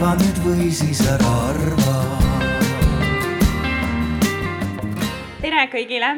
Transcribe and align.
arva 0.00 0.14
nüüd 0.16 0.38
või 0.40 0.70
siis 0.72 1.00
ära 1.04 1.30
arva. 1.50 1.94
tere 5.42 5.66
kõigile. 5.68 6.08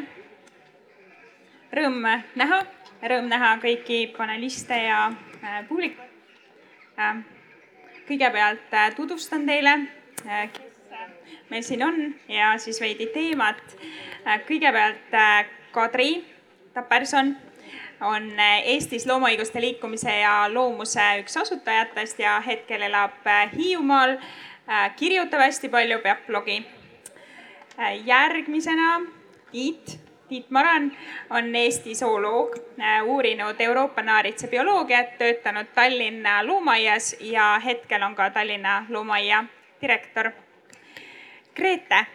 Rõõm 1.75 1.99
näha, 2.39 2.61
rõõm 3.11 3.27
näha 3.33 3.49
kõiki 3.65 3.99
paneliste 4.15 4.79
ja 4.85 5.01
äh, 5.11 5.65
publikut 5.67 6.95
kõigepealt 8.07 8.71
äh, 8.71 8.95
tutvustan 8.95 9.51
teile 9.51 9.75
äh,, 10.29 10.47
kes 10.55 11.51
meil 11.51 11.67
siin 11.67 11.83
on 11.83 11.99
ja 12.31 12.55
siis 12.63 12.79
veidi 12.81 13.11
teemat 13.11 13.65
kõigepealt 14.47 15.11
Kadri 15.75 16.21
Taperson 16.71 17.35
on 18.03 18.29
äh, 18.39 18.63
Eestis 18.75 19.07
loomaõiguste 19.07 19.61
liikumise 19.61 20.13
ja 20.23 20.47
loomuse 20.53 21.03
üks 21.23 21.37
asutajatest 21.41 22.19
ja 22.23 22.39
hetkel 22.45 22.83
elab 22.89 23.27
äh, 23.27 23.51
Hiiumaal, 23.57 24.17
äh, 24.69 24.87
kirjutab 24.97 25.45
hästi 25.47 25.71
palju, 25.73 25.99
peab 26.03 26.27
blogi. 26.27 26.63
järgmisena 28.05 29.01
Tiit, 29.53 29.99
Tiit 30.29 30.51
Maran 30.51 30.93
on 31.31 31.55
Eesti 31.57 31.95
zooloog, 31.95 32.55
uurinud 33.05 33.61
Euroopa 33.61 34.03
naaritsa 34.03 34.49
bioloogiat, 34.49 35.19
töötanud 35.19 35.67
Tallinna 35.75 36.47
loomaaias 36.47 37.17
ja 37.21 37.61
hetkel 37.65 38.03
on 38.03 38.15
ka 38.15 38.31
Tallinna 38.31 38.87
loomaaia 38.89 39.45
direktor. 39.81 40.31
Grete, 41.55 42.07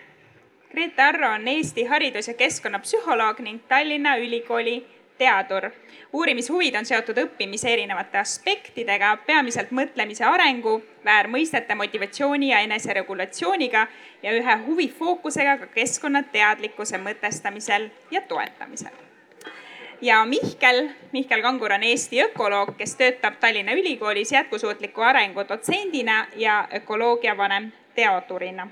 Grete 0.72 1.02
Arro 1.02 1.30
on 1.32 1.48
Eesti 1.48 1.84
haridus- 1.84 2.28
ja 2.28 2.34
keskkonnapsühholoog 2.34 3.40
ning 3.40 3.62
Tallinna 3.68 4.18
Ülikooli 4.18 4.97
teadur. 5.18 5.72
uurimishuvid 6.14 6.76
on 6.76 6.86
seotud 6.86 7.18
õppimise 7.18 7.70
erinevate 7.74 8.18
aspektidega, 8.18 9.18
peamiselt 9.26 9.72
mõtlemise 9.72 10.24
arengu, 10.26 10.82
väärmõistete, 11.06 11.76
motivatsiooni 11.76 12.50
ja 12.50 12.60
eneseregulatsiooniga 12.60 13.88
ja 14.24 14.32
ühe 14.32 14.56
huvifookusega 14.66 15.58
ka 15.58 15.68
keskkonnateadlikkuse 15.76 16.98
mõtestamisel 16.98 17.90
ja 18.12 18.22
toetamisel. 18.22 18.96
ja 20.02 20.26
Mihkel, 20.26 20.90
Mihkel 21.12 21.42
Kangur 21.42 21.74
on 21.74 21.84
Eesti 21.84 22.24
ökoloog, 22.24 22.78
kes 22.78 22.96
töötab 22.96 23.40
Tallinna 23.40 23.74
Ülikoolis 23.74 24.32
jätkusuutliku 24.32 25.02
arengu 25.02 25.44
dotsendina 25.50 26.26
ja 26.36 26.68
ökoloogia 26.74 27.38
vanemteadurina 27.38 28.68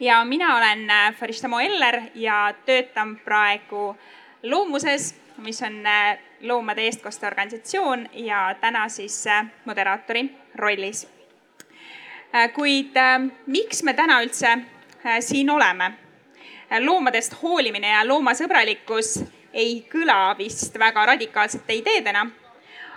ja 0.00 0.24
mina 0.24 0.56
olen 0.56 0.88
Farishta 1.14 1.48
Moeller 1.48 2.00
ja 2.14 2.54
töötan 2.66 3.16
praegu 3.24 3.96
loomuses, 4.42 5.14
mis 5.36 5.62
on 5.62 5.86
äh, 5.86 6.18
loomade 6.40 6.82
eestkoste 6.82 7.26
organisatsioon 7.26 8.08
ja 8.12 8.56
täna 8.60 8.88
siis 8.88 9.26
äh, 9.26 9.46
moderaatori 9.64 10.30
rollis. 10.54 11.08
Äh, 12.34 12.52
kuid 12.52 12.96
miks 13.46 13.82
me 13.82 13.94
täna 13.94 14.20
üldse 14.22 14.58
siin 15.20 15.50
oleme? 15.50 15.92
loomadest 16.80 17.34
hoolimine 17.42 17.88
ja 17.88 18.04
loomasõbralikkus 18.06 19.16
ei 19.52 19.80
kõla 19.90 20.36
vist 20.38 20.76
väga 20.78 21.02
radikaalsete 21.06 21.74
ideedena, 21.74 22.20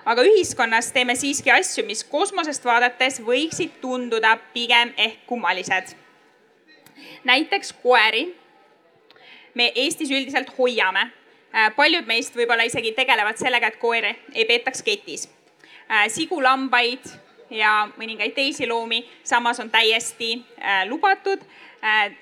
aga 0.06 0.22
ühiskonnas 0.22 0.92
teeme 0.94 1.16
siiski 1.18 1.50
asju, 1.52 1.82
mis 1.88 2.04
kosmosest 2.04 2.66
vaadates 2.66 3.18
võiksid 3.26 3.80
tunduda 3.82 4.36
pigem 4.54 4.94
ehk 4.98 5.26
kummalised. 5.26 5.96
näiteks 7.24 7.74
koeri 7.74 8.36
me 9.56 9.72
Eestis 9.76 10.12
üldiselt 10.12 10.54
hoiame 10.58 11.10
paljud 11.76 12.08
meist 12.10 12.36
võib-olla 12.36 12.66
isegi 12.66 12.92
tegelevad 12.98 13.38
sellega, 13.38 13.70
et 13.70 13.80
koeri 13.82 14.16
ei 14.34 14.46
peetaks 14.50 14.82
ketis. 14.84 15.28
Äh, 15.92 16.08
sigulambaid 16.10 17.06
ja 17.54 17.84
mõningaid 17.98 18.34
teisi 18.34 18.68
loomi 18.68 19.04
samas 19.24 19.60
on 19.60 19.70
täiesti 19.70 20.38
äh, 20.58 20.86
lubatud 20.90 21.44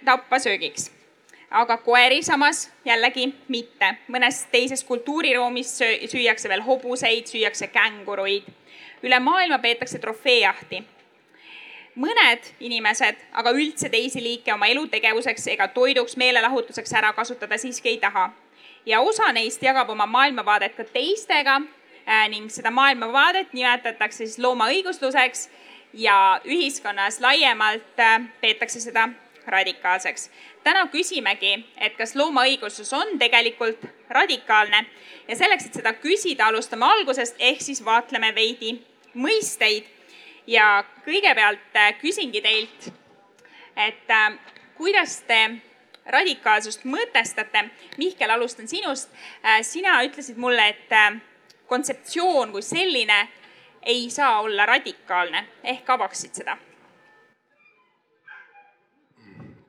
tappa 0.06 0.40
söögiks. 0.40 0.92
aga 1.52 1.78
koeri 1.78 2.24
samas 2.24 2.72
jällegi 2.86 3.34
mitte. 3.48 3.98
mõnes 4.08 4.48
teises 4.52 4.84
kultuuriruumis 4.84 5.78
süüakse 6.08 6.50
veel 6.50 6.62
hobuseid, 6.62 7.28
süüakse 7.28 7.68
känguruid. 7.68 8.44
üle 9.04 9.20
maailma 9.20 9.60
peetakse 9.60 10.00
trofeejahti 10.00 10.84
mõned 11.96 12.52
inimesed 12.60 13.16
aga 13.32 13.52
üldse 13.52 13.90
teisi 13.90 14.24
liike 14.24 14.54
oma 14.54 14.68
elutegevuseks 14.68 15.48
ega 15.48 15.68
toiduks, 15.68 16.18
meelelahutuseks 16.18 16.94
ära 16.94 17.14
kasutada 17.14 17.58
siiski 17.58 17.90
ei 17.90 17.98
taha 17.98 18.32
ja 18.86 19.02
osa 19.02 19.32
neist 19.32 19.64
jagab 19.64 19.90
oma 19.90 20.06
maailmavaadet 20.06 20.76
ka 20.76 20.84
teistega 20.84 21.62
äh, 22.08 22.30
ning 22.30 22.50
seda 22.50 22.72
maailmavaadet 22.72 23.54
nimetatakse 23.54 24.26
siis 24.26 24.40
loomaõigusluseks 24.40 25.50
ja 25.94 26.42
ühiskonnas 26.46 27.20
laiemalt 27.22 28.00
äh, 28.00 28.22
peetakse 28.42 28.80
seda 28.80 29.10
radikaalseks. 29.48 30.30
täna 30.64 30.86
küsimegi, 30.88 31.66
et 31.78 31.98
kas 31.98 32.16
loomaõiguslus 32.16 32.94
on 32.94 33.18
tegelikult 33.20 33.86
radikaalne 34.10 34.86
ja 35.28 35.36
selleks, 35.36 35.66
et 35.66 35.80
seda 35.82 35.94
küsida, 35.94 36.48
alustame 36.48 36.86
algusest 36.86 37.36
ehk 37.40 37.62
siis 37.62 37.86
vaatleme 37.86 38.36
veidi 38.36 38.76
mõisteid 39.16 39.90
ja 40.48 40.84
kõigepealt 41.06 41.76
äh, 41.76 41.94
küsingi 42.02 42.42
teilt, 42.42 42.94
et 43.76 44.10
kuidas 44.78 45.22
te 45.28 45.62
radikaalsust 46.06 46.86
mõtestate. 46.90 47.68
Mihkel, 47.98 48.30
alustan 48.30 48.68
sinust. 48.68 49.12
Äh, 49.46 49.62
sina 49.66 50.00
ütlesid 50.06 50.40
mulle, 50.42 50.72
et 50.74 50.96
äh, 50.96 51.22
kontseptsioon 51.68 52.52
kui 52.52 52.66
selline 52.66 53.28
ei 53.82 54.10
saa 54.14 54.42
olla 54.42 54.66
radikaalne, 54.66 55.46
ehk 55.64 55.90
avaksid 55.90 56.44
seda? 56.44 56.58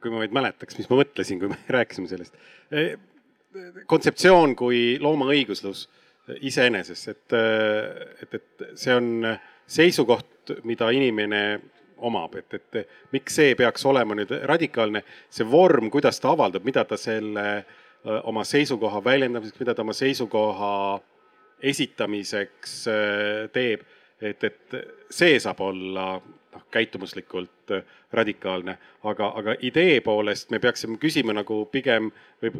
kui 0.02 0.10
ma 0.10 0.18
vaid 0.18 0.32
mäletaks, 0.34 0.74
mis 0.74 0.88
ma 0.90 0.96
mõtlesin, 0.98 1.38
kui 1.38 1.46
me 1.52 1.56
rääkisime 1.76 2.08
sellest. 2.10 2.34
Kontseptsioon 3.86 4.56
kui 4.58 4.96
loomaõiguslus 4.98 5.84
iseenesest, 6.42 7.12
et, 7.12 7.36
et, 8.24 8.34
et 8.34 8.64
see 8.78 8.96
on 8.96 9.28
seisukoht, 9.70 10.56
mida 10.66 10.90
inimene 10.90 11.42
omab, 12.02 12.36
et, 12.40 12.58
et 12.58 12.82
miks 13.14 13.38
see 13.38 13.54
peaks 13.58 13.86
olema 13.88 14.16
nüüd 14.18 14.32
radikaalne, 14.48 15.04
see 15.30 15.46
vorm, 15.48 15.90
kuidas 15.92 16.20
ta 16.20 16.32
avaldab, 16.32 16.66
mida 16.66 16.84
ta 16.88 16.98
selle 17.00 17.46
oma 18.26 18.44
seisukoha 18.44 19.02
väljendamiseks, 19.04 19.60
mida 19.60 19.74
ta 19.74 19.84
oma 19.84 19.94
seisukoha 19.94 20.72
esitamiseks 21.62 22.76
teeb, 23.54 23.84
et, 24.22 24.44
et 24.44 24.78
see 25.10 25.38
saab 25.42 25.62
olla 25.62 26.06
noh, 26.18 26.64
käitumuslikult 26.74 27.74
radikaalne, 28.12 28.76
aga, 29.08 29.32
aga 29.38 29.56
idee 29.64 30.00
poolest 30.04 30.50
me 30.50 30.60
peaksime 30.62 30.98
küsima 31.02 31.34
nagu 31.36 31.62
pigem 31.72 32.10
või 32.42 32.52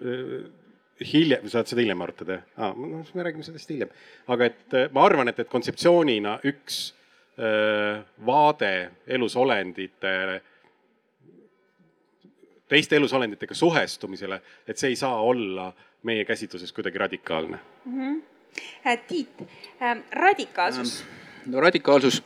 hiljem, 1.03 1.49
saad 1.51 1.71
seda 1.71 1.83
hiljem 1.83 2.03
arutada 2.05 2.41
ah,? 2.57 2.75
noh, 2.77 3.07
me 3.15 3.27
räägime 3.27 3.47
sellest 3.47 3.71
hiljem, 3.73 3.93
aga 4.31 4.51
et 4.51 4.77
ma 4.95 5.07
arvan, 5.09 5.31
et, 5.33 5.43
et 5.43 5.51
kontseptsioonina 5.51 6.39
üks 6.49 6.93
vaade 8.27 8.91
elusolendite, 9.07 10.43
teiste 12.69 12.97
elusolenditega 12.97 13.55
suhestumisele, 13.55 14.41
et 14.69 14.79
see 14.79 14.93
ei 14.93 14.97
saa 14.97 15.17
olla 15.21 15.73
meie 16.09 16.25
käsitluses 16.25 16.73
kuidagi 16.73 16.99
radikaalne 16.99 17.59
mm. 17.85 17.99
-hmm. 17.99 18.23
Tiit 19.09 19.43
äh,, 19.83 19.99
radikaalsus. 20.13 21.01
Ähm, 21.01 21.53
no 21.53 21.61
radikaalsus, 21.61 22.23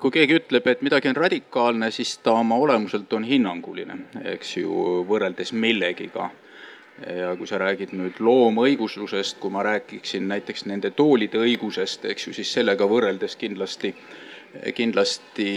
kui 0.00 0.10
keegi 0.10 0.38
ütleb, 0.40 0.66
et 0.66 0.82
midagi 0.82 1.08
on 1.08 1.16
radikaalne, 1.16 1.90
siis 1.90 2.18
ta 2.18 2.32
oma 2.32 2.54
olemuselt 2.54 3.12
on 3.12 3.24
hinnanguline, 3.24 3.98
eks 4.24 4.56
ju, 4.56 4.70
võrreldes 5.08 5.52
millegiga 5.52 6.30
ja 7.16 7.36
kui 7.36 7.46
sa 7.46 7.58
räägid 7.58 7.92
nüüd 7.94 8.18
loomaõiguslusest, 8.18 9.38
kui 9.38 9.50
ma 9.50 9.62
räägiksin 9.62 10.28
näiteks 10.28 10.66
nende 10.66 10.90
toolide 10.90 11.38
õigusest, 11.38 12.04
eks 12.10 12.26
ju, 12.26 12.32
siis 12.32 12.52
sellega 12.52 12.88
võrreldes 12.90 13.36
kindlasti 13.38 13.94
äh, 13.94 14.27
kindlasti 14.74 15.48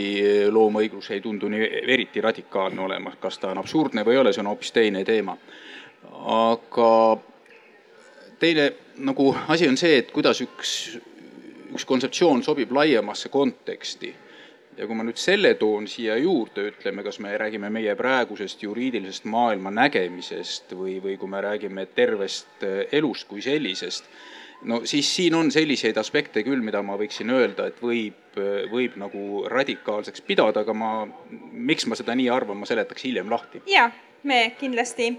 loomaõigus 0.51 1.11
ei 1.11 1.21
tundu 1.21 1.49
nii 1.49 1.67
eriti 1.93 2.21
radikaalne 2.21 2.81
olema, 2.81 3.13
kas 3.19 3.39
ta 3.39 3.51
on 3.51 3.61
absurdne 3.61 4.05
või 4.05 4.17
ei 4.17 4.21
ole, 4.21 4.33
see 4.33 4.43
on 4.43 4.51
hoopis 4.51 4.71
teine 4.71 5.03
teema. 5.07 5.37
aga 6.35 6.91
teine 8.39 8.71
nagu 8.97 9.35
asi 9.47 9.67
on 9.69 9.77
see, 9.77 9.97
et 10.01 10.11
kuidas 10.11 10.41
üks, 10.41 10.73
üks 11.73 11.85
kontseptsioon 11.85 12.43
sobib 12.43 12.71
laiemasse 12.71 13.29
konteksti 13.29 14.13
ja 14.77 14.87
kui 14.87 14.95
ma 14.97 15.05
nüüd 15.05 15.19
selle 15.19 15.53
toon 15.59 15.87
siia 15.89 16.15
juurde, 16.17 16.69
ütleme, 16.71 17.03
kas 17.03 17.19
me 17.19 17.33
räägime 17.37 17.69
meie 17.73 17.95
praegusest 17.99 18.63
juriidilisest 18.63 19.27
maailma 19.29 19.71
nägemisest 19.75 20.75
või, 20.77 20.99
või 21.03 21.17
kui 21.21 21.29
me 21.29 21.41
räägime 21.43 21.85
tervest 21.95 22.63
elust 22.91 23.27
kui 23.29 23.43
sellisest 23.45 24.07
no 24.69 24.81
siis 24.85 25.09
siin 25.15 25.35
on 25.35 25.51
selliseid 25.51 25.97
aspekte 25.97 26.43
küll, 26.45 26.61
mida 26.63 26.81
ma 26.85 26.97
võiksin 26.99 27.31
öelda, 27.33 27.67
et 27.71 27.81
võib, 27.81 28.37
võib 28.71 28.95
nagu 29.01 29.43
radikaalseks 29.51 30.23
pidada, 30.27 30.65
aga 30.65 30.75
ma, 30.77 30.91
miks 31.51 31.87
ma 31.89 31.97
seda 31.99 32.15
nii 32.17 32.29
arvan, 32.33 32.59
ma 32.61 32.69
seletaks 32.69 33.07
hiljem 33.07 33.31
lahti. 33.31 33.63
ja, 33.71 33.89
me 34.23 34.43
kindlasti 34.59 35.11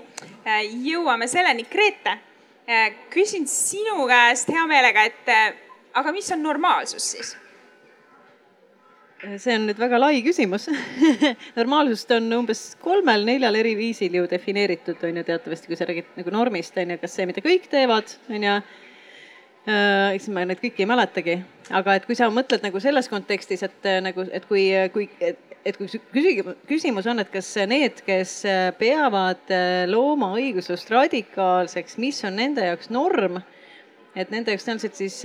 äh, 0.46 0.62
jõuame 0.86 1.28
selleni. 1.30 1.66
Grete, 1.70 2.16
äh, 2.68 2.88
küsin 3.12 3.48
sinu 3.50 4.06
käest 4.10 4.50
hea 4.52 4.66
meelega, 4.70 5.06
et 5.10 5.32
äh, 5.32 5.46
aga 5.98 6.12
mis 6.14 6.30
on 6.34 6.44
normaalsus 6.44 7.14
siis? 7.16 7.36
see 9.38 9.54
on 9.54 9.68
nüüd 9.68 9.78
väga 9.78 10.00
lai 10.00 10.16
küsimus 10.26 10.64
normaalsust 11.58 12.10
on 12.16 12.24
umbes 12.40 12.72
kolmel-neljal 12.82 13.54
eri 13.54 13.76
viisil 13.78 14.16
ju 14.18 14.24
defineeritud, 14.26 14.98
on 15.06 15.20
ju, 15.20 15.22
teatavasti, 15.28 15.70
kui 15.70 15.78
sa 15.78 15.86
räägid 15.86 16.16
nagu 16.18 16.32
normist, 16.34 16.74
on 16.82 16.90
ju, 16.90 16.96
kas 16.98 17.14
see, 17.14 17.28
mida 17.30 17.44
kõik 17.44 17.68
teevad, 17.70 18.16
on 18.32 18.48
ju. 18.48 18.56
Äh, 19.62 20.16
eks 20.16 20.24
ma 20.34 20.42
neid 20.42 20.58
kõiki 20.58 20.82
ei 20.82 20.88
mäletagi, 20.90 21.36
aga 21.70 21.94
et 21.94 22.06
kui 22.08 22.16
sa 22.18 22.26
mõtled 22.34 22.64
nagu 22.64 22.80
selles 22.82 23.06
kontekstis, 23.06 23.60
et 23.62 23.86
äh, 23.86 24.00
nagu, 24.02 24.24
et 24.34 24.46
kui, 24.48 24.64
kui, 24.90 25.04
et, 25.22 25.76
kui 25.78 25.86
küsimus, 25.86 26.56
küsimus 26.66 27.06
on, 27.06 27.22
et 27.22 27.28
kas 27.30 27.46
need, 27.70 28.00
kes 28.02 28.32
peavad 28.80 29.52
äh, 29.54 29.84
looma 29.86 30.32
õiguslust 30.34 30.90
radikaalseks, 30.90 31.94
mis 32.02 32.18
on 32.26 32.34
nende 32.40 32.64
jaoks 32.66 32.90
norm, 32.90 33.38
et 34.18 34.32
nende 34.34 34.50
jaoks 34.50 34.66
tõenäoliselt 34.66 34.98
siis 34.98 35.20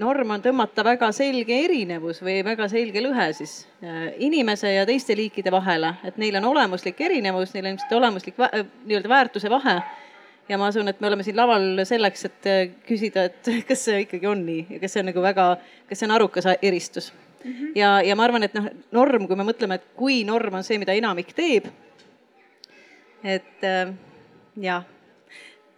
norm 0.00 0.30
on 0.32 0.40
tõmmata 0.40 0.80
väga 0.86 1.10
selge 1.12 1.58
erinevus 1.66 2.22
või 2.24 2.38
väga 2.46 2.64
selge 2.72 3.02
lõhe 3.04 3.26
siis 3.36 3.66
inimese 4.24 4.70
ja 4.72 4.86
teiste 4.88 5.12
liikide 5.18 5.52
vahele, 5.52 5.90
et 6.08 6.16
neil 6.16 6.40
on 6.40 6.48
olemuslik 6.54 7.04
erinevus, 7.04 7.52
neil 7.52 7.68
on 7.68 7.74
ilmselt 7.74 7.92
olemuslik 8.00 8.40
nii-öelda 8.40 9.12
väärtuse 9.12 9.52
vahe. 9.52 9.76
Ja 10.48 10.58
ma 10.60 10.68
usun, 10.68 10.88
et 10.88 11.00
me 11.00 11.08
oleme 11.10 11.26
siin 11.26 11.36
laval 11.36 11.84
selleks, 11.88 12.24
et 12.28 12.48
küsida, 12.88 13.28
et 13.30 13.52
kas 13.68 13.84
see 13.88 14.04
ikkagi 14.04 14.28
on 14.30 14.44
nii 14.46 14.66
ja 14.76 14.80
kas 14.82 14.96
see 14.96 15.04
on 15.04 15.10
nagu 15.12 15.24
väga, 15.24 15.50
kas 15.88 16.02
see 16.02 16.08
on 16.08 16.16
arukas 16.16 16.48
eristus 16.60 17.12
mm. 17.12 17.52
-hmm. 17.52 17.72
ja, 17.74 18.00
ja 18.02 18.16
ma 18.16 18.24
arvan, 18.28 18.42
et 18.42 18.54
noh, 18.54 18.70
norm, 18.92 19.28
kui 19.28 19.36
me 19.36 19.46
mõtleme, 19.46 19.80
et 19.80 19.86
kui 19.96 20.22
norm 20.24 20.60
on 20.60 20.64
see, 20.64 20.78
mida 20.78 20.92
enamik 20.92 21.32
teeb. 21.36 21.70
et 23.24 23.64
jah 24.60 24.84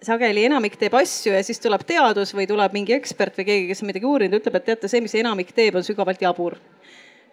sageli 0.06 0.44
enamik 0.46 0.76
teeb 0.80 0.94
asju 0.96 1.34
ja 1.34 1.42
siis 1.46 1.60
tuleb 1.62 1.84
teadus 1.86 2.34
või 2.36 2.46
tuleb 2.48 2.74
mingi 2.76 2.94
ekspert 2.96 3.38
või 3.38 3.46
keegi, 3.48 3.68
kes 3.70 3.82
on 3.82 3.90
midagi 3.90 4.08
uurinud, 4.08 4.40
ütleb, 4.40 4.58
et 4.58 4.66
teate, 4.70 4.90
see, 4.92 5.02
mis 5.04 5.14
enamik 5.18 5.52
teeb, 5.56 5.78
on 5.78 5.86
sügavalt 5.86 6.22
jabur. 6.22 6.58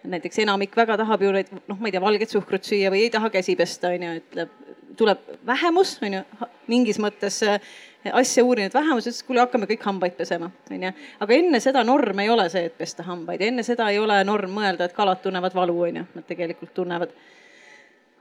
Näiteks 0.04 0.38
enamik 0.44 0.76
väga 0.76 0.98
tahab 1.00 1.22
ju 1.24 1.32
neid, 1.34 1.50
noh, 1.68 1.78
ma 1.80 1.88
ei 1.88 1.94
tea, 1.94 2.02
valget 2.04 2.32
suhkrut 2.32 2.66
süüa 2.66 2.92
või 2.92 3.06
ei 3.06 3.10
taha 3.14 3.30
käsi 3.32 3.56
pesta, 3.56 3.92
on 3.94 4.06
ju, 4.06 4.12
ütleb, 4.20 4.54
tuleb 4.98 5.26
vähemus, 5.46 5.96
on 6.04 6.18
ju, 6.18 6.22
mingis 6.70 7.00
mõttes 7.02 7.40
äh, 7.48 7.74
asja 8.12 8.44
uurinud 8.44 8.74
vähemus, 8.74 9.08
ütles, 9.08 9.22
kuule, 9.26 9.42
hakkame 9.44 9.68
kõik 9.70 9.86
hambaid 9.88 10.16
pesema, 10.18 10.50
on 10.70 10.88
ju. 10.88 10.94
aga 11.26 11.38
enne 11.38 11.60
seda 11.64 11.84
norm 11.86 12.24
ei 12.24 12.32
ole 12.32 12.48
see, 12.52 12.66
et 12.68 12.76
pesta 12.78 13.06
hambaid 13.06 13.42
enne 13.44 13.66
seda 13.66 13.88
ei 13.92 14.00
ole 14.02 14.20
norm 14.28 14.58
mõelda, 14.60 14.88
et 14.88 14.96
kalad 14.96 15.22
tunnevad 15.24 15.56
valu, 15.56 15.80
on 15.88 16.02
ju, 16.02 16.08
nad 16.14 16.28
tegelikult 16.28 16.74
tunnevad 16.76 17.14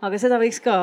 aga 0.04 0.20
seda 0.20 0.38
võiks 0.42 0.60
ka 0.64 0.76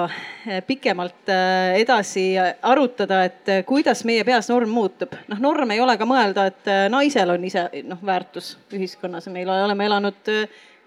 eh, 0.49 0.61
pikemalt 0.65 1.29
eh, 1.33 1.81
edasi 1.83 2.25
arutada, 2.39 3.23
et 3.29 3.53
eh, 3.53 3.63
kuidas 3.69 4.03
meie 4.09 4.25
peas 4.25 4.49
norm 4.49 4.73
muutub. 4.73 5.13
noh, 5.29 5.43
norm 5.45 5.75
ei 5.75 5.83
ole 5.85 5.97
ka 6.01 6.09
mõelda, 6.09 6.47
et 6.49 6.71
naisel 6.93 7.35
on 7.35 7.45
ise 7.45 7.67
noh, 7.89 8.01
väärtus 8.07 8.55
ühiskonnas. 8.73 9.29
meil 9.33 9.49
oleme 9.53 9.89
elanud 9.91 10.33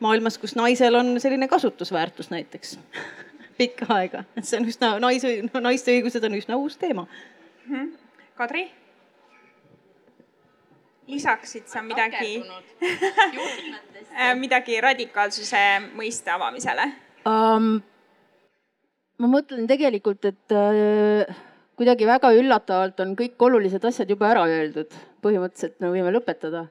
maailmas, 0.04 0.38
kus 0.42 0.56
naisel 0.60 1.00
on 1.00 1.16
selline 1.24 1.48
kasutusväärtus 1.52 2.32
näiteks 2.34 2.78
pikka 3.60 3.90
aega, 3.96 4.24
et 4.38 4.48
see 4.48 4.60
on 4.60 4.70
üsna 4.70 4.94
naise, 5.04 5.36
naiste 5.62 5.96
õigused 5.96 6.30
on 6.30 6.40
üsna 6.40 6.60
uus 6.60 6.78
teema 6.82 7.08
mm. 7.08 7.76
-hmm. 7.76 7.92
Kadri? 8.40 8.68
lisaksid 11.08 11.68
sa 11.68 11.82
midagi 11.84 12.44
midagi 14.44 14.82
radikaalsuse 14.82 15.64
mõiste 15.98 16.32
avamisele 16.32 16.92
um,? 17.28 17.82
ma 19.24 19.30
mõtlen 19.30 19.68
tegelikult, 19.70 20.26
et 20.26 20.56
äh, 20.56 21.42
kuidagi 21.80 22.08
väga 22.10 22.34
üllatavalt 22.38 23.00
on 23.04 23.16
kõik 23.20 23.42
olulised 23.48 23.84
asjad 23.88 24.10
juba 24.10 24.30
ära 24.34 24.46
öeldud, 24.50 24.94
põhimõtteliselt 25.24 25.80
me 25.84 25.92
võime 25.94 26.14
lõpetada. 26.14 26.68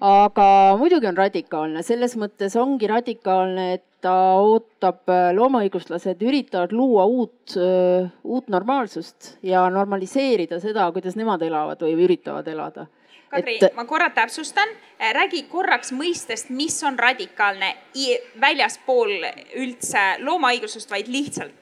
Aga 0.00 0.76
muidugi 0.80 1.08
on 1.10 1.18
radikaalne, 1.18 1.82
selles 1.84 2.16
mõttes 2.20 2.56
ongi 2.58 2.88
radikaalne, 2.90 3.66
et 3.76 3.84
ta 4.00 4.14
ootab, 4.40 5.02
äh, 5.12 5.28
loomaõiguslased 5.36 6.22
üritavad 6.24 6.72
luua 6.72 7.04
uut, 7.04 7.52
äh, 7.56 8.08
uut 8.24 8.48
normaalsust 8.48 9.36
ja 9.44 9.66
normaliseerida 9.70 10.60
seda, 10.60 10.88
kuidas 10.92 11.18
nemad 11.20 11.42
elavad 11.44 11.84
või 11.84 11.98
üritavad 12.06 12.48
elada. 12.48 12.86
Kadri 13.30 13.58
et..., 13.60 13.76
ma 13.76 13.84
korra 13.84 14.08
täpsustan, 14.10 14.72
räägi 14.98 15.44
korraks 15.52 15.92
mõistest, 15.92 16.48
mis 16.50 16.80
on 16.82 16.98
radikaalne 16.98 17.74
väljaspool 18.40 19.12
üldse 19.60 20.16
loomaõigusest, 20.24 20.90
vaid 20.90 21.12
lihtsalt 21.12 21.59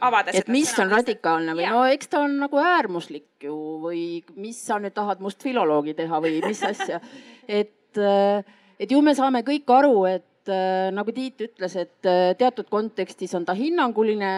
avada 0.00 0.34
et 0.34 0.48
mis 0.52 0.70
on 0.80 0.90
radikaalne 0.92 1.54
või 1.56 1.64
ja. 1.66 1.72
no 1.74 1.84
eks 1.88 2.10
ta 2.12 2.22
on 2.24 2.38
nagu 2.42 2.60
äärmuslik 2.60 3.46
ju 3.48 3.56
või 3.82 4.02
mis 4.38 4.60
sa 4.66 4.78
nüüd 4.82 4.94
tahad 4.96 5.22
must 5.24 5.42
filoloogi 5.44 5.94
teha 5.98 6.20
või 6.22 6.40
mis 6.44 6.62
asja. 6.66 7.00
et, 7.60 7.98
äh, 7.98 8.44
et 8.78 8.92
ju 8.92 9.00
me 9.04 9.14
saame 9.18 9.42
kõik 9.46 9.70
aru, 9.78 10.04
et 10.10 10.52
äh, 10.52 10.88
nagu 10.94 11.14
Tiit 11.14 11.40
ütles, 11.48 11.76
et 11.80 12.08
äh, 12.08 12.34
teatud 12.38 12.68
kontekstis 12.70 13.34
on 13.38 13.46
ta 13.48 13.56
hinnanguline, 13.58 14.32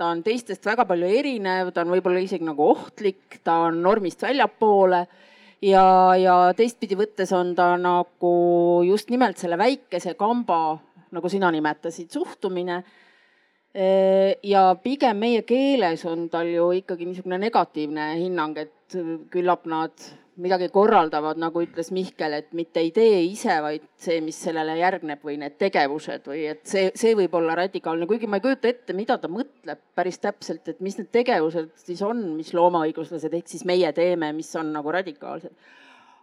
ta 0.00 0.12
on 0.14 0.22
teistest 0.24 0.64
väga 0.66 0.86
palju 0.88 1.08
erinev, 1.20 1.74
ta 1.74 1.84
on 1.84 1.92
võib-olla 1.94 2.22
isegi 2.24 2.46
nagu 2.46 2.70
ohtlik, 2.72 3.40
ta 3.44 3.66
on 3.68 3.82
normist 3.84 4.22
väljapoole 4.24 5.04
ja, 5.64 5.84
ja 6.16 6.36
teistpidi 6.56 6.96
võttes 6.98 7.32
on 7.36 7.52
ta 7.58 7.74
nagu 7.80 8.32
just 8.86 9.12
nimelt 9.12 9.40
selle 9.40 9.58
väikese 9.60 10.14
kamba, 10.18 10.78
nagu 11.10 11.28
sina 11.28 11.50
nimetasid, 11.52 12.10
suhtumine 12.14 12.80
ja 13.74 14.62
pigem 14.82 15.20
meie 15.22 15.42
keeles 15.46 16.02
on 16.08 16.28
tal 16.30 16.48
ju 16.50 16.70
ikkagi 16.80 17.06
niisugune 17.06 17.38
negatiivne 17.38 18.14
hinnang, 18.18 18.58
et 18.58 18.96
küllap 19.30 19.68
nad 19.70 19.94
midagi 20.40 20.70
korraldavad, 20.72 21.38
nagu 21.40 21.62
ütles 21.62 21.90
Mihkel, 21.92 22.32
et 22.38 22.52
mitte 22.56 22.80
ei 22.80 22.90
tee 22.96 23.18
ise, 23.26 23.58
vaid 23.62 23.84
see, 24.00 24.20
mis 24.24 24.38
sellele 24.40 24.76
järgneb 24.78 25.22
või 25.26 25.36
need 25.42 25.58
tegevused 25.60 26.26
või 26.30 26.46
et 26.54 26.62
see, 26.68 26.88
see 26.96 27.12
võib 27.18 27.34
olla 27.36 27.58
radikaalne, 27.60 28.08
kuigi 28.08 28.30
ma 28.30 28.40
ei 28.40 28.46
kujuta 28.46 28.70
ette, 28.70 28.96
mida 28.96 29.18
ta 29.20 29.28
mõtleb 29.30 29.82
päris 29.94 30.18
täpselt, 30.22 30.64
et 30.72 30.80
mis 30.80 30.96
need 30.98 31.10
tegevused 31.12 31.74
siis 31.84 32.00
on, 32.06 32.22
mis 32.38 32.54
loomaõiguslased 32.56 33.36
ehk 33.36 33.52
siis 33.52 33.66
meie 33.68 33.92
teeme, 33.96 34.32
mis 34.36 34.50
on 34.58 34.72
nagu 34.74 34.96
radikaalsed 34.96 35.54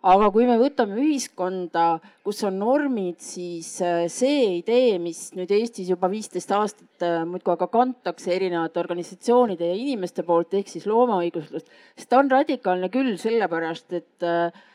aga 0.07 0.29
kui 0.31 0.45
me 0.47 0.55
võtame 0.59 0.97
ühiskonda, 1.01 1.97
kus 2.25 2.39
on 2.47 2.59
normid, 2.61 3.19
siis 3.23 3.73
äh, 3.83 4.05
see 4.11 4.59
idee, 4.61 4.95
mis 5.03 5.33
nüüd 5.35 5.51
Eestis 5.57 5.89
juba 5.91 6.09
viisteist 6.11 6.51
aastat 6.55 7.05
äh, 7.05 7.19
muudkui 7.27 7.53
aga 7.55 7.67
kantakse 7.71 8.31
erinevate 8.35 8.79
organisatsioonide 8.81 9.67
ja 9.67 9.77
inimeste 9.77 10.23
poolt, 10.27 10.55
ehk 10.57 10.71
siis 10.71 10.87
loomaõiguslust, 10.89 11.69
siis 11.97 12.09
ta 12.09 12.21
on 12.21 12.31
radikaalne 12.31 12.91
küll 12.93 13.15
sellepärast, 13.21 13.97
et 13.99 14.27
äh, 14.27 14.65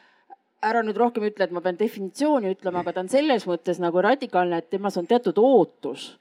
ära 0.63 0.85
nüüd 0.85 1.01
rohkem 1.01 1.27
ütle, 1.31 1.49
et 1.49 1.55
ma 1.55 1.65
pean 1.65 1.81
definitsiooni 1.81 2.53
ütlema, 2.53 2.85
aga 2.85 2.95
ta 2.95 3.07
on 3.07 3.13
selles 3.13 3.49
mõttes 3.49 3.81
nagu 3.83 4.05
radikaalne, 4.05 4.61
et 4.61 4.71
temas 4.71 5.01
on 5.01 5.09
teatud 5.11 5.41
ootus. 5.43 6.13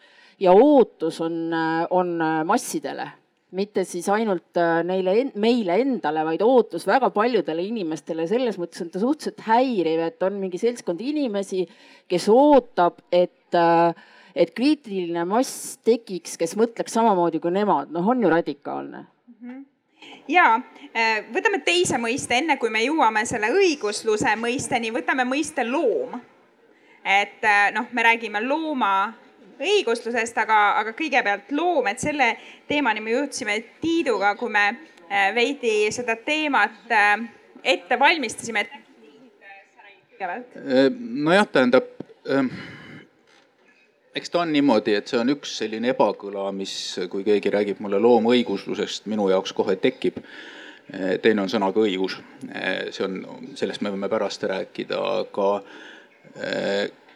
Ja 0.42 0.56
ootus 0.58 1.20
on, 1.22 1.52
on 1.94 2.16
massidele 2.50 3.12
mitte 3.52 3.84
siis 3.88 4.08
ainult 4.12 4.58
äh, 4.60 4.80
neile, 4.88 5.16
meile 5.40 5.76
endale, 5.84 6.24
vaid 6.28 6.44
ootus 6.46 6.86
väga 6.88 7.12
paljudele 7.14 7.64
inimestele. 7.68 8.28
selles 8.28 8.58
mõttes 8.62 8.84
on 8.86 8.92
ta 8.94 9.02
suhteliselt 9.02 9.44
häiriv, 9.48 10.06
et 10.08 10.24
on 10.24 10.40
mingi 10.40 10.62
seltskond 10.62 11.02
inimesi, 11.04 11.66
kes 12.12 12.30
ootab, 12.32 13.02
et, 13.12 13.52
äh, 13.58 13.92
et 14.36 14.54
kriitiline 14.56 15.26
mass 15.28 15.76
tekiks, 15.84 16.38
kes 16.40 16.56
mõtleks 16.60 16.96
samamoodi 16.96 17.42
kui 17.44 17.52
nemad. 17.52 17.92
noh, 17.92 18.08
on 18.08 18.24
ju 18.24 18.30
radikaalne 18.30 19.06
mm. 19.06 19.36
-hmm 19.42 19.66
ja 20.28 20.62
äh, 20.96 21.26
võtame 21.34 21.60
teise 21.66 21.98
mõiste, 21.98 22.38
enne 22.38 22.58
kui 22.58 22.70
me 22.70 22.80
jõuame 22.84 23.26
selle 23.26 23.52
õigusluse 23.52 24.36
mõisteni, 24.36 24.94
võtame 24.94 25.26
mõiste 25.26 25.68
loom. 25.68 26.22
et 27.04 27.44
noh, 27.74 27.86
me 27.92 28.04
räägime 28.04 28.42
looma 28.48 29.14
õiguslusest, 29.62 30.38
aga, 30.42 30.60
aga 30.82 30.94
kõigepealt 30.98 31.52
loom, 31.56 31.88
et 31.92 32.02
selle 32.02 32.34
teemani 32.70 33.04
me 33.04 33.16
jõudsime 33.16 33.58
Tiiduga, 33.82 34.36
kui 34.40 34.52
me 34.54 34.68
äh, 34.72 35.32
veidi 35.36 35.92
seda 35.94 36.18
teemat 36.26 36.92
äh, 36.92 37.16
ette 37.76 38.00
valmistasime. 38.00 38.68
Äh, 40.22 40.86
nojah, 41.00 41.48
tähendab 41.50 41.90
eks 44.16 44.30
ta 44.30 44.42
on 44.44 44.52
niimoodi, 44.54 44.94
et 44.94 45.10
see 45.10 45.18
on 45.18 45.32
üks 45.34 45.56
selline 45.62 45.94
ebakõla, 45.94 46.50
mis, 46.54 46.74
kui 47.10 47.24
keegi 47.26 47.54
räägib 47.54 47.80
mulle 47.82 47.98
loomaõiguslusest, 48.04 49.08
minu 49.10 49.30
jaoks 49.32 49.56
kohe 49.58 49.78
tekib. 49.80 50.20
teine 51.24 51.42
on 51.42 51.50
sõnaga 51.50 51.80
õigus, 51.80 52.18
see 52.92 53.06
on, 53.06 53.22
sellest 53.56 53.82
me 53.82 53.94
võime 53.94 54.10
pärast 54.12 54.44
rääkida, 54.44 55.00
aga 55.22 55.48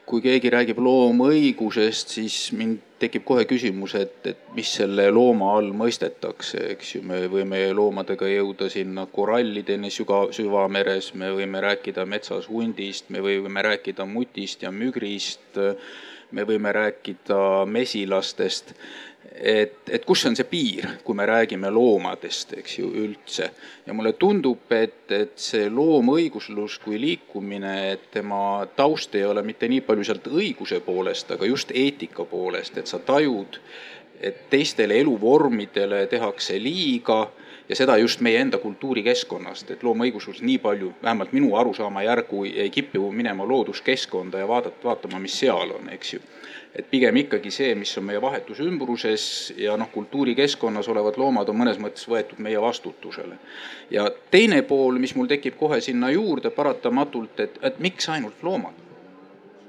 kui 0.06 0.22
keegi 0.22 0.52
räägib 0.54 0.80
loomaõigusest, 0.86 2.12
siis 2.18 2.36
mind 2.54 2.82
tekib 3.02 3.26
kohe 3.28 3.46
küsimus, 3.50 3.96
et, 3.98 4.20
et 4.30 4.44
mis 4.56 4.70
selle 4.78 5.08
looma 5.12 5.52
all 5.58 5.72
mõistetakse, 5.78 6.62
eks 6.76 6.92
ju, 6.96 7.02
me 7.10 7.24
võime 7.32 7.60
loomadega 7.76 8.30
jõuda 8.30 8.70
sinna 8.72 9.08
korallideni 9.12 9.92
süga, 9.94 10.26
süvameres, 10.36 11.12
me 11.18 11.32
võime 11.36 11.62
rääkida 11.66 12.06
metsas 12.10 12.48
hundist, 12.52 13.10
me 13.10 13.24
võime 13.26 13.66
rääkida 13.66 14.06
mutist 14.10 14.64
ja 14.64 14.72
mügrist, 14.72 15.60
me 16.32 16.46
võime 16.48 16.72
rääkida 16.76 17.66
mesilastest. 17.70 18.76
Et, 19.42 19.90
et 19.90 20.06
kus 20.06 20.26
on 20.30 20.36
see 20.38 20.48
piir, 20.48 20.88
kui 21.04 21.16
me 21.18 21.26
räägime 21.28 21.70
loomadest, 21.74 22.54
eks 22.60 22.78
ju, 22.80 22.90
üldse. 23.04 23.50
ja 23.86 23.94
mulle 23.94 24.14
tundub, 24.20 24.72
et, 24.72 25.12
et 25.12 25.34
see 25.40 25.68
loomõiguslus 25.70 26.80
kui 26.84 27.00
liikumine, 27.02 27.76
et 27.92 28.10
tema 28.14 28.66
taust 28.76 29.16
ei 29.16 29.26
ole 29.26 29.44
mitte 29.44 29.70
nii 29.72 29.82
palju 29.86 30.08
sealt 30.08 30.30
õiguse 30.32 30.80
poolest, 30.86 31.32
aga 31.36 31.50
just 31.50 31.72
eetika 31.76 32.26
poolest, 32.26 32.78
et 32.78 32.88
sa 32.88 33.00
tajud, 33.00 33.60
et 34.22 34.46
teistele 34.50 35.00
eluvormidele 35.04 36.06
tehakse 36.08 36.56
liiga 36.62 37.26
ja 37.70 37.76
seda 37.76 37.98
just 37.98 38.22
meie 38.24 38.40
enda 38.40 38.58
kultuurikeskkonnast, 38.62 39.72
et 39.72 39.84
loomaõiguslus 39.84 40.42
nii 40.46 40.58
palju, 40.64 40.94
vähemalt 41.04 41.34
minu 41.36 41.56
arusaama 41.60 42.06
järgu 42.06 42.46
ei 42.46 42.70
kipi 42.70 43.02
minema 43.12 43.48
looduskeskkonda 43.48 44.40
ja 44.40 44.48
vaadata, 44.48 44.84
vaatama, 44.84 45.20
mis 45.20 45.40
seal 45.40 45.76
on, 45.76 45.90
eks 45.92 46.14
ju 46.14 46.24
et 46.76 46.90
pigem 46.92 47.16
ikkagi 47.24 47.52
see, 47.54 47.72
mis 47.80 47.94
on 48.00 48.08
meie 48.10 48.22
vahetus 48.22 48.60
ümbruses 48.64 49.26
ja 49.58 49.78
noh, 49.80 49.90
kultuurikeskkonnas 49.94 50.90
olevad 50.92 51.18
loomad 51.22 51.50
on 51.50 51.60
mõnes 51.62 51.80
mõttes 51.82 52.08
võetud 52.12 52.42
meie 52.44 52.62
vastutusele. 52.62 53.40
ja 53.92 54.10
teine 54.32 54.62
pool, 54.68 55.00
mis 55.00 55.16
mul 55.16 55.32
tekib 55.32 55.58
kohe 55.60 55.82
sinna 55.82 56.12
juurde 56.12 56.52
paratamatult, 56.52 57.40
et, 57.40 57.60
et 57.62 57.80
miks 57.80 58.10
ainult 58.10 58.44
loomad? 58.44 58.84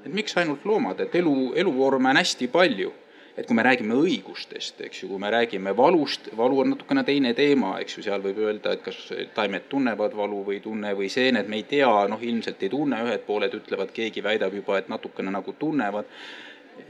et 0.05 0.13
miks 0.13 0.37
ainult 0.37 0.65
loomad, 0.65 0.99
et 1.03 1.15
elu, 1.15 1.35
eluvorme 1.55 2.09
on 2.09 2.23
hästi 2.23 2.47
palju 2.51 2.93
et 3.37 3.45
kui 3.45 3.53
me 3.53 3.61
räägime 3.61 3.93
õigustest, 3.93 4.79
eks 4.87 5.03
ju, 5.03 5.11
kui 5.11 5.21
me 5.21 5.29
räägime 5.29 5.69
valust, 5.77 6.31
valu 6.37 6.63
on 6.63 6.71
natukene 6.73 7.03
teine 7.05 7.35
teema, 7.37 7.75
eks 7.83 7.99
ju, 7.99 8.03
seal 8.07 8.23
võib 8.23 8.39
öelda, 8.41 8.73
et 8.73 8.81
kas 8.81 8.97
taimed 9.35 9.67
tunnevad 9.69 10.15
valu 10.17 10.41
või 10.47 10.57
ei 10.57 10.63
tunne 10.63 10.95
või 10.97 11.09
seened, 11.13 11.45
me 11.45 11.59
ei 11.61 11.67
tea, 11.69 11.91
noh, 12.09 12.23
ilmselt 12.31 12.65
ei 12.65 12.71
tunne, 12.73 13.03
ühed 13.05 13.27
pooled 13.27 13.53
ütlevad, 13.53 13.93
keegi 13.93 14.25
väidab 14.25 14.57
juba, 14.57 14.79
et 14.81 14.89
natukene 14.89 15.35
nagu 15.37 15.53
tunnevad 15.59 16.09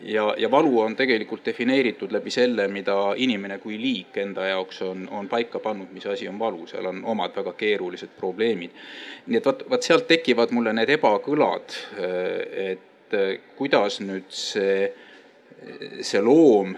ja, 0.02 0.36
ja 0.38 0.52
valu 0.52 0.80
on 0.80 0.96
tegelikult 0.96 1.46
defineeritud 1.46 2.12
läbi 2.12 2.32
selle, 2.32 2.68
mida 2.68 2.96
inimene 3.16 3.58
kui 3.64 3.78
liik 3.82 4.18
enda 4.18 4.48
jaoks 4.48 4.82
on, 4.82 5.08
on 5.12 5.30
paika 5.30 5.60
pannud, 5.60 5.92
mis 5.94 6.06
asi 6.06 6.28
on 6.28 6.40
valu, 6.40 6.68
seal 6.68 6.86
on 6.86 7.04
omad 7.06 7.36
väga 7.36 7.54
keerulised 7.58 8.16
probleemid. 8.20 8.72
nii 9.28 9.38
et 9.38 9.46
vot, 9.46 9.64
vot 9.70 9.84
sealt 9.84 10.08
tekivad 10.08 10.54
mulle 10.56 10.74
need 10.74 10.90
ebakõlad, 10.98 11.78
et 12.72 13.16
kuidas 13.56 14.02
nüüd 14.04 14.28
see, 14.34 14.92
see 16.02 16.22
loom 16.22 16.76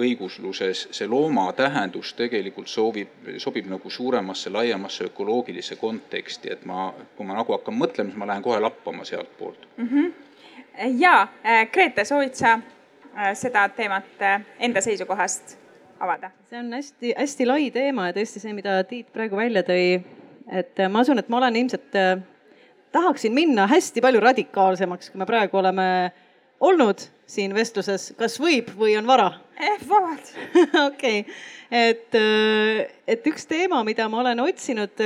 õigusluses, 0.00 0.86
see 0.96 1.08
looma 1.10 1.50
tähendus 1.56 2.14
tegelikult 2.16 2.70
soovib, 2.70 3.28
sobib 3.42 3.68
nagu 3.68 3.90
suuremasse, 3.90 4.50
laiemasse 4.52 5.10
ökoloogilisse 5.10 5.76
konteksti, 5.76 6.52
et 6.54 6.64
ma, 6.68 6.88
kui 7.16 7.28
ma 7.28 7.36
nagu 7.36 7.52
hakkan 7.56 7.76
mõtlema, 7.76 8.12
siis 8.12 8.20
ma 8.20 8.28
lähen 8.30 8.44
kohe 8.44 8.60
lappama 8.62 9.04
sealtpoolt 9.04 9.68
mm. 9.76 9.88
-hmm 9.88 10.29
ja 10.98 11.28
Grete, 11.72 12.04
soovid 12.04 12.34
sa 12.38 12.56
äh, 12.56 13.32
seda 13.38 13.68
teemat 13.76 14.24
enda 14.58 14.80
seisukohast 14.84 15.56
avada? 16.00 16.30
see 16.50 16.58
on 16.58 16.72
hästi-hästi 16.74 17.46
lai 17.48 17.70
teema 17.74 18.08
ja 18.10 18.16
tõesti 18.16 18.42
see, 18.42 18.54
mida 18.56 18.80
Tiit 18.88 19.12
praegu 19.12 19.38
välja 19.38 19.62
tõi, 19.66 20.00
et 20.50 20.82
ma 20.90 21.04
usun, 21.04 21.20
et 21.20 21.28
ma 21.28 21.40
olen 21.42 21.60
ilmselt, 21.62 22.00
tahaksin 22.92 23.34
minna 23.34 23.66
hästi 23.70 24.02
palju 24.02 24.20
radikaalsemaks, 24.24 25.12
kui 25.12 25.20
me 25.20 25.28
praegu 25.28 25.60
oleme 25.60 25.86
olnud 26.60 27.02
siin 27.30 27.54
vestluses, 27.54 28.10
kas 28.18 28.36
võib 28.40 28.72
või 28.78 28.96
on 28.98 29.06
vara 29.08 29.30
eh,? 29.60 29.78
vabalt. 29.88 30.32
okei, 30.88 31.22
et, 31.70 32.18
et 33.06 33.30
üks 33.30 33.46
teema, 33.50 33.82
mida 33.86 34.08
ma 34.10 34.20
olen 34.24 34.42
otsinud 34.44 35.04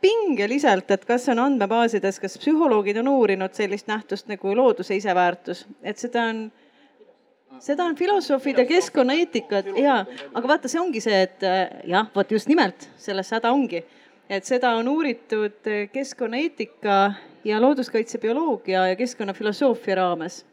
pingeliselt, 0.00 0.90
et 0.90 1.04
kas 1.08 1.28
on 1.32 1.40
andmebaasides, 1.42 2.20
kas 2.20 2.38
psühholoogid 2.40 3.00
on 3.00 3.08
uurinud 3.08 3.54
sellist 3.56 3.88
nähtust 3.90 4.28
nagu 4.30 4.54
looduse 4.56 4.96
iseväärtus, 4.96 5.64
et 5.82 5.98
seda 5.98 6.26
on, 6.30 6.42
seda 7.64 7.84
on 7.84 7.96
filosoofid 7.96 8.60
ja 8.62 8.66
keskkonnaeetikad 8.68 9.70
ja, 9.80 10.02
aga 10.34 10.48
vaata, 10.48 10.68
see 10.68 10.80
ongi 10.80 11.02
see, 11.04 11.22
et 11.28 11.46
jah, 11.88 12.10
vot 12.14 12.34
just 12.36 12.50
nimelt 12.52 12.88
selles 13.00 13.32
häda 13.34 13.52
ongi, 13.54 13.82
et 14.28 14.44
seda 14.44 14.74
on 14.76 14.88
uuritud 14.92 15.72
keskkonnaeetika 15.92 16.98
ja 17.46 17.62
looduskaitsebioloogia 17.62 18.88
ja 18.92 18.96
keskkonnafilosoofia 18.96 20.02
raames. 20.02 20.44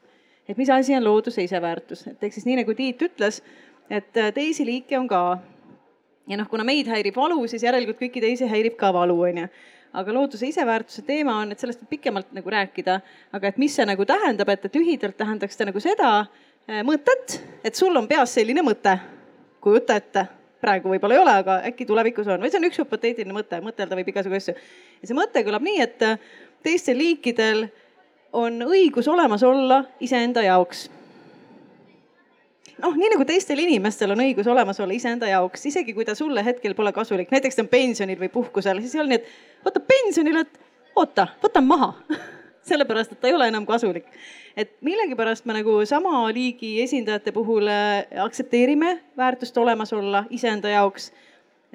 et 0.47 0.57
mis 0.57 0.69
asi 0.69 0.95
on 0.95 1.03
looduse 1.03 1.43
iseväärtus, 1.43 2.07
et 2.07 2.23
ehk 2.23 2.33
siis 2.33 2.45
nii 2.45 2.57
nagu 2.59 2.73
Tiit 2.75 3.01
ütles, 3.01 3.41
et 3.89 4.11
teisi 4.35 4.65
liike 4.65 4.97
on 4.99 5.07
ka 5.07 5.37
ja 6.27 6.39
noh, 6.39 6.47
kuna 6.49 6.65
meid 6.67 6.87
häirib 6.91 7.15
valu, 7.17 7.41
siis 7.51 7.63
järelikult 7.65 7.99
kõiki 7.99 8.21
teisi 8.23 8.47
häirib 8.49 8.77
ka 8.79 8.91
valu, 8.95 9.17
onju. 9.29 9.47
aga 9.93 10.13
looduse 10.15 10.47
iseväärtuse 10.49 11.03
teema 11.05 11.35
on, 11.43 11.51
et 11.53 11.59
sellest 11.61 11.83
võib 11.83 11.91
pikemalt 11.97 12.31
nagu 12.33 12.49
rääkida, 12.49 12.99
aga 13.37 13.51
et 13.51 13.59
mis 13.61 13.75
see 13.75 13.85
nagu 13.85 14.05
tähendab, 14.09 14.49
et, 14.49 14.65
et 14.65 14.79
lühidalt 14.79 15.17
tähendaks 15.17 15.59
ta 15.59 15.67
nagu 15.69 15.83
seda 15.83 16.13
äh, 16.23 16.81
mõtet, 16.87 17.37
et 17.63 17.75
sul 17.75 17.95
on 17.95 18.07
peas 18.09 18.33
selline 18.33 18.63
mõte, 18.65 18.97
kujuta 19.61 19.99
ette. 20.01 20.25
Praegu 20.63 20.87
võib-olla 20.87 21.17
ei 21.17 21.19
ole, 21.19 21.31
aga 21.41 21.55
äkki 21.67 21.83
tulevikus 21.83 22.27
on. 22.31 22.39
Või 22.39 22.47
see 22.47 22.55
on 22.61 22.65
üks 22.69 22.79
hüpoteetiline 22.79 23.35
mõte, 23.35 23.57
mõtelda 23.59 23.97
võib 23.99 24.13
igasugu 24.13 24.37
asju. 24.37 24.53
ja 25.01 25.09
see 25.09 25.17
mõte 25.17 25.43
kõlab 25.43 25.65
nii, 25.65 25.81
et 25.83 26.05
äh, 26.07 26.27
teistel 26.63 26.97
liikidel 26.97 27.65
on 28.33 28.63
õigus 28.65 29.09
olemas 29.11 29.43
olla 29.43 29.83
iseenda 30.01 30.41
jaoks 30.47 30.87
noh, 32.81 32.95
nii 32.97 33.11
nagu 33.13 33.25
teistel 33.27 33.61
inimestel 33.63 34.13
on 34.15 34.23
õigus 34.23 34.47
olemas 34.49 34.79
olla 34.83 34.95
iseenda 34.95 35.29
jaoks, 35.29 35.65
isegi 35.69 35.93
kui 35.93 36.05
ta 36.07 36.15
sulle 36.17 36.43
hetkel 36.45 36.75
pole 36.77 36.93
kasulik, 36.95 37.31
näiteks 37.33 37.57
ta 37.57 37.65
on 37.65 37.71
pensionil 37.71 38.19
või 38.19 38.31
puhkusel, 38.33 38.81
siis 38.83 38.95
ei 38.95 39.03
ole 39.03 39.13
nii, 39.13 39.21
et 39.21 39.67
võtab 39.67 39.89
pensionile, 39.89 40.45
et 40.45 40.61
oota, 40.95 41.27
võtan 41.43 41.67
maha. 41.67 41.93
Sellepärast, 42.69 43.11
et 43.11 43.19
ta 43.19 43.27
ei 43.27 43.35
ole 43.35 43.49
enam 43.51 43.65
kasulik. 43.67 44.07
et 44.55 44.69
millegipärast 44.85 45.45
me 45.49 45.57
nagu 45.57 45.81
sama 45.89 46.29
liigi 46.31 46.77
esindajate 46.83 47.33
puhul 47.35 47.67
äh, 47.67 48.05
aktsepteerime 48.23 48.99
väärtust 49.17 49.57
olemas 49.57 49.93
olla 49.93 50.23
iseenda 50.29 50.69
jaoks 50.69 51.11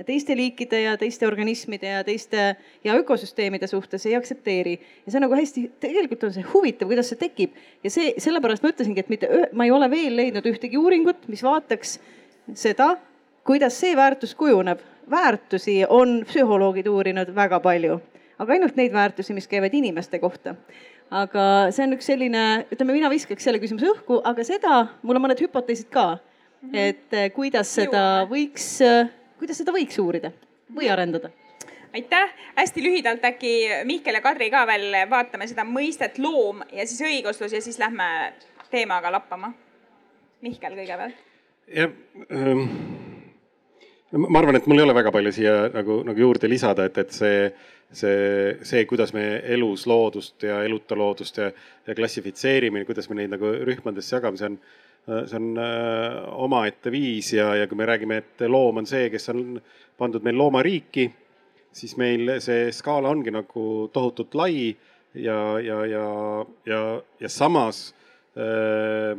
teiste 0.07 0.37
liikide 0.37 0.81
ja 0.83 0.97
teiste 0.99 1.27
organismide 1.27 1.91
ja 1.91 2.03
teiste 2.05 2.57
ja 2.85 2.95
ökosüsteemide 2.95 3.67
suhtes 3.67 4.07
ei 4.07 4.17
aktsepteeri. 4.17 4.79
ja 5.07 5.13
see 5.13 5.19
on 5.19 5.27
nagu 5.27 5.39
hästi, 5.39 5.65
tegelikult 5.81 6.25
on 6.29 6.35
see 6.37 6.47
huvitav, 6.53 6.91
kuidas 6.91 7.11
see 7.13 7.21
tekib 7.21 7.57
ja 7.85 7.91
see, 7.91 8.13
sellepärast 8.19 8.63
ma 8.63 8.73
ütlesingi, 8.75 9.01
et 9.05 9.11
mitte, 9.13 9.31
ma 9.53 9.67
ei 9.67 9.75
ole 9.75 9.91
veel 9.91 10.17
leidnud 10.17 10.47
ühtegi 10.47 10.79
uuringut, 10.79 11.27
mis 11.29 11.43
vaataks 11.43 11.99
seda, 12.55 12.95
kuidas 13.49 13.81
see 13.81 13.97
väärtus 13.97 14.35
kujuneb. 14.39 14.85
väärtusi 15.11 15.83
on 15.89 16.23
psühholoogid 16.29 16.87
uurinud 16.87 17.35
väga 17.35 17.61
palju, 17.65 18.01
aga 18.39 18.53
ainult 18.53 18.77
neid 18.77 18.93
väärtusi, 18.93 19.35
mis 19.35 19.49
käivad 19.49 19.75
inimeste 19.75 20.19
kohta 20.19 20.55
aga 21.11 21.45
see 21.73 21.87
on 21.87 21.97
üks 21.97 22.09
selline, 22.11 22.43
ütleme, 22.73 22.93
mina 22.93 23.09
viskaks 23.09 23.47
selle 23.49 23.61
küsimuse 23.63 23.89
õhku, 23.89 24.21
aga 24.29 24.45
seda, 24.45 24.81
mul 25.03 25.17
on 25.17 25.25
mõned 25.25 25.41
hüpoteesid 25.41 25.89
ka, 25.93 26.19
mhm. 26.63 26.75
et 26.77 27.17
eh, 27.17 27.31
kuidas 27.33 27.71
seda 27.81 28.27
võiks 28.29 28.77
kuidas 29.39 29.61
seda 29.63 29.75
võiks 29.75 29.99
uurida 30.03 30.33
või 30.75 30.91
arendada? 30.93 31.31
aitäh, 31.95 32.35
hästi 32.57 32.83
lühidalt 32.85 33.25
äkki 33.25 33.53
Mihkel 33.89 34.19
ja 34.19 34.21
Kadri 34.21 34.51
ka 34.53 34.67
veel 34.69 34.93
vaatame 35.11 35.47
seda 35.49 35.65
mõistet 35.65 36.19
loom 36.21 36.61
ja 36.73 36.85
siis 36.87 37.01
õiguslus 37.07 37.55
ja 37.57 37.63
siis 37.65 37.79
lähme 37.81 38.35
teemaga 38.71 39.13
lappama. 39.13 39.53
Mihkel 40.45 40.77
kõigepealt. 40.79 41.25
jah 41.67 41.91
ähm,, 42.31 42.67
ma 44.13 44.39
arvan, 44.39 44.57
et 44.57 44.67
mul 44.67 44.79
ei 44.79 44.87
ole 44.87 44.95
väga 44.97 45.13
palju 45.13 45.33
siia 45.35 45.57
nagu, 45.75 46.03
nagu 46.07 46.21
juurde 46.21 46.49
lisada, 46.49 46.87
et, 46.89 46.99
et 47.03 47.11
see, 47.13 47.49
see, 47.93 48.55
see, 48.63 48.85
kuidas 48.89 49.13
me 49.17 49.25
elus 49.57 49.87
loodust 49.91 50.47
ja 50.47 50.63
eluta 50.65 50.97
loodust 50.97 51.41
ja, 51.43 51.51
ja 51.87 51.97
klassifitseerime, 51.99 52.85
kuidas 52.89 53.11
me 53.11 53.19
neid 53.19 53.35
nagu 53.35 53.51
rühmadesse 53.69 54.17
jagame, 54.17 54.41
see 54.41 54.53
on 54.53 54.61
see 55.09 55.39
on 55.39 55.57
äh, 55.57 56.19
omaette 56.45 56.93
viis 56.93 57.33
ja, 57.33 57.55
ja 57.57 57.69
kui 57.69 57.79
me 57.81 57.87
räägime, 57.89 58.21
et 58.21 58.45
loom 58.49 58.83
on 58.83 58.89
see, 58.89 59.09
kes 59.13 59.31
on 59.33 59.57
pandud 59.99 60.25
meil 60.27 60.37
loomariiki, 60.37 61.09
siis 61.73 61.97
meil 62.01 62.37
see 62.45 62.69
skaala 62.75 63.11
ongi 63.13 63.33
nagu 63.33 63.65
tohutult 63.93 64.37
lai 64.39 64.69
ja, 65.15 65.39
ja, 65.65 65.81
ja, 65.89 66.07
ja, 66.69 66.83
ja 67.21 67.33
samas 67.33 67.89
äh, 68.37 69.17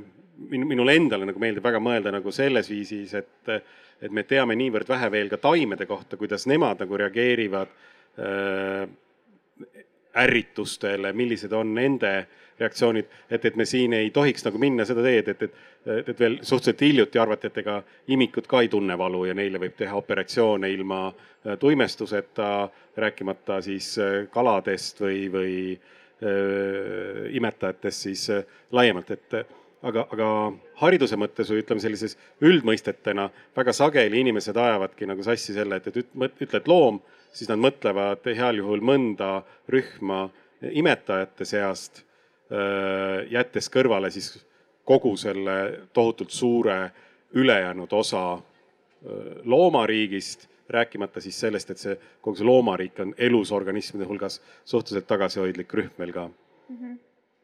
minu, 0.49 0.69
minule 0.69 0.95
endale 0.95 1.27
nagu 1.29 1.41
meeldib 1.41 1.65
väga 1.65 1.81
mõelda 1.83 2.13
nagu 2.13 2.31
selles 2.35 2.69
viisis, 2.71 3.13
et, 3.17 3.53
et 4.01 4.13
me 4.13 4.23
teame 4.29 4.57
niivõrd 4.59 4.89
vähe 4.89 5.11
veel 5.11 5.31
ka 5.31 5.41
taimede 5.41 5.89
kohta, 5.89 6.17
kuidas 6.19 6.47
nemad 6.49 6.81
nagu 6.83 6.99
reageerivad 7.01 7.73
äh, 8.19 8.83
ärritustele, 10.19 11.13
millised 11.13 11.53
on 11.53 11.73
nende 11.75 12.13
reaktsioonid, 12.59 13.05
et, 13.29 13.45
et 13.45 13.55
me 13.55 13.65
siin 13.65 13.93
ei 13.93 14.09
tohiks 14.11 14.45
nagu 14.45 14.59
minna 14.61 14.85
seda 14.87 15.03
teed, 15.05 15.31
et, 15.33 15.43
et, 15.43 15.59
et 16.11 16.19
veel 16.19 16.39
suhteliselt 16.41 16.81
hiljuti 16.85 17.19
arvati, 17.21 17.49
et 17.49 17.59
ega 17.63 17.79
imikud 18.11 18.47
ka 18.49 18.63
ei 18.63 18.71
tunne 18.71 18.97
valu 18.99 19.25
ja 19.29 19.35
neile 19.37 19.61
võib 19.61 19.77
teha 19.79 19.95
operatsioone 19.99 20.71
ilma 20.73 21.05
äh, 21.09 21.55
tuimestuseta, 21.59 22.69
rääkimata 22.97 23.61
siis 23.61 23.93
äh, 23.99 24.17
kaladest 24.31 25.01
või, 25.01 25.21
või 25.31 25.53
äh, 25.75 27.29
imetajatest 27.35 28.09
siis 28.09 28.25
äh, 28.33 28.43
laiemalt, 28.75 29.11
et 29.15 29.39
aga, 29.83 30.07
aga 30.11 30.27
hariduse 30.81 31.19
mõttes 31.19 31.51
või 31.51 31.63
ütleme 31.63 31.83
sellises 31.83 32.17
üldmõistetena 32.43 33.29
väga 33.55 33.73
sageli 33.75 34.19
inimesed 34.25 34.57
ajavadki 34.57 35.07
nagu 35.07 35.23
sassi 35.23 35.55
selle, 35.55 35.79
et, 35.79 35.87
et 35.87 36.43
ütled 36.43 36.67
loom, 36.67 36.99
siis 37.31 37.49
nad 37.51 37.61
mõtlevad 37.61 38.27
heal 38.35 38.59
juhul 38.59 38.83
mõnda 38.83 39.39
rühma 39.71 40.27
imetajate 40.59 41.45
seast 41.47 42.03
Äh, 42.03 42.08
jättes 43.29 43.69
kõrvale 43.69 44.09
siis 44.09 44.45
kogu 44.89 45.11
selle 45.17 45.79
tohutult 45.93 46.31
suure 46.33 46.91
ülejäänud 47.37 47.91
osa 47.93 48.23
öö, 49.05 49.41
loomariigist, 49.43 50.47
rääkimata 50.69 51.21
siis 51.21 51.39
sellest, 51.39 51.69
et 51.69 51.77
see 51.77 51.93
kogu 52.21 52.39
see 52.39 52.47
loomariik 52.47 52.99
on 52.99 53.13
elus 53.17 53.51
organismide 53.51 54.07
hulgas 54.09 54.39
suhteliselt 54.65 55.07
tagasihoidlik 55.07 55.73
rühm 55.73 55.93
meil 56.01 56.13
ka. 56.13 56.25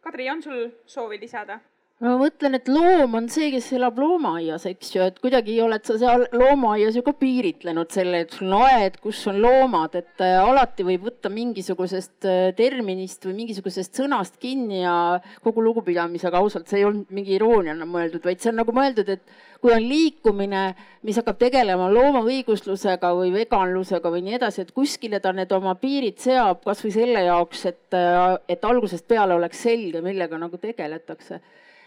Kadri, 0.01 0.29
on 0.29 0.41
sul 0.41 0.67
soovi 0.85 1.19
lisada? 1.21 1.59
Ma 2.03 2.17
mõtlen, 2.19 2.57
et 2.57 2.67
loom 2.67 3.13
on 3.15 3.29
see, 3.31 3.47
kes 3.53 3.69
elab 3.77 3.95
loomaaias, 4.01 4.65
eks 4.67 4.89
ju, 4.97 5.03
et 5.07 5.19
kuidagi 5.23 5.53
oled 5.63 5.85
sa 5.87 5.95
seal 6.01 6.25
loomaaias 6.35 6.97
ju 6.97 7.03
ka 7.05 7.13
piiritlenud 7.15 7.93
selle, 7.95 8.25
et 8.25 8.35
sul 8.35 8.51
on 8.51 8.65
aed, 8.67 8.97
kus 8.99 9.21
on 9.31 9.39
loomad, 9.39 9.95
et 9.95 10.23
äh, 10.25 10.35
alati 10.43 10.83
võib 10.83 11.07
võtta 11.07 11.31
mingisugusest 11.31 12.27
äh, 12.27 12.49
terminist 12.57 13.23
või 13.23 13.37
mingisugusest 13.39 13.95
sõnast 14.01 14.35
kinni 14.43 14.81
ja 14.81 14.97
kogu 15.45 15.63
lugupidamisega 15.63 16.43
ausalt, 16.43 16.67
see 16.67 16.83
ei 16.83 16.89
olnud 16.89 17.15
mingi 17.15 17.37
irooniana 17.39 17.87
mõeldud, 17.87 18.27
vaid 18.27 18.43
see 18.43 18.51
on 18.51 18.59
nagu 18.59 18.75
mõeldud, 18.75 19.15
et 19.15 19.35
kui 19.63 19.71
on 19.71 19.87
liikumine, 19.87 20.67
mis 21.07 21.23
hakkab 21.23 21.39
tegelema 21.47 21.87
loomaõiguslusega 21.95 23.15
või 23.15 23.31
veganlusega 23.39 24.11
või 24.11 24.27
nii 24.27 24.41
edasi, 24.43 24.67
et 24.67 24.75
kuskile 24.75 25.23
ta 25.23 25.31
need 25.31 25.55
oma 25.55 25.79
piirid 25.79 26.19
seab, 26.19 26.59
kasvõi 26.67 26.91
selle 26.99 27.23
jaoks, 27.31 27.67
et, 27.71 27.85
äh, 27.95 28.33
et 28.51 28.67
algusest 28.67 29.07
peale 29.07 29.39
oleks 29.39 29.63
selge, 29.63 30.03
millega 30.03 30.43
nagu 30.43 30.59
tegeletakse 30.59 31.39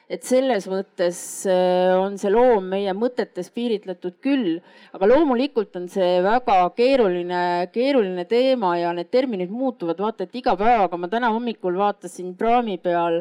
et 0.08 0.24
selles 0.24 0.64
mõttes 0.70 1.18
äh, 1.48 1.92
on 2.00 2.16
see 2.20 2.30
loom 2.32 2.70
meie 2.72 2.94
mõtetes 2.96 3.50
piiritletud 3.52 4.16
küll, 4.24 4.56
aga 4.96 5.08
loomulikult 5.10 5.76
on 5.76 5.88
see 5.92 6.22
väga 6.24 6.56
keeruline, 6.78 7.42
keeruline 7.74 8.24
teema 8.30 8.74
ja 8.80 8.94
need 8.96 9.12
terminid 9.12 9.52
muutuvad 9.52 10.00
vaata 10.00 10.24
et 10.24 10.40
iga 10.40 10.56
päevaga. 10.56 10.96
ma 10.96 11.12
täna 11.12 11.32
hommikul 11.34 11.76
vaatasin 11.76 12.32
praami 12.40 12.78
peal 12.80 13.20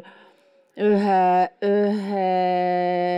ühe, 0.80 1.22
ühe 1.68 2.26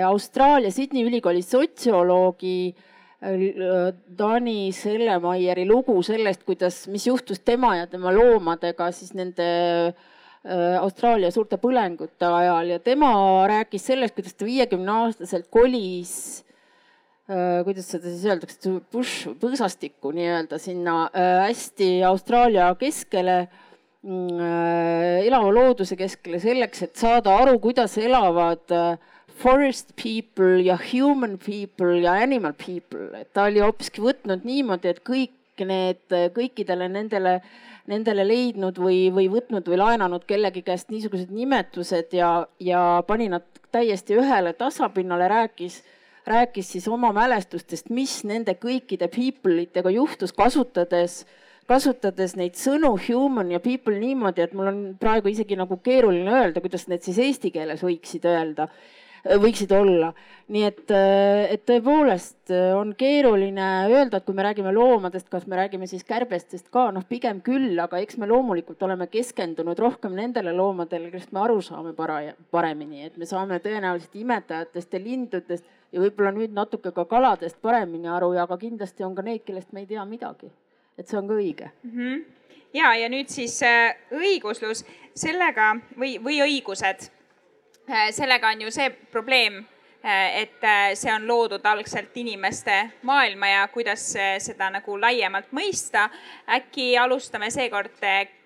Austraalia 0.09 0.73
Sydney 0.73 1.05
ülikooli 1.05 1.45
sotsioloogi 1.45 2.73
äh, 2.73 3.89
Dani 3.93 4.71
Sellemaieri 4.73 5.69
lugu 5.69 6.01
sellest, 6.01 6.41
kuidas, 6.47 6.87
mis 6.89 7.05
juhtus 7.05 7.45
tema 7.45 7.75
ja 7.77 7.85
tema 7.85 8.15
loomadega 8.17 8.89
siis 8.97 9.13
nende 9.13 9.51
äh, 9.93 10.07
Austraalia 10.47 11.33
suurte 11.35 11.57
põlengute 11.59 12.23
ajal 12.23 12.69
ja 12.71 12.77
tema 12.79 13.09
rääkis 13.49 13.89
sellest, 13.89 14.15
kuidas 14.15 14.37
ta 14.39 14.47
viiekümne 14.47 14.93
aastaselt 15.03 15.49
kolis 15.51 16.13
äh, 17.27 17.59
kuidas 17.67 17.89
seda 17.91 18.07
siis 18.07 18.23
öeldakse, 18.23 18.71
bush, 18.93 19.33
põõsastikku 19.41 20.13
nii-öelda 20.15 20.61
sinna 20.63 21.01
äh, 21.11 21.41
hästi 21.49 21.89
Austraalia 22.07 22.69
keskele, 22.79 23.41
mm, 24.07 24.39
elava 25.27 25.51
looduse 25.59 25.99
keskele 25.99 26.39
selleks, 26.39 26.87
et 26.87 26.95
saada 26.95 27.35
aru, 27.41 27.59
kuidas 27.59 27.99
elavad 27.99 28.71
forest 29.43 29.91
people 29.99 30.63
ja 30.63 30.79
human 30.79 31.35
people 31.35 31.99
ja 31.99 32.15
animal 32.23 32.55
people, 32.55 33.11
et 33.19 33.33
ta 33.35 33.49
oli 33.51 33.59
hoopiski 33.59 34.07
võtnud 34.07 34.47
niimoodi, 34.47 34.95
et 34.95 35.03
kõik 35.03 35.67
need, 35.67 36.07
kõikidele 36.31 36.87
nendele 36.87 37.41
äh, 37.41 37.57
nendele 37.89 38.25
leidnud 38.27 38.77
või, 38.79 39.07
või 39.13 39.27
võtnud 39.31 39.67
või 39.69 39.79
laenanud 39.81 40.25
kellegi 40.29 40.61
käest 40.65 40.91
niisugused 40.93 41.31
nimetused 41.33 42.13
ja, 42.15 42.31
ja 42.61 42.83
pani 43.07 43.29
nad 43.33 43.45
täiesti 43.73 44.17
ühele 44.17 44.53
tasapinnale, 44.57 45.27
rääkis, 45.29 45.81
rääkis 46.29 46.71
siis 46.75 46.87
oma 46.87 47.11
mälestustest, 47.15 47.89
mis 47.93 48.21
nende 48.29 48.55
kõikide 48.61 49.09
people 49.13 49.65
itega 49.65 49.93
juhtus, 49.93 50.33
kasutades 50.33 51.23
kasutades 51.69 52.33
neid 52.37 52.57
sõnu 52.57 52.95
human 53.03 53.51
ja 53.53 53.59
people 53.61 53.99
niimoodi, 54.01 54.41
et 54.41 54.55
mul 54.57 54.71
on 54.71 54.79
praegu 54.99 55.29
isegi 55.29 55.57
nagu 55.59 55.77
keeruline 55.85 56.31
öelda, 56.33 56.63
kuidas 56.63 56.87
need 56.89 57.05
siis 57.05 57.19
eesti 57.21 57.51
keeles 57.53 57.83
võiksid 57.85 58.25
öelda 58.25 58.65
võiksid 59.25 59.71
olla. 59.75 60.13
nii 60.49 60.63
et, 60.65 60.89
äh, 60.89 61.51
et 61.53 61.61
tõepoolest 61.69 62.49
äh, 62.49 62.71
on 62.73 62.95
keeruline 62.97 63.65
öelda, 63.91 64.17
et 64.17 64.25
kui 64.25 64.33
me 64.33 64.41
räägime 64.41 64.71
loomadest, 64.73 65.27
kas 65.29 65.45
me 65.45 65.59
räägime 65.59 65.85
siis 65.87 66.03
kärbestest 66.03 66.71
ka, 66.73 66.87
noh, 66.91 67.03
pigem 67.05 67.43
küll, 67.45 67.77
aga 67.79 67.99
eks 68.01 68.17
me 68.17 68.25
loomulikult 68.27 68.81
oleme 68.83 69.05
keskendunud 69.07 69.77
rohkem 69.79 70.15
nendele 70.17 70.53
loomadele, 70.57 71.11
kellest 71.11 71.35
me 71.35 71.43
aru 71.43 71.59
saame 71.61 71.93
para-, 71.93 72.33
paremini, 72.49 73.05
et 73.05 73.17
me 73.17 73.29
saame 73.29 73.59
tõenäoliselt 73.61 74.17
imetajatest 74.17 74.97
ja 74.97 75.03
lindudest 75.03 75.69
ja 75.91 76.01
võib-olla 76.01 76.33
nüüd 76.33 76.57
natuke 76.57 76.95
ka 76.97 77.05
kaladest 77.05 77.61
paremini 77.61 78.09
aru 78.09 78.33
ja 78.33 78.47
ka 78.49 78.57
kindlasti 78.57 79.05
on 79.05 79.13
ka 79.13 79.25
neid, 79.25 79.45
kellest 79.45 79.69
me 79.73 79.85
ei 79.85 79.87
tea 79.91 80.05
midagi. 80.05 80.49
et 80.97 81.07
see 81.07 81.17
on 81.17 81.27
ka 81.27 81.33
õige 81.37 81.69
mm. 81.83 81.91
-hmm 81.93 82.25
ja, 82.73 82.95
ja 82.95 83.09
nüüd 83.09 83.29
siis 83.29 83.61
äh, 83.63 83.95
õiguslus 84.11 84.83
sellega 85.13 85.75
või, 85.97 86.17
või 86.17 86.41
õigused 86.41 87.09
Äh, 87.09 87.18
sellega 88.11 88.51
on 88.53 88.61
ju 88.61 88.71
see 88.71 88.89
probleem, 89.11 89.59
äh, 90.03 90.41
et 90.43 90.63
äh, 90.63 90.93
see 90.97 91.11
on 91.13 91.27
loodud 91.27 91.65
algselt 91.65 92.15
inimeste 92.17 92.77
maailma 93.07 93.51
ja 93.53 93.67
kuidas 93.73 94.05
seda 94.39 94.69
nagu 94.73 94.97
laiemalt 95.01 95.51
mõista. 95.55 96.09
äkki 96.47 96.95
alustame 96.97 97.51
seekord, 97.51 97.97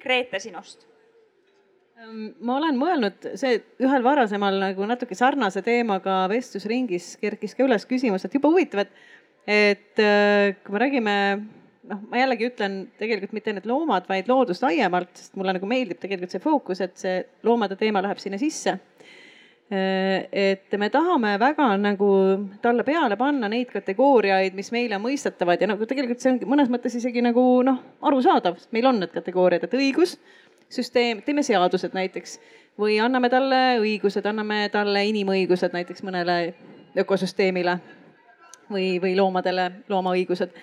Grete, 0.04 0.40
sinust? 0.40 0.88
Ähm, 2.00 2.34
ma 2.42 2.58
olen 2.58 2.78
mõelnud, 2.80 3.34
see 3.40 3.62
ühel 3.84 4.04
varasemal 4.04 4.60
nagu 4.60 4.88
natuke 4.90 5.16
sarnase 5.16 5.62
teemaga 5.62 6.24
vestlusringis 6.32 7.18
kerkis 7.22 7.56
ka 7.56 7.68
üles 7.68 7.86
küsimus, 7.88 8.26
et 8.26 8.34
jube 8.34 8.52
huvitav, 8.52 8.86
et, 8.86 9.04
et 9.48 10.02
kui 10.64 10.76
me 10.76 10.82
räägime 10.82 11.18
noh, 11.90 12.02
ma 12.10 12.20
jällegi 12.20 12.48
ütlen 12.50 12.80
tegelikult 13.00 13.36
mitte 13.36 13.52
ainult 13.52 13.68
loomad, 13.70 14.08
vaid 14.10 14.30
loodus 14.32 14.64
laiemalt, 14.64 15.14
sest 15.20 15.38
mulle 15.40 15.56
nagu 15.56 15.70
meeldib 15.70 16.00
tegelikult 16.02 16.34
see 16.34 16.44
fookus, 16.44 16.82
et 16.84 16.98
see 17.00 17.22
loomade 17.48 17.78
teema 17.80 18.04
läheb 18.04 18.22
sinna 18.24 18.40
sisse 18.42 18.78
et 19.72 20.76
me 20.78 20.90
tahame 20.94 21.38
väga 21.40 21.70
nagu 21.82 22.08
talle 22.62 22.84
peale 22.84 23.16
panna 23.18 23.48
neid 23.50 23.72
kategooriaid, 23.74 24.54
mis 24.54 24.72
meile 24.76 25.00
mõistetavad. 25.02 25.62
Ja 25.62 25.70
nagu 25.72 25.88
tegelikult 25.90 26.22
see 26.22 26.34
ongi 26.34 26.50
mõnes 26.50 26.70
mõttes 26.70 26.98
isegi 27.00 27.24
nagu 27.26 27.64
noh, 27.66 27.80
arusaadav, 28.04 28.60
sest 28.60 28.74
meil 28.76 28.90
on 28.92 29.00
need 29.02 29.14
kategooriad, 29.16 29.64
et 29.64 29.78
õigus, 29.78 30.18
süsteem, 30.74 31.24
teeme 31.26 31.46
seadused 31.46 31.96
näiteks. 31.96 32.38
Või 32.80 32.98
anname 33.02 33.30
talle 33.30 33.62
õigused, 33.82 34.26
anname 34.26 34.66
talle 34.74 35.04
inimõigused 35.06 35.76
näiteks 35.76 36.02
mõnele 36.06 36.38
ökosüsteemile 36.98 37.78
või, 38.74 38.98
või 39.02 39.16
loomadele 39.18 39.70
loomaõigused. 39.90 40.54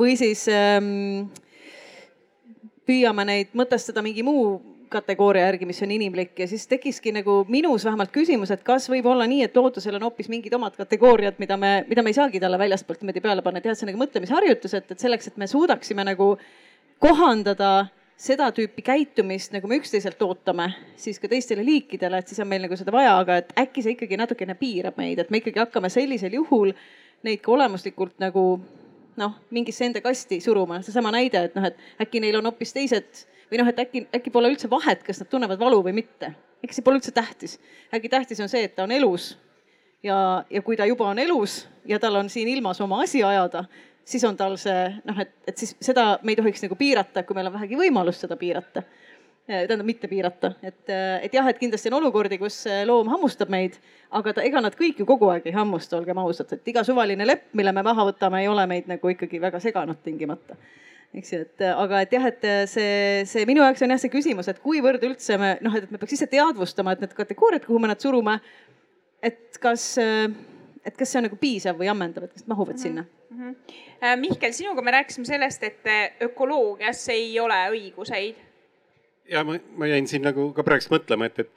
Või 0.00 0.16
siis 0.16 0.46
ähm, 0.48 1.28
püüame 2.88 3.26
neid 3.28 3.52
mõtestada 3.56 4.02
mingi 4.04 4.24
muu 4.24 4.56
kategooria 4.90 5.44
järgi, 5.46 5.68
mis 5.68 5.82
on 5.84 5.92
inimlik 5.94 6.38
ja 6.38 6.48
siis 6.50 6.66
tekkiski 6.70 7.12
nagu 7.14 7.44
minus 7.48 7.84
vähemalt 7.86 8.12
küsimus, 8.14 8.50
et 8.54 8.64
kas 8.66 8.88
võib 8.90 9.06
olla 9.10 9.26
nii, 9.30 9.44
et 9.46 9.56
loodusel 9.56 9.96
on 9.98 10.08
hoopis 10.08 10.28
mingid 10.32 10.54
omad 10.56 10.76
kategooriad, 10.78 11.38
mida 11.42 11.56
me, 11.60 11.72
mida 11.88 12.02
me 12.02 12.12
ei 12.12 12.18
saagi 12.18 12.42
talle 12.42 12.58
väljastpoolt 12.58 13.04
niimoodi 13.04 13.22
peale 13.24 13.44
panna, 13.46 13.62
teha 13.64 13.76
see 13.78 13.88
nagu 13.90 14.02
mõtlemisharjutus, 14.02 14.74
et, 14.78 14.90
et 14.90 15.06
selleks, 15.06 15.30
et 15.30 15.40
me 15.40 15.48
suudaksime 15.50 16.06
nagu 16.10 16.34
kohandada 17.00 17.72
seda 18.20 18.50
tüüpi 18.52 18.84
käitumist, 18.84 19.54
nagu 19.54 19.68
me 19.70 19.78
üksteiselt 19.80 20.20
ootame, 20.26 20.66
siis 21.00 21.16
ka 21.22 21.30
teistele 21.30 21.64
liikidele, 21.64 22.20
et 22.20 22.28
siis 22.28 22.42
on 22.42 22.50
meil 22.50 22.66
nagu 22.66 22.76
seda 22.76 22.92
vaja, 22.92 23.14
aga 23.22 23.38
et 23.40 23.54
äkki 23.62 23.84
see 23.84 23.96
ikkagi 23.96 24.18
natukene 24.20 24.58
piirab 24.60 24.98
meid, 25.00 25.22
et 25.22 25.32
me 25.32 25.40
ikkagi 25.40 25.62
hakkame 25.62 25.88
sellisel 25.92 26.36
juhul 26.36 26.74
neid 27.24 27.40
ka 27.44 27.54
olemuslikult 27.54 28.18
nagu 28.20 28.44
noh, 29.20 29.36
mingisse 29.50 29.86
enda 29.86 30.02
kasti 30.04 30.40
suruma. 30.40 30.82
seesama 30.84 31.12
näide, 31.14 31.46
et 31.48 31.56
noh, 31.56 31.64
et 31.70 32.04
äkki 32.04 32.20
neil 32.20 32.36
on 32.40 32.50
hoopis 32.50 32.76
teised 32.76 33.24
või 33.50 33.60
noh, 33.60 33.68
et 33.70 33.82
äkki, 33.82 34.06
äkki 34.14 34.32
pole 34.32 34.50
üldse 34.52 34.70
vahet, 34.70 35.02
kas 35.06 35.20
nad 35.22 35.30
tunnevad 35.30 35.60
valu 35.60 35.82
või 35.84 35.94
mitte. 35.96 36.32
äkki 36.64 36.76
see 36.76 36.86
pole 36.86 37.00
üldse 37.00 37.12
tähtis. 37.12 37.58
äkki 37.94 38.08
tähtis 38.08 38.40
on 38.40 38.48
see, 38.48 38.64
et 38.64 38.76
ta 38.76 38.84
on 38.84 38.92
elus. 38.94 39.36
Ja, 40.02 40.44
ja 40.50 40.62
kui 40.62 40.76
ta 40.76 40.86
juba 40.88 41.10
on 41.10 41.18
elus 41.18 41.66
ja 41.84 41.98
tal 41.98 42.16
on 42.16 42.30
siin 42.30 42.48
ilmas 42.48 42.80
oma 42.80 43.02
asi 43.02 43.22
ajada, 43.22 43.64
siis 44.04 44.24
on 44.24 44.36
tal 44.36 44.56
see 44.56 44.86
noh, 45.04 45.18
et, 45.20 45.34
et 45.48 45.58
siis 45.58 45.74
seda 45.80 46.18
me 46.22 46.32
ei 46.32 46.38
tohiks 46.38 46.62
nagu 46.64 46.76
piirata, 46.76 47.22
kui 47.22 47.36
meil 47.36 47.50
on 47.50 47.58
vähegi 47.58 47.76
võimalust 47.76 48.24
seda 48.24 48.38
piirata. 48.40 48.82
Tähendab 49.50 49.82
mitte 49.82 50.06
piirata, 50.06 50.52
et, 50.62 50.84
et 50.86 51.32
jah, 51.34 51.46
et 51.50 51.58
kindlasti 51.58 51.90
on 51.90 51.96
olukordi, 51.98 52.36
kus 52.38 52.60
loom 52.86 53.08
hammustab 53.10 53.50
meid, 53.50 53.80
aga 54.14 54.36
ta, 54.36 54.44
ega 54.46 54.60
nad 54.62 54.76
kõik 54.78 55.00
ju 55.02 55.06
kogu 55.08 55.26
aeg 55.32 55.48
ei 55.50 55.56
hammusta, 55.56 55.96
olgem 55.98 56.20
ausad, 56.22 56.52
et 56.54 56.68
iga 56.70 56.84
suvaline 56.86 57.26
lepp, 57.26 57.48
mille 57.58 57.72
me 57.74 57.82
maha 57.82 58.04
võtame, 58.12 58.44
ei 58.44 58.48
ole 58.48 58.66
meid 58.70 58.86
nagu 58.86 59.10
ikkagi 59.10 59.40
väga 59.42 59.58
seganud 59.64 59.98
tingimata 60.06 60.54
eks 61.18 61.32
ju, 61.32 61.40
et 61.42 61.64
aga 61.66 62.02
et 62.04 62.12
jah, 62.14 62.26
et 62.30 62.44
see, 62.70 63.22
see 63.26 63.46
minu 63.48 63.64
jaoks 63.64 63.82
on 63.82 63.94
jah 63.94 64.00
see 64.00 64.12
küsimus, 64.12 64.50
et 64.50 64.60
kuivõrd 64.62 65.02
üldse 65.08 65.38
me 65.40 65.56
noh, 65.64 65.74
et 65.78 65.90
me 65.90 65.98
peaks 65.98 66.14
ise 66.18 66.28
teadvustama, 66.30 66.94
et 66.94 67.02
need 67.04 67.14
kategooriad, 67.16 67.64
kuhu 67.66 67.80
me 67.82 67.90
nad 67.90 68.02
surume, 68.02 68.36
et 69.26 69.58
kas, 69.62 69.86
et 69.98 70.94
kas 70.96 71.10
see 71.10 71.20
on 71.20 71.26
nagu 71.26 71.38
piisav 71.40 71.80
või 71.80 71.90
ammendav, 71.90 72.28
et 72.28 72.36
kas 72.36 72.46
nad 72.46 72.54
mahuvad 72.54 72.76
mm 72.76 72.78
-hmm. 72.78 72.82
sinna 72.82 73.04
mm? 73.30 73.54
-hmm. 74.00 74.20
Mihkel, 74.20 74.52
sinuga 74.52 74.82
me 74.82 74.90
rääkisime 74.90 75.26
sellest, 75.26 75.62
et 75.62 76.22
ökoloogias 76.22 77.08
ei 77.08 77.40
ole 77.40 77.58
õiguseid. 77.70 78.34
ja 79.28 79.44
ma, 79.44 79.58
ma 79.76 79.86
jäin 79.86 80.06
siin 80.08 80.22
nagu 80.22 80.52
ka 80.52 80.62
praegu 80.62 80.94
mõtlema, 80.94 81.26
et, 81.26 81.38
et 81.38 81.50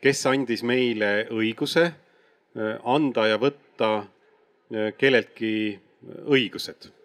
kes 0.00 0.26
andis 0.26 0.62
meile 0.62 1.26
õiguse 1.30 1.84
äh, 1.86 2.78
anda 2.84 3.26
ja 3.26 3.38
võtta 3.38 3.90
äh, 3.98 4.92
kelleltki 4.98 5.80
õigused 6.26 6.95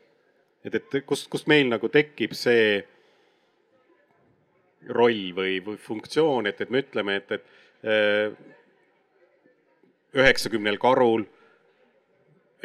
et, 0.66 0.76
et 0.76 1.06
kust, 1.06 1.30
kust 1.32 1.50
meil 1.52 1.70
nagu 1.72 1.90
tekib 1.92 2.36
see 2.38 2.82
roll 4.90 5.32
või, 5.38 5.60
või 5.64 5.78
funktsioon, 5.78 6.50
et, 6.50 6.62
et 6.62 6.72
me 6.74 6.82
ütleme, 6.82 7.20
et, 7.22 7.32
et 7.38 7.86
äh, 7.86 8.34
üheksakümnel 10.18 10.80
karul 10.82 11.26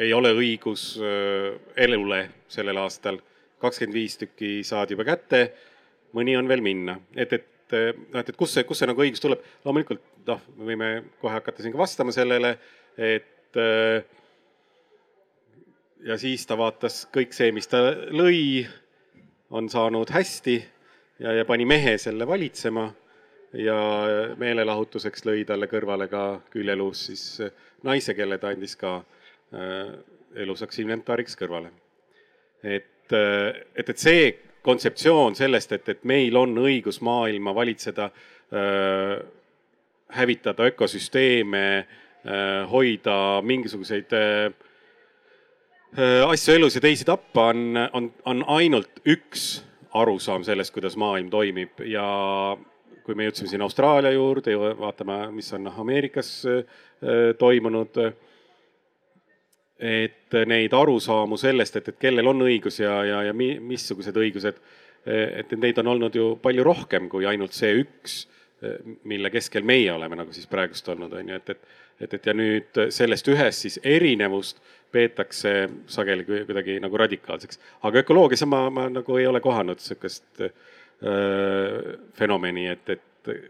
ei 0.01 0.13
ole 0.13 0.33
õigus 0.37 0.95
äh, 1.01 1.55
elule 1.75 2.27
sellel 2.51 2.83
aastal. 2.83 3.21
kakskümmend 3.57 3.95
viis 3.95 4.17
tükki 4.21 4.61
saad 4.63 4.91
juba 4.93 5.01
kätte, 5.07 5.39
mõni 6.13 6.35
on 6.37 6.47
veel 6.47 6.61
minna, 6.61 6.99
et, 7.15 7.33
et 7.33 7.73
äh, 7.73 7.93
noh, 7.95 8.19
et, 8.21 8.29
et 8.29 8.37
kust 8.37 8.53
see, 8.53 8.65
kust 8.67 8.83
see 8.83 8.89
nagu 8.89 9.01
õigus 9.01 9.21
tuleb. 9.23 9.41
loomulikult 9.65 10.03
noh, 10.27 10.43
me 10.57 10.71
võime 10.71 10.91
kohe 11.21 11.33
hakata 11.33 11.63
siin 11.63 11.73
ka 11.73 11.81
vastama 11.81 12.13
sellele, 12.13 12.57
et 12.97 13.57
äh, 13.57 14.16
ja 16.05 16.17
siis 16.17 16.45
ta 16.47 16.57
vaatas 16.57 17.05
kõik 17.13 17.33
see, 17.35 17.51
mis 17.55 17.67
ta 17.67 17.81
lõi, 18.13 18.65
on 19.49 19.69
saanud 19.71 20.09
hästi 20.11 20.57
ja, 21.19 21.33
ja 21.39 21.45
pani 21.47 21.65
mehe 21.65 21.97
selle 22.01 22.27
valitsema 22.27 22.89
ja 23.57 23.77
meelelahutuseks 24.37 25.23
lõi 25.25 25.45
talle 25.47 25.69
kõrvale 25.71 26.09
ka 26.11 26.41
küljeluus 26.51 27.05
siis 27.09 27.23
naise, 27.87 28.13
kelle 28.17 28.37
ta 28.41 28.51
andis 28.51 28.75
ka 28.75 28.97
äh, 28.99 29.93
elusaks 30.35 30.83
inventariks 30.83 31.37
kõrvale. 31.39 31.71
et, 32.63 33.13
et, 33.13 33.89
et 33.89 33.97
see 33.97 34.27
kontseptsioon 34.67 35.35
sellest, 35.37 35.71
et, 35.71 35.89
et 35.89 36.03
meil 36.03 36.35
on 36.35 36.57
õigus 36.59 36.99
maailma 37.05 37.53
valitseda 37.55 38.09
äh,, 38.09 39.21
hävitada 40.17 40.67
ökosüsteeme 40.67 41.63
äh,, 41.77 42.67
hoida 42.71 43.41
mingisuguseid 43.47 44.15
äh, 44.17 44.66
asju 45.95 46.53
elus 46.53 46.75
ja 46.75 46.81
teisi 46.83 47.05
tappa, 47.07 47.49
on, 47.53 47.77
on, 47.93 48.11
on 48.25 48.43
ainult 48.57 48.99
üks 49.07 49.63
arusaam 49.95 50.43
sellest, 50.43 50.73
kuidas 50.75 50.97
maailm 50.99 51.29
toimib 51.31 51.79
ja 51.87 52.05
kui 53.07 53.15
me 53.15 53.27
jõudsime 53.27 53.47
siin 53.47 53.63
Austraalia 53.63 54.11
juurde 54.11 54.51
ja 54.51 54.73
vaatame, 54.77 55.19
mis 55.31 55.47
on 55.55 55.69
Ameerikas 55.71 56.31
toimunud. 57.39 58.01
et 59.77 60.33
neid 60.49 60.73
arusaamu 60.73 61.37
sellest, 61.37 61.75
et, 61.77 61.87
et 61.87 61.97
kellel 62.01 62.27
on 62.27 62.41
õigus 62.41 62.79
ja, 62.81 63.03
ja, 63.05 63.19
ja 63.27 63.33
missugused 63.33 64.15
õigused, 64.17 64.57
et 65.05 65.51
neid 65.53 65.77
on 65.77 65.91
olnud 65.93 66.15
ju 66.15 66.31
palju 66.41 66.63
rohkem 66.65 67.05
kui 67.09 67.27
ainult 67.29 67.53
see 67.53 67.83
üks, 67.83 68.23
mille 69.05 69.29
keskel 69.29 69.63
meie 69.63 69.91
oleme 69.93 70.17
nagu 70.17 70.33
siis 70.33 70.49
praegust 70.49 70.89
olnud, 70.89 71.13
on 71.13 71.29
ju, 71.29 71.37
et, 71.37 71.53
et, 71.53 71.85
et, 72.01 72.13
et 72.13 72.25
ja 72.25 72.33
nüüd 72.33 72.79
sellest 72.93 73.27
ühest 73.31 73.59
siis 73.65 73.79
erinevust 73.83 74.61
peetakse 74.91 75.69
sageli 75.91 76.25
kuidagi 76.25 76.79
nagu 76.79 76.97
radikaalseks. 76.97 77.59
aga 77.83 77.99
ökoloogias 77.99 78.45
ma, 78.45 78.69
ma 78.69 78.89
nagu 78.89 79.17
ei 79.17 79.27
ole 79.27 79.39
kohanud 79.43 79.79
sihukest 79.83 80.41
äh, 80.41 80.49
fenomeni, 82.17 82.67
et, 82.67 82.89
et 82.89 83.01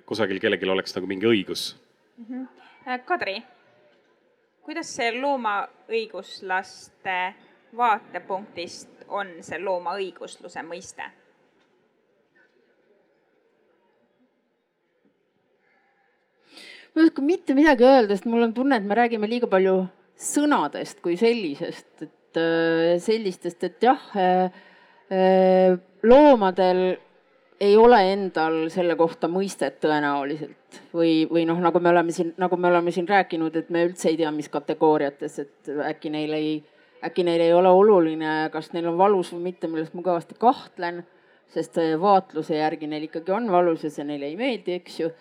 kusagil 0.05 0.39
kellelgi 0.39 0.69
oleks 0.69 0.95
nagu 0.97 1.07
mingi 1.07 1.25
õigus 1.29 1.75
mm. 2.17 2.25
-hmm. 2.25 2.47
Kadri, 3.05 3.43
kuidas 4.63 4.95
see 4.95 5.21
loomaõiguslaste 5.21 7.33
vaatepunktist 7.77 8.89
on 9.07 9.27
see 9.41 9.59
loomaõigusluse 9.59 10.63
mõiste? 10.63 11.03
Ma 16.97 17.03
ei 17.03 17.11
oska 17.11 17.21
mitte 17.21 17.53
midagi 17.53 17.85
öelda, 17.85 18.15
sest 18.15 18.25
mul 18.25 18.47
on 18.47 18.53
tunne, 18.57 18.79
et 18.79 18.85
me 18.89 18.95
räägime 18.97 19.27
liiga 19.29 19.45
palju 19.49 19.83
sõnadest 20.17 20.97
kui 21.05 21.13
sellisest, 21.19 21.91
et 22.01 22.39
äh, 22.41 22.95
sellistest, 23.03 23.65
et 23.67 23.85
jah, 23.85 24.07
äh, 24.17 24.55
äh, 25.13 25.75
loomadel 26.01 26.81
ei 27.61 27.75
ole 27.77 27.99
endal 28.15 28.57
selle 28.73 28.95
kohta 28.97 29.29
mõistet 29.29 29.77
tõenäoliselt. 29.81 30.81
Või, 30.93 31.27
või 31.29 31.45
noh, 31.49 31.61
nagu 31.61 31.77
me 31.81 31.93
oleme 31.93 32.13
siin, 32.13 32.33
nagu 32.41 32.57
me 32.57 32.71
oleme 32.71 32.93
siin 32.93 33.05
rääkinud, 33.09 33.61
et 33.61 33.69
me 33.73 33.85
üldse 33.91 34.09
ei 34.09 34.17
tea, 34.17 34.33
mis 34.33 34.49
kategooriates, 34.49 35.37
et 35.45 35.71
äkki 35.91 36.13
neil 36.13 36.33
ei, 36.33 36.51
äkki 37.05 37.25
neil 37.29 37.45
ei 37.45 37.53
ole 37.53 37.69
oluline, 37.77 38.35
kas 38.53 38.73
neil 38.73 38.89
on 38.89 38.97
valus 38.97 39.35
või 39.35 39.51
mitte, 39.51 39.69
millest 39.69 39.93
ma 39.93 40.05
kõvasti 40.05 40.37
kahtlen, 40.41 41.03
sest 41.53 41.77
vaatluse 42.01 42.57
järgi 42.57 42.89
neil 42.89 43.05
ikkagi 43.05 43.37
on 43.37 43.53
valus 43.53 43.85
ja 43.85 43.93
see 43.93 44.05
neile 44.05 44.33
ei 44.33 44.37
meeldi, 44.37 44.81
eks 44.81 45.01
ju 45.05 45.13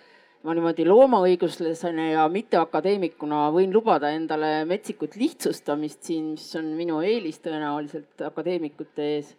ma 0.46 0.54
niimoodi 0.54 0.84
loomaõiguslasena 0.86 2.10
ja 2.12 2.24
mitteakadeemikuna 2.30 3.48
võin 3.54 3.72
lubada 3.74 4.12
endale 4.14 4.60
metsikut 4.68 5.16
lihtsustamist 5.18 6.06
siin, 6.06 6.36
mis 6.36 6.46
on 6.58 6.68
minu 6.78 7.00
eelis 7.02 7.40
tõenäoliselt 7.42 8.22
akadeemikute 8.28 9.08
ees. 9.16 9.32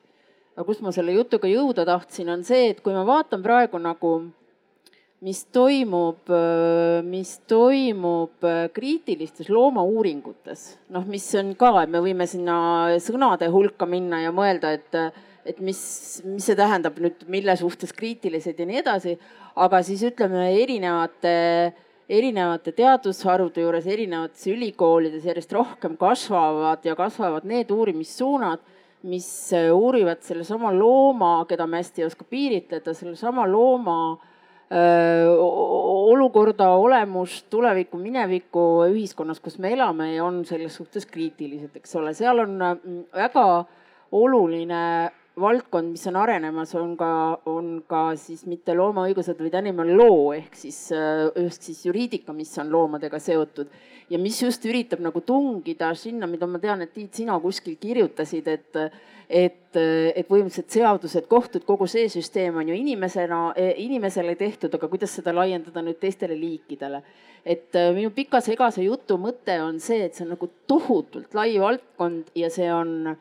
aga 0.58 0.66
kus 0.68 0.82
ma 0.84 0.92
selle 0.92 1.14
jutuga 1.16 1.48
jõuda 1.48 1.86
tahtsin, 1.88 2.34
on 2.34 2.44
see, 2.44 2.74
et 2.74 2.82
kui 2.84 2.96
ma 2.96 3.06
vaatan 3.08 3.44
praegu 3.46 3.80
nagu, 3.80 4.12
mis 5.24 5.46
toimub, 5.54 6.28
mis 7.08 7.32
toimub 7.48 8.50
kriitilistes 8.74 9.48
loomauuringutes, 9.54 10.68
noh, 10.94 11.08
mis 11.08 11.30
on 11.40 11.56
ka, 11.56 11.72
et 11.86 11.94
me 11.94 12.04
võime 12.04 12.28
sinna 12.28 12.58
sõnade 13.02 13.48
hulka 13.54 13.88
minna 13.88 14.26
ja 14.26 14.36
mõelda, 14.36 14.76
et 14.76 15.02
et 15.48 15.62
mis, 15.64 15.80
mis 16.28 16.44
see 16.44 16.58
tähendab 16.60 16.98
nüüd, 17.00 17.22
mille 17.32 17.54
suhtes 17.56 17.94
kriitilised 17.96 18.58
ja 18.60 18.66
nii 18.68 18.82
edasi 18.82 19.14
aga 19.58 19.82
siis 19.86 20.04
ütleme 20.06 20.48
erinevate, 20.62 21.34
erinevate 22.10 22.74
teadusharude 22.78 23.64
juures, 23.64 23.88
erinevates 23.90 24.48
ülikoolides 24.52 25.26
järjest 25.28 25.54
rohkem 25.56 25.98
kasvavad 26.00 26.86
ja 26.88 26.96
kasvavad 26.98 27.48
need 27.50 27.72
uurimissuunad, 27.74 28.64
mis 29.08 29.28
äh, 29.56 29.70
uurivad 29.74 30.24
sellesama 30.26 30.72
looma, 30.76 31.40
keda 31.50 31.68
me 31.70 31.82
hästi 31.82 32.04
ei 32.04 32.08
oska 32.10 32.26
piiritleda, 32.30 32.94
sellesama 32.98 33.46
looma 33.50 34.00
äh, 34.14 35.28
olukorda, 36.08 36.72
olemust, 36.78 37.48
tulevikku, 37.54 38.00
minevikku 38.02 38.66
ühiskonnas, 38.90 39.42
kus 39.44 39.60
me 39.64 39.74
elame 39.76 40.14
ja 40.16 40.26
on 40.26 40.44
selles 40.50 40.76
suhtes 40.80 41.06
kriitilised, 41.10 41.76
eks 41.78 41.96
ole, 42.00 42.14
seal 42.18 42.46
on 42.46 42.58
mm, 42.58 43.06
väga 43.16 43.48
oluline 44.18 44.84
valdkond, 45.40 45.92
mis 45.94 46.06
on 46.10 46.16
arenemas, 46.18 46.74
on 46.76 46.96
ka, 46.98 47.10
on 47.50 47.70
ka 47.90 48.02
siis 48.20 48.46
mitte 48.50 48.74
loomaõigused, 48.78 49.38
vaid 49.42 49.58
animal 49.60 49.92
law 50.00 50.32
ehk 50.36 50.58
siis, 50.58 50.80
ehk 50.94 51.60
siis 51.60 51.84
juriidika, 51.86 52.34
mis 52.34 52.54
on 52.62 52.72
loomadega 52.74 53.20
seotud. 53.22 53.70
ja 54.10 54.18
mis 54.20 54.40
just 54.42 54.64
üritab 54.66 55.02
nagu 55.04 55.20
tungida 55.22 55.92
sinna, 55.96 56.28
mida 56.32 56.48
ma 56.48 56.60
tean, 56.64 56.82
et 56.82 56.94
Tiit, 56.94 57.14
sina 57.14 57.36
kuskil 57.44 57.76
kirjutasid, 57.76 58.48
et, 58.48 58.78
et, 59.30 59.78
et 59.78 60.28
põhimõtteliselt 60.30 60.72
seadused, 60.72 61.28
kohtud, 61.28 61.66
kogu 61.68 61.90
see 61.92 62.08
süsteem 62.10 62.56
on 62.58 62.72
ju 62.72 62.78
inimesena, 62.80 63.42
inimesele 63.84 64.38
tehtud, 64.40 64.74
aga 64.74 64.88
kuidas 64.88 65.18
seda 65.20 65.36
laiendada 65.36 65.84
nüüd 65.84 66.00
teistele 66.00 66.40
liikidele. 66.40 67.04
et 67.46 67.76
minu 67.96 68.10
pika 68.12 68.42
segase 68.44 68.84
jutu 68.84 69.16
mõte 69.22 69.54
on 69.64 69.80
see, 69.80 70.02
et 70.04 70.16
see 70.16 70.26
on 70.26 70.34
nagu 70.36 70.50
tohutult 70.68 71.36
lai 71.36 71.54
valdkond 71.60 72.32
ja 72.36 72.50
see 72.52 72.68
on 72.74 73.16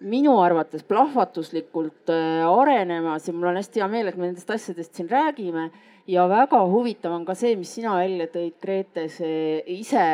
minu 0.00 0.38
arvates 0.40 0.82
plahvatuslikult 0.88 2.10
äh, 2.12 2.48
arenemas 2.48 3.28
ja 3.28 3.36
mul 3.36 3.50
on 3.52 3.60
hästi 3.60 3.82
hea 3.82 3.92
meel, 3.92 4.10
et 4.10 4.18
me 4.18 4.30
nendest 4.30 4.50
asjadest 4.50 4.96
siin 4.96 5.08
räägime. 5.10 5.70
ja 6.10 6.24
väga 6.26 6.58
huvitav 6.66 7.12
on 7.12 7.24
ka 7.24 7.34
see, 7.38 7.52
mis 7.60 7.70
sina 7.76 7.92
välja 7.94 8.24
tõid, 8.32 8.54
Grete, 8.58 9.04
see 9.12 9.60
ise, 9.76 10.04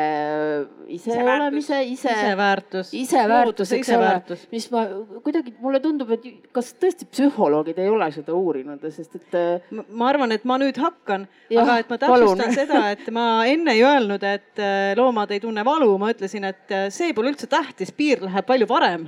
ise 0.93 1.15
olemise, 1.23 1.79
ise. 1.87 2.11
iseväärtus. 2.11 2.91
iseväärtus, 2.93 3.71
eks 3.73 3.89
ole, 3.95 4.11
mis 4.51 4.67
ma 4.69 4.83
kuidagi, 5.23 5.55
mulle 5.63 5.79
tundub, 5.81 6.11
et 6.13 6.27
kas 6.53 6.73
tõesti 6.77 7.07
psühholoogid 7.09 7.79
ei 7.81 7.89
ole 7.89 8.11
seda 8.13 8.35
uurinud, 8.37 8.83
sest 8.93 9.15
et. 9.17 9.37
Äh, 9.39 9.81
ma 9.89 10.11
arvan, 10.11 10.35
et 10.35 10.45
ma 10.45 10.59
nüüd 10.61 10.77
hakkan, 10.83 11.25
aga 11.63 11.79
et 11.81 11.89
ma 11.89 11.99
täpsustan 12.03 12.53
seda, 12.53 12.83
et 12.93 13.07
ma 13.15 13.29
enne 13.49 13.73
ei 13.79 13.85
öelnud, 13.87 14.27
et 14.27 14.61
äh, 14.61 14.91
loomad 14.99 15.31
ei 15.33 15.41
tunne 15.41 15.65
valu, 15.65 15.95
ma 15.97 16.11
ütlesin, 16.13 16.45
et 16.51 16.77
see 16.93 17.15
pole 17.17 17.31
üldse 17.33 17.49
tähtis, 17.49 17.95
piir 17.95 18.21
läheb 18.27 18.45
palju 18.45 18.69
varem 18.69 19.07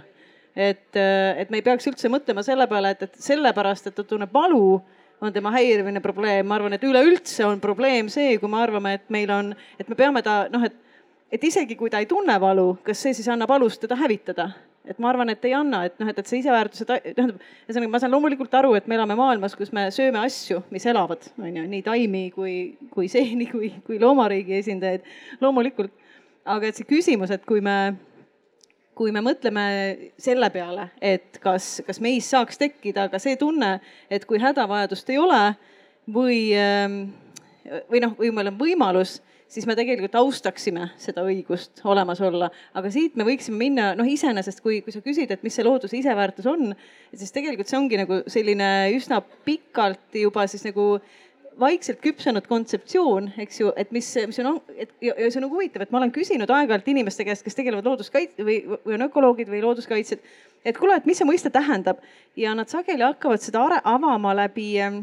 et, 0.55 0.87
et 0.95 1.49
me 1.49 1.59
ei 1.59 1.65
peaks 1.65 1.87
üldse 1.91 2.11
mõtlema 2.11 2.43
selle 2.45 2.67
peale, 2.69 2.93
et, 2.95 3.03
et 3.07 3.21
sellepärast, 3.23 3.89
et 3.89 3.97
ta 3.97 4.05
tunneb 4.07 4.33
valu, 4.33 4.79
on 5.21 5.33
tema 5.33 5.51
häirimine 5.51 5.99
probleem, 6.01 6.47
ma 6.47 6.55
arvan, 6.55 6.73
et 6.75 6.83
üleüldse 6.87 7.45
on 7.47 7.59
probleem 7.59 8.07
see, 8.11 8.37
kui 8.39 8.51
me 8.51 8.61
arvame, 8.61 8.95
et 8.99 9.11
meil 9.11 9.31
on, 9.35 9.51
et 9.79 9.89
me 9.89 9.97
peame 9.99 10.23
ta 10.23 10.45
noh, 10.51 10.63
et, 10.65 10.75
et 11.31 11.43
isegi 11.43 11.75
kui 11.79 11.91
ta 11.91 11.99
ei 11.99 12.07
tunne 12.09 12.35
valu, 12.41 12.71
kas 12.85 13.03
see 13.03 13.15
siis 13.17 13.27
annab 13.31 13.51
alust 13.57 13.83
teda 13.83 13.99
hävitada? 13.99 14.51
et 14.89 14.97
ma 14.97 15.11
arvan, 15.11 15.29
et 15.29 15.43
ei 15.45 15.51
anna, 15.53 15.83
et 15.85 15.99
noh, 16.01 16.07
et, 16.09 16.17
et 16.17 16.29
see 16.29 16.39
iseväärtuse, 16.41 16.85
tähendab, 16.87 17.41
ühesõnaga 17.67 17.91
ma 17.93 17.99
saan 18.01 18.13
loomulikult 18.15 18.55
aru, 18.57 18.71
et 18.79 18.87
me 18.89 18.95
elame 18.97 19.13
maailmas, 19.19 19.53
kus 19.53 19.69
me 19.75 19.83
sööme 19.93 20.17
asju, 20.23 20.63
mis 20.73 20.87
elavad, 20.89 21.27
on 21.37 21.59
ju, 21.59 21.65
nii 21.69 21.83
taimi 21.85 22.23
kui, 22.33 22.55
kui 22.89 23.09
seeni 23.11 23.45
kui, 23.51 23.69
kui 23.85 23.99
loomariigi 24.01 24.57
esindajaid, 24.63 25.05
loomulikult. 25.43 25.93
aga 26.49 26.71
et 26.71 26.79
see 26.79 26.87
küsimus, 26.89 27.29
et 27.29 27.43
kui 27.45 27.61
me 27.61 27.75
kui 28.99 29.13
me 29.15 29.21
mõtleme 29.23 29.63
selle 30.19 30.49
peale, 30.51 30.89
et 30.99 31.39
kas, 31.39 31.77
kas 31.87 32.01
meis 32.03 32.27
saaks 32.33 32.59
tekkida 32.59 33.07
ka 33.11 33.21
see 33.23 33.37
tunne, 33.39 33.77
et 34.11 34.25
kui 34.27 34.41
hädavajadust 34.43 35.13
ei 35.13 35.19
ole 35.21 35.39
või, 36.11 36.41
ähm, 36.59 37.01
või 37.87 38.03
noh, 38.03 38.17
või 38.19 38.33
meil 38.35 38.51
on 38.51 38.57
võimalus, 38.59 39.21
siis 39.49 39.65
me 39.65 39.73
tegelikult 39.79 40.17
austaksime 40.19 40.89
seda 40.99 41.23
õigust 41.25 41.79
olemas 41.87 42.19
olla. 42.21 42.51
aga 42.73 42.91
siit 42.91 43.15
me 43.15 43.25
võiksime 43.25 43.57
minna, 43.57 43.93
noh, 43.97 44.07
iseenesest, 44.07 44.59
kui, 44.65 44.81
kui 44.85 44.93
sa 44.93 45.01
küsid, 45.05 45.31
et 45.31 45.47
mis 45.47 45.55
see 45.55 45.65
looduse 45.65 45.97
iseväärtus 45.97 46.49
on, 46.51 46.75
siis 47.15 47.31
tegelikult 47.33 47.71
see 47.71 47.79
ongi 47.79 48.03
nagu 48.03 48.21
selline 48.27 48.69
üsna 48.97 49.23
pikalt 49.47 50.19
juba 50.21 50.45
siis 50.47 50.67
nagu 50.67 50.97
vaikselt 51.59 51.99
küpsenud 52.03 52.47
kontseptsioon, 52.47 53.31
eks 53.43 53.59
ju, 53.61 53.71
et 53.79 53.91
mis, 53.95 54.07
mis 54.29 54.39
on, 54.43 54.59
et 54.77 54.91
ja, 55.03 55.13
ja 55.13 55.27
see 55.27 55.39
on 55.41 55.45
nagu 55.47 55.57
huvitav, 55.57 55.83
et 55.83 55.91
ma 55.91 55.99
olen 56.01 56.13
küsinud 56.15 56.51
aeg-ajalt 56.55 56.87
inimeste 56.91 57.25
käest, 57.27 57.43
kes 57.45 57.57
tegelevad 57.57 57.87
looduskaitse 57.89 58.45
või, 58.45 58.59
või 58.85 58.95
on 58.95 59.05
ökoloogid 59.09 59.51
või 59.51 59.61
looduskaitsjad. 59.65 60.23
et 60.65 60.77
kuule, 60.77 60.95
et 60.95 61.07
mis 61.09 61.19
see 61.19 61.27
mõiste 61.27 61.51
tähendab 61.53 62.03
ja 62.39 62.53
nad 62.55 62.71
sageli 62.71 63.03
hakkavad 63.03 63.43
seda 63.43 63.65
avama 63.83 64.35
läbi 64.43 64.69
äh, 64.81 65.01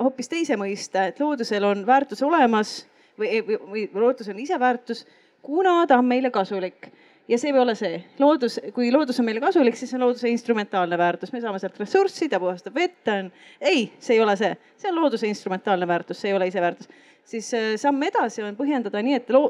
hoopis 0.00 0.30
teise 0.30 0.58
mõiste, 0.60 1.08
et 1.10 1.20
loodusel 1.20 1.64
on 1.64 1.86
väärtus 1.86 2.22
olemas 2.22 2.84
või, 3.18 3.40
või, 3.46 3.88
või 3.92 4.06
loodusel 4.06 4.34
on 4.34 4.44
ise 4.44 4.60
väärtus, 4.60 5.06
kuna 5.42 5.82
ta 5.86 5.98
on 5.98 6.06
meile 6.08 6.30
kasulik 6.34 6.90
ja 7.28 7.38
see 7.38 7.50
ei 7.52 7.58
ole 7.58 7.74
see. 7.78 7.98
loodus, 8.18 8.58
kui 8.74 8.90
loodus 8.92 9.18
on 9.20 9.28
meile 9.28 9.40
kasulik, 9.40 9.76
siis 9.78 9.94
on 9.96 10.04
looduse 10.04 10.28
instrumentaalne 10.28 10.98
väärtus, 10.98 11.32
me 11.32 11.40
saame 11.40 11.60
sealt 11.62 11.78
ressurssi, 11.80 12.28
ta 12.28 12.40
puhastab 12.40 12.76
vett, 12.76 13.08
on. 13.08 13.30
ei, 13.60 13.86
see 13.98 14.18
ei 14.18 14.22
ole 14.24 14.36
see, 14.40 14.52
see 14.80 14.90
on 14.92 15.00
looduse 15.00 15.28
instrumentaalne 15.28 15.88
väärtus, 15.88 16.20
see 16.20 16.32
ei 16.32 16.36
ole 16.36 16.48
ise 16.50 16.60
väärtus. 16.64 16.88
siis 17.24 17.52
äh, 17.54 17.70
samm 17.80 18.02
edasi 18.02 18.44
on 18.44 18.56
põhjendada 18.56 19.02
nii, 19.02 19.20
et 19.20 19.30
loo, 19.32 19.48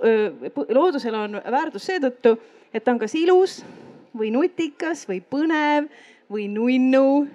loodusel 0.69 1.17
on 1.19 1.41
väärtus 1.51 1.89
seetõttu, 1.91 2.37
et 2.75 2.85
ta 2.85 2.95
on 2.95 3.01
kas 3.03 3.15
ilus 3.19 3.63
või 4.15 4.31
nutikas 4.35 5.09
või 5.11 5.19
põnev 5.21 5.91
või 6.31 6.47
nunnu 6.49 7.27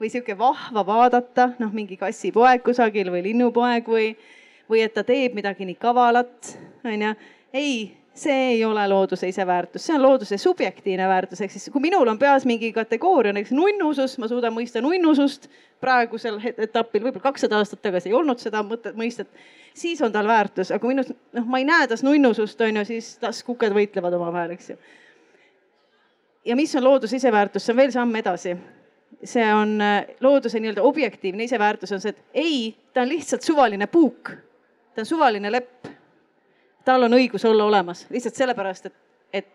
või 0.00 0.10
sihuke 0.10 0.36
vahva 0.38 0.82
vaadata, 0.86 1.50
noh, 1.60 1.72
mingi 1.72 1.96
kassipoeg 2.00 2.64
kusagil 2.64 3.12
või 3.12 3.22
linnupoeg 3.28 3.86
või, 3.88 4.08
või 4.70 4.82
et 4.84 4.96
ta 4.96 5.04
teeb 5.06 5.36
midagi 5.36 5.68
nii 5.68 5.76
kavalat, 5.80 6.56
onju. 6.84 7.12
ei 7.54 7.76
see 8.14 8.50
ei 8.50 8.64
ole 8.64 8.88
looduse 8.88 9.28
iseväärtus, 9.28 9.86
see 9.86 9.94
on 9.96 10.02
looduse 10.02 10.38
subjektiivne 10.38 11.08
väärtus, 11.08 11.40
ehk 11.40 11.50
siis 11.50 11.66
kui 11.72 11.82
minul 11.82 12.08
on 12.08 12.18
peas 12.18 12.44
mingi 12.46 12.70
kategooria, 12.72 13.32
näiteks 13.34 13.54
nunnusus, 13.56 14.14
ma 14.22 14.28
suudan 14.30 14.54
mõista 14.54 14.82
nunnusust 14.84 15.48
praegusel 15.82 16.38
etapil, 16.54 17.02
võib-olla 17.02 17.24
kakssada 17.24 17.58
aastat 17.58 17.82
tagasi 17.82 18.12
ei 18.12 18.14
olnud 18.14 18.38
seda 18.42 18.62
mõtet, 18.66 18.94
mõistet, 18.98 19.30
siis 19.74 20.02
on 20.06 20.14
tal 20.14 20.30
väärtus, 20.30 20.70
aga 20.74 20.90
minus, 20.90 21.10
noh, 21.34 21.48
ma 21.50 21.58
ei 21.58 21.66
näe 21.66 21.88
tas 21.90 22.04
nunnusust, 22.06 22.62
on 22.62 22.78
ju, 22.80 22.86
siis 22.92 23.16
tas 23.22 23.42
kuked 23.46 23.74
võitlevad 23.74 24.14
omavahel, 24.14 24.54
eks 24.54 24.70
ju. 24.70 24.78
ja 26.46 26.56
mis 26.56 26.76
on 26.78 26.86
looduse 26.86 27.18
iseväärtus, 27.18 27.66
see 27.66 27.74
on 27.74 27.82
veel 27.82 27.92
samm 27.98 28.22
edasi. 28.22 28.56
see 29.24 29.44
on 29.54 29.80
äh, 29.80 30.06
looduse 30.20 30.60
nii-öelda 30.60 30.82
objektiivne 30.82 31.44
iseväärtus 31.44 31.92
on 31.92 32.00
see, 32.00 32.14
et 32.14 32.24
ei, 32.34 32.76
ta 32.92 33.02
on 33.02 33.08
lihtsalt 33.08 33.42
suvaline 33.42 33.86
puuk. 33.86 34.30
ta 34.94 35.02
on 35.02 35.06
suvaline 35.06 35.50
lepp 35.50 35.93
tal 36.84 37.06
on 37.06 37.16
õigus 37.16 37.44
olla 37.48 37.64
olemas 37.64 38.06
lihtsalt 38.10 38.38
sellepärast, 38.38 38.86
et, 38.86 38.94
et, 39.32 39.48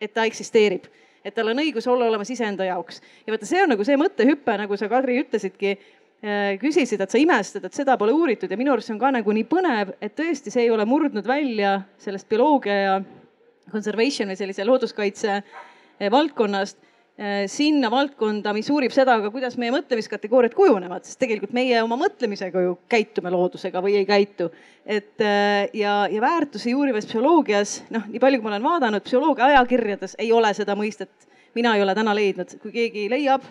et 0.00 0.14
ta 0.14 0.24
eksisteerib. 0.28 0.86
et 1.26 1.34
tal 1.34 1.50
on 1.50 1.58
õigus 1.58 1.88
olla 1.90 2.06
olemas 2.06 2.30
iseenda 2.30 2.64
jaoks. 2.64 3.02
ja 3.26 3.34
vaata, 3.34 3.46
see 3.46 3.62
on 3.62 3.72
nagu 3.74 3.84
see 3.84 3.98
mõttehüpe, 4.00 4.58
nagu 4.62 4.76
sa, 4.76 4.88
Kadri, 4.88 5.18
ütlesidki 5.24 5.72
äh, 5.74 6.56
küsisid, 6.62 7.00
et 7.02 7.10
sa 7.10 7.18
imestad, 7.18 7.64
et 7.64 7.74
seda 7.74 7.96
pole 7.98 8.14
uuritud 8.14 8.50
ja 8.50 8.56
minu 8.56 8.72
arust 8.72 8.90
see 8.90 8.96
on 8.96 9.02
ka 9.02 9.12
nagu 9.18 9.36
nii 9.36 9.46
põnev, 9.50 9.94
et 10.00 10.16
tõesti, 10.18 10.54
see 10.54 10.66
ei 10.66 10.74
ole 10.74 10.86
murdnud 10.86 11.26
välja 11.26 11.80
sellest 12.02 12.28
bioloogia 12.28 12.80
ja 12.82 12.98
conservation 13.72 14.30
või 14.30 14.38
sellise 14.38 14.64
looduskaitse 14.64 15.32
äh, 15.36 16.10
valdkonnast 16.10 16.85
sinna 17.48 17.88
valdkonda, 17.88 18.52
mis 18.52 18.68
uurib 18.68 18.92
seda 18.92 19.14
ka, 19.22 19.30
kuidas 19.32 19.54
meie 19.56 19.72
mõtlemiskategooriad 19.72 20.52
kujunevad, 20.56 21.06
sest 21.08 21.16
tegelikult 21.22 21.54
meie 21.56 21.78
oma 21.80 21.96
mõtlemisega 21.96 22.60
ju 22.60 22.74
käitume 22.92 23.32
loodusega 23.32 23.80
või 23.80 23.94
ei 23.96 24.04
käitu. 24.08 24.50
et 24.84 25.20
äh, 25.24 25.68
ja, 25.72 26.06
ja 26.12 26.20
väärtusi 26.20 26.74
uurivas 26.74 27.06
psühholoogias, 27.08 27.86
noh, 27.90 28.04
nii 28.06 28.20
palju, 28.20 28.40
kui 28.40 28.44
ma 28.44 28.52
olen 28.52 28.66
vaadanud, 28.66 29.02
psühholoogia 29.02 29.46
ajakirjades 29.46 30.16
ei 30.18 30.28
ole 30.32 30.52
seda 30.54 30.76
mõistet, 30.76 31.10
mina 31.54 31.72
ei 31.76 31.82
ole 31.82 31.94
täna 31.94 32.14
leidnud, 32.14 32.52
kui 32.60 32.74
keegi 32.74 33.08
leiab, 33.10 33.48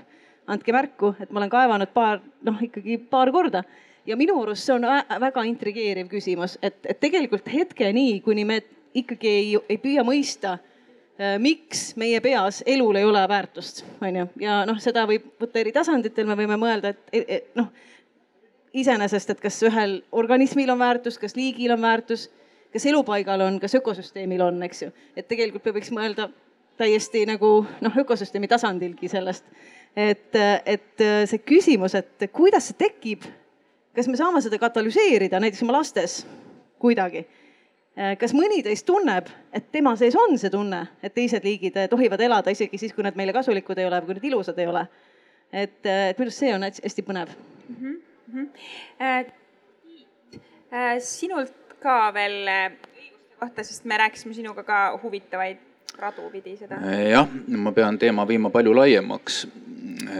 andke 0.47 0.71
märku, 0.71 1.15
et 1.19 1.33
ma 1.33 1.41
olen 1.41 1.49
kaevanud 1.49 1.91
paar, 1.93 2.21
noh 2.45 2.61
ikkagi 2.61 2.99
paar 3.09 3.33
korda 3.33 3.63
ja 4.05 4.15
minu 4.15 4.37
arust 4.43 4.69
see 4.69 4.77
on 4.77 4.85
väga 5.25 5.43
intrigeeriv 5.49 6.07
küsimus, 6.13 6.59
et, 6.61 6.77
et 6.85 7.01
tegelikult 7.01 7.49
hetkeni, 7.49 8.21
kuni 8.21 8.45
me 8.45 8.61
ikkagi 8.93 9.27
ei, 9.27 9.51
ei 9.73 9.81
püüa 9.81 10.05
mõista 10.05 10.59
Äh, 10.59 10.74
miks 11.39 11.93
meie 11.95 12.19
peas 12.21 12.61
elul 12.67 12.95
ei 12.99 13.05
ole 13.07 13.21
väärtust, 13.27 13.83
on 14.03 14.15
ju, 14.19 14.25
ja 14.43 14.61
noh, 14.67 14.79
seda 14.83 15.05
võib 15.07 15.29
võtta 15.39 15.61
eri 15.61 15.71
tasanditel, 15.75 16.27
me 16.27 16.35
võime 16.35 16.57
mõelda, 16.59 16.91
et, 16.91 17.29
et, 17.37 17.45
noh, 17.55 17.69
iseenesest, 18.75 19.31
et 19.31 19.43
kas 19.43 19.61
ühel 19.63 20.01
organismil 20.11 20.73
on 20.73 20.81
väärtus, 20.81 21.19
kas 21.21 21.37
liigil 21.37 21.71
on 21.71 21.85
väärtus, 21.85 22.27
kas 22.73 22.87
elupaigal 22.91 23.45
on, 23.45 23.61
kas 23.63 23.77
ökosüsteemil 23.79 24.43
on, 24.43 24.59
eks 24.67 24.83
ju. 24.83 24.91
et 25.15 25.27
tegelikult 25.29 25.63
me 25.69 25.77
võiks 25.77 25.93
mõelda 25.95 26.27
täiesti 26.75 27.23
nagu 27.29 27.53
noh, 27.63 27.97
ökosüsteemi 28.03 28.51
tasandilgi 28.51 29.07
sellest. 29.07 29.47
et, 29.95 30.35
et 30.65 31.07
see 31.31 31.39
küsimus, 31.47 31.95
et 31.95 32.27
kuidas 32.35 32.67
see 32.67 32.81
tekib, 32.83 33.23
kas 33.95 34.11
me 34.11 34.19
saame 34.19 34.43
seda 34.43 34.59
katalüseerida 34.59 35.39
näiteks 35.39 35.63
oma 35.63 35.79
lastes 35.79 36.25
kuidagi 36.83 37.23
Äh, 37.23 37.44
kas 38.19 38.33
mõni 38.35 38.59
teist 38.63 38.85
tunneb, 38.87 39.29
et 39.55 39.69
tema 39.71 39.95
sees 39.99 40.15
on 40.19 40.35
see 40.39 40.51
tunne, 40.51 40.81
et 41.03 41.13
teised 41.15 41.45
liigid 41.47 41.77
äh, 41.79 41.89
tohivad 41.91 42.21
elada 42.21 42.51
isegi 42.51 42.79
siis, 42.79 42.93
kui 42.95 43.05
nad 43.05 43.15
meile 43.15 43.33
kasulikud 43.35 43.79
ei 43.79 43.87
ole 43.87 44.01
või 44.01 44.09
kui 44.09 44.17
nad 44.19 44.29
ilusad 44.31 44.59
ei 44.59 44.67
ole? 44.71 44.85
et, 45.53 45.79
äh, 45.87 46.09
et 46.11 46.19
minu 46.19 46.27
arust 46.27 46.43
see 46.43 46.51
on 46.55 46.65
hästi 46.67 47.05
põnev 47.07 47.31
mm. 47.69 47.97
-hmm. 48.33 48.49
Äh, 50.75 50.97
sinult 50.99 51.53
ka 51.79 52.11
veel 52.13 52.49
õiguste 52.49 53.39
kohta, 53.39 53.63
sest 53.63 53.85
me 53.85 53.97
rääkisime 53.97 54.33
sinuga 54.33 54.63
ka 54.63 54.99
huvitavaid 55.03 55.57
radu 55.97 56.29
pidi 56.31 56.57
seda. 56.57 56.75
jah, 57.09 57.29
ma 57.47 57.71
pean 57.71 57.99
teema 57.99 58.27
viima 58.27 58.49
palju 58.49 58.75
laiemaks. 58.75 59.47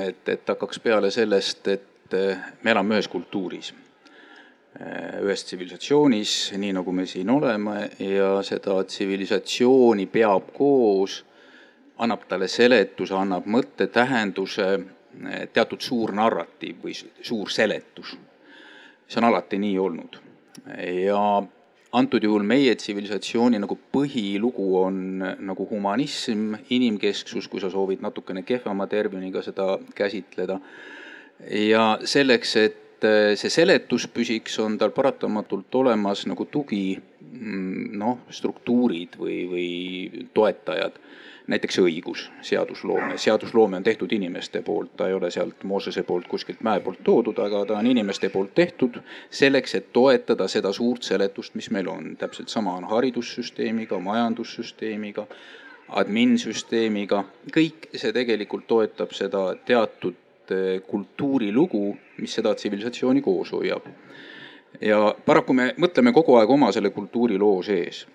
et, 0.07 0.29
et 0.29 0.47
hakkaks 0.47 0.79
peale 0.79 1.11
sellest, 1.11 1.67
et 1.67 2.13
me 2.63 2.71
elame 2.71 2.95
ühes 2.95 3.07
kultuuris 3.07 3.73
Äh, 3.73 3.84
ühes 4.75 5.45
tsivilisatsioonis, 5.47 6.51
nii 6.59 6.73
nagu 6.75 6.91
me 6.91 7.05
siin 7.07 7.29
oleme 7.31 7.89
ja 7.99 8.41
seda 8.43 8.81
tsivilisatsiooni 8.83 10.05
peab 10.11 10.51
koos, 10.53 11.21
annab 12.03 12.25
talle 12.27 12.49
seletuse, 12.51 13.15
annab 13.15 13.47
mõtte, 13.47 13.87
tähenduse, 13.87 14.67
äh, 14.75 15.45
teatud 15.53 15.81
suur 15.81 16.11
narratiiv 16.11 16.83
või 16.83 16.95
suur 16.95 17.49
seletus. 17.49 18.17
see 19.07 19.21
on 19.21 19.27
alati 19.29 19.57
nii 19.61 19.77
olnud 19.79 20.15
ja 21.05 21.43
antud 21.93 22.23
juhul 22.23 22.43
meie 22.43 22.75
tsivilisatsiooni 22.75 23.59
nagu 23.61 23.77
põhilugu 23.93 24.65
on 24.81 24.95
nagu 25.21 25.67
humanism, 25.69 26.55
inimkesksus, 26.69 27.47
kui 27.47 27.61
sa 27.61 27.69
soovid 27.69 28.01
natukene 28.01 28.43
kehvema 28.43 28.87
terminiga 28.87 29.43
seda 29.45 29.77
käsitleda. 29.95 30.59
ja 31.51 31.99
selleks, 32.03 32.55
et 32.55 32.84
et 32.95 33.07
äh, 33.07 33.35
see 33.35 33.51
seletus 33.51 34.07
püsiks, 34.07 34.57
on 34.63 34.77
tal 34.79 34.93
paratamatult 34.95 35.75
olemas 35.75 36.25
nagu 36.29 36.47
tugi 36.51 36.95
mm, 36.95 37.91
noh, 37.99 38.23
struktuurid 38.31 39.19
või, 39.19 39.39
või 39.51 40.27
toetajad. 40.33 41.01
näiteks 41.45 41.77
õigus, 41.77 42.23
seadusloome, 42.41 43.19
seadusloome 43.21 43.77
on 43.77 43.83
tehtud 43.85 44.11
inimeste 44.15 44.63
poolt, 44.65 44.95
ta 44.97 45.07
ei 45.07 45.13
ole 45.13 45.29
sealt 45.31 45.61
Moosese 45.63 46.01
poolt 46.03 46.25
kuskilt 46.27 46.63
mäe 46.65 46.79
poolt 46.81 47.03
toodud, 47.05 47.37
aga 47.37 47.65
ta 47.69 47.77
on 47.77 47.85
inimeste 47.85 48.31
poolt 48.33 48.55
tehtud 48.55 48.97
selleks, 49.29 49.75
et 49.75 49.91
toetada 49.93 50.47
seda 50.47 50.71
suurt 50.73 51.03
seletust, 51.03 51.53
mis 51.55 51.69
meil 51.69 51.87
on. 51.87 52.15
täpselt 52.17 52.49
sama 52.49 52.73
on 52.79 52.89
haridussüsteemiga, 52.89 53.99
majandussüsteemiga, 53.99 55.27
adminsüsteemiga, 56.01 57.23
kõik 57.53 57.91
see 57.93 58.13
tegelikult 58.13 58.65
toetab 58.67 59.13
seda 59.13 59.51
teatud 59.69 60.17
kultuurilugu, 60.87 61.97
mis 62.17 62.33
seda 62.33 62.55
tsivilisatsiooni 62.55 63.21
koos 63.21 63.51
hoiab. 63.51 63.87
ja 64.81 65.15
paraku 65.25 65.53
me 65.53 65.69
mõtleme 65.79 66.11
kogu 66.13 66.35
aeg 66.35 66.49
oma 66.49 66.71
selle 66.75 66.89
kultuuriloo 66.91 67.63
sees. 67.63 68.05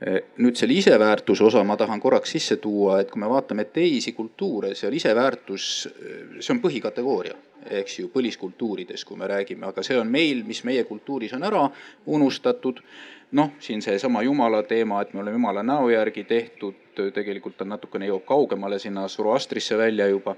Eh, 0.00 0.22
nüüd 0.42 0.56
selle 0.56 0.74
iseväärtuse 0.74 1.44
osa 1.44 1.62
ma 1.64 1.76
tahan 1.76 2.00
korraks 2.00 2.32
sisse 2.34 2.56
tuua, 2.56 2.98
et 3.00 3.10
kui 3.10 3.20
me 3.20 3.28
vaatame 3.30 3.64
teisi 3.64 4.12
kultuure, 4.12 4.74
seal 4.74 4.92
iseväärtus, 4.92 5.66
eh, 5.86 6.40
see 6.40 6.54
on 6.54 6.60
põhikategooria, 6.60 7.36
eks 7.80 7.98
ju, 7.98 8.08
põliskultuurides, 8.12 9.04
kui 9.04 9.16
me 9.16 9.28
räägime, 9.30 9.68
aga 9.68 9.82
see 9.82 9.98
on 9.98 10.10
meil, 10.10 10.42
mis 10.44 10.64
meie 10.64 10.84
kultuuris 10.84 11.32
on 11.32 11.44
ära 11.44 11.68
unustatud 12.06 12.80
noh, 13.34 13.50
siin 13.60 13.82
seesama 13.82 14.22
Jumala 14.22 14.62
teema, 14.62 15.00
et 15.02 15.14
me 15.14 15.20
oleme 15.20 15.38
Jumala 15.38 15.62
näo 15.62 15.88
järgi 15.90 16.24
tehtud, 16.24 16.74
tegelikult 17.14 17.56
ta 17.58 17.64
natukene 17.64 18.06
jõuab 18.10 18.26
kaugemale 18.28 18.78
sinna 18.78 19.08
Zoroastrisse 19.08 19.78
välja 19.78 20.06
juba 20.10 20.36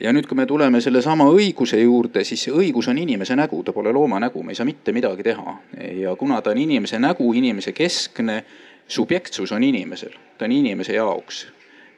ja 0.00 0.12
nüüd, 0.12 0.28
kui 0.28 0.38
me 0.38 0.46
tuleme 0.46 0.80
sellesama 0.80 1.26
õiguse 1.32 1.80
juurde, 1.80 2.22
siis 2.24 2.46
õigus 2.52 2.88
on 2.90 2.98
inimese 2.98 3.36
nägu, 3.38 3.62
ta 3.64 3.74
pole 3.74 3.92
looma 3.92 4.20
nägu, 4.22 4.42
me 4.42 4.54
ei 4.54 4.58
saa 4.58 4.68
mitte 4.68 4.92
midagi 4.92 5.26
teha. 5.26 5.56
ja 5.98 6.16
kuna 6.16 6.40
ta 6.42 6.50
on 6.50 6.58
inimese 6.58 6.98
nägu, 6.98 7.32
inimese 7.32 7.72
keskne, 7.72 8.44
subjektsus 8.88 9.52
on 9.52 9.64
inimesel, 9.64 10.14
ta 10.38 10.44
on 10.44 10.52
inimese 10.52 10.94
jaoks. 10.94 11.46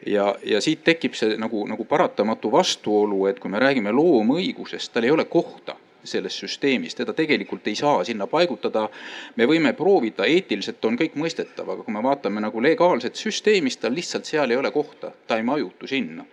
ja, 0.07 0.35
ja 0.45 0.61
siit 0.61 0.85
tekib 0.85 1.15
see 1.15 1.37
nagu, 1.37 1.67
nagu 1.69 1.85
paratamatu 1.85 2.53
vastuolu, 2.53 3.27
et 3.27 3.41
kui 3.41 3.51
me 3.51 3.59
räägime 3.59 3.93
loomõigusest, 3.93 4.93
tal 4.93 5.05
ei 5.05 5.11
ole 5.11 5.25
kohta 5.25 5.77
sellest 6.05 6.43
süsteemist, 6.43 6.99
teda 6.99 7.13
tegelikult 7.15 7.67
ei 7.71 7.77
saa 7.79 8.05
sinna 8.05 8.27
paigutada. 8.27 8.89
me 9.37 9.47
võime 9.47 9.73
proovida, 9.73 10.25
eetiliselt 10.27 10.85
on 10.85 10.97
kõik 10.99 11.15
mõistetav, 11.15 11.69
aga 11.69 11.83
kui 11.83 11.95
me 11.95 12.03
vaatame 12.03 12.41
nagu 12.41 12.63
legaalset 12.63 13.17
süsteemi, 13.17 13.71
siis 13.71 13.83
tal 13.83 13.95
lihtsalt 13.95 14.25
seal 14.25 14.51
ei 14.51 14.57
ole 14.57 14.71
kohta, 14.71 15.13
ta 15.27 15.37
ei 15.37 15.43
majutu 15.43 15.87
sinna. 15.87 16.25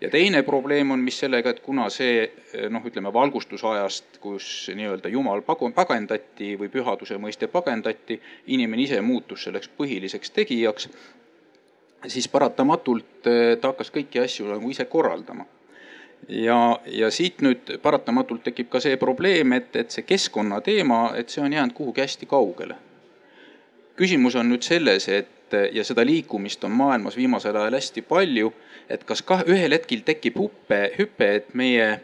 Ja 0.00 0.10
teine 0.10 0.42
probleem 0.42 0.90
on, 0.90 1.02
mis 1.04 1.18
sellega, 1.18 1.50
et 1.50 1.60
kuna 1.64 1.88
see 1.92 2.26
noh, 2.70 2.84
ütleme 2.84 3.12
valgustusajast, 3.12 4.18
kus 4.22 4.70
nii-öelda 4.74 5.12
jumal 5.12 5.42
pagu-, 5.46 5.70
pagendati 5.74 6.54
või 6.60 6.70
pühaduse 6.72 7.18
mõiste 7.20 7.48
pagendati, 7.50 8.20
inimene 8.46 8.86
ise 8.86 9.00
muutus 9.00 9.46
selleks 9.46 9.70
põhiliseks 9.78 10.34
tegijaks, 10.34 10.88
siis 12.06 12.28
paratamatult 12.28 13.28
eh, 13.30 13.56
ta 13.60 13.72
hakkas 13.72 13.92
kõiki 13.94 14.22
asju 14.24 14.50
nagu 14.50 14.70
ise 14.70 14.84
korraldama 14.90 15.46
ja, 16.28 16.80
ja 16.86 17.10
siit 17.10 17.42
nüüd 17.44 17.76
paratamatult 17.82 18.44
tekib 18.48 18.70
ka 18.72 18.80
see 18.82 18.96
probleem, 19.00 19.54
et, 19.56 19.70
et 19.76 19.94
see 19.94 20.04
keskkonnateema, 20.06 21.14
et 21.18 21.32
see 21.32 21.42
on 21.44 21.52
jäänud 21.52 21.74
kuhugi 21.76 22.04
hästi 22.04 22.26
kaugele. 22.30 22.76
küsimus 23.96 24.34
on 24.34 24.48
nüüd 24.50 24.64
selles, 24.66 25.08
et 25.08 25.28
ja 25.72 25.84
seda 25.84 26.04
liikumist 26.06 26.64
on 26.64 26.70
maailmas 26.70 27.16
viimasel 27.16 27.56
ajal 27.56 27.74
hästi 27.74 28.02
palju, 28.02 28.52
et 28.88 29.04
kas 29.04 29.22
kah 29.22 29.44
ühel 29.46 29.72
hetkel 29.72 30.02
tekib 30.04 30.38
huppe, 30.38 30.80
hüpe, 30.98 31.30
et 31.40 31.54
meie, 31.54 32.00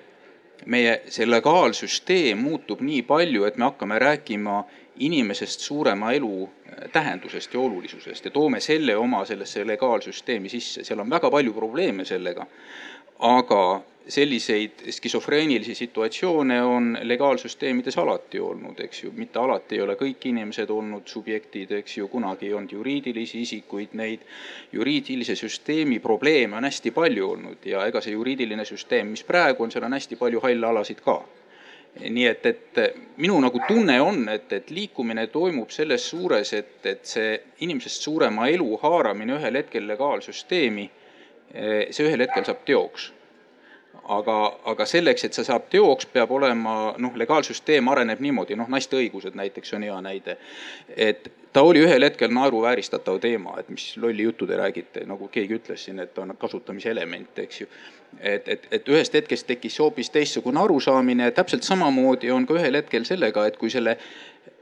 meie 0.66 1.00
see 1.08 1.26
legaalsüsteem 1.28 2.38
muutub 2.38 2.80
nii 2.84 3.02
palju, 3.08 3.44
et 3.44 3.56
me 3.56 3.68
hakkame 3.70 3.98
rääkima 3.98 4.64
inimesest 5.00 5.60
suurema 5.60 6.12
elu 6.12 6.48
tähendusest 6.92 7.54
ja 7.54 7.60
olulisusest 7.60 8.24
ja 8.24 8.30
toome 8.30 8.60
selle 8.60 8.96
oma 8.96 9.24
sellesse 9.24 9.66
legaalsüsteemi 9.66 10.48
sisse, 10.48 10.84
seal 10.84 11.00
on 11.00 11.10
väga 11.10 11.30
palju 11.30 11.52
probleeme 11.52 12.04
sellega. 12.04 12.46
aga 13.18 13.82
selliseid 14.10 14.70
skisofreenilisi 14.90 15.74
situatsioone 15.74 16.62
on 16.62 16.98
legaalsüsteemides 17.02 17.98
alati 17.98 18.40
olnud, 18.40 18.80
eks 18.80 19.04
ju, 19.04 19.12
mitte 19.14 19.38
alati 19.38 19.78
ei 19.78 19.82
ole 19.84 19.94
kõik 19.98 20.26
inimesed 20.32 20.70
olnud 20.70 21.06
subjektid, 21.08 21.70
eks 21.78 21.98
ju, 21.98 22.08
kunagi 22.10 22.48
ei 22.48 22.54
olnud 22.58 22.72
juriidilisi 22.74 23.42
isikuid, 23.46 23.94
neid 23.98 24.24
juriidilise 24.72 25.36
süsteemi 25.38 26.00
probleeme 26.02 26.58
on 26.58 26.66
hästi 26.66 26.90
palju 26.96 27.28
olnud 27.36 27.68
ja 27.70 27.84
ega 27.86 28.02
see 28.02 28.16
juriidiline 28.16 28.66
süsteem, 28.66 29.14
mis 29.14 29.22
praegu 29.26 29.62
on, 29.64 29.70
seal 29.70 29.86
on 29.86 29.94
hästi 29.94 30.18
palju 30.18 30.42
halle 30.42 30.72
alasid 30.72 31.04
ka. 31.06 31.20
Nii 32.00 32.26
et, 32.26 32.44
et 32.46 32.82
minu 33.18 33.38
nagu 33.42 33.62
tunne 33.66 33.96
on, 34.02 34.20
et, 34.30 34.52
et 34.52 34.68
liikumine 34.70 35.26
toimub 35.30 35.70
selles 35.74 36.04
suures, 36.10 36.52
et, 36.54 36.76
et 36.86 37.06
see 37.06 37.32
inimesest 37.66 38.06
suurema 38.06 38.46
elu 38.50 38.76
haaramine 38.82 39.38
ühel 39.38 39.58
hetkel 39.58 39.88
legaalsüsteemi, 39.90 40.90
see 41.54 42.06
ühel 42.06 42.22
hetkel 42.26 42.46
saab 42.46 42.62
teoks 42.66 43.10
aga, 44.10 44.36
aga 44.72 44.86
selleks, 44.88 45.24
et 45.26 45.36
see 45.36 45.46
saab 45.46 45.68
teoks, 45.70 46.08
peab 46.10 46.32
olema 46.34 46.94
noh, 46.98 47.16
legaalsüsteem 47.20 47.88
areneb 47.92 48.22
niimoodi, 48.24 48.56
noh, 48.58 48.68
naiste 48.72 48.98
õigused 48.98 49.36
näiteks 49.38 49.76
on 49.78 49.86
hea 49.86 49.98
näide. 50.04 50.36
et 50.96 51.30
ta 51.52 51.62
oli 51.66 51.82
ühel 51.84 52.04
hetkel 52.06 52.32
naeruvääristatav 52.34 53.20
teema, 53.22 53.56
et 53.60 53.68
mis 53.70 53.96
lolli 54.02 54.26
juttu 54.26 54.46
te 54.46 54.58
räägite, 54.58 55.04
nagu 55.06 55.28
keegi 55.28 55.58
ütles 55.58 55.84
siin, 55.86 55.98
et 56.02 56.18
on 56.18 56.34
kasutamise 56.38 56.90
element, 56.90 57.38
eks 57.38 57.60
ju. 57.60 57.68
et, 58.18 58.48
et, 58.48 58.66
et 58.70 58.88
ühest 58.88 59.14
hetkest 59.14 59.46
tekkis 59.46 59.78
hoopis 59.78 60.10
teistsugune 60.10 60.60
arusaamine, 60.60 61.30
täpselt 61.30 61.66
samamoodi 61.66 62.30
on 62.30 62.46
ka 62.46 62.58
ühel 62.58 62.82
hetkel 62.82 63.06
sellega, 63.06 63.46
et 63.46 63.58
kui 63.58 63.70
selle 63.70 63.96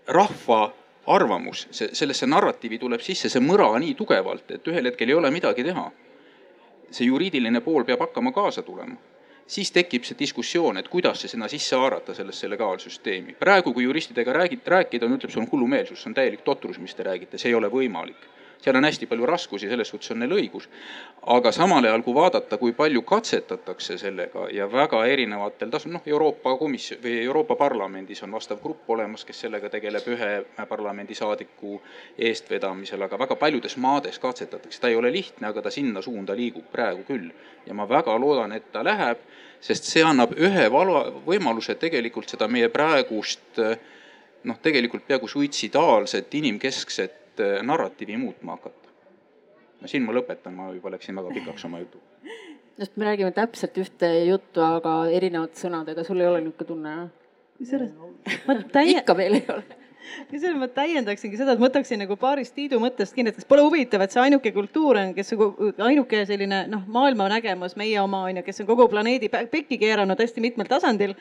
rahva 0.08 0.62
arvamus, 1.08 1.68
see, 1.70 1.88
sellesse 1.96 2.28
narratiivi 2.28 2.78
tuleb 2.78 3.00
sisse 3.00 3.32
see 3.32 3.40
mõra 3.40 3.70
nii 3.80 3.94
tugevalt, 3.96 4.50
et 4.56 4.68
ühel 4.68 4.90
hetkel 4.90 5.08
ei 5.08 5.16
ole 5.16 5.32
midagi 5.32 5.64
teha. 5.64 5.90
see 6.90 7.04
juriidiline 7.04 7.60
pool 7.60 7.84
peab 7.84 8.00
hakkama 8.00 8.30
kaasa 8.32 8.62
tulema 8.64 8.96
siis 9.48 9.72
tekib 9.72 10.04
see 10.04 10.18
diskussioon, 10.18 10.78
et 10.78 10.88
kuidas 10.92 11.24
see 11.24 11.32
sinna 11.32 11.48
sisse 11.48 11.76
haarata, 11.76 12.14
sellesse 12.14 12.50
legaalsüsteemi. 12.50 13.36
praegu, 13.40 13.72
kui 13.72 13.84
juristidega 13.84 14.32
räägid, 14.32 14.66
rääkida, 14.66 15.06
on, 15.06 15.16
ütleb, 15.16 15.32
see 15.32 15.40
on 15.42 15.48
hullumeelsus, 15.52 16.02
see 16.02 16.10
on 16.10 16.18
täielik 16.20 16.44
totrus, 16.44 16.78
mis 16.78 16.94
te 16.94 17.06
räägite, 17.08 17.38
see 17.38 17.50
ei 17.50 17.58
ole 17.58 17.72
võimalik 17.72 18.28
seal 18.60 18.76
on 18.76 18.84
hästi 18.84 19.06
palju 19.06 19.26
raskusi, 19.26 19.68
selles 19.68 19.88
suhtes 19.88 20.10
on 20.10 20.18
neil 20.22 20.34
õigus. 20.34 20.68
aga 21.26 21.52
samal 21.52 21.84
ajal, 21.84 22.02
kui 22.02 22.14
vaadata, 22.14 22.56
kui 22.58 22.72
palju 22.72 23.02
katsetatakse 23.02 23.98
sellega 23.98 24.48
ja 24.52 24.66
väga 24.72 25.04
erinevatel 25.06 25.70
tasandil, 25.70 25.98
noh, 25.98 26.06
Euroopa 26.06 26.56
Komisjon 26.58 27.00
või 27.02 27.18
Euroopa 27.24 27.56
Parlamendis 27.56 28.22
on 28.22 28.32
vastav 28.32 28.62
grupp 28.62 28.90
olemas, 28.90 29.24
kes 29.24 29.40
sellega 29.44 29.68
tegeleb 29.70 30.06
ühe 30.08 30.30
parlamendisaadiku 30.68 31.80
eestvedamisel, 32.18 33.02
aga 33.02 33.18
väga 33.18 33.36
paljudes 33.36 33.76
maades 33.76 34.18
katsetatakse, 34.18 34.80
ta 34.80 34.88
ei 34.88 34.96
ole 34.96 35.12
lihtne, 35.12 35.46
aga 35.48 35.62
ta 35.62 35.70
sinna 35.70 36.02
suunda 36.02 36.36
liigub 36.36 36.66
praegu 36.72 37.04
küll. 37.06 37.30
ja 37.66 37.74
ma 37.74 37.88
väga 37.88 38.18
loodan, 38.18 38.52
et 38.52 38.72
ta 38.72 38.82
läheb, 38.84 39.18
sest 39.60 39.84
see 39.84 40.02
annab 40.02 40.32
ühe 40.38 40.70
vala, 40.72 41.04
võimaluse 41.26 41.74
tegelikult 41.74 42.28
seda 42.30 42.48
meie 42.48 42.68
praegust 42.68 43.60
noh, 44.44 44.58
tegelikult 44.62 45.06
peaaegu 45.06 45.28
suitsidaalset 45.28 46.34
inimkeskset 46.34 47.27
et 47.38 47.58
äh, 47.58 47.62
narratiivi 47.62 48.16
muutma 48.16 48.56
hakata. 48.56 48.88
no 49.80 49.88
siin 49.88 50.02
ma 50.02 50.14
lõpetan, 50.16 50.54
ma 50.54 50.70
juba 50.74 50.90
läksin 50.90 51.18
väga 51.18 51.34
pikaks 51.34 51.64
oma 51.68 51.82
jutuga. 51.82 52.04
just, 52.80 52.96
me 52.96 53.06
räägime 53.10 53.32
täpselt 53.32 53.78
ühte 53.78 54.12
juttu, 54.26 54.62
aga 54.64 55.00
erinevate 55.14 55.60
sõnadega, 55.60 56.04
sul 56.06 56.22
ei 56.22 56.30
ole 56.30 56.44
niisugune 56.44 56.72
tunne, 56.72 56.94
jah? 56.96 57.10
kusjuures 57.58 58.46
ma 58.46 58.58
täie-. 58.72 58.98
ikka 58.98 59.16
veel 59.18 59.40
ei 59.40 59.46
ole 59.54 59.78
kusjuures 60.30 60.58
ma 60.60 60.68
täiendaksingi 60.72 61.38
seda, 61.40 61.54
et 61.54 61.62
võtaksin 61.62 62.02
nagu 62.02 62.16
paarist 62.20 62.54
Tiidu 62.56 62.80
mõttest 62.82 63.14
kinni, 63.16 63.32
et 63.32 63.38
kas 63.38 63.48
pole 63.48 63.64
huvitav, 63.66 64.02
et 64.02 64.14
see 64.14 64.22
ainuke 64.22 64.52
kultuur 64.54 64.98
on, 65.00 65.14
kes 65.16 65.34
ainuke 65.34 66.24
selline 66.28 66.64
noh, 66.70 66.86
maailmanägemus, 66.94 67.76
meie 67.80 67.98
oma 68.02 68.24
on 68.28 68.40
ju, 68.40 68.46
kes 68.46 68.62
on 68.64 68.70
kogu 68.70 68.88
planeedi 68.90 69.30
pekki 69.30 69.78
keeranud 69.78 70.18
hästi 70.22 70.44
mitmel 70.44 70.70
tasandil 70.70 71.14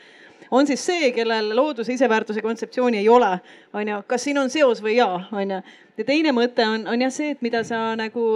on 0.50 0.66
siis 0.66 0.84
see, 0.86 1.10
kellel 1.16 1.50
looduse 1.56 1.92
iseväärtuse 1.92 2.42
kontseptsiooni 2.42 2.98
ei 2.98 3.08
ole, 3.08 3.30
on 3.72 3.88
ju, 3.88 4.00
kas 4.06 4.24
siin 4.24 4.38
on 4.38 4.50
seos 4.50 4.82
või 4.84 4.96
jaa, 4.96 5.22
on 5.32 5.56
ju. 5.56 5.60
ja 5.98 6.06
teine 6.08 6.32
mõte 6.36 6.66
on, 6.66 6.86
on 6.88 7.06
jah 7.06 7.12
see, 7.14 7.32
et 7.36 7.42
mida 7.44 7.64
sa 7.66 7.92
nagu, 7.98 8.28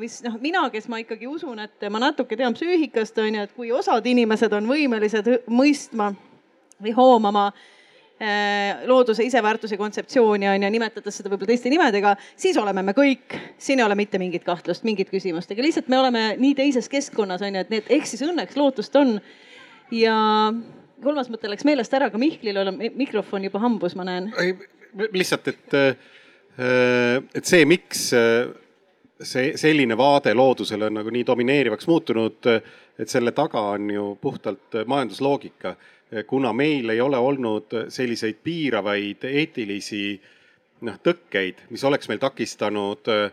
mis 0.00 0.20
noh, 0.26 0.38
mina, 0.42 0.64
kes 0.70 0.88
ma 0.88 1.02
ikkagi 1.02 1.28
usun, 1.30 1.58
et 1.66 1.90
ma 1.90 2.02
natuke 2.02 2.36
tean 2.36 2.56
psüühikast, 2.56 3.18
on 3.22 3.38
ju, 3.38 3.48
et 3.48 3.56
kui 3.56 3.72
osad 3.72 4.06
inimesed 4.06 4.56
on 4.56 4.70
võimelised 4.70 5.34
mõistma 5.50 6.12
või 6.80 6.94
hoomama 6.96 7.50
äh, 7.50 7.70
looduse 8.86 9.24
iseväärtuse 9.24 9.76
kontseptsiooni 9.76 10.48
on 10.48 10.62
ju, 10.62 10.70
nimetades 10.70 11.20
seda 11.20 11.30
võib-olla 11.32 11.52
teiste 11.54 11.72
nimedega, 11.72 12.16
siis 12.36 12.58
oleme 12.60 12.82
me 12.84 12.92
kõik, 12.96 13.36
siin 13.58 13.80
ei 13.80 13.86
ole 13.86 13.96
mitte 13.96 14.20
mingit 14.20 14.44
kahtlust, 14.44 14.84
mingit 14.84 15.12
küsimust, 15.12 15.52
aga 15.52 15.64
lihtsalt 15.64 15.88
me 15.88 15.98
oleme 16.00 16.24
nii 16.40 16.54
teises 16.58 16.88
keskkonnas 16.92 17.44
on 17.46 17.56
ju, 17.56 17.64
et 17.64 17.72
need, 17.72 17.88
eks 18.00 18.14
siis 18.14 18.26
õnneks 18.28 18.60
lootust 18.60 18.96
on. 19.00 19.18
ja 19.90 20.18
kolmas 21.02 21.30
mõte 21.32 21.50
läks 21.50 21.66
meelest 21.68 21.94
ära, 21.96 22.10
aga 22.10 22.20
Mihklil 22.20 22.60
on 22.62 22.78
mikrofon 22.98 23.44
juba 23.46 23.60
hambus, 23.62 23.96
ma 23.98 24.06
näen. 24.08 24.30
lihtsalt, 25.12 25.48
et, 25.48 25.74
äh, 25.74 27.22
et 27.34 27.44
see, 27.46 27.64
miks 27.68 28.10
äh, 28.16 28.50
see 29.22 29.52
selline 29.60 29.96
vaade 29.98 30.34
loodusele 30.34 30.88
on 30.88 30.98
nagu 31.00 31.12
nii 31.12 31.26
domineerivaks 31.26 31.88
muutunud, 31.90 32.50
et 32.98 33.08
selle 33.08 33.32
taga 33.36 33.62
on 33.76 33.90
ju 33.90 34.18
puhtalt 34.20 34.82
majandusloogika. 34.86 35.76
kuna 36.26 36.52
meil 36.52 36.90
ei 36.90 37.00
ole 37.00 37.16
olnud 37.16 37.70
selliseid 37.88 38.40
piiravaid 38.42 39.24
eetilisi 39.24 40.20
noh, 40.80 40.96
tõkkeid, 40.98 41.68
mis 41.70 41.84
oleks 41.84 42.08
meil 42.08 42.18
takistanud 42.18 43.08
äh, 43.08 43.30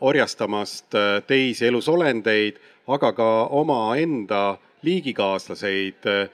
orjastamast 0.00 0.96
teisi 1.26 1.66
elusolendeid, 1.66 2.58
aga 2.88 3.12
ka 3.12 3.28
omaenda 3.46 4.58
liigikaaslaseid 4.82 6.08
Äh, 6.10 6.28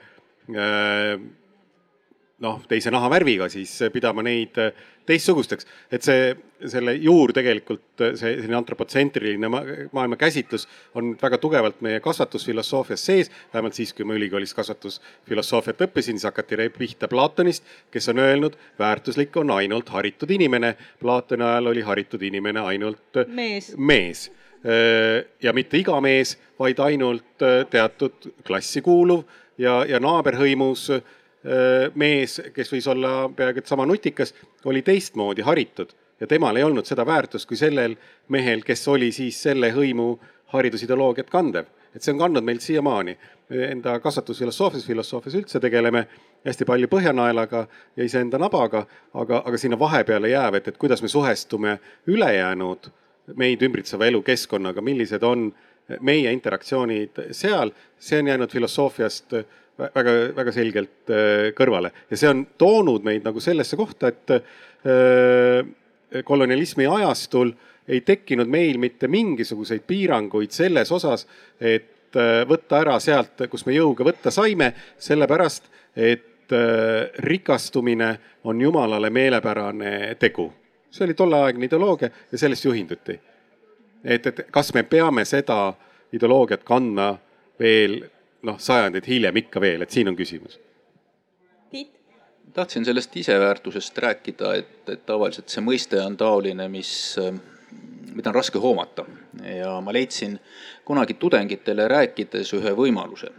noh, 2.43 2.59
teise 2.69 2.91
nahavärviga, 2.93 3.47
siis 3.49 3.71
pidama 3.93 4.23
neid 4.25 4.57
äh, 4.61 4.71
teistsugusteks. 5.07 5.65
et 5.91 6.05
see, 6.05 6.29
selle 6.69 6.93
juur 7.01 7.33
tegelikult, 7.35 7.85
äh, 8.01 8.13
see 8.19 8.35
selline 8.37 8.59
antropotsentriline 8.59 9.49
maailmakäsitlus 9.49 10.67
on 10.99 11.15
väga 11.21 11.39
tugevalt 11.41 11.81
meie 11.85 11.99
kasvatusfilosoofias 12.03 13.05
sees. 13.09 13.31
vähemalt 13.53 13.77
siis, 13.77 13.93
kui 13.93 14.05
ma 14.05 14.17
ülikoolis 14.17 14.53
kasvatusfilosoofiat 14.57 15.85
õppisin, 15.87 16.19
siis 16.19 16.29
hakati 16.29 16.69
pihta 16.77 17.07
Platonist, 17.07 17.65
kes 17.91 18.09
on 18.13 18.21
öelnud, 18.21 18.57
väärtuslik 18.79 19.37
on 19.37 19.51
ainult 19.57 19.89
haritud 19.89 20.31
inimene. 20.31 20.75
Platoni 21.01 21.43
ajal 21.43 21.73
oli 21.73 21.81
haritud 21.81 22.21
inimene 22.21 22.59
ainult 22.59 23.23
mees, 23.27 23.73
mees 23.77 24.29
ja 25.41 25.53
mitte 25.53 25.77
iga 25.77 25.99
mees, 26.01 26.33
vaid 26.59 26.79
ainult 26.81 27.43
teatud 27.71 28.31
klassi 28.43 28.81
kuuluv 28.81 29.21
ja, 29.57 29.83
ja 29.89 29.99
naaberhõimus 29.99 30.89
äh, 30.95 31.01
mees, 31.95 32.41
kes 32.53 32.73
võis 32.73 32.87
olla 32.91 33.29
peaaegu 33.35 33.63
et 33.63 33.71
sama 33.71 33.85
nutikas, 33.85 34.33
oli 34.65 34.81
teistmoodi 34.81 35.45
haritud 35.47 35.93
ja 36.19 36.27
temal 36.27 36.57
ei 36.57 36.63
olnud 36.63 36.85
seda 36.85 37.05
väärtust 37.05 37.47
kui 37.47 37.57
sellel 37.57 37.95
mehel, 38.33 38.63
kes 38.65 38.87
oli 38.87 39.11
siis 39.11 39.41
selle 39.43 39.71
hõimu 39.73 40.15
haridusideoloogiat 40.53 41.29
kandev. 41.29 41.65
et 41.95 42.03
see 42.03 42.13
on 42.13 42.19
kandnud 42.19 42.43
meilt 42.45 42.61
siiamaani. 42.61 43.17
Enda 43.49 43.95
kasvatusfilosoofias, 43.99 44.85
filosoofias 44.85 45.35
üldse 45.39 45.59
tegeleme 45.59 46.03
hästi 46.45 46.65
palju 46.65 46.87
Põhjanaelaga 46.91 47.63
ja 47.95 48.03
iseenda 48.03 48.37
nabaga, 48.37 48.83
aga, 49.13 49.41
aga 49.45 49.57
sinna 49.57 49.79
vahepeale 49.79 50.29
jääb, 50.29 50.59
et, 50.59 50.67
et 50.67 50.77
kuidas 50.77 51.01
me 51.01 51.07
suhestume 51.07 51.79
ülejäänud 52.07 52.91
meid 53.35 53.63
ümbritseva 53.63 54.05
elukeskkonnaga, 54.05 54.81
millised 54.81 55.23
on 55.23 55.49
meie 56.03 56.31
interaktsioonid 56.35 57.29
seal, 57.31 57.71
see 57.99 58.19
on 58.19 58.27
jäänud 58.27 58.51
filosoofiast 58.51 59.33
väga-väga 59.77 60.53
selgelt 60.53 61.11
äh, 61.11 61.49
kõrvale 61.57 61.91
ja 62.09 62.17
see 62.17 62.29
on 62.31 62.45
toonud 62.57 63.05
meid 63.05 63.25
nagu 63.27 63.41
sellesse 63.43 63.77
kohta, 63.79 64.11
et 64.11 64.33
äh, 64.37 66.21
kolonialismi 66.25 66.87
ajastul 66.89 67.53
ei 67.87 68.01
tekkinud 68.01 68.49
meil 68.51 68.79
mitte 68.81 69.07
mingisuguseid 69.11 69.85
piiranguid 69.87 70.51
selles 70.55 70.91
osas, 70.91 71.27
et 71.59 72.17
äh, 72.17 72.41
võtta 72.49 72.81
ära 72.81 72.97
sealt, 73.03 73.45
kus 73.51 73.65
me 73.67 73.77
jõuga 73.77 74.07
võtta 74.07 74.33
saime, 74.33 74.73
sellepärast 74.97 75.71
et 75.95 76.33
rikastumine 77.27 78.07
on 78.47 78.61
jumalale 78.61 79.09
meelepärane 79.11 80.15
tegu. 80.15 80.45
see 80.89 81.03
oli 81.03 81.13
tolleaegne 81.13 81.65
ideoloogia 81.67 82.07
ja 82.31 82.37
sellest 82.37 82.65
juhinduti. 82.65 83.17
Et, 84.03 84.27
et 84.27 84.45
kas 84.51 84.73
me 84.73 84.83
peame 84.83 85.25
seda 85.25 85.73
ideoloogiat 86.13 86.63
kandma 86.63 87.15
veel 87.59 87.99
noh, 88.47 88.59
sajandeid 88.61 89.07
hiljem 89.07 89.43
ikka 89.43 89.61
veel, 89.61 89.83
et 89.83 89.93
siin 89.93 90.09
on 90.11 90.17
küsimus. 90.17 90.59
Tiit? 91.71 91.91
tahtsin 92.53 92.85
sellest 92.85 93.15
iseväärtusest 93.17 93.97
rääkida, 93.97 94.53
et, 94.55 94.89
et 94.89 95.05
tavaliselt 95.05 95.51
see 95.51 95.61
mõiste 95.61 95.99
on 96.01 96.15
taoline, 96.17 96.69
mis, 96.71 96.91
mida 98.15 98.31
on 98.31 98.37
raske 98.37 98.61
hoomata 98.61 99.05
ja 99.43 99.75
ma 99.83 99.93
leidsin 99.93 100.39
kunagi 100.87 101.17
tudengitele 101.19 101.87
rääkides 101.91 102.53
ühe 102.57 102.73
võimaluse 102.77 103.33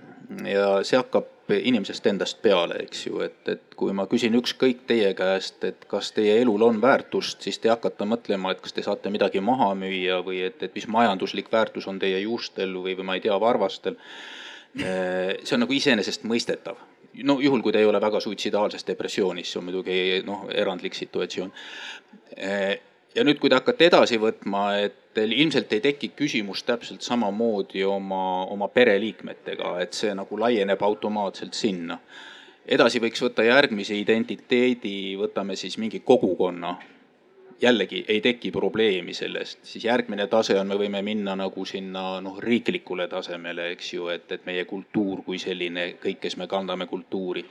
ja 0.45 0.69
see 0.85 1.01
hakkab 1.01 1.33
inimesest 1.51 2.07
endast 2.11 2.43
peale, 2.43 2.77
eks 2.85 3.07
ju, 3.07 3.21
et, 3.25 3.41
et 3.49 3.77
kui 3.79 3.95
ma 3.97 4.05
küsin 4.11 4.37
ükskõik 4.37 4.83
teie 4.87 5.15
käest, 5.17 5.63
et 5.65 5.87
kas 5.89 6.13
teie 6.13 6.37
elul 6.43 6.63
on 6.67 6.83
väärtust, 6.83 7.41
siis 7.47 7.59
te 7.59 7.73
hakkate 7.73 8.05
mõtlema, 8.05 8.53
et 8.53 8.61
kas 8.65 8.77
te 8.77 8.85
saate 8.85 9.13
midagi 9.15 9.41
maha 9.41 9.71
müüa 9.79 10.21
või 10.27 10.43
et, 10.51 10.63
et 10.63 10.75
mis 10.77 10.89
majanduslik 10.89 11.49
väärtus 11.53 11.89
on 11.89 11.99
teie 12.03 12.21
juustel 12.27 12.77
või, 12.77 12.99
või 12.99 13.09
ma 13.09 13.19
ei 13.19 13.25
tea, 13.25 13.41
varvastel 13.41 13.97
Äh, 14.77 15.39
see 15.45 15.57
on 15.57 15.65
nagu 15.65 15.75
iseenesestmõistetav. 15.75 16.77
no 17.25 17.39
juhul, 17.41 17.63
kui 17.65 17.73
te 17.75 17.81
ei 17.81 17.89
ole 17.89 17.99
väga 18.01 18.21
suitsidaalses 18.21 18.85
depressioonis, 18.87 19.49
see 19.51 19.59
on 19.59 19.65
muidugi 19.67 19.97
noh, 20.27 20.45
erandlik 20.55 20.95
situatsioon. 20.95 21.51
Ja 23.15 23.25
nüüd, 23.25 23.39
kui 23.41 23.49
te 23.49 23.57
hakkate 23.57 23.87
edasi 23.89 24.19
võtma, 24.21 24.63
et 24.85 24.97
teil 25.17 25.33
ilmselt 25.33 25.73
ei 25.73 25.81
teki 25.81 26.11
küsimus 26.17 26.61
täpselt 26.69 27.03
samamoodi 27.07 27.81
oma, 27.89 28.45
oma 28.53 28.69
pereliikmetega, 28.69 29.79
et 29.83 29.97
see 29.97 30.13
nagu 30.15 30.39
laieneb 30.41 30.83
automaatselt 30.85 31.57
sinna. 31.57 31.99
edasi 32.69 33.01
võiks 33.01 33.23
võtta 33.25 33.47
järgmise 33.47 33.97
identiteedi, 33.97 35.17
võtame 35.17 35.57
siis 35.57 35.79
mingi 35.81 36.03
kogukonna. 36.05 36.75
Jällegi 37.63 38.05
ei 38.13 38.21
teki 38.21 38.51
probleemi 38.53 39.15
sellest, 39.17 39.65
siis 39.65 39.85
järgmine 39.89 40.27
tase 40.29 40.59
on, 40.61 40.69
me 40.69 40.77
võime 40.77 41.01
minna 41.03 41.35
nagu 41.35 41.65
sinna 41.65 42.21
noh, 42.21 42.37
riiklikule 42.45 43.09
tasemele, 43.09 43.71
eks 43.73 43.93
ju, 43.95 44.13
et, 44.13 44.31
et 44.37 44.47
meie 44.47 44.69
kultuur 44.69 45.25
kui 45.25 45.41
selline, 45.43 45.95
kõik, 46.03 46.21
kes 46.29 46.37
me 46.37 46.47
kandame 46.47 46.87
kultuuri, 46.87 47.43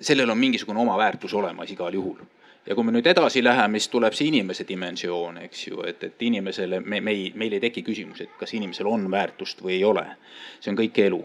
sellel 0.00 0.32
on 0.32 0.40
mingisugune 0.40 0.80
oma 0.80 0.96
väärtus 0.98 1.36
olemas 1.36 1.70
igal 1.70 1.94
juhul 1.94 2.24
ja 2.66 2.74
kui 2.76 2.84
me 2.84 2.92
nüüd 2.92 3.06
edasi 3.08 3.42
läheme, 3.44 3.80
siis 3.80 3.90
tuleb 3.92 4.14
see 4.16 4.28
inimese 4.28 4.66
dimensioon, 4.68 5.38
eks 5.46 5.62
ju, 5.68 5.80
et, 5.88 6.02
et 6.04 6.24
inimesele 6.26 6.80
me, 6.84 7.00
me 7.00 7.14
ei, 7.16 7.30
meil 7.40 7.56
ei 7.56 7.62
teki 7.62 7.82
küsimus, 7.86 8.20
et 8.24 8.34
kas 8.40 8.52
inimesel 8.56 8.88
on 8.90 9.06
väärtust 9.12 9.62
või 9.64 9.78
ei 9.78 9.84
ole. 9.84 10.04
see 10.60 10.72
on 10.72 10.76
kõik 10.76 10.98
elu. 11.06 11.20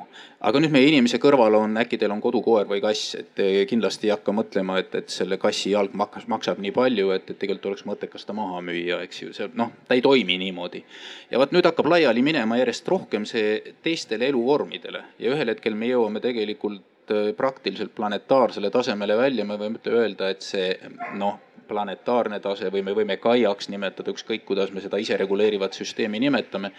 aga 0.48 0.62
nüüd 0.62 0.72
meie 0.72 0.88
inimese 0.88 1.20
kõrval 1.20 1.58
on, 1.60 1.76
äkki 1.82 2.00
teil 2.00 2.14
on 2.16 2.22
kodukoer 2.24 2.70
või 2.70 2.80
kass, 2.84 3.16
et 3.20 3.44
kindlasti 3.70 4.08
ei 4.08 4.16
hakka 4.16 4.32
mõtlema, 4.36 4.80
et, 4.80 4.96
et 4.96 5.12
selle 5.12 5.38
kassi 5.42 5.74
jalg 5.74 5.94
maksab, 5.94 6.30
maksab 6.32 6.64
nii 6.64 6.72
palju, 6.76 7.12
et, 7.18 7.30
et 7.30 7.40
tegelikult 7.40 7.72
oleks 7.74 7.86
mõttekas 7.90 8.26
ta 8.26 8.36
maha 8.38 8.64
müüa, 8.64 9.02
eks 9.04 9.22
ju, 9.26 9.36
see 9.36 9.52
noh, 9.60 9.74
ta 9.88 10.00
ei 10.00 10.04
toimi 10.06 10.40
niimoodi. 10.40 10.86
ja 11.32 11.42
vot 11.42 11.52
nüüd 11.52 11.68
hakkab 11.68 11.92
laiali 11.92 12.24
minema 12.24 12.60
järjest 12.62 12.88
rohkem 12.88 13.28
see 13.28 13.76
teistele 13.84 14.32
eluvormidele 14.32 15.04
ja 15.20 15.36
ühel 15.36 15.52
hetkel 15.52 15.76
me 15.76 15.92
jõuame 15.92 16.24
tegelikult 16.24 16.95
Äh, 17.12 17.36
praktiliselt 17.38 17.96
planetaarsele 17.96 18.70
tasemele 18.70 19.18
välja, 19.18 19.46
me 19.46 19.60
võime 19.62 19.78
öelda, 19.86 20.32
et 20.34 20.42
see 20.42 20.72
noh, 21.14 21.36
planetaarne 21.68 22.40
tase 22.42 22.72
või 22.74 22.82
me 22.82 22.96
võime 22.98 23.18
kaiaks 23.22 23.70
nimetada, 23.70 24.10
ükskõik 24.10 24.42
kuidas 24.46 24.72
me 24.74 24.82
seda 24.82 24.98
isereguleerivat 24.98 25.78
süsteemi 25.78 26.20
nimetame. 26.20 26.72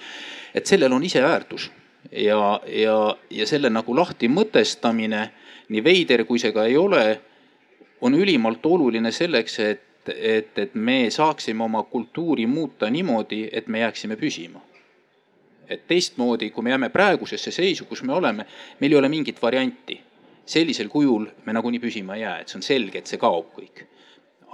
et 0.55 0.67
sellel 0.67 0.93
on 0.93 1.05
iseväärtus 1.05 1.71
ja, 2.11 2.61
ja, 2.67 3.17
ja 3.31 3.47
selle 3.47 3.71
nagu 3.71 3.95
lahti 3.95 4.29
mõtestamine, 4.29 5.31
nii 5.69 5.85
veider 5.85 6.25
kui 6.25 6.43
see 6.43 6.51
ka 6.53 6.65
ei 6.65 6.77
ole, 6.77 7.21
on 8.01 8.15
ülimalt 8.15 8.67
oluline 8.67 9.13
selleks, 9.13 9.59
et, 9.61 10.11
et, 10.11 10.59
et 10.59 10.75
me 10.75 11.11
saaksime 11.11 11.65
oma 11.65 11.83
kultuuri 11.83 12.47
muuta 12.47 12.91
niimoodi, 12.91 13.49
et 13.53 13.69
me 13.69 13.79
jääksime 13.85 14.17
püsima 14.17 14.61
et 15.69 15.87
teistmoodi, 15.87 16.51
kui 16.51 16.63
me 16.63 16.71
jääme 16.71 16.89
praegusesse 16.89 17.51
seisu, 17.51 17.85
kus 17.85 18.03
me 18.03 18.13
oleme, 18.13 18.47
meil 18.81 18.93
ei 18.93 18.99
ole 18.99 19.09
mingit 19.09 19.43
varianti 19.43 20.06
sellisel 20.47 20.89
kujul 20.89 21.27
me 21.45 21.53
nagunii 21.57 21.81
püsima 21.83 22.17
ei 22.17 22.23
jää, 22.23 22.41
et 22.41 22.53
see 22.53 22.59
on 22.61 22.65
selge, 22.67 23.03
et 23.03 23.11
see 23.11 23.21
kaob 23.21 23.53
kõik. 23.59 23.85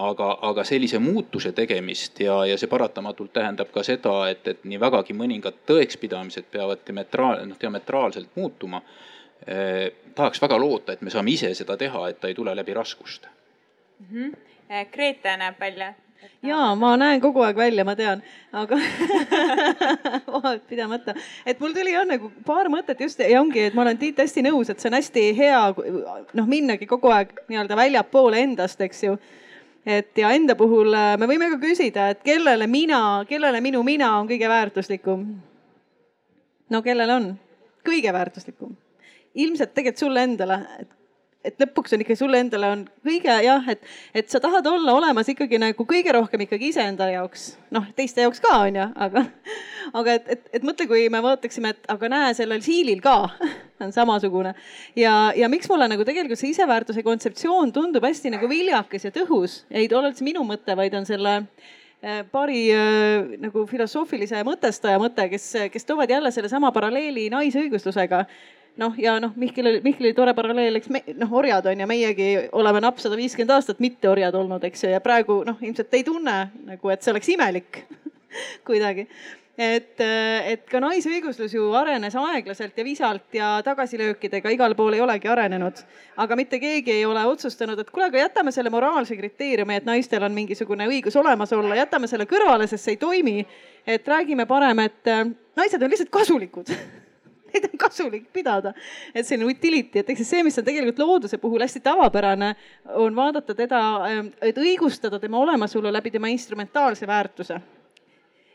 aga, 0.02 0.26
aga 0.48 0.64
sellise 0.64 0.98
muutuse 0.98 1.52
tegemist 1.52 2.20
ja, 2.20 2.38
ja 2.48 2.56
see 2.58 2.66
paratamatult 2.66 3.32
tähendab 3.32 3.68
ka 3.70 3.82
seda, 3.86 4.14
et, 4.32 4.48
et 4.48 4.64
nii 4.64 4.80
vägagi 4.80 5.14
mõningad 5.14 5.58
tõekspidamised 5.68 6.48
peavad 6.50 6.80
diametraal, 6.86 7.44
noh 7.46 7.60
diametraalselt 7.60 8.32
muutuma 8.36 8.80
eh,. 9.46 9.92
tahaks 10.14 10.40
väga 10.42 10.58
loota, 10.58 10.92
et 10.92 11.02
me 11.02 11.12
saame 11.12 11.30
ise 11.36 11.52
seda 11.54 11.76
teha, 11.76 12.08
et 12.08 12.20
ta 12.20 12.32
ei 12.32 12.34
tule 12.34 12.56
läbi 12.56 12.74
raskuste 12.74 13.28
mm. 13.28 14.06
-hmm. 14.08 14.88
Grete 14.92 15.36
näeb 15.36 15.60
välja 15.60 15.92
ja 16.42 16.74
ma 16.78 16.92
näen 17.00 17.20
kogu 17.22 17.42
aeg 17.44 17.56
välja, 17.56 17.84
ma 17.84 17.94
tean, 17.98 18.22
aga 18.52 18.78
vahet 20.34 20.64
pidamata, 20.68 21.14
et 21.46 21.60
mul 21.62 21.74
tuli 21.76 21.94
jah 21.94 22.06
nagu 22.08 22.30
paar 22.46 22.70
mõtet 22.72 23.00
just 23.04 23.22
ja 23.22 23.40
ongi, 23.40 23.68
et 23.68 23.76
ma 23.76 23.84
olen 23.84 24.00
Tiit 24.00 24.18
hästi 24.22 24.44
nõus, 24.46 24.70
et 24.70 24.82
see 24.82 24.90
on 24.90 24.98
hästi 24.98 25.24
hea 25.38 25.60
noh, 26.38 26.48
minnagi 26.48 26.88
kogu 26.90 27.12
aeg 27.14 27.34
nii-öelda 27.48 27.78
väljapoole 27.78 28.42
endast, 28.42 28.80
eks 28.82 29.04
ju. 29.06 29.16
et 29.86 30.18
ja 30.18 30.30
enda 30.34 30.56
puhul 30.58 30.94
äh, 30.94 31.14
me 31.18 31.28
võime 31.30 31.50
ka 31.54 31.60
küsida, 31.62 32.10
et 32.12 32.22
kellele 32.26 32.66
mina, 32.70 33.02
kellele 33.28 33.60
minu 33.64 33.82
mina 33.86 34.14
on 34.20 34.30
kõige 34.30 34.50
väärtuslikum? 34.50 35.26
no 36.70 36.82
kellele 36.82 37.18
on 37.18 37.30
kõige 37.86 38.12
väärtuslikum? 38.14 38.74
ilmselt 39.34 39.74
tegelikult 39.74 40.02
sulle 40.04 40.26
endale, 40.26 40.58
et 40.80 40.90
et 41.44 41.58
lõpuks 41.60 41.94
on 41.94 42.02
ikka 42.04 42.16
sulle 42.18 42.38
endale 42.42 42.68
on 42.70 42.84
kõige 43.06 43.34
jah, 43.44 43.66
et, 43.70 43.82
et 44.14 44.30
sa 44.30 44.40
tahad 44.42 44.66
olla 44.70 44.94
olemas 44.98 45.28
ikkagi 45.32 45.58
nagu 45.60 45.86
kõige 45.88 46.14
rohkem 46.14 46.44
ikkagi 46.46 46.70
iseenda 46.70 47.08
jaoks, 47.10 47.52
noh, 47.74 47.88
teiste 47.98 48.22
jaoks 48.24 48.42
ka 48.42 48.54
on 48.62 48.78
ju, 48.78 48.86
aga, 49.06 49.24
aga 49.98 50.16
et, 50.18 50.30
et, 50.36 50.48
et 50.58 50.66
mõtle, 50.66 50.86
kui 50.90 51.08
me 51.12 51.22
vaataksime, 51.24 51.74
et 51.74 51.92
aga 51.92 52.10
näe, 52.12 52.32
sellel 52.38 52.62
siilil 52.64 53.02
ka 53.04 53.16
on 53.82 53.94
samasugune. 53.94 54.54
ja, 54.98 55.16
ja 55.36 55.50
miks 55.52 55.70
mulle 55.70 55.90
nagu 55.90 56.06
tegelikult 56.06 56.40
see 56.40 56.54
iseväärtuse 56.54 57.04
kontseptsioon 57.06 57.74
tundub 57.74 58.06
hästi 58.06 58.34
nagu 58.36 58.50
viljakas 58.50 59.08
ja 59.08 59.14
tõhus, 59.14 59.62
ei 59.70 59.90
ole 59.90 60.12
üldse 60.12 60.26
minu 60.26 60.46
mõte, 60.46 60.78
vaid 60.78 60.94
on 60.94 61.08
selle 61.08 61.36
äh, 61.42 62.22
paari 62.30 62.64
äh, 62.76 63.36
nagu 63.42 63.66
filosoofilise 63.70 64.46
mõtestaja 64.46 65.02
mõte, 65.02 65.26
kes, 65.34 65.52
kes 65.74 65.88
toovad 65.90 66.14
jälle 66.14 66.30
sellesama 66.34 66.70
paralleeli 66.74 67.30
naisõiguslusega 67.34 68.26
noh, 68.80 68.94
ja 68.98 69.18
noh, 69.20 69.34
Mihkel, 69.36 69.80
Mihkli 69.84 70.14
tore 70.16 70.34
paralleel, 70.34 70.78
eks 70.80 70.88
me 70.92 71.02
noh, 71.18 71.36
orjad 71.42 71.66
on 71.72 71.84
ja 71.84 71.88
meiegi 71.88 72.30
oleme 72.56 72.80
napp 72.84 73.02
sada 73.02 73.18
viiskümmend 73.18 73.56
aastat 73.56 73.82
mitte 73.84 74.10
orjad 74.10 74.34
olnud, 74.38 74.64
eks 74.68 74.86
ju, 74.86 74.94
ja 74.94 75.02
praegu 75.04 75.42
noh, 75.48 75.60
ilmselt 75.60 75.94
ei 75.98 76.06
tunne 76.06 76.38
nagu, 76.66 76.92
et 76.92 77.04
see 77.04 77.14
oleks 77.14 77.32
imelik 77.34 77.84
kuidagi 78.68 79.08
et, 79.58 80.00
et 80.00 80.62
ka 80.70 80.80
naisõiguslus 80.80 81.52
ju 81.54 81.66
arenes 81.76 82.14
aeglaselt 82.16 82.78
ja 82.78 82.84
visalt 82.86 83.36
ja 83.36 83.50
tagasilöökidega 83.64 84.52
igal 84.54 84.74
pool 84.78 84.96
ei 84.96 85.02
olegi 85.04 85.28
arenenud. 85.28 85.82
aga 86.16 86.36
mitte 86.36 86.58
keegi 86.60 86.92
ei 86.92 87.04
ole 87.04 87.24
otsustanud, 87.26 87.78
et 87.78 87.90
kuule, 87.90 88.08
aga 88.08 88.24
jätame 88.24 88.52
selle 88.52 88.70
moraalse 88.70 89.16
kriteeriumi, 89.16 89.76
et 89.76 89.84
naistel 89.84 90.24
on 90.24 90.32
mingisugune 90.32 90.88
õigus 90.88 91.16
olemas 91.20 91.52
olla, 91.52 91.76
jätame 91.76 92.08
selle 92.08 92.26
kõrvale, 92.26 92.66
sest 92.66 92.84
see 92.84 92.96
ei 92.96 93.02
toimi. 93.04 93.46
et 93.86 94.08
räägime 94.08 94.46
parem, 94.46 94.78
et 94.78 95.14
naised 95.56 95.82
on 95.82 95.90
lihtsalt 95.90 96.10
kasulikud 96.10 96.72
neid 97.54 97.68
on 97.70 97.78
kasulik 97.78 98.26
pidada. 98.32 98.74
et 99.14 99.26
selline 99.26 99.50
utility, 99.50 100.02
et 100.02 100.10
eks 100.10 100.24
see, 100.28 100.42
mis 100.46 100.58
on 100.58 100.64
tegelikult 100.64 100.98
looduse 101.02 101.38
puhul 101.42 101.62
hästi 101.64 101.84
tavapärane, 101.84 102.54
on 102.94 103.16
vaadata 103.16 103.54
teda, 103.54 103.84
ähm, 104.08 104.32
et 104.42 104.58
õigustada 104.58 105.20
tema 105.20 105.38
olemasolu 105.42 105.92
läbi 105.92 106.10
tema 106.10 106.32
instrumentaalse 106.32 107.06
väärtuse 107.06 107.60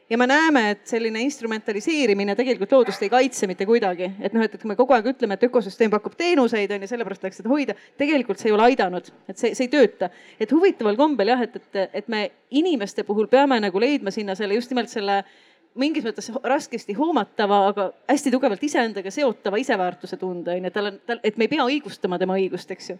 ja 0.09 0.17
me 0.17 0.27
näeme, 0.27 0.69
et 0.71 0.87
selline 0.87 1.21
instrumentaliseerimine 1.21 2.35
tegelikult 2.35 2.71
loodust 2.71 3.01
ei 3.03 3.09
kaitse 3.11 3.47
mitte 3.47 3.65
kuidagi, 3.67 4.11
et 4.23 4.35
noh, 4.35 4.43
et, 4.43 4.53
et 4.55 4.61
kui 4.61 4.69
me 4.71 4.77
kogu 4.79 4.95
aeg 4.95 5.09
ütleme, 5.11 5.35
et 5.35 5.43
ökosüsteem 5.49 5.91
pakub 5.91 6.15
teenuseid 6.17 6.71
on 6.71 6.85
ju, 6.85 6.91
sellepärast 6.91 7.23
tuleks 7.23 7.41
seda 7.41 7.51
hoida, 7.51 7.75
tegelikult 7.99 8.39
see 8.39 8.51
ei 8.51 8.55
ole 8.55 8.69
aidanud, 8.69 9.11
et 9.27 9.35
see, 9.39 9.51
see 9.57 9.67
ei 9.67 9.73
tööta. 9.73 10.09
et 10.39 10.51
huvitaval 10.51 10.95
kombel 10.99 11.33
jah, 11.33 11.43
et, 11.43 11.59
et, 11.59 11.83
et 12.01 12.07
me 12.07 12.23
inimeste 12.51 13.03
puhul 13.07 13.27
peame 13.27 13.59
nagu 13.59 13.83
leidma 13.83 14.13
sinna 14.15 14.35
selle 14.39 14.55
just 14.55 14.71
nimelt 14.71 14.91
selle 14.93 15.19
äh, 15.19 15.35
mingis 15.79 16.05
mõttes 16.05 16.29
raskesti 16.43 16.95
hoomatava, 16.97 17.61
aga 17.71 17.87
hästi 18.09 18.33
tugevalt 18.33 18.63
iseendaga 18.63 19.11
seotava 19.13 19.59
iseväärtuse 19.61 20.17
tunde 20.17 20.55
on 20.55 20.67
ju, 20.67 20.73
tal 20.73 20.91
on, 20.91 20.99
tal, 21.07 21.21
et 21.23 21.37
me 21.37 21.47
ei 21.47 21.51
pea 21.51 21.65
õigustama 21.67 22.19
tema 22.21 22.37
õigust, 22.39 22.71
eks 22.73 22.91
ju. 22.91 22.97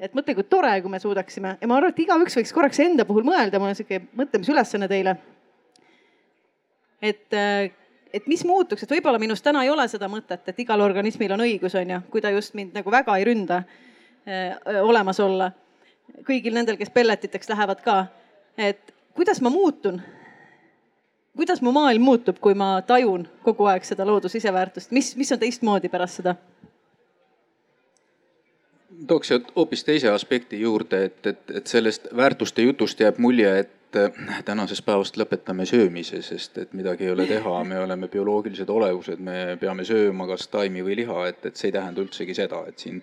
et 0.00 0.14
mõtle, 0.14 0.34
kui 0.36 0.46
tore, 0.48 0.72
kui 0.82 0.92
me 0.92 1.00
suudaksime 1.02 1.56
ja 1.60 1.70
ma 1.70 1.78
arvan, 1.78 1.94
et 1.94 2.02
igaüks 2.04 2.38
võiks 2.38 2.54
korraks 2.54 2.80
enda 2.84 3.06
puhul 3.08 3.26
mõelda, 3.26 3.60
mul 3.60 3.72
on 3.72 3.78
sihuke 3.78 4.02
mõtlemisülesanne 4.18 4.88
teile. 4.90 5.16
et, 7.02 7.38
et 8.12 8.26
mis 8.26 8.44
muutuks, 8.44 8.84
et 8.84 8.96
võib-olla 8.96 9.20
minus 9.22 9.42
täna 9.42 9.64
ei 9.64 9.72
ole 9.72 9.88
seda 9.88 10.10
mõtet, 10.12 10.44
et 10.46 10.60
igal 10.64 10.84
organismil 10.84 11.32
on 11.36 11.46
õigus, 11.46 11.78
on 11.80 11.96
ju, 11.96 12.02
kui 12.12 12.24
ta 12.24 12.34
just 12.34 12.54
mind 12.58 12.76
nagu 12.76 12.92
väga 12.92 13.16
ei 13.18 13.26
ründa 13.30 13.62
öö, 14.28 14.82
olemas 14.82 15.20
olla. 15.20 15.52
kõigil 16.26 16.54
nendel, 16.54 16.76
kes 16.76 16.90
pelletiteks 16.90 17.48
lähevad 17.48 17.82
ka. 17.84 18.06
et 18.56 18.94
kuidas 19.14 19.40
ma 19.40 19.50
muutun? 19.50 20.02
Kuidas 21.38 21.62
mu 21.62 21.70
maailm 21.72 22.02
muutub, 22.02 22.40
kui 22.42 22.54
ma 22.58 22.80
tajun 22.82 23.28
kogu 23.46 23.68
aeg 23.70 23.84
seda 23.86 24.06
looduse 24.06 24.40
iseväärtust, 24.40 24.90
mis, 24.90 25.12
mis 25.16 25.30
on 25.32 25.38
teistmoodi 25.38 25.90
pärast 25.92 26.18
seda? 26.20 26.34
tooks 29.06 29.30
hoopis 29.56 29.84
teise 29.86 30.10
aspekti 30.10 30.58
juurde, 30.60 31.04
et, 31.04 31.26
et, 31.26 31.50
et 31.60 31.66
sellest 31.70 32.08
väärtuste 32.16 32.64
jutust 32.66 33.00
jääb 33.00 33.20
mulje, 33.22 33.52
et 33.62 33.98
tänasest 34.44 34.82
päevast 34.84 35.16
lõpetame 35.16 35.64
söömise, 35.70 36.18
sest 36.26 36.58
et 36.58 36.74
midagi 36.76 37.06
ei 37.06 37.14
ole 37.14 37.28
teha, 37.30 37.62
me 37.64 37.78
oleme 37.80 38.08
bioloogilised 38.10 38.68
olevused, 38.68 39.22
me 39.22 39.56
peame 39.60 39.86
sööma 39.86 40.26
kas 40.28 40.48
taimi 40.50 40.82
või 40.84 40.98
liha, 41.04 41.28
et, 41.30 41.46
et 41.46 41.56
see 41.56 41.70
ei 41.70 41.76
tähenda 41.78 42.02
üldsegi 42.02 42.34
seda, 42.36 42.64
et 42.68 42.82
siin, 42.82 42.98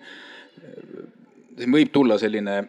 siin 1.56 1.72
võib 1.72 1.90
tulla 1.96 2.20
selline 2.20 2.60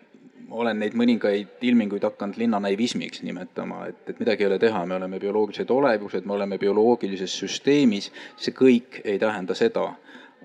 olen 0.49 0.79
neid 0.79 0.95
mõningaid 0.97 1.63
ilminguid 1.67 2.05
hakanud 2.07 2.37
linna 2.39 2.59
naivismiks 2.63 3.23
nimetama, 3.25 3.87
et, 3.91 3.99
et 4.09 4.19
midagi 4.21 4.45
ei 4.45 4.51
ole 4.51 4.59
teha, 4.61 4.85
me 4.85 4.95
oleme 4.95 5.19
bioloogilised 5.19 5.71
olevused, 5.73 6.25
me 6.25 6.37
oleme 6.37 6.59
bioloogilises 6.61 7.33
süsteemis, 7.41 8.11
see 8.39 8.55
kõik 8.55 9.01
ei 9.03 9.19
tähenda 9.19 9.55
seda. 9.57 9.89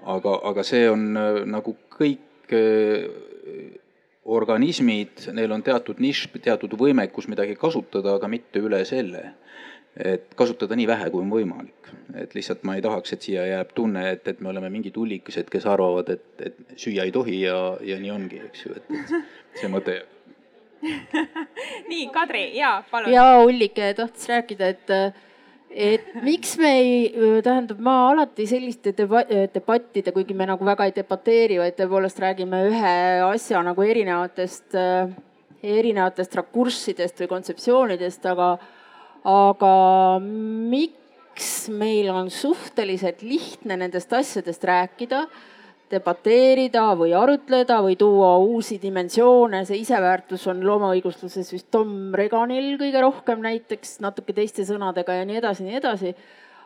aga, 0.03 0.33
aga 0.51 0.63
see 0.67 0.89
on 0.91 1.05
äh, 1.17 1.45
nagu 1.47 1.77
kõik 1.95 2.51
äh, 2.51 3.07
organismid, 4.25 5.29
neil 5.35 5.53
on 5.53 5.63
teatud 5.63 6.01
nišš, 6.03 6.29
teatud 6.43 6.75
võimekus 6.79 7.29
midagi 7.31 7.55
kasutada, 7.59 8.17
aga 8.19 8.29
mitte 8.31 8.63
üle 8.63 8.85
selle 8.87 9.33
et 9.97 10.35
kasutada 10.37 10.77
nii 10.77 10.87
vähe, 10.89 11.11
kui 11.13 11.21
on 11.21 11.33
võimalik. 11.33 11.91
et 12.17 12.35
lihtsalt 12.35 12.65
ma 12.69 12.77
ei 12.77 12.83
tahaks, 12.85 13.13
et 13.13 13.25
siia 13.25 13.45
jääb 13.47 13.73
tunne, 13.77 14.03
et, 14.13 14.27
et 14.29 14.41
me 14.41 14.49
oleme 14.49 14.69
mingid 14.73 14.97
ullikesed, 14.97 15.49
kes 15.53 15.67
arvavad, 15.69 16.09
et, 16.13 16.25
et 16.45 16.75
süüa 16.77 17.07
ei 17.09 17.13
tohi 17.13 17.41
ja, 17.41 17.59
ja 17.85 17.99
nii 18.01 18.11
ongi, 18.13 18.41
eks 18.49 18.67
ju, 18.67 18.75
et, 18.77 18.91
et 18.97 19.61
see 19.61 19.71
mõte 19.73 19.99
nii, 21.91 22.07
Kadri, 22.13 22.47
jaa, 22.57 22.83
palun. 22.91 23.13
ja 23.13 23.27
Ullike 23.45 23.93
tahtis 23.97 24.29
rääkida, 24.29 24.71
et, 24.75 24.93
et 25.71 26.09
miks 26.25 26.57
me 26.61 26.73
ei, 26.81 26.95
tähendab, 27.45 27.81
ma 27.85 27.97
alati 28.11 28.47
selliste 28.51 28.95
deba 28.99 29.23
debattide, 29.29 30.13
kuigi 30.13 30.37
me 30.37 30.49
nagu 30.51 30.67
väga 30.67 30.89
ei 30.89 30.97
debateeri, 30.97 31.61
vaid 31.63 31.79
tõepoolest 31.79 32.21
räägime 32.25 32.65
ühe 32.71 32.95
asja 33.29 33.63
nagu 33.65 33.87
erinevatest, 33.87 34.77
erinevatest 35.63 36.39
rakurssidest 36.41 37.23
või 37.23 37.35
kontseptsioonidest, 37.37 38.27
aga 38.33 38.57
aga 39.29 40.19
miks 40.23 41.69
meil 41.71 42.11
on 42.11 42.31
suhteliselt 42.31 43.23
lihtne 43.23 43.79
nendest 43.79 44.13
asjadest 44.13 44.65
rääkida, 44.67 45.25
debateerida 45.93 46.87
või 46.97 47.13
arutleda 47.17 47.79
või 47.85 47.99
tuua 48.01 48.35
uusi 48.41 48.79
dimensioone, 48.83 49.65
see 49.69 49.83
iseväärtus 49.83 50.47
on 50.49 50.63
loomaõigusluses 50.65 51.53
vist 51.53 51.69
Tom 51.71 52.15
Reganil 52.17 52.79
kõige 52.81 53.03
rohkem 53.05 53.43
näiteks, 53.45 53.99
natuke 54.05 54.33
teiste 54.37 54.65
sõnadega 54.69 55.21
ja 55.21 55.27
nii 55.29 55.43
edasi, 55.43 55.67
nii 55.69 55.81
edasi 55.83 56.15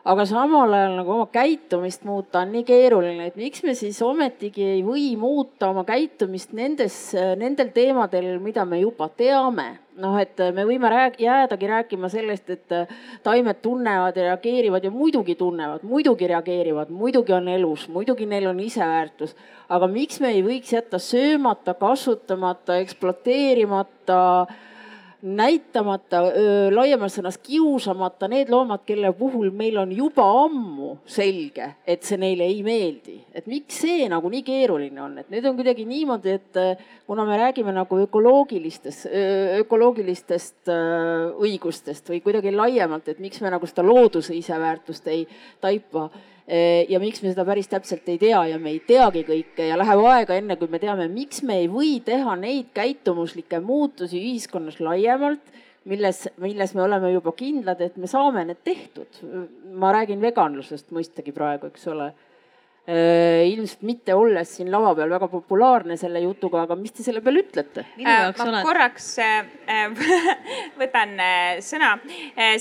aga 0.07 0.23
samal 0.23 0.71
ajal 0.71 0.93
nagu 1.01 1.11
oma 1.17 1.25
käitumist 1.31 2.05
muuta 2.07 2.39
on 2.45 2.53
nii 2.55 2.63
keeruline, 2.67 3.25
et 3.27 3.35
miks 3.39 3.63
me 3.67 3.73
siis 3.75 3.97
ometigi 4.05 4.63
ei 4.77 4.83
või 4.85 5.09
muuta 5.19 5.71
oma 5.73 5.83
käitumist 5.87 6.53
nendes, 6.55 6.95
nendel 7.39 7.73
teemadel, 7.75 8.37
mida 8.43 8.63
me 8.65 8.79
juba 8.79 9.09
teame. 9.09 9.67
noh, 9.97 10.13
et 10.21 10.37
me 10.53 10.61
võime 10.61 10.91
rääg-, 10.93 11.15
jäädagi 11.17 11.67
rääkima 11.67 12.09
sellest, 12.13 12.49
et 12.53 12.73
taimed 13.25 13.59
tunnevad 13.65 14.15
ja 14.19 14.27
reageerivad 14.27 14.83
ja 14.85 14.91
muidugi 14.93 15.33
tunnevad, 15.35 15.81
muidugi 15.81 16.27
reageerivad, 16.29 16.91
muidugi 16.93 17.33
on 17.33 17.47
elus, 17.49 17.87
muidugi 17.89 18.29
neil 18.29 18.45
on 18.51 18.59
iseväärtus. 18.61 19.35
aga 19.69 19.87
miks 19.91 20.21
me 20.21 20.31
ei 20.37 20.43
võiks 20.45 20.71
jätta 20.71 20.99
söömata, 21.01 21.73
kasutamata, 21.73 22.77
ekspluateerimata 22.77 24.21
äh, 24.41 24.55
näitamata, 25.21 26.21
laiemas 26.69 27.15
sõnas 27.17 27.39
kiusamata 27.41 28.27
need 28.29 28.51
loomad, 28.53 28.83
kelle 28.85 29.09
puhul 29.17 29.49
meil 29.55 29.79
on 29.81 29.91
juba 29.95 30.25
ammu 30.43 30.91
selge, 31.09 31.71
et 31.87 32.05
see 32.05 32.19
neile 32.21 32.45
ei 32.45 32.61
meeldi. 32.65 33.17
et 33.33 33.47
miks 33.49 33.81
see 33.81 34.05
nagu 34.09 34.29
nii 34.29 34.43
keeruline 34.45 35.01
on, 35.01 35.17
et 35.17 35.29
nüüd 35.33 35.45
on 35.49 35.57
kuidagi 35.57 35.85
niimoodi, 35.89 36.37
et 36.37 36.61
kuna 37.07 37.25
me 37.25 37.37
räägime 37.37 37.73
nagu 37.73 37.99
ökoloogilistest, 38.05 39.09
ökoloogilistest 39.63 40.69
õigustest 40.69 42.13
või 42.13 42.21
kuidagi 42.21 42.53
laiemalt, 42.53 43.09
et 43.09 43.19
miks 43.23 43.41
me 43.41 43.53
nagu 43.53 43.69
seda 43.69 43.85
looduse 43.87 44.37
iseväärtust 44.37 45.07
ei 45.13 45.25
taipa 45.61 46.09
ja 46.47 46.99
miks 47.03 47.19
me 47.23 47.33
seda 47.33 47.43
päris 47.43 47.67
täpselt 47.67 48.07
ei 48.07 48.19
tea 48.21 48.39
ja 48.53 48.59
me 48.59 48.71
ei 48.71 48.77
teagi 48.87 49.25
kõike 49.27 49.65
ja 49.67 49.75
läheb 49.75 49.99
aega, 50.07 50.37
enne 50.39 50.55
kui 50.55 50.69
me 50.71 50.79
teame, 50.79 51.09
miks 51.11 51.41
me 51.43 51.57
ei 51.59 51.67
või 51.67 51.97
teha 52.05 52.37
neid 52.39 52.69
käitumuslikke 52.77 53.59
muutusi 53.59 54.21
ühiskonnas 54.21 54.79
laiemalt, 54.79 55.51
milles, 55.91 56.21
milles 56.39 56.71
me 56.77 56.85
oleme 56.85 57.11
juba 57.11 57.33
kindlad, 57.35 57.83
et 57.83 57.99
me 57.99 58.07
saame 58.07 58.45
need 58.47 58.63
tehtud. 58.63 59.19
ma 59.75 59.91
räägin 59.91 60.23
veganlusest 60.23 60.95
mõistagi 60.95 61.35
praegu, 61.35 61.67
eks 61.67 61.87
ole 61.91 62.13
Äh, 62.13 62.26
ilmselt 62.87 63.81
mitte 63.83 64.13
olles 64.15 64.53
siin 64.55 64.69
lava 64.71 64.93
peal 64.95 65.09
väga 65.11 65.27
populaarne 65.27 65.97
selle 65.99 66.21
jutuga, 66.23 66.61
aga 66.63 66.77
mis 66.79 66.93
te 66.95 67.03
selle 67.03 67.19
peale 67.23 67.41
ütlete? 67.43 67.83
Äh, 67.99 68.29
ma 68.31 68.45
oled. 68.45 68.61
korraks 68.63 69.09
äh, 69.19 70.05
võtan 70.81 71.11
sõna 71.63 71.97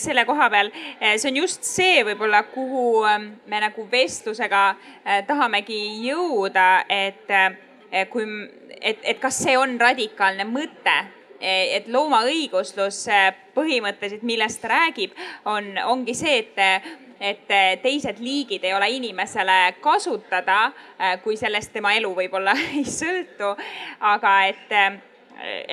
selle 0.03 0.27
koha 0.27 0.51
peal. 0.51 0.73
see 1.15 1.31
on 1.31 1.39
just 1.45 1.63
see 1.69 2.03
võib-olla, 2.09 2.43
kuhu 2.51 3.05
me 3.47 3.63
nagu 3.63 3.87
vestlusega 3.93 4.65
tahamegi 5.31 5.79
jõuda, 6.09 6.69
et 6.91 7.31
kui, 8.11 8.27
et, 8.81 8.99
et 9.07 9.23
kas 9.23 9.45
see 9.47 9.55
on 9.59 9.79
radikaalne 9.79 10.49
mõte 10.51 10.99
et 11.39 11.87
loomaõiguslus 11.93 13.03
põhimõtteliselt, 13.55 14.23
millest 14.27 14.63
ta 14.63 14.71
räägib, 14.73 15.13
on, 15.53 15.75
ongi 15.85 16.15
see, 16.17 16.39
et 16.41 17.05
et 17.21 17.51
eh, 17.51 17.77
teised 17.83 18.21
liigid 18.21 18.65
ei 18.65 18.75
ole 18.75 18.89
inimesele 18.97 19.75
kasutada, 19.81 20.71
eh, 20.99 21.19
kui 21.25 21.37
sellest 21.37 21.73
tema 21.73 21.95
elu 21.97 22.13
võib-olla 22.17 22.55
ei 22.77 22.85
sõltu. 22.89 23.55
aga 24.01 24.33
et, 24.51 24.67
eh, 24.71 24.99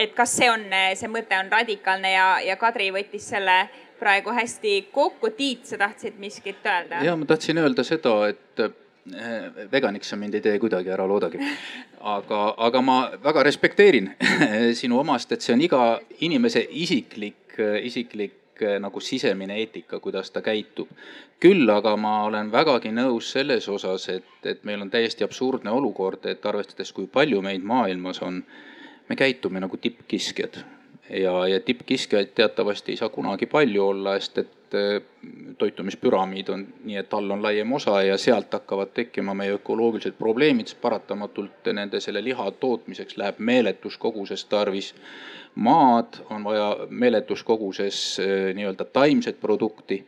et 0.06 0.14
kas 0.16 0.38
see 0.38 0.52
on, 0.52 0.66
see 0.96 1.10
mõte 1.12 1.38
on 1.40 1.52
radikaalne 1.52 2.14
ja, 2.14 2.28
ja 2.44 2.58
Kadri 2.60 2.92
võttis 2.96 3.28
selle 3.36 3.64
praegu 4.00 4.34
hästi 4.36 4.90
kokku. 4.92 5.32
Tiit, 5.38 5.66
sa 5.68 5.80
tahtsid 5.80 6.20
miskit 6.20 6.64
öelda? 6.66 7.04
ja 7.04 7.16
ma 7.16 7.28
tahtsin 7.30 7.60
öelda 7.62 7.86
seda, 7.88 8.16
et 8.34 8.66
veganiks 9.72 10.14
sa 10.14 10.16
mind 10.16 10.38
ei 10.38 10.44
tee 10.44 10.60
kuidagi, 10.60 10.92
ära 10.96 11.08
loodagi. 11.08 11.40
aga, 12.00 12.44
aga 12.68 12.82
ma 12.82 12.98
väga 13.24 13.44
respekteerin 13.44 14.14
sinu 14.80 15.00
omast, 15.00 15.32
et 15.32 15.44
see 15.44 15.56
on 15.56 15.64
iga 15.64 15.82
inimese 16.24 16.64
isiklik, 16.72 17.60
isiklik 17.84 18.43
nagu 18.80 19.00
sisemine 19.00 19.58
eetika, 19.58 20.00
kuidas 20.00 20.32
ta 20.32 20.42
käitub. 20.42 20.88
küll 21.40 21.70
aga 21.70 21.98
ma 21.98 22.24
olen 22.24 22.52
vägagi 22.52 22.92
nõus 22.96 23.32
selles 23.32 23.66
osas, 23.70 24.08
et, 24.10 24.46
et 24.46 24.64
meil 24.64 24.82
on 24.82 24.90
täiesti 24.90 25.24
absurdne 25.24 25.72
olukord, 25.72 26.26
et 26.26 26.46
arvestades, 26.46 26.94
kui 26.94 27.08
palju 27.08 27.42
meid 27.42 27.64
maailmas 27.64 28.22
on, 28.22 28.44
me 29.10 29.16
käitume 29.16 29.60
nagu 29.60 29.78
tippkiskjad. 29.78 30.64
ja, 31.10 31.48
ja 31.48 31.60
tippkiskjaid 31.60 32.32
teatavasti 32.36 32.92
ei 32.92 32.98
saa 32.98 33.10
kunagi 33.10 33.46
palju 33.46 33.88
olla, 33.88 34.20
sest 34.20 34.38
et 34.38 34.78
eh, 34.80 35.02
toitumispüramiid 35.58 36.50
on 36.50 36.66
nii, 36.84 36.98
et 36.98 37.14
all 37.14 37.32
on 37.32 37.44
laiem 37.44 37.74
osa 37.74 38.02
ja 38.04 38.18
sealt 38.18 38.54
hakkavad 38.54 38.94
tekkima 38.94 39.34
meie 39.34 39.58
ökoloogilised 39.60 40.16
probleemid, 40.18 40.72
sest 40.72 40.82
paratamatult 40.82 41.72
nende 41.74 42.00
selle 42.00 42.24
liha 42.24 42.52
tootmiseks 42.52 43.18
läheb 43.18 43.40
meeletus 43.40 43.98
koguses 43.98 44.46
tarvis 44.46 44.94
maad, 45.56 46.20
on 46.30 46.44
vaja 46.44 46.88
meeletus 46.90 47.44
koguses 47.44 48.20
eh, 48.20 48.54
nii-öelda 48.56 48.86
taimset 48.86 49.40
produkti 49.42 50.00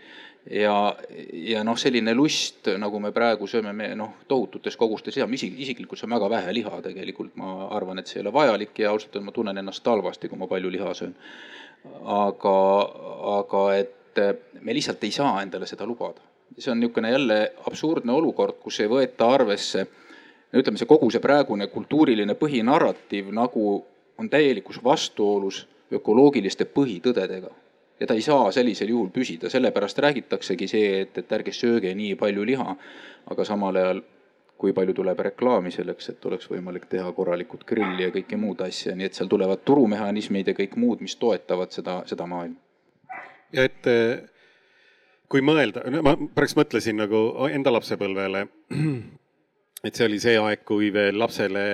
ja, 0.50 0.96
ja 1.34 1.64
noh, 1.64 1.78
selline 1.78 2.14
lust, 2.18 2.70
nagu 2.82 3.00
me 3.02 3.12
praegu 3.14 3.48
sööme, 3.50 3.74
me 3.74 3.92
noh, 3.98 4.16
tohututes 4.28 4.78
kogustes 4.78 5.18
ma 5.22 5.38
isik, 5.38 5.58
isiklikult 5.66 6.02
söön 6.02 6.16
väga 6.16 6.30
vähe 6.30 6.54
liha 6.54 6.82
tegelikult, 6.86 7.36
ma 7.42 7.70
arvan, 7.76 8.00
et 8.00 8.10
see 8.10 8.20
ei 8.20 8.26
ole 8.26 8.34
vajalik 8.34 8.80
ja 8.80 8.94
ausalt 8.94 9.16
öeldes 9.16 9.30
ma 9.30 9.36
tunnen 9.36 9.62
ennast 9.62 9.86
halvasti, 9.86 10.30
kui 10.30 10.42
ma 10.42 10.50
palju 10.50 10.72
liha 10.72 10.94
söön. 10.94 11.16
aga, 12.04 12.60
aga 13.40 13.66
et 13.76 14.22
eh, 14.22 14.34
me 14.62 14.74
lihtsalt 14.74 15.04
ei 15.04 15.12
saa 15.12 15.42
endale 15.42 15.68
seda 15.70 15.86
lubada. 15.86 16.22
see 16.58 16.72
on 16.72 16.80
niisugune 16.80 17.12
jälle 17.12 17.52
absurdne 17.68 18.14
olukord, 18.14 18.56
kus 18.64 18.80
ei 18.80 18.88
võeta 18.88 19.28
arvesse 19.28 19.86
ütleme, 20.54 20.78
see 20.78 20.88
kogu 20.88 21.10
see 21.12 21.20
praegune 21.20 21.68
kultuuriline 21.68 22.34
põhinarratiiv 22.40 23.32
nagu 23.36 23.84
on 24.18 24.30
täielikus 24.30 24.84
vastuolus 24.84 25.68
ökoloogiliste 25.94 26.66
põhitõdedega. 26.66 27.52
ja 28.00 28.08
ta 28.08 28.14
ei 28.14 28.22
saa 28.22 28.52
sellisel 28.52 28.90
juhul 28.90 29.10
püsida, 29.10 29.50
sellepärast 29.50 30.00
räägitaksegi 30.04 30.68
see, 30.68 30.90
et, 31.02 31.18
et 31.18 31.32
ärge 31.32 31.54
sööge 31.56 31.94
nii 31.96 32.16
palju 32.20 32.44
liha, 32.46 32.76
aga 33.32 33.46
samal 33.48 33.76
ajal 33.76 34.02
kui 34.58 34.74
palju 34.74 34.94
tuleb 34.96 35.20
reklaami 35.20 35.72
selleks, 35.72 36.10
et 36.10 36.26
oleks 36.26 36.50
võimalik 36.52 36.88
teha 36.92 37.12
korralikult 37.16 37.66
grilli 37.68 38.04
ja 38.04 38.12
kõike 38.12 38.38
muud 38.40 38.62
asja, 38.64 38.96
nii 38.96 39.08
et 39.10 39.18
seal 39.18 39.32
tulevad 39.32 39.64
turumehhanismid 39.68 40.48
ja 40.48 40.56
kõik 40.56 40.78
muud, 40.80 41.04
mis 41.04 41.16
toetavad 41.20 41.72
seda, 41.76 42.02
seda 42.08 42.28
maailma. 42.28 42.60
ja 43.54 43.64
et 43.68 43.90
kui 45.32 45.44
mõelda, 45.44 45.84
no 45.92 46.04
ma 46.06 46.16
pärast 46.36 46.58
mõtlesin 46.60 47.00
nagu 47.00 47.22
enda 47.52 47.74
lapsepõlvele, 47.76 48.46
et 49.88 49.96
see 49.96 50.08
oli 50.08 50.20
see 50.24 50.38
aeg, 50.40 50.64
kui 50.68 50.92
veel 50.94 51.20
lapsele 51.20 51.66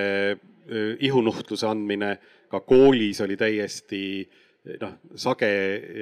ihunuhtluse 1.02 1.68
andmine 1.68 2.16
ka 2.52 2.60
koolis 2.68 3.22
oli 3.26 3.38
täiesti 3.40 4.02
noh, 4.82 4.94
sage 5.16 5.50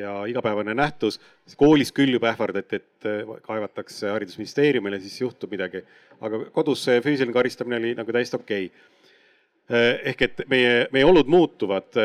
ja 0.02 0.14
igapäevane 0.28 0.74
nähtus. 0.76 1.20
koolis 1.58 1.94
küll 1.96 2.18
juba 2.18 2.34
ähvardati, 2.34 2.76
et 2.76 3.08
kaevatakse 3.46 4.10
haridusministeeriumile, 4.12 5.00
siis 5.00 5.22
juhtub 5.22 5.52
midagi. 5.52 5.84
aga 6.22 6.44
kodus 6.52 6.84
see 6.84 7.00
füüsiline 7.02 7.34
karistamine 7.34 7.80
oli 7.80 7.96
nagu 7.96 8.12
täiesti 8.12 8.36
okei 8.36 8.66
okay.. 8.68 9.96
ehk 10.12 10.22
et 10.22 10.42
meie, 10.50 10.88
meie 10.92 11.06
olud 11.06 11.28
muutuvad 11.32 11.96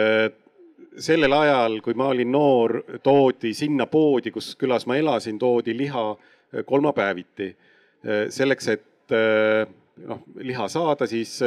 sellel 1.00 1.32
ajal, 1.32 1.78
kui 1.82 1.94
ma 1.98 2.08
olin 2.12 2.30
noor, 2.32 2.78
toodi 3.02 3.54
sinna 3.56 3.86
poodi, 3.90 4.32
kus 4.34 4.52
külas 4.58 4.86
ma 4.86 4.98
elasin, 4.98 5.38
toodi 5.38 5.74
liha 5.76 6.04
eh, 6.14 6.64
kolmapäeviti. 6.66 7.48
Eh, 8.04 8.26
selleks, 8.34 8.68
et 8.74 9.16
eh, 9.16 9.64
noh, 10.06 10.22
liha 10.42 10.68
saada, 10.70 11.08
siis 11.10 11.40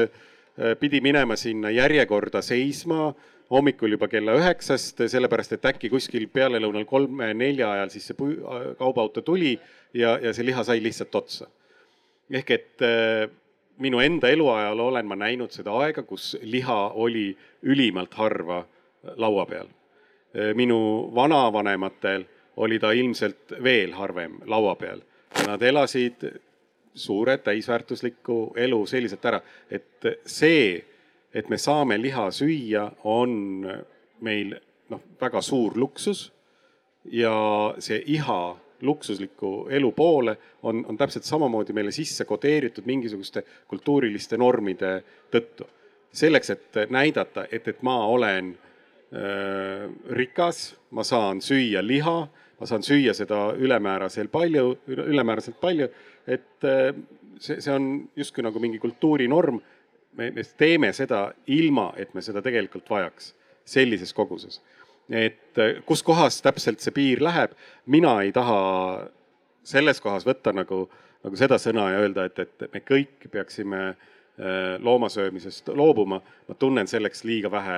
pidi 0.80 1.01
minema 1.01 1.36
sinna 1.36 1.70
järjekorda 1.70 2.41
seisma 2.41 3.14
hommikul 3.51 3.93
juba 3.95 4.08
kella 4.12 4.36
üheksast, 4.39 5.03
sellepärast 5.08 5.53
et 5.55 5.66
äkki 5.70 5.89
kuskil 5.89 6.28
pealelõunal 6.34 6.86
kolme-nelja 6.89 7.72
ajal 7.76 7.91
siis 7.93 8.10
see 8.10 8.32
kaubaauto 8.80 9.22
tuli 9.22 9.53
ja, 9.93 10.18
ja 10.22 10.34
see 10.34 10.45
liha 10.45 10.64
sai 10.68 10.82
lihtsalt 10.84 11.16
otsa. 11.16 11.47
ehk 12.32 12.51
et 12.51 12.88
minu 13.78 13.99
enda 13.99 14.30
eluajal 14.30 14.80
olen 14.80 15.05
ma 15.05 15.16
näinud 15.16 15.53
seda 15.53 15.76
aega, 15.84 16.03
kus 16.03 16.36
liha 16.41 16.80
oli 16.89 17.30
ülimalt 17.64 18.14
harva 18.14 18.66
laua 19.16 19.45
peal. 19.45 19.68
minu 20.55 21.12
vanavanematel 21.16 22.26
oli 22.58 22.80
ta 22.80 22.91
ilmselt 22.91 23.53
veel 23.64 23.93
harvem 23.93 24.39
laua 24.45 24.76
peal. 24.76 25.01
Nad 25.47 25.62
elasid 25.62 26.24
suure 26.98 27.38
täisväärtusliku 27.38 28.54
elu 28.58 28.86
selliselt 28.86 29.26
ära, 29.26 29.41
et 29.72 30.08
see, 30.26 30.78
et 31.34 31.50
me 31.50 31.58
saame 31.58 31.98
liha 32.02 32.30
süüa, 32.32 32.88
on 33.04 33.66
meil 34.22 34.56
noh, 34.89 35.04
väga 35.22 35.41
suur 35.41 35.78
luksus. 35.78 36.32
ja 37.08 37.74
see 37.80 38.02
iha 38.06 38.58
luksusliku 38.82 39.68
elu 39.72 39.91
poole 39.91 40.38
on, 40.64 40.86
on 40.86 40.98
täpselt 40.98 41.24
samamoodi 41.24 41.74
meile 41.74 41.91
sisse 41.91 42.26
kodeeritud 42.26 42.86
mingisuguste 42.86 43.43
kultuuriliste 43.68 44.38
normide 44.38 45.04
tõttu. 45.32 45.70
selleks, 46.12 46.50
et 46.50 46.80
näidata, 46.89 47.45
et, 47.52 47.68
et 47.68 47.82
ma 47.82 48.06
olen 48.06 48.58
Äh, 49.08 49.89
rikas, 50.12 50.76
ma 50.91 51.04
saan 51.04 51.39
süüa 51.39 51.80
liha, 51.80 52.28
ma 52.60 52.68
saan 52.68 52.84
süüa 52.84 53.14
seda 53.16 53.54
ülemääraselt 53.56 54.28
palju, 54.32 54.74
ülemääraselt 54.88 55.62
palju, 55.62 55.88
et 56.28 56.67
äh, 56.67 56.91
see, 57.39 57.59
see 57.61 57.73
on 57.73 58.09
justkui 58.15 58.45
nagu 58.45 58.59
mingi 58.59 58.80
kultuurinorm. 58.84 59.61
me, 60.17 60.32
me 60.32 60.43
teeme 60.57 60.93
seda 60.93 61.32
ilma, 61.47 61.91
et 61.97 62.13
me 62.13 62.21
seda 62.25 62.41
tegelikult 62.41 62.89
vajaks 62.89 63.34
sellises 63.65 64.13
koguses. 64.13 64.61
et 65.09 65.57
äh, 65.57 65.84
kus 65.86 66.03
kohas 66.03 66.41
täpselt 66.41 66.80
see 66.84 66.91
piir 66.91 67.23
läheb, 67.23 67.51
mina 67.86 68.21
ei 68.21 68.32
taha 68.32 69.07
selles 69.63 70.01
kohas 70.01 70.25
võtta 70.25 70.53
nagu, 70.53 70.88
nagu 71.23 71.36
seda 71.36 71.57
sõna 71.59 71.91
ja 71.91 72.03
öelda, 72.03 72.25
et, 72.25 72.39
et 72.39 72.73
me 72.73 72.84
kõik 72.84 73.30
peaksime 73.32 73.95
loomasöömisest 74.80 75.71
loobuma. 75.73 76.21
ma 76.47 76.55
tunnen 76.55 76.88
selleks 76.88 77.23
liiga 77.25 77.49
vähe 77.51 77.78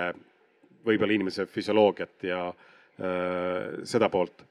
võib-olla 0.85 1.15
inimese 1.15 1.45
füsioloogiat 1.49 2.27
ja 2.29 2.47
äh, 2.49 3.81
seda 3.87 4.09
poolt. 4.09 4.45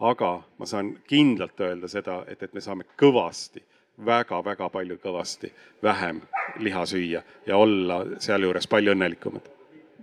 Aga 0.00 0.42
ma 0.58 0.66
saan 0.66 0.98
kindlalt 1.08 1.60
öelda 1.60 1.88
seda, 1.88 2.24
et, 2.28 2.42
et 2.42 2.54
me 2.54 2.60
saame 2.60 2.84
kõvasti 3.00 3.62
väga,, 3.62 4.44
väga-väga 4.44 4.68
palju 4.68 4.96
kõvasti 5.02 5.52
vähem 5.82 6.20
liha 6.58 6.86
süüa 6.86 7.22
ja 7.46 7.56
olla 7.56 8.04
sealjuures 8.18 8.66
palju 8.66 8.92
õnnelikumad. 8.92 9.54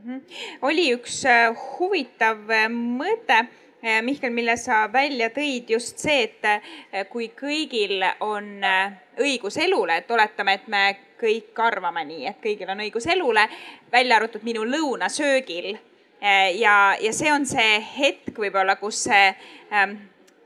-hmm. 0.06 0.22
oli 0.62 0.94
üks 0.96 1.26
äh, 1.26 1.52
huvitav 1.80 2.50
äh, 2.50 2.68
mõte 2.72 3.38
äh, 3.84 4.02
Mihkel, 4.02 4.34
mille 4.34 4.58
sa 4.58 4.86
välja 4.94 5.30
tõid, 5.30 5.70
just 5.70 6.00
see, 6.00 6.24
et 6.24 7.10
kui 7.10 7.32
kõigil 7.38 8.04
on 8.20 8.62
õigus 9.20 9.58
elule, 9.58 9.98
et 9.98 10.12
oletame, 10.12 10.54
et 10.54 10.68
me 10.68 10.84
kõik 11.22 11.58
arvame 11.62 12.04
nii, 12.06 12.28
et 12.30 12.42
kõigil 12.44 12.70
on 12.70 12.84
õigus 12.86 13.08
elule, 13.10 13.48
välja 13.92 14.18
arvatud 14.18 14.44
minu 14.44 14.66
lõunasöögil. 14.66 15.78
Ja, 16.54 16.94
ja 17.02 17.14
see 17.18 17.32
on 17.34 17.48
see 17.50 17.80
hetk 17.96 18.38
võib-olla, 18.38 18.76
kus 18.78 19.00
see 19.08 19.32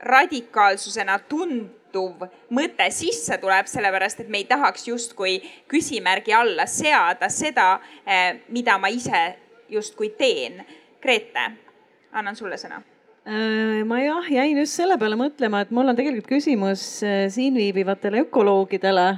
radikaalsusena 0.06 1.18
tunduv 1.28 2.26
mõte 2.54 2.88
sisse 2.94 3.38
tuleb, 3.42 3.68
sellepärast 3.70 4.20
et 4.22 4.32
me 4.32 4.42
ei 4.42 4.48
tahaks 4.48 4.88
justkui 4.88 5.38
küsimärgi 5.70 6.34
alla 6.36 6.66
seada 6.70 7.30
seda, 7.32 7.80
eh, 8.06 8.42
mida 8.48 8.78
ma 8.78 8.88
ise 8.92 9.22
justkui 9.68 10.12
teen. 10.18 10.62
Grete, 11.02 11.50
annan 12.12 12.36
sulle 12.36 12.56
sõna 12.58 12.80
äh, 13.26 13.82
ma 13.86 14.00
jah, 14.00 14.28
jäin 14.30 14.58
just 14.58 14.78
selle 14.78 14.98
peale 14.98 15.18
mõtlema, 15.18 15.62
et 15.62 15.72
mul 15.74 15.88
on 15.88 15.96
tegelikult 15.98 16.30
küsimus 16.36 16.84
äh, 17.06 17.26
siin 17.32 17.54
viibivatele 17.54 18.24
ökoloogidele 18.26 19.08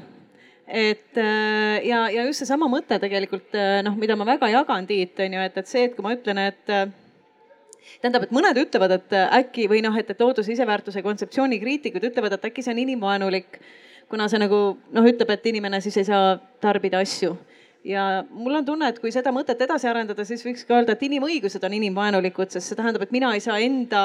et 0.69 1.17
äh, 1.17 1.87
ja, 1.87 2.07
ja 2.13 2.25
just 2.29 2.43
seesama 2.43 2.69
mõte 2.71 2.99
tegelikult 3.01 3.57
äh, 3.57 3.81
noh, 3.85 3.97
mida 3.97 4.17
ma 4.19 4.27
väga 4.29 4.51
jagan, 4.53 4.87
Tiit, 4.89 5.17
on 5.25 5.37
ju, 5.39 5.45
et, 5.49 5.57
et 5.57 5.71
see, 5.71 5.87
et 5.89 5.95
kui 5.97 6.05
ma 6.05 6.13
ütlen, 6.17 6.41
et 6.51 6.73
äh, 6.73 6.91
tähendab, 8.01 8.27
et 8.27 8.33
mõned 8.35 8.59
ütlevad, 8.63 8.95
et 8.99 9.19
äkki 9.41 9.69
või 9.71 9.83
noh, 9.85 9.97
et, 9.99 10.11
et 10.11 10.23
looduse 10.23 10.53
iseväärtuse 10.55 11.03
kontseptsiooni 11.05 11.61
kriitikud 11.63 12.09
ütlevad, 12.11 12.37
et 12.37 12.49
äkki 12.51 12.65
see 12.65 12.75
on 12.75 12.83
inimvaenulik, 12.85 13.61
kuna 14.09 14.29
see 14.31 14.41
nagu 14.41 14.63
noh, 14.77 15.09
ütleb, 15.09 15.31
et 15.35 15.47
inimene 15.53 15.81
siis 15.85 15.99
ei 16.01 16.09
saa 16.09 16.37
tarbida 16.63 17.03
asju. 17.05 17.37
Ja 17.89 18.25
mul 18.31 18.59
on 18.59 18.67
tunne, 18.67 18.89
et 18.91 18.99
kui 19.01 19.13
seda 19.15 19.31
mõtet 19.33 19.61
edasi 19.65 19.89
arendada, 19.89 20.25
siis 20.27 20.43
võiks 20.45 20.67
ka 20.67 20.81
öelda, 20.81 20.97
et 20.97 21.05
inimõigused 21.07 21.63
on 21.65 21.77
inimvaenulikud, 21.79 22.51
sest 22.53 22.73
see 22.73 22.79
tähendab, 22.79 23.07
et 23.07 23.15
mina 23.15 23.31
ei 23.37 23.41
saa 23.45 23.61
enda 23.63 24.03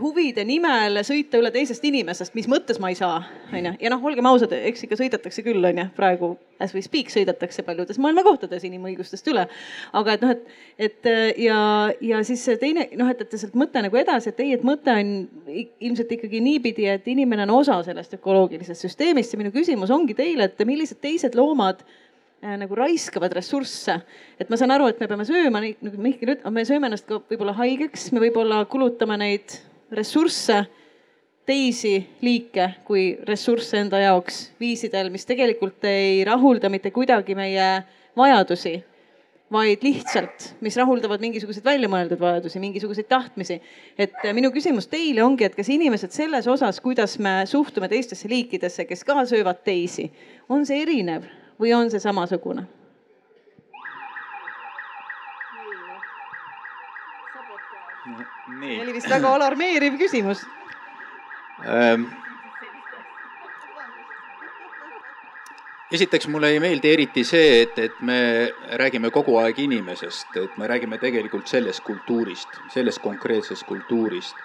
huvide 0.00 0.40
nimel 0.48 1.02
sõita 1.04 1.36
üle 1.36 1.50
teisest 1.52 1.84
inimesest, 1.84 2.32
mis 2.36 2.46
mõttes 2.48 2.78
ma 2.80 2.88
ei 2.88 2.96
saa, 2.96 3.18
onju. 3.52 3.74
ja 3.82 3.90
noh, 3.92 4.04
olgem 4.08 4.26
ausad, 4.28 4.54
eks 4.56 4.86
ikka 4.86 4.96
sõidetakse 4.96 5.44
küll, 5.44 5.60
onju, 5.68 5.84
praegu 5.96 6.30
as 6.64 6.72
we 6.72 6.80
speak 6.80 7.10
sõidetakse 7.12 7.60
paljudes 7.66 7.98
maailma 8.00 8.24
kohtades 8.24 8.64
inimõigustest 8.64 9.28
üle. 9.28 9.44
aga 10.00 10.14
et 10.16 10.24
noh, 10.24 10.32
et, 10.32 10.48
et 10.88 11.10
ja, 11.44 11.58
ja 12.00 12.22
siis 12.24 12.46
teine 12.60 12.88
noh, 12.96 13.12
et, 13.12 13.20
et 13.20 13.36
sealt 13.36 13.58
mõte 13.58 13.82
nagu 13.84 14.00
edasi, 14.00 14.32
et 14.32 14.40
ei, 14.46 14.54
et 14.56 14.64
mõte 14.64 14.96
on 14.96 15.12
ilmselt 15.52 16.16
ikkagi 16.16 16.40
niipidi, 16.40 16.88
et 16.88 17.12
inimene 17.12 17.44
on 17.44 17.58
osa 17.60 17.82
sellest 17.84 18.16
ökoloogilisest 18.16 18.88
süsteemist 18.88 19.36
ja 19.36 19.42
minu 19.42 19.52
küsimus 19.52 19.92
ongi 19.92 20.16
teile, 20.16 20.48
et 20.48 20.66
millised 20.68 21.02
teised 21.04 21.36
loomad 21.36 21.84
äh, 21.84 22.00
nagu 22.60 22.76
raiskavad 22.78 23.32
ressursse. 23.34 24.00
et 24.38 24.50
ma 24.50 24.56
saan 24.56 24.70
aru, 24.70 24.88
et 24.90 25.00
me 25.00 25.08
peame 25.10 25.26
sööma, 25.26 25.62
nagu 25.62 26.02
Mihkel 26.02 26.36
ütleb, 26.36 26.52
me 26.52 26.64
sööme 26.68 26.90
ennast 26.90 27.06
ka 27.08 27.20
võib-olla 27.30 27.56
haigeks, 27.58 28.10
me 28.14 28.22
võib-olla 28.22 28.62
kulutame 28.70 29.18
neid 29.20 29.56
ressursse, 29.94 30.64
teisi 31.46 31.94
liike 32.26 32.72
kui 32.86 33.12
ressursse 33.26 33.78
enda 33.78 34.00
jaoks 34.02 34.50
viisidel, 34.60 35.12
mis 35.14 35.26
tegelikult 35.26 35.84
ei 35.86 36.24
rahulda 36.26 36.70
mitte 36.72 36.90
kuidagi 36.94 37.36
meie 37.38 37.68
vajadusi, 38.18 38.74
vaid 39.52 39.84
lihtsalt, 39.86 40.48
mis 40.66 40.74
rahuldavad 40.74 41.22
mingisuguseid 41.22 41.66
väljamõeldud 41.66 42.18
vajadusi, 42.18 42.58
mingisuguseid 42.62 43.06
tahtmisi. 43.06 43.60
et 43.98 44.14
minu 44.34 44.50
küsimus 44.50 44.90
teile 44.90 45.22
ongi, 45.22 45.46
et 45.46 45.54
kas 45.54 45.70
inimesed 45.70 46.10
selles 46.10 46.48
osas, 46.50 46.80
kuidas 46.82 47.18
me 47.22 47.44
suhtume 47.46 47.88
teistesse 47.88 48.28
liikidesse, 48.28 48.84
kes 48.84 49.04
ka 49.04 49.22
söövad 49.24 49.62
teisi, 49.62 50.10
on 50.48 50.66
see 50.66 50.82
erinev 50.82 51.30
või 51.60 51.72
on 51.76 51.90
see 51.90 52.00
samasugune? 52.02 52.66
see 58.06 58.80
oli 58.80 58.94
vist 58.94 59.10
väga 59.10 59.32
alarmeeriv 59.34 59.98
küsimus 60.00 60.44
ähm.. 61.66 62.06
esiteks 65.90 66.28
mulle 66.28 66.50
ei 66.54 66.60
meeldi 66.60 66.92
eriti 66.92 67.24
see, 67.24 67.62
et, 67.62 67.78
et 67.78 68.00
me 68.00 68.18
räägime 68.80 69.10
kogu 69.14 69.36
aeg 69.40 69.58
inimesest, 69.66 70.36
et 70.42 70.56
me 70.58 70.68
räägime 70.70 70.98
tegelikult 71.02 71.46
sellest 71.50 71.84
kultuurist, 71.86 72.60
sellest 72.72 73.02
konkreetsest 73.02 73.66
kultuurist. 73.66 74.42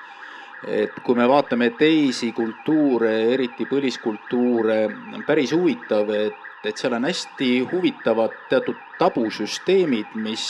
et 0.62 0.99
kui 1.01 1.18
me 1.18 1.26
vaatame 1.28 1.72
teisi 1.74 2.32
kultuure, 2.38 3.16
eriti 3.34 3.66
põliskultuure, 3.66 4.84
on 5.16 5.24
päris 5.26 5.55
huvitav, 5.57 6.09
et, 6.14 6.51
et 6.66 6.78
seal 6.78 6.93
on 6.93 7.05
hästi 7.09 7.51
huvitavad 7.72 8.34
teatud 8.49 8.78
tabusüsteemid, 8.99 10.16
mis 10.16 10.45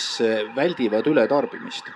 väldivad 0.56 1.08
ületarbimist 1.08 1.92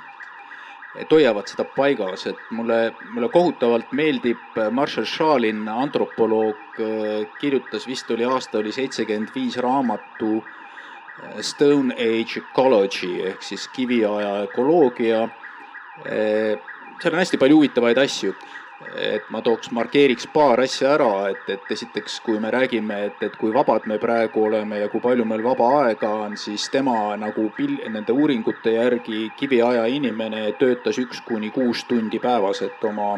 et 0.99 1.11
hoiavad 1.11 1.47
seda 1.49 1.65
paigas, 1.75 2.25
et 2.29 2.51
mulle, 2.55 2.93
mulle 3.11 3.29
kohutavalt 3.31 3.91
meeldib 3.95 4.59
Marshall 4.71 5.07
Shalin, 5.09 5.65
antropoloog, 5.69 6.79
kirjutas 7.39 7.87
vist 7.87 8.11
oli 8.15 8.27
aasta 8.27 8.61
oli 8.61 8.71
seitsekümmend 8.75 9.33
viis 9.35 9.57
raamatu 9.61 10.37
eh, 10.39 11.41
Stone 11.43 11.95
Age 11.95 12.41
Ecology 12.43 13.11
ehk 13.31 13.43
siis 13.43 13.67
kiviaja 13.75 14.45
ökoloogia. 14.47 15.25
Eh, 16.05 16.55
seal 17.01 17.13
on 17.13 17.23
hästi 17.23 17.39
palju 17.41 17.59
huvitavaid 17.59 17.99
asju, 17.99 18.35
et 18.93 19.29
ma 19.29 19.41
tooks, 19.41 19.71
markeeriks 19.75 20.27
paar 20.33 20.61
asja 20.63 20.93
ära, 20.95 21.09
et, 21.31 21.43
et 21.49 21.71
esiteks, 21.71 22.19
kui 22.25 22.39
me 22.39 22.51
räägime, 22.53 22.99
et, 23.09 23.23
et 23.23 23.37
kui 23.37 23.53
vabad 23.53 23.87
me 23.89 23.97
praegu 24.01 24.45
oleme 24.47 24.79
ja 24.79 24.89
kui 24.89 25.01
palju 25.03 25.25
meil 25.25 25.43
vaba 25.43 25.69
aega 25.83 26.11
on, 26.25 26.37
siis 26.37 26.69
tema 26.73 27.15
nagu 27.19 27.49
pil-, 27.57 27.81
nende 27.89 28.13
uuringute 28.13 28.75
järgi 28.77 29.29
kiviaja 29.37 29.85
inimene 29.91 30.51
töötas 30.59 30.99
üks 31.01 31.23
kuni 31.25 31.51
kuus 31.55 31.85
tundi 31.89 32.19
päevas, 32.19 32.61
et 32.65 32.83
oma 32.83 33.15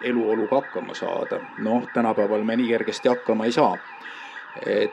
eluoluga 0.00 0.60
hakkama 0.60 0.94
saada. 0.94 1.40
noh, 1.58 1.88
tänapäeval 1.92 2.44
me 2.44 2.56
nii 2.56 2.68
kergesti 2.68 3.08
hakkama 3.08 3.46
ei 3.48 3.52
saa 3.52 3.76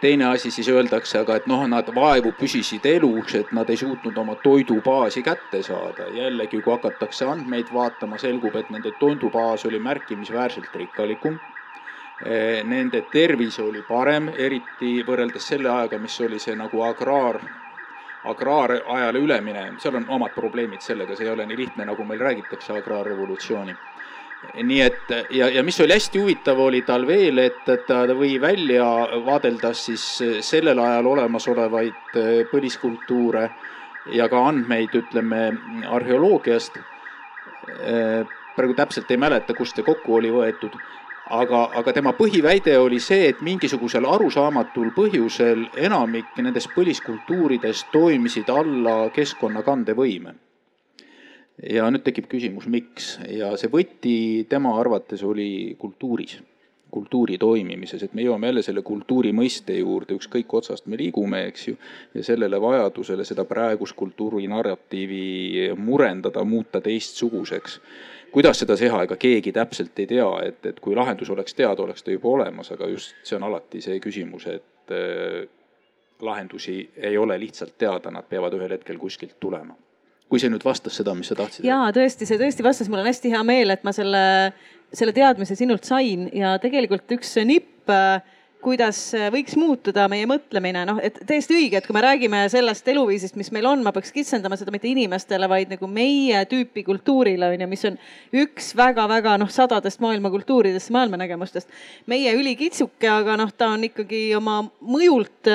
teine 0.02 0.26
asi 0.26 0.52
siis 0.52 0.70
öeldakse 0.70 1.20
aga, 1.20 1.36
et 1.40 1.48
noh, 1.50 1.66
nad 1.68 1.88
vaevu 1.96 2.32
püsisid 2.38 2.86
elus, 2.86 3.36
et 3.36 3.52
nad 3.56 3.70
ei 3.70 3.78
suutnud 3.78 4.18
oma 4.18 4.36
toidubaasi 4.36 5.24
kätte 5.24 5.64
saada. 5.64 6.10
jällegi, 6.10 6.62
kui 6.62 6.74
hakatakse 6.74 7.26
andmeid 7.26 7.74
vaatama, 7.74 8.18
selgub, 8.18 8.56
et 8.56 8.70
nende 8.70 8.92
toidubaas 8.92 9.66
oli 9.66 9.80
märkimisväärselt 9.80 10.76
rikkalikum. 10.76 11.40
Nende 12.64 13.02
tervis 13.12 13.60
oli 13.60 13.82
parem, 13.82 14.30
eriti 14.38 15.04
võrreldes 15.04 15.48
selle 15.48 15.70
ajaga, 15.70 16.00
mis 16.00 16.22
oli 16.22 16.40
see 16.40 16.56
nagu 16.56 16.82
agraar, 16.82 17.42
agraarajale 18.24 19.20
üleminemine, 19.20 19.80
seal 19.80 20.00
on 20.00 20.06
omad 20.08 20.32
probleemid 20.36 20.82
sellega, 20.82 21.16
see 21.16 21.28
ei 21.28 21.34
ole 21.34 21.46
nii 21.46 21.58
lihtne, 21.58 21.86
nagu 21.86 22.06
meil 22.08 22.24
räägitakse 22.24 22.74
agraarrevolutsiooni 22.74 23.76
nii 24.64 24.82
et 24.82 25.14
ja, 25.34 25.50
ja 25.50 25.64
mis 25.64 25.80
oli 25.82 25.94
hästi 25.94 26.20
huvitav, 26.20 26.60
oli 26.60 26.82
tal 26.88 27.08
veel, 27.08 27.40
et 27.44 27.66
ta 27.88 28.04
või 28.16 28.36
välja 28.42 28.86
vaadeldas 29.26 29.86
siis 29.90 30.06
sellel 30.46 30.80
ajal 30.80 31.10
olemasolevaid 31.16 32.18
äh, 32.20 32.34
põliskultuure 32.52 33.50
ja 34.14 34.30
ka 34.30 34.44
andmeid, 34.48 34.94
ütleme, 34.96 35.48
arheoloogiast. 35.90 36.78
Äh, 36.78 38.28
praegu 38.56 38.76
täpselt 38.78 39.12
ei 39.12 39.18
mäleta, 39.20 39.54
kust 39.58 39.76
see 39.76 39.84
kokku 39.84 40.16
oli 40.20 40.30
võetud, 40.32 40.78
aga, 41.36 41.66
aga 41.76 41.94
tema 41.94 42.14
põhiväide 42.16 42.78
oli 42.80 43.02
see, 43.04 43.30
et 43.34 43.42
mingisugusel 43.44 44.06
arusaamatul 44.08 44.94
põhjusel 44.96 45.68
enamik 45.90 46.38
nendest 46.40 46.72
põliskultuuridest 46.78 47.92
toimisid 47.92 48.52
alla 48.54 49.10
keskkonna 49.16 49.66
kandevõime 49.66 50.38
ja 51.64 51.88
nüüd 51.92 52.04
tekib 52.06 52.28
küsimus, 52.32 52.68
miks 52.72 53.16
ja 53.32 53.54
see 53.60 53.72
võti 53.72 54.18
tema 54.50 54.76
arvates 54.80 55.24
oli 55.24 55.76
kultuuris, 55.80 56.38
kultuuri 56.96 57.38
toimimises, 57.40 58.04
et 58.06 58.14
me 58.16 58.24
jõuame 58.24 58.52
jälle 58.52 58.64
selle 58.64 58.84
kultuuri 58.86 59.32
mõiste 59.36 59.76
juurde, 59.76 60.16
ükskõik 60.20 60.54
otsast 60.60 60.88
me 60.92 61.00
liigume, 61.00 61.46
eks 61.50 61.68
ju. 61.70 61.78
ja 62.16 62.24
sellele 62.24 62.60
vajadusele 62.62 63.26
seda 63.28 63.46
praegust 63.48 63.96
kultuurinarratiivi 64.00 65.72
murendada, 65.80 66.44
muuta 66.44 66.82
teistsuguseks. 66.82 67.80
kuidas 68.32 68.60
seda 68.60 68.76
teha, 68.80 69.04
ega 69.08 69.16
keegi 69.16 69.52
täpselt 69.56 70.00
ei 70.00 70.08
tea, 70.08 70.30
et, 70.44 70.66
et 70.66 70.80
kui 70.80 70.96
lahendus 70.96 71.30
oleks 71.32 71.56
teada, 71.56 71.84
oleks 71.84 72.04
ta 72.04 72.12
juba 72.12 72.34
olemas, 72.36 72.72
aga 72.72 72.88
just 72.92 73.16
see 73.24 73.40
on 73.40 73.48
alati 73.48 73.82
see 73.82 74.00
küsimus, 74.04 74.48
et 74.52 74.92
äh, 74.92 75.48
lahendusi 76.20 76.78
ei 76.96 77.18
ole 77.18 77.40
lihtsalt 77.40 77.78
teada, 77.78 78.12
nad 78.12 78.28
peavad 78.28 78.56
ühel 78.56 78.76
hetkel 78.76 79.00
kuskilt 79.00 79.40
tulema 79.40 79.76
kui 80.30 80.42
see 80.42 80.52
nüüd 80.52 80.64
vastas 80.66 80.98
seda, 80.98 81.14
mis 81.18 81.30
sa 81.32 81.38
tahtsid? 81.38 81.66
ja 81.68 81.84
tõesti, 81.96 82.28
see 82.30 82.40
tõesti 82.42 82.66
vastas, 82.66 82.90
mul 82.92 83.04
on 83.04 83.10
hästi 83.10 83.34
hea 83.34 83.44
meel, 83.48 83.74
et 83.76 83.84
ma 83.88 83.94
selle, 83.96 84.24
selle 84.96 85.14
teadmise 85.16 85.58
sinult 85.58 85.86
sain 85.88 86.30
ja 86.34 86.56
tegelikult 86.62 87.18
üks 87.18 87.36
nipp 87.46 87.94
kuidas 88.66 89.00
võiks 89.34 89.54
muutuda 89.60 90.08
meie 90.10 90.26
mõtlemine, 90.30 90.86
noh, 90.90 91.00
et 91.04 91.20
täiesti 91.28 91.54
õige, 91.58 91.80
et 91.80 91.86
kui 91.86 91.94
me 91.96 92.02
räägime 92.02 92.40
sellest 92.50 92.88
eluviisist, 92.90 93.38
mis 93.38 93.52
meil 93.54 93.68
on, 93.70 93.84
ma 93.86 93.94
peaks 93.94 94.14
kitsendama 94.16 94.58
seda 94.58 94.74
mitte 94.74 94.90
inimestele, 94.90 95.50
vaid 95.52 95.74
nagu 95.76 95.90
meie 95.92 96.42
tüüpi 96.50 96.82
kultuurile 96.88 97.52
on 97.54 97.62
ju, 97.62 97.68
mis 97.70 97.86
on 97.90 98.00
üks 98.42 98.72
väga-väga 98.78 99.36
noh, 99.42 99.52
sadadest 99.54 100.02
maailma 100.02 100.32
kultuuridest, 100.34 100.90
maailmanägemustest. 100.96 101.70
meie 102.10 102.34
ülikitsuke, 102.38 103.10
aga 103.12 103.38
noh, 103.42 103.54
ta 103.54 103.70
on 103.76 103.86
ikkagi 103.92 104.28
oma 104.40 104.64
mõjult 104.82 105.54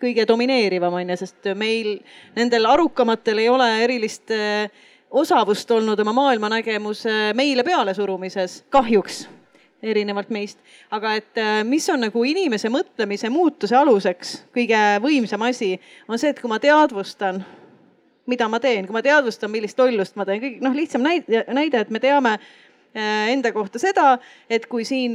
kõige 0.00 0.26
domineerivam 0.28 0.94
on 0.94 1.10
ju, 1.12 1.16
sest 1.20 1.50
meil 1.58 1.98
nendel 2.36 2.68
arukamatel 2.70 3.42
ei 3.42 3.48
ole 3.50 3.68
erilist 3.84 4.30
eh, 4.34 4.70
osavust 5.10 5.70
olnud 5.70 5.98
oma 6.00 6.14
maailmanägemuse 6.16 7.34
meile 7.36 7.64
pealesurumises, 7.64 8.62
kahjuks 8.70 9.26
erinevalt 9.82 10.30
meist. 10.34 10.58
aga 10.90 11.14
et 11.20 11.38
eh, 11.38 11.62
mis 11.64 11.86
on 11.90 12.02
nagu 12.06 12.24
inimese 12.24 12.70
mõtlemise 12.72 13.30
muutuse 13.30 13.76
aluseks, 13.78 14.34
kõige 14.54 14.80
võimsam 15.04 15.44
asi, 15.46 15.76
on 16.08 16.18
see, 16.18 16.32
et 16.34 16.40
kui 16.40 16.50
ma 16.50 16.58
teadvustan, 16.62 17.42
mida 18.28 18.48
ma 18.50 18.60
teen, 18.60 18.86
kui 18.86 18.96
ma 18.96 19.02
teadvustan, 19.02 19.50
millist 19.50 19.78
lollust 19.78 20.18
ma 20.18 20.26
teen, 20.28 20.42
kõik 20.42 20.62
noh, 20.64 20.74
lihtsam 20.74 21.04
näide, 21.04 21.44
näide, 21.54 21.84
et 21.84 21.92
me 21.94 22.02
teame 22.02 22.36
eh, 22.38 23.28
enda 23.34 23.54
kohta 23.54 23.80
seda, 23.82 24.16
et 24.50 24.66
kui 24.66 24.86
siin 24.88 25.14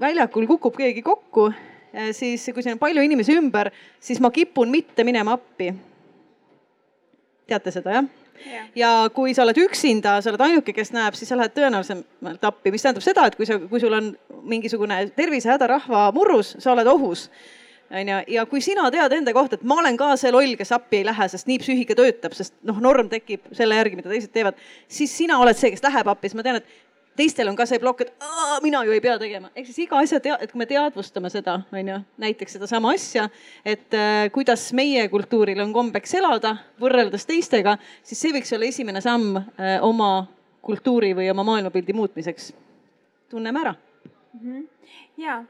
väljakul 0.00 0.46
kukub 0.54 0.78
keegi 0.78 1.02
kokku 1.06 1.50
siis 2.12 2.44
kui 2.52 2.62
siin 2.64 2.76
on 2.76 2.82
palju 2.82 3.02
inimesi 3.04 3.36
ümber, 3.38 3.70
siis 4.00 4.20
ma 4.20 4.30
kipun 4.30 4.70
mitte 4.72 5.04
minema 5.04 5.36
appi. 5.38 5.72
teate 7.46 7.70
seda 7.70 7.98
jah? 7.98 8.08
Ja. 8.46 8.62
ja 8.76 8.88
kui 9.14 9.34
sa 9.34 9.46
oled 9.46 9.56
üksinda, 9.58 10.18
sa 10.20 10.30
oled 10.30 10.42
ainuke, 10.44 10.74
kes 10.76 10.92
näeb, 10.92 11.14
siis 11.16 11.30
sa 11.32 11.38
lähed 11.38 11.54
tõenäolisemalt 11.56 12.42
appi, 12.44 12.72
mis 12.74 12.84
tähendab 12.84 13.04
seda, 13.04 13.24
et 13.26 13.36
kui 13.38 13.48
sa, 13.48 13.56
kui 13.70 13.80
sul 13.80 13.96
on 13.96 14.10
mingisugune 14.46 14.98
tervisehäda 15.16 15.70
rahva 15.72 16.10
murrus, 16.14 16.52
sa 16.60 16.74
oled 16.74 16.90
ohus 16.90 17.30
onju, 17.90 18.18
ja 18.34 18.44
kui 18.50 18.60
sina 18.64 18.88
tead 18.90 19.14
enda 19.14 19.32
kohta, 19.34 19.58
et 19.58 19.66
ma 19.66 19.78
olen 19.80 19.96
ka 19.98 20.12
see 20.20 20.32
loll, 20.34 20.56
kes 20.58 20.72
appi 20.74 21.00
ei 21.00 21.06
lähe, 21.06 21.28
sest 21.30 21.48
nii 21.50 21.60
psüühika 21.62 21.96
töötab, 21.98 22.34
sest 22.36 22.54
noh, 22.66 22.80
norm 22.82 23.10
tekib 23.12 23.46
selle 23.56 23.78
järgi, 23.78 23.98
mida 24.00 24.10
teised 24.10 24.32
teevad, 24.34 24.58
siis 24.90 25.14
sina 25.14 25.38
oled 25.42 25.58
see, 25.58 25.70
kes 25.74 25.84
läheb 25.86 26.10
appi, 26.10 26.30
siis 26.30 26.38
ma 26.38 26.46
tean, 26.46 26.60
et 26.60 26.85
teistel 27.16 27.48
on 27.50 27.56
ka 27.58 27.66
see 27.68 27.80
plokk, 27.82 28.04
et 28.04 28.12
Aa, 28.22 28.58
mina 28.64 28.82
ju 28.86 28.94
ei 28.94 29.02
pea 29.04 29.16
tegema, 29.20 29.50
ehk 29.56 29.68
siis 29.68 29.86
iga 29.86 29.98
asja 30.02 30.20
tea-, 30.22 30.36
et 30.42 30.52
kui 30.52 30.60
me 30.60 30.68
teadvustame 30.70 31.30
seda, 31.32 31.58
on 31.72 31.90
ju, 31.92 31.98
näiteks 32.22 32.56
sedasama 32.58 32.92
asja, 32.96 33.26
et 33.64 33.96
äh, 33.96 34.28
kuidas 34.34 34.68
meie 34.76 35.06
kultuuril 35.12 35.60
on 35.64 35.74
kombeks 35.76 36.16
elada 36.20 36.56
võrreldes 36.82 37.26
teistega, 37.28 37.76
siis 38.06 38.22
see 38.22 38.36
võiks 38.36 38.54
olla 38.56 38.70
esimene 38.70 39.02
samm 39.04 39.36
äh, 39.40 39.76
oma 39.84 40.28
kultuuri 40.66 41.12
või 41.16 41.28
oma 41.32 41.44
maailmapildi 41.46 41.94
muutmiseks. 41.96 42.52
tunneme 43.30 43.60
ära 43.60 43.74
mm. 43.74 44.40
-hmm. 44.40 44.66
ja 45.16 45.44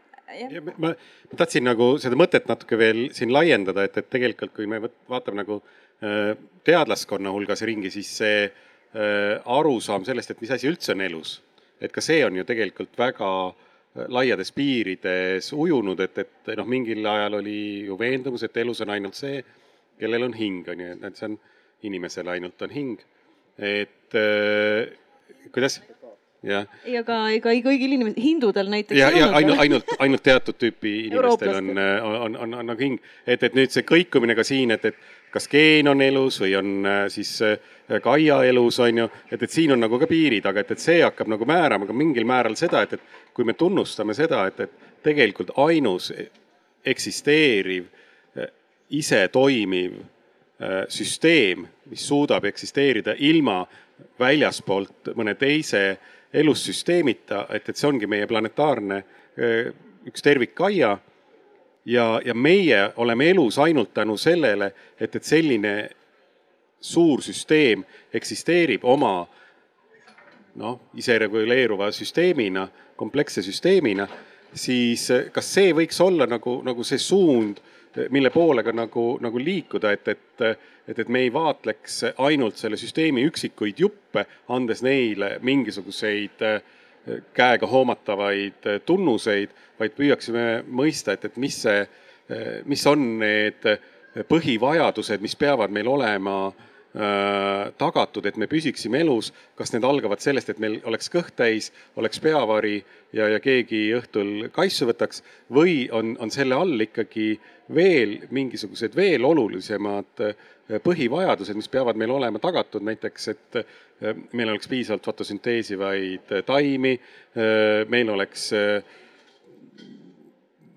Ja 0.50 0.60
ma, 0.60 0.72
ma 0.78 1.36
tahtsin 1.38 1.62
nagu 1.64 1.98
seda 2.02 2.16
mõtet 2.18 2.48
natuke 2.50 2.78
veel 2.78 3.12
siin 3.14 3.30
laiendada, 3.32 3.84
et, 3.86 3.96
et 3.96 4.08
tegelikult, 4.10 4.50
kui 4.56 4.66
me 4.66 4.80
vaatame 4.82 5.44
nagu 5.44 5.60
äh, 6.02 6.34
teadlaskonna 6.66 7.30
hulgas 7.30 7.62
ringi, 7.62 7.92
siis 7.94 8.10
see 8.18 8.40
äh, 8.42 9.38
arusaam 9.44 10.04
sellest, 10.04 10.30
et 10.30 10.40
mis 10.42 10.50
asi 10.50 10.66
üldse 10.66 10.96
on 10.96 11.04
elus 11.06 11.36
et 11.81 11.93
ka 11.93 12.05
see 12.05 12.24
on 12.27 12.37
ju 12.37 12.45
tegelikult 12.49 12.97
väga 12.99 13.31
äh, 13.49 14.07
laiades 14.09 14.53
piirides 14.57 15.53
ujunud, 15.57 16.01
et, 16.01 16.18
et 16.24 16.55
noh, 16.59 16.68
mingil 16.68 17.07
ajal 17.07 17.41
oli 17.41 17.59
ju 17.89 17.99
veendumus, 18.01 18.47
et 18.47 18.57
elus 18.62 18.83
on 18.85 18.95
ainult 18.97 19.18
see, 19.18 19.43
kellel 20.01 20.29
on 20.29 20.37
hing, 20.37 20.64
on 20.68 20.85
ju, 20.85 20.97
et 21.09 21.20
see 21.20 21.31
on 21.31 21.37
inimesel 21.87 22.33
ainult 22.33 22.62
on 22.62 22.72
hing. 22.72 22.97
et 23.59 24.14
äh, 24.14 24.89
kuidas? 25.53 25.81
jah. 26.47 26.66
ei, 26.85 26.97
aga 27.01 27.18
ega 27.35 27.53
kõigil 27.64 27.97
inimestel, 27.97 28.22
hindudel 28.22 28.70
näiteks. 28.72 28.99
ja, 28.99 29.11
ja 29.14 29.29
ainult, 29.39 29.61
ainult, 29.64 29.93
ainult 30.03 30.24
teatud 30.27 30.59
tüüpi 30.61 30.95
inimestel 31.09 31.55
on, 31.61 31.70
on, 31.72 32.16
on, 32.27 32.37
on, 32.45 32.59
on 32.61 32.72
nagu 32.72 32.85
hing. 32.85 33.01
et, 33.27 33.43
et 33.43 33.57
nüüd 33.57 33.72
see 33.74 33.87
kõikumine 33.89 34.37
ka 34.39 34.45
siin, 34.47 34.74
et, 34.77 34.85
et 34.85 35.15
kas 35.37 35.49
geen 35.53 35.89
on 35.91 36.01
elus 36.01 36.39
või 36.41 36.55
on 36.57 36.70
äh, 36.89 37.03
siis 37.12 37.34
äh, 37.45 37.59
Kaia 38.03 38.41
elus, 38.49 38.80
on 38.82 39.03
ju, 39.03 39.05
et, 39.30 39.43
et 39.43 39.53
siin 39.53 39.74
on 39.74 39.82
nagu 39.84 39.99
ka 40.01 40.09
piirid, 40.11 40.47
aga 40.49 40.62
et, 40.62 40.72
et 40.72 40.82
see 40.82 41.03
hakkab 41.05 41.28
nagu 41.30 41.47
määrama 41.47 41.87
ka 41.87 41.95
mingil 41.95 42.24
määral 42.26 42.57
seda, 42.59 42.82
et, 42.87 42.97
et 42.97 43.34
kui 43.37 43.45
me 43.45 43.55
tunnustame 43.55 44.16
seda, 44.16 44.47
et, 44.49 44.64
et 44.64 45.03
tegelikult 45.07 45.53
ainus 45.62 46.09
eksisteeriv, 46.87 47.89
äh, 48.39 48.53
ise 48.97 49.26
toimiv 49.32 50.05
süsteem, 50.89 51.66
mis 51.91 52.01
suudab 52.09 52.47
eksisteerida 52.49 53.12
ilma 53.28 53.59
väljaspoolt 54.16 55.11
mõne 55.18 55.34
teise 55.37 55.82
elussüsteemita, 56.32 57.43
et, 57.53 57.68
et 57.68 57.76
see 57.76 57.91
ongi 57.91 58.09
meie 58.09 58.24
planetaarne 58.30 59.03
üks 60.09 60.24
tervik 60.24 60.55
Kaia 60.57 60.95
ja, 61.87 62.20
ja 62.24 62.34
meie 62.34 62.93
oleme 62.97 63.30
elus 63.30 63.59
ainult 63.59 63.95
tänu 63.95 64.16
sellele, 64.16 64.72
et, 65.01 65.16
et 65.16 65.24
selline 65.24 65.74
suur 66.80 67.22
süsteem 67.22 67.84
eksisteerib 68.14 68.84
oma 68.84 69.26
noh, 70.57 70.80
isereguleeruva 70.95 71.91
süsteemina, 71.93 72.68
kompleksse 72.97 73.43
süsteemina, 73.43 74.09
siis 74.55 75.09
kas 75.32 75.51
see 75.55 75.72
võiks 75.76 76.01
olla 76.01 76.26
nagu, 76.26 76.61
nagu 76.64 76.84
see 76.84 76.99
suund, 76.99 77.61
mille 78.12 78.30
poole 78.30 78.64
ka 78.64 78.72
nagu, 78.76 79.16
nagu 79.20 79.41
liikuda, 79.41 79.93
et, 79.93 80.09
et, 80.09 80.45
et, 80.89 80.99
et 80.99 81.09
me 81.09 81.22
ei 81.24 81.32
vaatleks 81.32 82.03
ainult 82.24 82.61
selle 82.61 82.76
süsteemi 82.80 83.24
üksikuid 83.28 83.80
juppe, 83.80 84.26
andes 84.53 84.82
neile 84.84 85.37
mingisuguseid 85.45 86.45
äh, 86.45 86.59
käega 87.34 87.66
hoomatavaid 87.70 88.66
tunnuseid, 88.86 89.52
vaid 89.78 89.94
püüaksime 89.96 90.46
mõista, 90.66 91.14
et, 91.14 91.24
et 91.24 91.36
mis 91.36 91.59
see, 91.62 91.84
mis 92.66 92.86
on 92.90 93.04
need 93.20 93.68
põhivajadused, 94.28 95.22
mis 95.22 95.36
peavad 95.38 95.70
meil 95.70 95.88
olema 95.92 96.50
tagatud, 96.97 98.24
et 98.24 98.36
me 98.40 98.47
püsiksime 98.49 99.03
elus. 99.05 99.32
kas 99.57 99.72
need 99.72 99.84
algavad 99.84 100.20
sellest, 100.20 100.49
et 100.49 100.59
meil 100.59 100.78
oleks 100.88 101.11
kõht 101.12 101.34
täis, 101.36 101.72
oleks 101.97 102.20
peavari 102.24 102.78
ja, 103.12 103.28
ja 103.28 103.40
keegi 103.40 103.90
õhtul 103.99 104.49
kaisu 104.53 104.88
võtaks 104.88 105.22
või 105.53 105.90
on, 105.92 106.16
on 106.20 106.32
selle 106.32 106.57
all 106.57 106.80
ikkagi 106.80 107.34
veel 107.74 108.18
mingisugused 108.30 108.97
veel 108.97 109.24
olulisemad 109.28 110.24
äh, 110.24 110.47
põhivajadused, 110.82 111.59
mis 111.59 111.68
peavad 111.68 112.01
meil 112.01 112.14
olema 112.16 112.40
tagatud, 112.40 112.84
näiteks 112.88 113.28
et 113.34 113.61
äh, 113.61 114.16
meil 114.32 114.55
oleks 114.55 114.68
piisavalt 114.68 115.05
fotosünteesivaid 115.05 116.32
taimi, 116.47 116.99
meil 117.88 118.11
oleks 118.12 118.51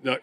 no 0.06 0.16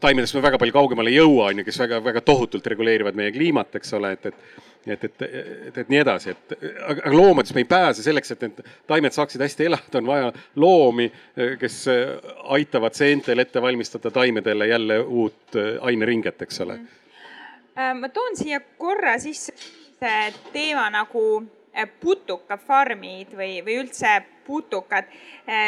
taimedest 0.00 0.36
me 0.36 0.42
väga 0.44 0.58
palju 0.60 0.74
kaugemale 0.74 1.12
ei 1.12 1.18
jõua, 1.18 1.50
on 1.50 1.60
ju, 1.60 1.66
kes 1.66 1.80
väga-väga 1.84 2.22
tohutult 2.26 2.66
reguleerivad 2.70 3.18
meie 3.18 3.32
kliimat, 3.34 3.78
eks 3.80 3.94
ole, 3.98 4.14
et, 4.16 4.32
et 4.32 4.66
et, 4.86 5.04
et, 5.04 5.22
et, 5.22 5.78
et 5.78 5.90
nii 5.90 5.98
edasi, 6.00 6.32
et 6.32 6.54
aga 6.88 7.10
loomades 7.12 7.52
me 7.52 7.60
ei 7.60 7.68
pääse 7.68 8.02
selleks, 8.04 8.30
et 8.32 8.44
need 8.46 8.60
taimed 8.88 9.12
saaksid 9.12 9.42
hästi 9.44 9.66
elada, 9.68 10.00
on 10.00 10.06
vaja 10.08 10.30
loomi, 10.56 11.08
kes 11.60 11.82
aitavad 12.56 12.96
seentel 12.96 13.42
ette 13.42 13.62
valmistada 13.62 14.10
taimedele 14.14 14.70
jälle 14.70 15.00
uut 15.02 15.58
aineringet, 15.80 16.42
eks 16.46 16.60
ole. 16.64 16.78
Mm. 16.78 18.00
ma 18.00 18.08
toon 18.08 18.36
siia 18.36 18.60
korra 18.78 19.18
sisse 19.22 20.12
teema 20.52 20.88
nagu 20.94 21.24
putukafarmid 22.00 23.34
või, 23.36 23.58
või 23.66 23.82
üldse 23.82 24.20
putukad 24.46 25.10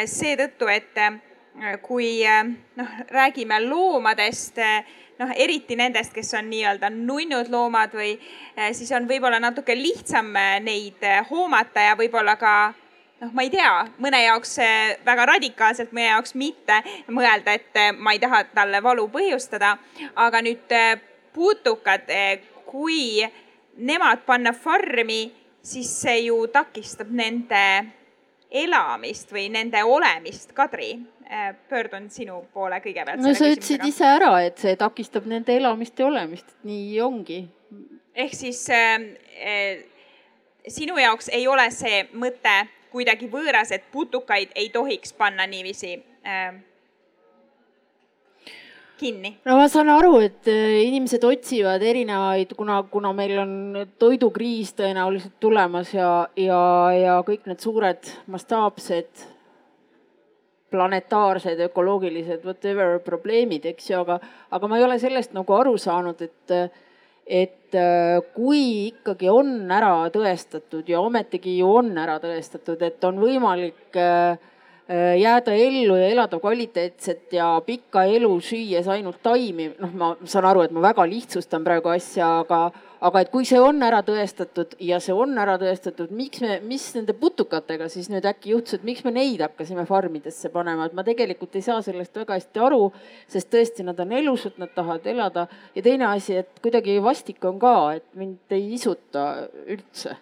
seetõttu, 0.09 0.67
et 0.71 0.97
kui 1.81 2.23
eh, 2.23 2.43
noh, 2.75 2.87
räägime 3.09 3.59
loomadest, 3.65 4.57
eh, 4.57 4.85
noh, 5.19 5.31
eriti 5.35 5.75
nendest, 5.75 6.13
kes 6.13 6.33
on 6.39 6.47
nii-öelda 6.49 6.89
nunnud 6.93 7.51
loomad 7.51 7.93
või 7.95 8.13
eh, 8.15 8.71
siis 8.73 8.91
on 8.95 9.07
võib-olla 9.09 9.39
natuke 9.39 9.75
lihtsam 9.75 10.31
neid 10.63 11.03
hoomata 11.29 11.89
ja 11.89 11.97
võib-olla 11.99 12.37
ka 12.39 12.55
noh, 13.21 13.33
ma 13.35 13.45
ei 13.45 13.51
tea, 13.53 13.73
mõne 14.01 14.23
jaoks 14.23 14.57
väga 15.05 15.27
radikaalselt, 15.33 15.91
mõne 15.91 16.09
jaoks 16.09 16.35
mitte 16.39 16.81
mõelda, 17.11 17.53
et 17.59 17.99
ma 17.99 18.15
ei 18.15 18.23
taha 18.23 18.43
talle 18.55 18.81
valu 18.83 19.07
põhjustada. 19.11 19.77
aga 20.15 20.41
nüüd 20.41 20.73
putukad, 21.33 22.09
kui 22.65 23.21
nemad 23.77 24.25
panna 24.25 24.53
farmi, 24.53 25.31
siis 25.61 25.91
see 26.01 26.25
ju 26.25 26.47
takistab 26.47 27.11
nende 27.11 28.00
elamist 28.51 29.31
või 29.31 29.47
nende 29.49 29.83
olemist. 29.87 30.51
Kadri, 30.53 30.93
Äh, 31.31 31.53
pöördun 31.69 32.09
sinu 32.11 32.41
poole 32.53 32.81
kõigepealt. 32.83 33.21
no 33.23 33.31
sa 33.31 33.47
ütlesid 33.47 33.85
ise 33.87 34.03
ära, 34.03 34.33
et 34.43 34.57
see 34.59 34.73
takistab 34.75 35.29
nende 35.31 35.53
elamist 35.55 35.99
ja 36.01 36.09
olemist, 36.09 36.49
nii 36.67 36.97
ongi. 36.99 37.37
ehk 38.13 38.33
siis 38.35 38.59
äh, 38.75 39.05
äh, 39.39 39.85
sinu 40.67 40.97
jaoks 40.99 41.31
ei 41.31 41.47
ole 41.47 41.69
see 41.71 42.01
mõte 42.11 42.57
kuidagi 42.91 43.29
võõras, 43.31 43.71
et 43.71 43.87
putukaid 43.93 44.51
ei 44.59 44.67
tohiks 44.75 45.15
panna 45.15 45.47
niiviisi 45.47 45.93
äh, 46.27 46.59
kinni? 49.01 49.33
no 49.47 49.57
ma 49.59 49.67
saan 49.71 49.89
aru, 49.93 50.15
et 50.23 50.47
äh, 50.51 50.77
inimesed 50.85 51.25
otsivad 51.27 51.83
erinevaid, 51.85 52.53
kuna, 52.57 52.81
kuna 52.91 53.13
meil 53.17 53.41
on 53.41 53.53
toidukriis 54.01 54.75
tõenäoliselt 54.77 55.37
tulemas 55.41 55.93
ja, 55.95 56.11
ja, 56.39 56.61
ja 56.95 57.19
kõik 57.27 57.49
need 57.49 57.63
suured 57.63 58.11
mastaapsed 58.31 59.27
planetaarsed, 60.71 61.59
ökoloogilised, 61.67 62.45
whatever 62.47 63.01
probleemid, 63.03 63.65
eks 63.73 63.89
ju, 63.89 64.05
aga, 64.05 64.21
aga 64.55 64.69
ma 64.71 64.79
ei 64.79 64.85
ole 64.85 64.95
sellest 65.01 65.33
nagu 65.35 65.57
aru 65.57 65.73
saanud, 65.81 66.21
et, 66.23 66.53
et 67.27 67.79
kui 68.31 68.61
ikkagi 68.87 69.27
on 69.31 69.51
ära 69.71 69.91
tõestatud 70.13 70.87
ja 70.87 71.01
ometigi 71.03 71.57
ju 71.57 71.73
on 71.81 71.91
ära 71.99 72.15
tõestatud, 72.23 72.79
et 72.87 73.03
on 73.07 73.19
võimalik 73.19 73.99
äh, 73.99 74.39
jääda 75.17 75.53
ellu 75.55 75.95
ja 75.95 76.07
elada 76.11 76.39
kvaliteetset 76.39 77.33
ja 77.33 77.49
pikka 77.65 78.03
elu 78.03 78.31
süües 78.43 78.87
ainult 78.91 79.21
taimi, 79.23 79.69
noh, 79.79 79.91
ma 79.97 80.13
saan 80.25 80.47
aru, 80.49 80.65
et 80.65 80.71
ma 80.75 80.83
väga 80.83 81.05
lihtsustan 81.07 81.63
praegu 81.63 81.93
asja, 81.93 82.39
aga 82.41 82.65
aga 83.01 83.21
et 83.23 83.31
kui 83.33 83.45
see 83.49 83.59
on 83.61 83.81
ära 83.81 84.03
tõestatud 84.05 84.75
ja 84.85 84.99
see 85.01 85.13
on 85.17 85.33
ära 85.41 85.55
tõestatud, 85.61 86.11
miks 86.13 86.43
me, 86.43 86.59
mis 86.69 86.83
nende 86.93 87.15
putukatega 87.17 87.87
siis 87.89 88.11
nüüd 88.13 88.27
äkki 88.29 88.53
juhtus, 88.53 88.77
et 88.77 88.85
miks 88.85 89.01
me 89.07 89.13
neid 89.15 89.41
hakkasime 89.41 89.87
farmidesse 89.89 90.51
panema, 90.53 90.85
et 90.85 90.97
ma 90.97 91.05
tegelikult 91.07 91.57
ei 91.57 91.65
saa 91.65 91.81
sellest 91.85 92.21
väga 92.21 92.37
hästi 92.37 92.61
aru, 92.61 92.91
sest 93.31 93.49
tõesti, 93.53 93.85
nad 93.87 93.99
on 94.03 94.13
elusad, 94.21 94.57
nad 94.61 94.73
tahavad 94.75 95.07
elada. 95.09 95.47
Ja 95.75 95.85
teine 95.85 96.11
asi, 96.11 96.37
et 96.43 96.61
kuidagi 96.61 96.99
vastik 97.01 97.41
on 97.49 97.57
ka, 97.61 97.77
et 97.97 98.05
mind 98.17 98.53
ei 98.53 98.69
isuta 98.77 99.31
üldse 99.65 100.19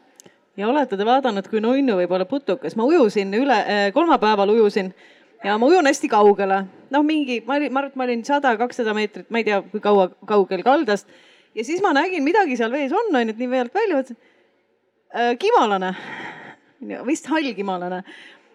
ja 0.60 0.68
olete 0.68 0.98
te 1.00 1.08
vaadanud, 1.08 1.48
kui 1.48 1.62
nunnu 1.64 1.96
võib 2.02 2.12
olla 2.16 2.28
putukas, 2.28 2.76
ma 2.76 2.86
ujusin 2.88 3.32
üle, 3.38 3.58
eh, 3.64 3.86
kolmapäeval 3.96 4.52
ujusin 4.58 4.92
ja 5.44 5.56
ma 5.58 5.70
ujun 5.70 5.88
hästi 5.88 6.10
kaugele, 6.12 6.64
noh, 6.92 7.06
mingi, 7.06 7.40
ma 7.48 7.56
olin, 7.56 7.72
ma 7.72 7.84
arvan, 7.84 7.94
et 7.94 8.00
ma 8.00 8.08
olin 8.08 8.26
sada, 8.28 8.56
kakssada 8.60 8.96
meetrit, 8.98 9.30
ma 9.32 9.40
ei 9.40 9.48
tea, 9.48 9.62
kui 9.72 9.84
kaua, 9.84 10.10
kaugel 10.28 10.64
kaldast. 10.66 11.08
Ja 11.56 11.64
siis 11.66 11.80
ma 11.82 11.94
nägin, 11.96 12.24
midagi 12.26 12.58
seal 12.60 12.74
vees 12.74 12.92
on, 12.94 13.16
onju, 13.16 13.34
et 13.34 13.40
nii 13.40 13.52
veelt 13.52 13.74
välja, 13.74 14.02
mõtlesin 14.02 14.20
äh,. 15.16 15.32
kimalane, 15.42 15.94
vist 17.08 17.32
hall 17.32 17.56
kimalane. 17.56 18.04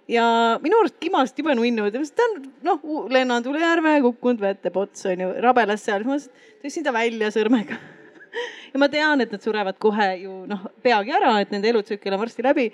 Ja 0.09 0.26
minu 0.61 0.82
arust 0.82 1.00
kimast 1.00 1.38
jube 1.40 1.57
nunnud, 1.57 1.96
ta 2.12 2.28
on 2.28 2.36
noh, 2.68 2.84
lennanud 3.09 3.48
üle 3.48 3.64
järve, 3.64 3.96
kukkunud 4.05 4.44
vette 4.44 4.70
pots 4.70 5.09
onju, 5.09 5.32
rabelas 5.42 5.88
seal, 5.88 6.05
siis 6.05 6.28
ma 6.28 6.64
tõstsin 6.66 6.84
ta 6.84 6.92
välja 6.92 7.32
sõrmega 7.32 7.80
ja 8.72 8.80
ma 8.82 8.89
tean, 8.93 9.20
et 9.24 9.32
nad 9.32 9.45
surevad 9.45 9.78
kohe 9.82 10.09
ju 10.22 10.43
noh, 10.51 10.66
peagi 10.82 11.14
ära, 11.14 11.37
et 11.43 11.55
nende 11.55 11.70
elutsükkel 11.70 12.16
on 12.16 12.22
varsti 12.24 12.45
läbi. 12.47 12.70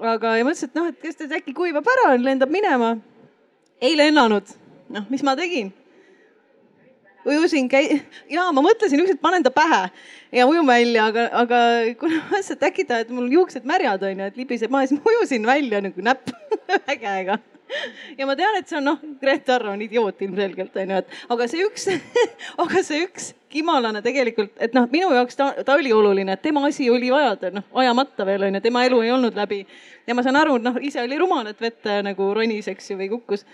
aga, 0.00 0.36
ja 0.38 0.46
mõtlesin, 0.48 0.72
et 0.72 0.80
noh, 0.80 0.88
et 0.88 0.98
kes 1.02 1.20
ta 1.20 1.28
äkki 1.36 1.54
kuivab 1.56 1.86
ära, 1.96 2.16
lendab 2.16 2.50
minema. 2.50 2.96
ei 3.82 3.96
lennanud, 3.98 4.56
noh, 4.94 5.06
mis 5.10 5.24
ma 5.26 5.36
tegin 5.36 5.72
ujusin, 7.26 7.68
käi-, 7.70 8.00
ja 8.30 8.48
ma 8.54 8.64
mõtlesin 8.64 9.02
ükskord 9.02 9.20
panen 9.22 9.44
ta 9.46 9.52
pähe 9.54 9.84
ja 10.34 10.46
ujun 10.48 10.66
välja, 10.66 11.06
aga, 11.10 11.28
aga 11.44 11.60
kuna 12.00 12.18
ma 12.30 12.42
et 12.42 12.66
äkki 12.68 12.86
ta, 12.88 13.02
et 13.02 13.12
mul 13.14 13.30
juuksed 13.30 13.66
märjad 13.68 14.02
on 14.08 14.24
ju, 14.24 14.28
et 14.32 14.40
libiseb 14.40 14.72
maha, 14.72 14.88
siis 14.90 14.98
ma 14.98 15.14
ujusin 15.14 15.46
välja 15.46 15.82
nagu 15.84 16.06
näpp 16.08 16.34
ühe 16.78 16.96
käega 16.98 17.38
ja 18.18 18.26
ma 18.28 18.36
tean, 18.38 18.56
et 18.58 18.68
see 18.68 18.78
on 18.78 18.88
noh, 18.90 18.98
Grete 19.20 19.54
Arro 19.54 19.72
on 19.74 19.82
idioot 19.84 20.22
ilmselgelt 20.26 20.76
onju, 20.82 21.00
et 21.02 21.34
aga 21.34 21.48
see 21.50 21.64
üks 21.66 21.88
aga 22.64 22.84
see 22.84 23.02
üks 23.06 23.32
kimalane 23.52 24.00
tegelikult, 24.04 24.54
et 24.64 24.72
noh, 24.76 24.86
minu 24.92 25.10
jaoks 25.12 25.36
ta, 25.38 25.50
ta 25.66 25.76
oli 25.76 25.92
oluline, 25.92 26.36
et 26.36 26.42
tema 26.44 26.64
asi 26.68 26.88
oli 26.90 27.10
ajada, 27.12 27.52
noh 27.58 27.82
ajamata 27.82 28.26
veel 28.28 28.48
onju, 28.48 28.62
tema 28.64 28.86
elu 28.88 29.02
ei 29.04 29.12
olnud 29.12 29.36
läbi. 29.36 29.64
ja 30.06 30.16
ma 30.16 30.24
saan 30.24 30.40
aru, 30.40 30.56
et 30.60 30.68
noh, 30.68 30.80
ise 30.80 31.02
oli 31.02 31.20
rumal, 31.20 31.46
et 31.50 31.60
vette 31.60 32.00
nagu 32.06 32.32
ronis, 32.34 32.68
eks 32.72 32.92
ju, 32.92 32.98
või 33.00 33.12
kukkus 33.12 33.46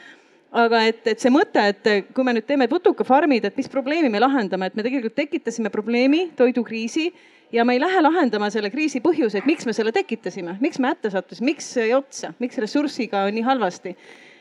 aga 0.48 0.80
et, 0.88 1.02
et 1.12 1.20
see 1.20 1.32
mõte, 1.32 1.60
et 1.60 2.12
kui 2.16 2.24
me 2.24 2.32
nüüd 2.32 2.46
teeme 2.48 2.68
putukafarmid, 2.70 3.44
et 3.44 3.58
mis 3.58 3.68
probleemi 3.68 4.08
me 4.08 4.22
lahendame, 4.22 4.70
et 4.70 4.78
me 4.78 4.84
tegelikult 4.86 5.16
tekitasime 5.18 5.68
probleemi, 5.72 6.30
toidukriisi 6.38 7.10
ja 7.52 7.64
me 7.64 7.72
ei 7.72 7.80
lähe 7.80 8.02
lahendama 8.02 8.50
selle 8.50 8.70
kriisi 8.70 9.00
põhjuseid, 9.04 9.46
miks 9.48 9.66
me 9.66 9.74
selle 9.76 9.92
tekitasime, 9.92 10.56
miks 10.60 10.78
me 10.78 10.92
hätta 10.92 11.10
sattusime, 11.12 11.52
miks 11.52 11.70
jäi 11.76 11.92
otsa, 11.96 12.32
miks 12.42 12.58
ressursiga 12.60 13.24
on 13.28 13.36
nii 13.38 13.44
halvasti. 13.46 13.94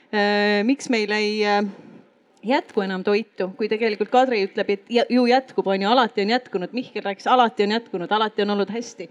Äh, 0.07 0.63
miks 0.67 0.89
meil 0.93 1.11
ei 1.15 1.39
äh, 1.47 1.61
jätku 2.47 2.83
enam 2.83 3.03
toitu, 3.03 3.49
kui 3.57 3.69
tegelikult 3.71 4.11
Kadri 4.11 4.43
ütleb, 4.47 4.71
et 4.75 4.91
ju 5.11 5.25
jätkub, 5.27 5.67
on 5.67 5.81
ju, 5.81 5.89
alati 5.91 6.23
on 6.23 6.35
jätkunud, 6.35 6.75
Mihkel 6.75 7.05
rääkis, 7.05 7.27
alati 7.31 7.67
on 7.67 7.75
jätkunud, 7.77 8.11
alati 8.11 8.45
on 8.45 8.55
olnud 8.55 8.71
hästi. 8.71 9.09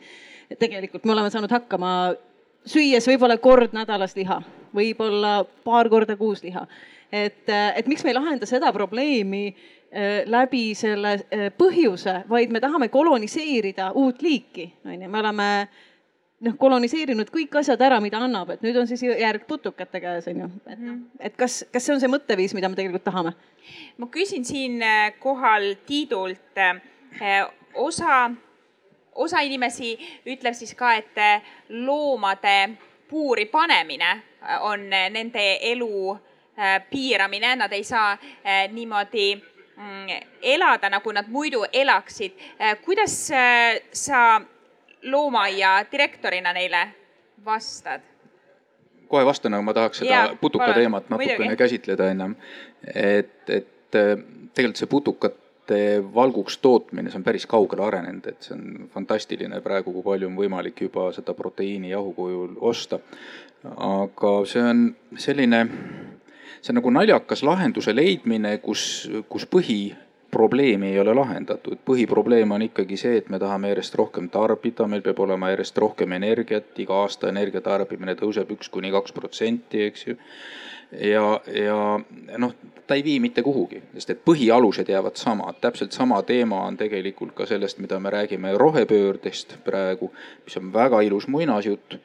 tegelikult 0.59 1.05
me 1.05 1.13
oleme 1.13 1.31
saanud 1.31 1.51
hakkama 1.51 2.15
süües 2.67 3.09
võib-olla 3.09 3.39
kord 3.43 3.75
nädalas 3.75 4.15
liha, 4.17 4.41
võib-olla 4.75 5.41
paar 5.65 5.89
korda 5.89 6.17
kuus 6.17 6.43
liha. 6.43 6.67
et, 7.13 7.49
et 7.49 7.87
miks 7.87 8.05
me 8.05 8.11
ei 8.11 8.19
lahenda 8.19 8.47
seda 8.47 8.73
probleemi 8.73 9.49
äh, 9.49 9.76
läbi 10.27 10.75
selle 10.75 11.13
äh, 11.13 11.49
põhjuse, 11.59 12.23
vaid 12.29 12.51
me 12.53 12.61
tahame 12.61 12.89
koloniseerida 12.89 13.93
uut 13.95 14.23
liiki, 14.23 14.73
on 14.85 15.03
ju, 15.03 15.09
me 15.09 15.21
oleme 15.21 15.49
noh, 16.45 16.57
koloniseerinud 16.59 17.31
kõik 17.33 17.55
asjad 17.61 17.81
ära, 17.87 18.01
mida 18.03 18.21
annab, 18.21 18.51
et 18.55 18.65
nüüd 18.67 18.77
on 18.77 18.89
siis 18.91 19.05
järg 19.07 19.47
putukate 19.49 20.03
käes, 20.03 20.27
on 20.33 20.43
ju. 20.43 20.51
et 20.67 20.83
noh, 20.83 20.99
et 21.21 21.37
kas, 21.39 21.63
kas 21.73 21.87
see 21.87 21.95
on 21.95 22.03
see 22.03 22.13
mõtteviis, 22.13 22.55
mida 22.59 22.69
me 22.69 22.79
tegelikult 22.79 23.07
tahame? 23.07 23.37
ma 23.97 24.11
küsin 24.13 24.45
siinkohal 24.47 25.73
Tiidult 25.87 26.61
osa 27.75 28.27
osa 29.17 29.41
inimesi 29.41 29.95
ütleb 30.29 30.55
siis 30.55 30.75
ka, 30.77 30.93
et 30.95 31.17
loomade 31.69 32.77
puuri 33.09 33.47
panemine 33.49 34.13
on 34.61 34.89
nende 34.91 35.45
elu 35.73 36.17
piiramine, 36.91 37.57
nad 37.57 37.73
ei 37.73 37.85
saa 37.85 38.17
niimoodi 38.73 39.31
elada, 40.43 40.91
nagu 40.91 41.13
nad 41.13 41.29
muidu 41.29 41.65
elaksid. 41.73 42.33
kuidas 42.85 43.17
sa 43.93 44.41
loomaaia 45.03 45.85
direktorina 45.93 46.53
neile 46.53 46.89
vastad? 47.45 48.01
kohe 49.09 49.25
vastan, 49.25 49.55
aga 49.55 49.63
ma 49.63 49.75
tahaks 49.75 49.99
seda 50.03 50.13
ja, 50.13 50.37
putuka 50.41 50.73
teemat 50.75 51.11
natukene 51.11 51.57
käsitleda 51.57 52.11
ennem. 52.11 52.37
et, 52.95 53.51
et 53.51 53.91
tegelikult 53.93 54.81
see 54.81 54.91
putukat 54.91 55.37
loomade 55.67 56.15
valguks 56.15 56.59
tootmine, 56.59 57.11
see 57.11 57.19
on 57.19 57.25
päris 57.25 57.47
kaugele 57.47 57.85
arenenud, 57.85 58.27
et 58.27 58.43
see 58.43 58.55
on 58.55 58.89
fantastiline 58.93 59.61
praegu, 59.61 59.93
kui 59.93 60.03
palju 60.03 60.29
on 60.29 60.37
võimalik 60.37 60.81
juba 60.81 61.13
seda 61.13 61.35
proteiini 61.35 61.91
jahu 61.91 62.13
kujul 62.15 62.57
osta. 62.61 62.99
aga 63.65 64.47
see 64.47 64.63
on 64.63 64.97
selline, 65.19 65.67
see 66.61 66.73
on 66.73 66.81
nagu 66.81 66.93
naljakas 66.93 67.43
lahenduse 67.47 67.95
leidmine, 67.95 68.57
kus, 68.65 68.83
kus 69.29 69.47
põhiprobleemi 69.53 70.93
ei 70.93 71.01
ole 71.01 71.15
lahendatud. 71.15 71.79
põhiprobleem 71.89 72.53
on 72.53 72.67
ikkagi 72.69 72.99
see, 73.01 73.17
et 73.23 73.31
me 73.33 73.41
tahame 73.43 73.73
järjest 73.73 73.99
rohkem 73.99 74.31
tarbida, 74.33 74.87
meil 74.91 75.03
peab 75.03 75.21
olema 75.27 75.51
järjest 75.55 75.79
rohkem 75.79 76.13
energiat, 76.19 76.73
iga 76.79 77.03
aasta 77.03 77.33
energia 77.33 77.61
tarbimine 77.61 78.17
tõuseb 78.19 78.53
üks 78.59 78.73
kuni 78.73 78.93
kaks 78.95 79.17
protsenti, 79.17 79.85
eks 79.91 80.07
ju. 80.07 80.17
Ja, 81.03 81.41
ja 81.51 81.99
noh, 82.39 82.53
ta 82.87 82.95
ei 82.95 83.03
vii 83.05 83.21
mitte 83.21 83.43
kuhugi, 83.43 83.81
sest 83.97 84.13
et 84.15 84.21
põhialused 84.25 84.89
jäävad 84.89 85.19
samad, 85.19 85.59
täpselt 85.61 85.93
sama 85.93 86.21
teema 86.23 86.61
on 86.69 86.77
tegelikult 86.79 87.35
ka 87.35 87.47
sellest, 87.47 87.81
mida 87.83 87.99
me 88.01 88.11
räägime 88.15 88.53
rohepöördest 88.55 89.57
praegu, 89.65 90.13
mis 90.45 90.57
on 90.61 90.73
väga 90.73 91.01
ilus 91.03 91.27
muinasjutt, 91.29 91.99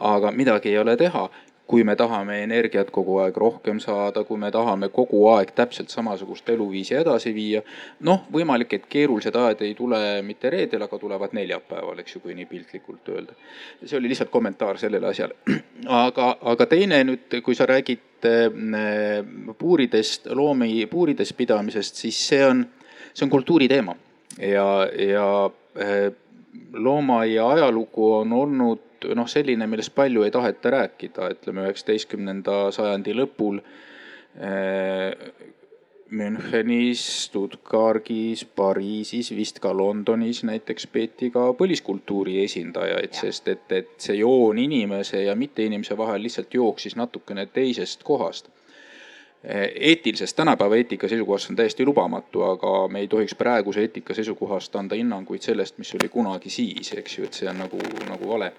aga 0.00 0.32
midagi 0.34 0.72
ei 0.72 0.78
ole 0.78 0.96
teha 0.98 1.28
kui 1.66 1.84
me 1.84 1.94
tahame 1.96 2.42
energiat 2.44 2.90
kogu 2.92 3.16
aeg 3.22 3.36
rohkem 3.40 3.78
saada, 3.80 4.24
kui 4.28 4.38
me 4.38 4.50
tahame 4.52 4.90
kogu 4.92 5.22
aeg 5.32 5.54
täpselt 5.56 5.92
samasugust 5.92 6.48
eluviisi 6.52 6.94
edasi 6.98 7.32
viia. 7.34 7.62
noh, 8.00 8.26
võimalik, 8.32 8.74
et 8.76 8.86
keerulised 8.88 9.36
ajad 9.36 9.62
ei 9.64 9.74
tule 9.74 10.00
mitte 10.22 10.50
reedel, 10.52 10.84
aga 10.84 10.98
tulevad 10.98 11.32
neljapäeval, 11.32 11.98
eks 12.02 12.16
ju, 12.16 12.20
kui 12.20 12.36
nii 12.36 12.46
piltlikult 12.50 13.08
öelda. 13.08 13.36
see 13.84 13.98
oli 13.98 14.12
lihtsalt 14.12 14.30
kommentaar 14.30 14.78
sellele 14.78 15.08
asjale. 15.08 15.36
aga, 16.04 16.36
aga 16.42 16.66
teine 16.66 17.02
nüüd, 17.04 17.40
kui 17.42 17.56
sa 17.56 17.66
räägid 17.70 18.28
äh, 18.28 19.24
puuridest, 19.58 20.28
loomi 20.36 20.86
puurides 20.86 21.32
pidamisest, 21.32 21.96
siis 22.04 22.20
see 22.28 22.44
on, 22.44 22.66
see 23.14 23.24
on 23.24 23.32
kultuuri 23.32 23.68
teema 23.68 23.96
ja, 24.38 24.68
ja 24.92 25.50
äh, 25.80 26.12
loomaaia 26.72 27.48
ajalugu 27.48 28.12
on 28.14 28.32
olnud 28.32 28.80
noh, 29.16 29.28
selline, 29.30 29.66
millest 29.70 29.94
palju 29.94 30.24
ei 30.24 30.32
taheta 30.34 30.72
rääkida, 30.78 31.30
ütleme 31.36 31.66
üheksateistkümnenda 31.66 32.70
sajandi 32.74 33.16
lõpul 33.16 33.60
äh, 33.60 35.12
Münchenis, 36.14 37.02
Stuttgargis, 37.24 38.44
Pariisis, 38.44 39.32
vist 39.34 39.58
ka 39.64 39.72
Londonis 39.74 40.44
näiteks 40.46 40.86
peeti 40.92 41.30
ka 41.34 41.48
põliskultuuri 41.58 42.36
esindajaid, 42.44 43.16
sest 43.16 43.48
et, 43.50 43.64
et 43.72 43.94
see 43.98 44.20
joon 44.20 44.60
inimese 44.62 45.24
ja 45.24 45.34
mitteinimese 45.34 45.96
vahel 45.98 46.22
lihtsalt 46.22 46.54
jooksis 46.54 46.96
natukene 47.00 47.48
teisest 47.50 48.04
kohast 48.06 48.52
eetilisest, 49.80 50.36
tänapäeva 50.36 50.76
eetika 50.76 51.08
seisukohast 51.08 51.50
on 51.50 51.56
täiesti 51.56 51.84
lubamatu, 51.84 52.42
aga 52.42 52.88
me 52.88 53.00
ei 53.00 53.08
tohiks 53.08 53.34
praeguse 53.34 53.80
eetika 53.80 54.14
seisukohast 54.14 54.76
anda 54.76 54.96
hinnanguid 54.96 55.42
sellest, 55.42 55.78
mis 55.78 55.94
oli 55.94 56.08
kunagi 56.08 56.50
siis, 56.50 56.92
eks 56.96 57.18
ju, 57.18 57.24
et 57.24 57.40
see 57.40 57.48
on 57.50 57.60
nagu, 57.60 57.80
nagu 58.08 58.28
vale. 58.28 58.52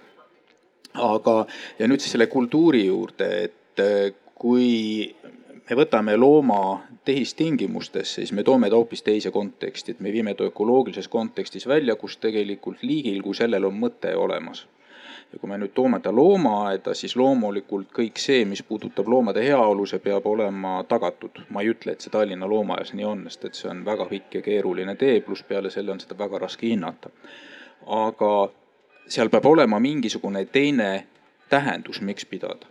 Aga, 0.96 1.46
ja 1.80 1.88
nüüd 1.88 2.04
siis 2.04 2.16
selle 2.16 2.28
kultuuri 2.32 2.86
juurde, 2.86 3.30
et 3.50 3.84
äh, 3.84 4.14
kui 4.36 5.16
me 5.70 5.78
võtame 5.80 6.16
looma 6.18 6.62
tehistingimustesse, 7.06 8.22
siis 8.22 8.34
me 8.34 8.44
toome 8.44 8.70
ta 8.70 8.80
hoopis 8.80 9.04
teise 9.06 9.32
konteksti, 9.32 9.96
et 9.96 10.00
me 10.02 10.14
viime 10.14 10.34
ta 10.34 10.48
ökoloogilises 10.48 11.08
kontekstis 11.08 11.68
välja, 11.68 11.96
kus 11.96 12.18
tegelikult 12.18 12.84
liigil 12.84 13.22
kui 13.26 13.38
sellel 13.38 13.70
on 13.70 13.78
mõte 13.80 14.14
olemas 14.18 14.66
ja 15.34 15.40
kui 15.40 15.50
me 15.50 15.58
nüüd 15.60 15.74
toome 15.76 16.00
ta 16.00 16.14
loomaaeda, 16.16 16.94
siis 16.96 17.16
loomulikult 17.20 17.90
kõik 17.96 18.20
see, 18.22 18.46
mis 18.48 18.62
puudutab 18.64 19.10
loomade 19.12 19.44
heaolu, 19.44 19.86
see 19.90 20.00
peab 20.00 20.28
olema 20.32 20.78
tagatud. 20.88 21.42
ma 21.50 21.64
ei 21.64 21.72
ütle, 21.74 21.96
et 21.96 22.06
see 22.06 22.14
Tallinna 22.14 22.48
loomaaias 22.48 22.94
nii 22.94 23.08
on, 23.10 23.26
sest 23.30 23.50
et 23.50 23.60
see 23.60 23.72
on 23.72 23.82
väga 23.86 24.06
pikk 24.12 24.40
ja 24.40 24.44
keeruline 24.46 24.96
tee, 25.02 25.20
pluss 25.26 25.44
peale 25.44 25.72
selle 25.74 25.92
on 25.92 26.00
seda 26.00 26.18
väga 26.18 26.40
raske 26.46 26.70
hinnata. 26.70 27.10
aga 27.86 28.32
seal 29.08 29.30
peab 29.30 29.46
olema 29.46 29.80
mingisugune 29.80 30.46
teine 30.46 31.08
tähendus, 31.50 32.02
miks 32.02 32.26
pidada. 32.26 32.66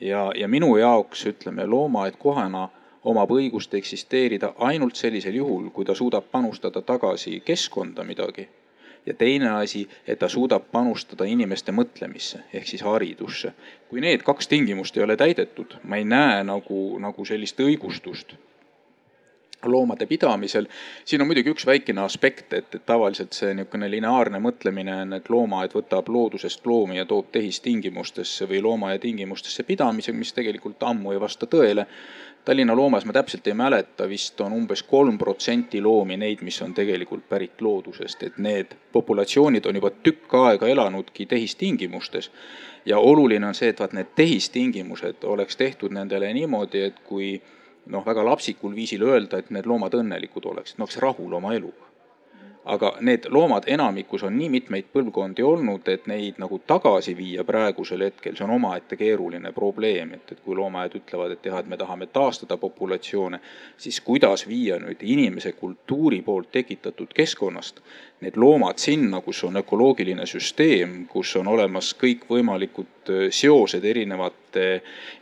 ja, 0.00 0.32
ja 0.34 0.48
minu 0.48 0.76
jaoks 0.76 1.26
ütleme, 1.26 1.66
loomaaed 1.66 2.16
kohana 2.18 2.68
omab 3.04 3.30
õigust 3.30 3.74
eksisteerida 3.74 4.52
ainult 4.58 4.96
sellisel 4.96 5.34
juhul, 5.34 5.70
kui 5.70 5.84
ta 5.84 5.94
suudab 5.94 6.24
panustada 6.32 6.82
tagasi 6.82 7.40
keskkonda 7.40 8.04
midagi 8.04 8.48
ja 9.06 9.14
teine 9.14 9.50
asi, 9.50 9.88
et 10.06 10.18
ta 10.18 10.28
suudab 10.28 10.66
panustada 10.72 11.24
inimeste 11.24 11.72
mõtlemisse 11.72 12.42
ehk 12.52 12.66
siis 12.66 12.82
haridusse. 12.82 13.52
kui 13.88 14.00
need 14.00 14.22
kaks 14.22 14.48
tingimust 14.48 14.96
ei 14.96 15.02
ole 15.02 15.16
täidetud, 15.16 15.78
ma 15.84 15.96
ei 15.96 16.04
näe 16.04 16.44
nagu, 16.44 16.98
nagu 16.98 17.24
sellist 17.24 17.60
õigustust 17.60 18.34
loomade 19.70 20.06
pidamisel. 20.06 20.66
siin 21.04 21.22
on 21.22 21.30
muidugi 21.30 21.50
üks 21.54 21.66
väikene 21.66 22.02
aspekt, 22.02 22.52
et, 22.52 22.74
et 22.74 22.86
tavaliselt 22.86 23.32
see 23.32 23.54
niisugune 23.54 23.90
lineaarne 23.90 24.40
mõtlemine 24.42 25.00
on, 25.02 25.16
et 25.18 25.30
loomaaed 25.30 25.74
võtab 25.76 26.08
loodusest 26.08 26.66
loomi 26.66 27.00
ja 27.00 27.06
toob 27.06 27.32
tehistingimustesse 27.32 28.48
või 28.48 28.62
loomaaia 28.62 28.98
tingimustesse 28.98 29.62
pidamisega, 29.62 30.18
mis 30.18 30.32
tegelikult 30.36 30.82
ammu 30.82 31.12
ei 31.12 31.20
vasta 31.20 31.46
tõele 31.50 31.86
Tallinna 32.46 32.76
loomas 32.76 33.04
ma 33.04 33.12
täpselt 33.12 33.46
ei 33.50 33.54
mäleta, 33.58 34.06
vist 34.08 34.40
on 34.40 34.52
umbes 34.54 34.84
kolm 34.86 35.16
protsenti 35.18 35.80
loomi 35.82 36.14
neid, 36.16 36.44
mis 36.46 36.60
on 36.62 36.74
tegelikult 36.74 37.24
pärit 37.28 37.60
loodusest, 37.60 38.22
et 38.22 38.36
need 38.38 38.76
populatsioonid 38.94 39.66
on 39.66 39.80
juba 39.80 39.90
tükk 39.90 40.36
aega 40.40 40.68
elanudki 40.70 41.26
tehistingimustes. 41.26 42.30
ja 42.86 42.98
oluline 42.98 43.46
on 43.46 43.54
see, 43.54 43.68
et 43.68 43.80
vaat 43.82 43.96
need 43.98 44.12
tehistingimused 44.14 45.24
oleks 45.24 45.56
tehtud 45.56 45.90
nendele 45.90 46.30
niimoodi, 46.34 46.84
et 46.86 47.00
kui 47.08 47.42
noh, 47.92 48.06
väga 48.06 48.24
lapsikul 48.24 48.74
viisil 48.74 49.02
öelda, 49.06 49.38
et 49.38 49.50
need 49.54 49.66
loomad 49.66 49.94
õnnelikud 49.94 50.48
oleksid, 50.52 50.78
nad 50.78 50.88
oleks 50.88 51.02
rahul 51.02 51.38
oma 51.38 51.54
eluga 51.54 51.86
aga 52.66 52.96
need 53.00 53.28
loomad 53.30 53.64
enamikus 53.70 54.24
on 54.26 54.34
nii 54.34 54.48
mitmeid 54.50 54.88
põlvkondi 54.94 55.44
olnud, 55.46 55.86
et 55.88 56.08
neid 56.10 56.40
nagu 56.42 56.58
tagasi 56.66 57.14
viia 57.14 57.44
praegusel 57.46 58.02
hetkel, 58.02 58.34
see 58.34 58.46
on 58.46 58.56
omaette 58.56 58.98
keeruline 58.98 59.52
probleem, 59.54 60.16
et, 60.16 60.32
et 60.34 60.40
kui 60.42 60.58
loomaaiad 60.58 60.96
ütlevad, 60.98 61.36
et 61.36 61.46
jah, 61.46 61.60
et 61.62 61.70
me 61.70 61.78
tahame 61.78 62.08
taastada 62.10 62.58
populatsioone, 62.58 63.38
siis 63.78 64.00
kuidas 64.02 64.48
viia 64.50 64.80
nüüd 64.82 65.04
inimese 65.06 65.54
kultuuri 65.60 66.20
poolt 66.26 66.50
tekitatud 66.58 67.14
keskkonnast 67.14 67.78
need 68.26 68.40
loomad 68.40 68.82
sinna, 68.82 69.22
kus 69.22 69.44
on 69.46 69.62
ökoloogiline 69.62 70.26
süsteem, 70.26 71.04
kus 71.12 71.36
on 71.38 71.46
olemas 71.54 71.92
kõikvõimalikud 72.00 73.14
seosed 73.30 73.84
erinevate 73.86 74.68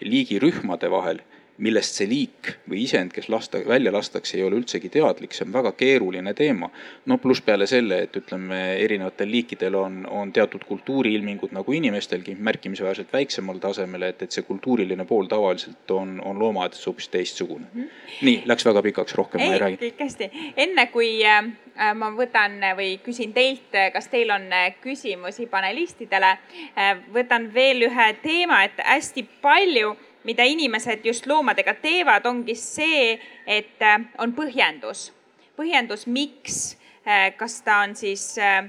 liigirühmade 0.01 0.91
vahel 0.91 1.21
millest 1.63 1.99
see 1.99 2.09
liik 2.11 2.51
või 2.71 2.83
isend, 2.83 3.13
kes 3.15 3.29
lasta, 3.31 3.61
välja 3.67 3.93
lastakse, 3.95 4.37
ei 4.39 4.45
ole 4.47 4.59
üldsegi 4.59 4.91
teadlik, 4.91 5.35
see 5.35 5.47
on 5.47 5.53
väga 5.55 5.73
keeruline 5.79 6.35
teema. 6.35 6.71
no 7.07 7.19
pluss 7.19 7.43
peale 7.47 7.67
selle, 7.71 8.01
et 8.07 8.17
ütleme, 8.17 8.61
erinevatel 8.83 9.31
liikidel 9.31 9.75
on, 9.79 10.01
on 10.11 10.33
teatud 10.33 10.65
kultuuriilmingud 10.67 11.55
nagu 11.55 11.73
inimestelgi 11.73 12.35
märkimisväärselt 12.35 13.13
väiksemal 13.13 13.61
tasemel, 13.63 14.03
et, 14.03 14.23
et 14.23 14.35
see 14.35 14.43
kultuuriline 14.43 15.07
pool 15.07 15.31
tavaliselt 15.31 15.91
on, 15.91 16.17
on 16.25 16.39
loomaaedades 16.39 16.87
hoopis 16.87 17.09
teistsugune 17.09 17.67
mm. 17.73 17.83
-hmm. 17.83 18.25
nii, 18.27 18.43
läks 18.51 18.67
väga 18.67 18.83
pikaks, 18.83 19.15
rohkem 19.15 19.41
ei, 19.41 19.49
ma 19.49 19.55
ei 19.55 19.61
räägi. 19.61 19.79
kõik 19.85 20.03
hästi, 20.03 20.31
enne 20.57 20.87
kui 20.87 21.13
äh, 21.27 21.53
ma 21.95 22.11
võtan 22.17 22.59
või 22.77 22.99
küsin 23.05 23.33
teilt, 23.33 23.71
kas 23.93 24.09
teil 24.09 24.31
on 24.31 24.51
äh, 24.53 24.75
küsimusi 24.81 25.47
panelistidele 25.47 26.33
äh,, 26.33 26.99
võtan 27.15 27.55
veel 27.55 27.87
ühe 27.87 28.11
teema, 28.23 28.65
et 28.65 28.83
hästi 28.83 29.29
palju 29.43 29.95
mida 30.25 30.45
inimesed 30.49 31.05
just 31.05 31.27
loomadega 31.27 31.75
teevad, 31.83 32.27
ongi 32.27 32.57
see, 32.59 33.19
et 33.47 33.83
äh, 33.83 34.01
on 34.19 34.33
põhjendus. 34.37 35.11
põhjendus, 35.55 36.09
miks, 36.11 36.77
äh, 37.07 37.31
kas 37.37 37.61
ta 37.63 37.83
on 37.85 37.95
siis 37.97 38.39
äh, 38.43 38.65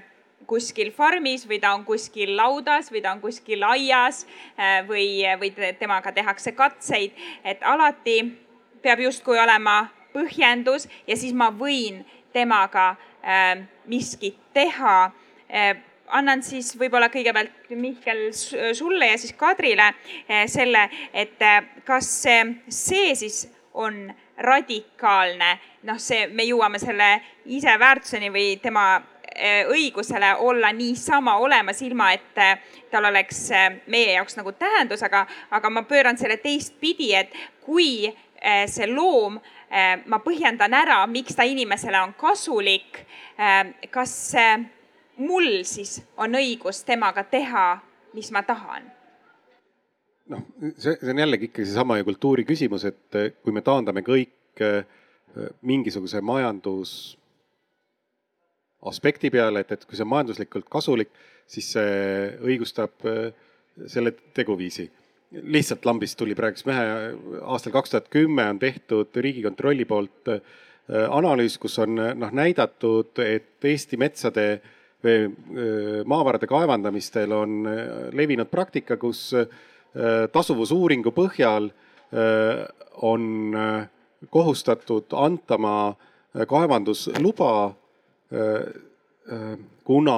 kuskil 0.45 0.91
farmis 0.93 1.47
või 1.49 1.58
ta 1.62 1.74
on 1.74 1.86
kuskil 1.88 2.36
laudas 2.38 2.91
või 2.93 3.01
ta 3.01 3.16
on 3.16 3.22
kuskil 3.24 3.64
aias 3.66 4.28
või, 4.86 5.24
või 5.41 5.49
temaga 5.80 6.12
tehakse 6.14 6.51
katseid, 6.53 7.16
et 7.41 7.64
alati 7.66 8.20
peab 8.84 9.01
justkui 9.01 9.39
olema 9.41 9.88
põhjendus 10.14 10.86
ja 11.08 11.18
siis 11.18 11.34
ma 11.34 11.49
võin 11.49 12.03
temaga 12.36 12.91
miskit 13.89 14.38
teha 14.53 15.10
annan 16.14 16.43
siis 16.45 16.74
võib-olla 16.80 17.10
kõigepealt 17.14 17.72
Mihkel 17.76 18.28
sulle 18.34 19.10
ja 19.10 19.18
siis 19.18 19.34
Kadrile 19.38 19.91
eh, 20.28 20.45
selle, 20.51 20.88
et 21.14 21.41
eh, 21.41 21.58
kas 21.86 22.10
see 22.22 23.16
siis 23.16 23.45
on 23.74 24.06
radikaalne, 24.38 25.58
noh, 25.88 25.99
see, 25.99 26.28
me 26.28 26.45
jõuame 26.47 26.80
selle 26.80 27.10
iseväärtuseni 27.45 28.32
või 28.32 28.56
tema 28.64 29.01
õigusele 29.68 30.30
olla 30.47 30.70
niisama 30.72 31.34
olemas, 31.43 31.82
ilma 31.84 32.06
et 32.16 32.38
tal 32.91 33.08
oleks 33.10 33.49
meie 33.91 34.14
jaoks 34.14 34.38
nagu 34.38 34.53
tähendus, 34.56 35.03
aga, 35.03 35.26
aga 35.51 35.72
ma 35.76 35.84
pööran 35.84 36.16
selle 36.16 36.38
teistpidi, 36.39 37.10
et 37.20 37.36
kui 37.66 38.08
see 38.72 38.88
loom, 38.88 39.36
ma 40.08 40.22
põhjendan 40.24 40.78
ära, 40.80 41.01
miks 41.12 41.36
ta 41.36 41.43
inimesele 41.43 41.99
on 41.99 42.14
kasulik, 42.16 43.01
kas 43.91 44.16
mul 45.18 45.63
siis 45.68 45.99
on 46.18 46.38
õigus 46.38 46.84
temaga 46.86 47.24
teha, 47.24 47.66
mis 48.13 48.32
ma 48.32 48.43
tahan? 48.43 48.91
noh, 50.30 50.41
see, 50.78 50.95
see 50.97 51.11
on 51.13 51.22
jällegi 51.22 51.51
ikkagi 51.51 51.68
seesama 51.70 51.99
ju 51.99 52.07
kultuuri 52.07 52.45
küsimus, 52.49 52.88
et 52.89 53.20
eh, 53.20 53.34
kui 53.43 53.53
me 53.53 53.61
taandame 53.61 54.01
kõik 54.05 54.63
eh, 54.66 54.88
mingisuguse 55.61 56.22
majandus 56.26 57.16
aspekti 58.89 59.32
peale, 59.34 59.63
et, 59.63 59.72
et 59.72 59.86
kui 59.86 59.97
see 59.97 60.05
on 60.05 60.11
majanduslikult 60.13 60.70
kasulik, 60.72 61.11
siis 61.49 61.72
see 61.76 62.30
õigustab 62.45 63.05
äh, 63.09 63.34
selle 63.91 64.16
teguviisi. 64.34 64.89
lihtsalt 65.36 65.86
lambist 65.86 66.16
tuli 66.18 66.36
praegu 66.38 66.61
mehe, 66.70 66.84
aastal 67.41 67.74
kaks 67.74 67.91
tuhat 67.91 68.05
kümme 68.13 68.45
on 68.49 68.59
tehtud 68.59 69.16
Riigikontrolli 69.16 69.86
poolt 69.86 70.30
äh, 70.32 70.39
analüüs, 71.09 71.57
kus 71.57 71.80
on 71.82 71.97
noh 71.97 72.32
näidatud, 72.32 73.18
et 73.20 73.66
Eesti 73.66 73.97
metsade 73.97 74.45
või 74.61 74.75
maavarade 76.06 76.47
kaevandamistel 76.47 77.32
on 77.32 77.64
levinud 78.14 78.49
praktika, 78.51 78.97
kus 78.97 79.30
tasuvusuuringu 80.32 81.14
põhjal 81.16 81.70
on 83.06 83.28
kohustatud 84.30 85.14
antama 85.16 85.95
kaevandusluba 86.47 87.51
kuna 89.84 90.18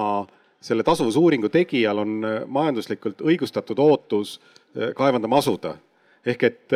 selle 0.61 0.83
tasuvusuuringu 0.83 1.49
tegijal 1.49 1.97
on 1.97 2.21
majanduslikult 2.47 3.21
õigustatud 3.21 3.79
ootus 3.79 4.39
kaevandama 4.95 5.38
asuda. 5.38 5.77
ehk 6.27 6.43
et 6.43 6.73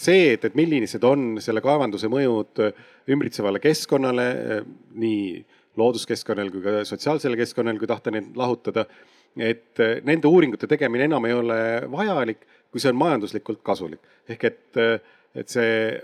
see, 0.00 0.32
et, 0.32 0.44
et 0.44 0.54
millised 0.56 1.02
on 1.04 1.34
selle 1.42 1.60
kaevanduse 1.60 2.08
mõjud 2.08 2.62
ümbritsevale 3.10 3.60
keskkonnale, 3.60 4.28
nii 4.96 5.44
looduskeskkonnal 5.80 6.50
kui 6.54 6.62
ka 6.64 6.84
sotsiaalsele 6.88 7.38
keskkonnale, 7.40 7.78
kui 7.78 7.90
tahta 7.90 8.14
neid 8.14 8.32
lahutada. 8.36 8.86
et 9.34 9.80
nende 10.06 10.30
uuringute 10.30 10.68
tegemine 10.70 11.08
enam 11.08 11.24
ei 11.26 11.32
ole 11.34 11.56
vajalik, 11.90 12.44
kui 12.70 12.78
see 12.78 12.92
on 12.92 13.00
majanduslikult 13.00 13.62
kasulik. 13.66 14.00
ehk 14.28 14.44
et, 14.44 14.76
et 15.34 15.48
see 15.48 16.02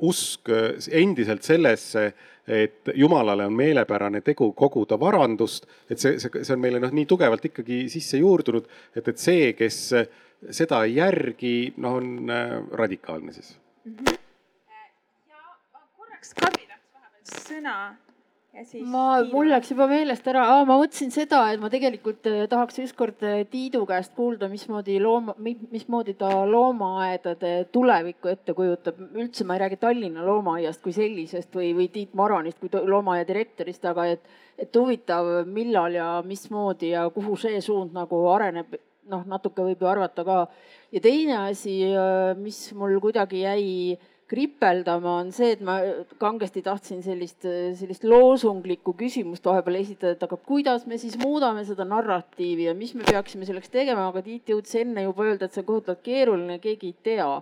usk 0.00 0.48
endiselt 0.90 1.44
sellesse 1.44 2.12
et 2.50 2.90
Jumalale 2.94 3.46
on 3.46 3.52
meelepärane 3.54 4.20
tegu 4.26 4.52
koguda 4.58 4.98
varandust, 5.00 5.66
et 5.90 6.00
see, 6.00 6.18
see, 6.18 6.42
see 6.42 6.56
on 6.56 6.62
meile 6.62 6.80
noh, 6.82 6.90
nii 6.94 7.06
tugevalt 7.06 7.44
ikkagi 7.50 7.84
sisse 7.92 8.18
juurdunud, 8.18 8.66
et, 8.96 9.06
et 9.12 9.22
see, 9.22 9.52
kes 9.58 9.78
seda 10.56 10.82
ei 10.86 10.96
järgi, 10.96 11.54
noh, 11.84 12.00
on 12.00 12.32
radikaalne 12.80 13.32
siis 13.36 13.54
mm. 13.84 13.96
-hmm. 13.96 14.18
ja 15.30 15.40
korraks 15.96 16.34
Kadri 16.34 16.66
tahtis 16.66 16.94
vahepeal 16.94 17.44
sõna 17.46 17.76
ma, 18.90 19.02
mul 19.30 19.46
läks 19.52 19.70
juba 19.70 19.86
meelest 19.86 20.26
ära, 20.26 20.42
ma 20.66 20.74
mõtlesin 20.80 21.12
seda, 21.14 21.44
et 21.52 21.60
ma 21.62 21.68
tegelikult 21.70 22.26
äh, 22.26 22.40
tahaks 22.50 22.80
ükskord 22.82 23.22
äh, 23.22 23.44
Tiidu 23.50 23.84
käest 23.86 24.12
kuulda, 24.16 24.48
mismoodi 24.50 24.96
looma, 25.02 25.36
mismoodi 25.38 26.16
ta 26.18 26.32
loomaaedade 26.50 27.52
tulevikku 27.72 28.32
ette 28.32 28.54
kujutab. 28.58 28.98
üldse 29.14 29.46
ma 29.46 29.54
ei 29.54 29.62
räägi 29.64 29.78
Tallinna 29.84 30.26
loomaaiast 30.26 30.82
kui 30.82 30.94
sellisest 30.96 31.54
või, 31.54 31.70
või 31.78 31.88
Tiit 31.94 32.14
Maronist 32.18 32.58
kui 32.58 32.72
loomaaia 32.74 33.28
direktorist, 33.28 33.86
aga 33.86 34.08
et, 34.16 34.26
et 34.58 34.76
huvitav, 34.76 35.30
millal 35.46 35.94
ja 35.94 36.10
mismoodi 36.26 36.90
ja 36.96 37.06
kuhu 37.14 37.38
see 37.38 37.62
suund 37.62 37.94
nagu 37.94 38.26
areneb. 38.34 38.80
noh, 39.10 39.24
natuke 39.26 39.64
võib 39.66 39.80
ju 39.82 39.86
arvata 39.90 40.22
ka. 40.26 40.46
ja 40.92 41.00
teine 41.00 41.38
asi, 41.46 41.80
äh, 41.94 42.34
mis 42.38 42.72
mul 42.74 42.98
kuidagi 42.98 43.46
jäi 43.46 43.98
kripeldama, 44.30 45.16
on 45.24 45.32
see, 45.34 45.54
et 45.56 45.62
ma 45.66 45.78
kangesti 46.22 46.62
tahtsin 46.66 47.02
sellist, 47.04 47.46
sellist 47.78 48.06
loosunglikku 48.06 48.94
küsimust 48.98 49.46
vahepeal 49.46 49.80
esitada, 49.80 50.14
et 50.14 50.26
aga 50.26 50.38
kuidas 50.50 50.86
me 50.90 50.98
siis 51.02 51.16
muudame 51.20 51.64
seda 51.68 51.86
narratiivi 51.88 52.68
ja 52.68 52.76
mis 52.78 52.94
me 52.98 53.06
peaksime 53.08 53.48
selleks 53.48 53.72
tegema, 53.74 54.08
aga 54.10 54.22
Tiit 54.26 54.52
jõudis 54.52 54.76
enne 54.82 55.06
juba 55.08 55.26
öelda, 55.26 55.48
et 55.48 55.56
see 55.56 55.64
on 55.64 55.70
kohutavalt 55.72 56.04
keeruline, 56.06 56.60
keegi 56.62 56.92
ei 56.92 56.98
tea 57.10 57.32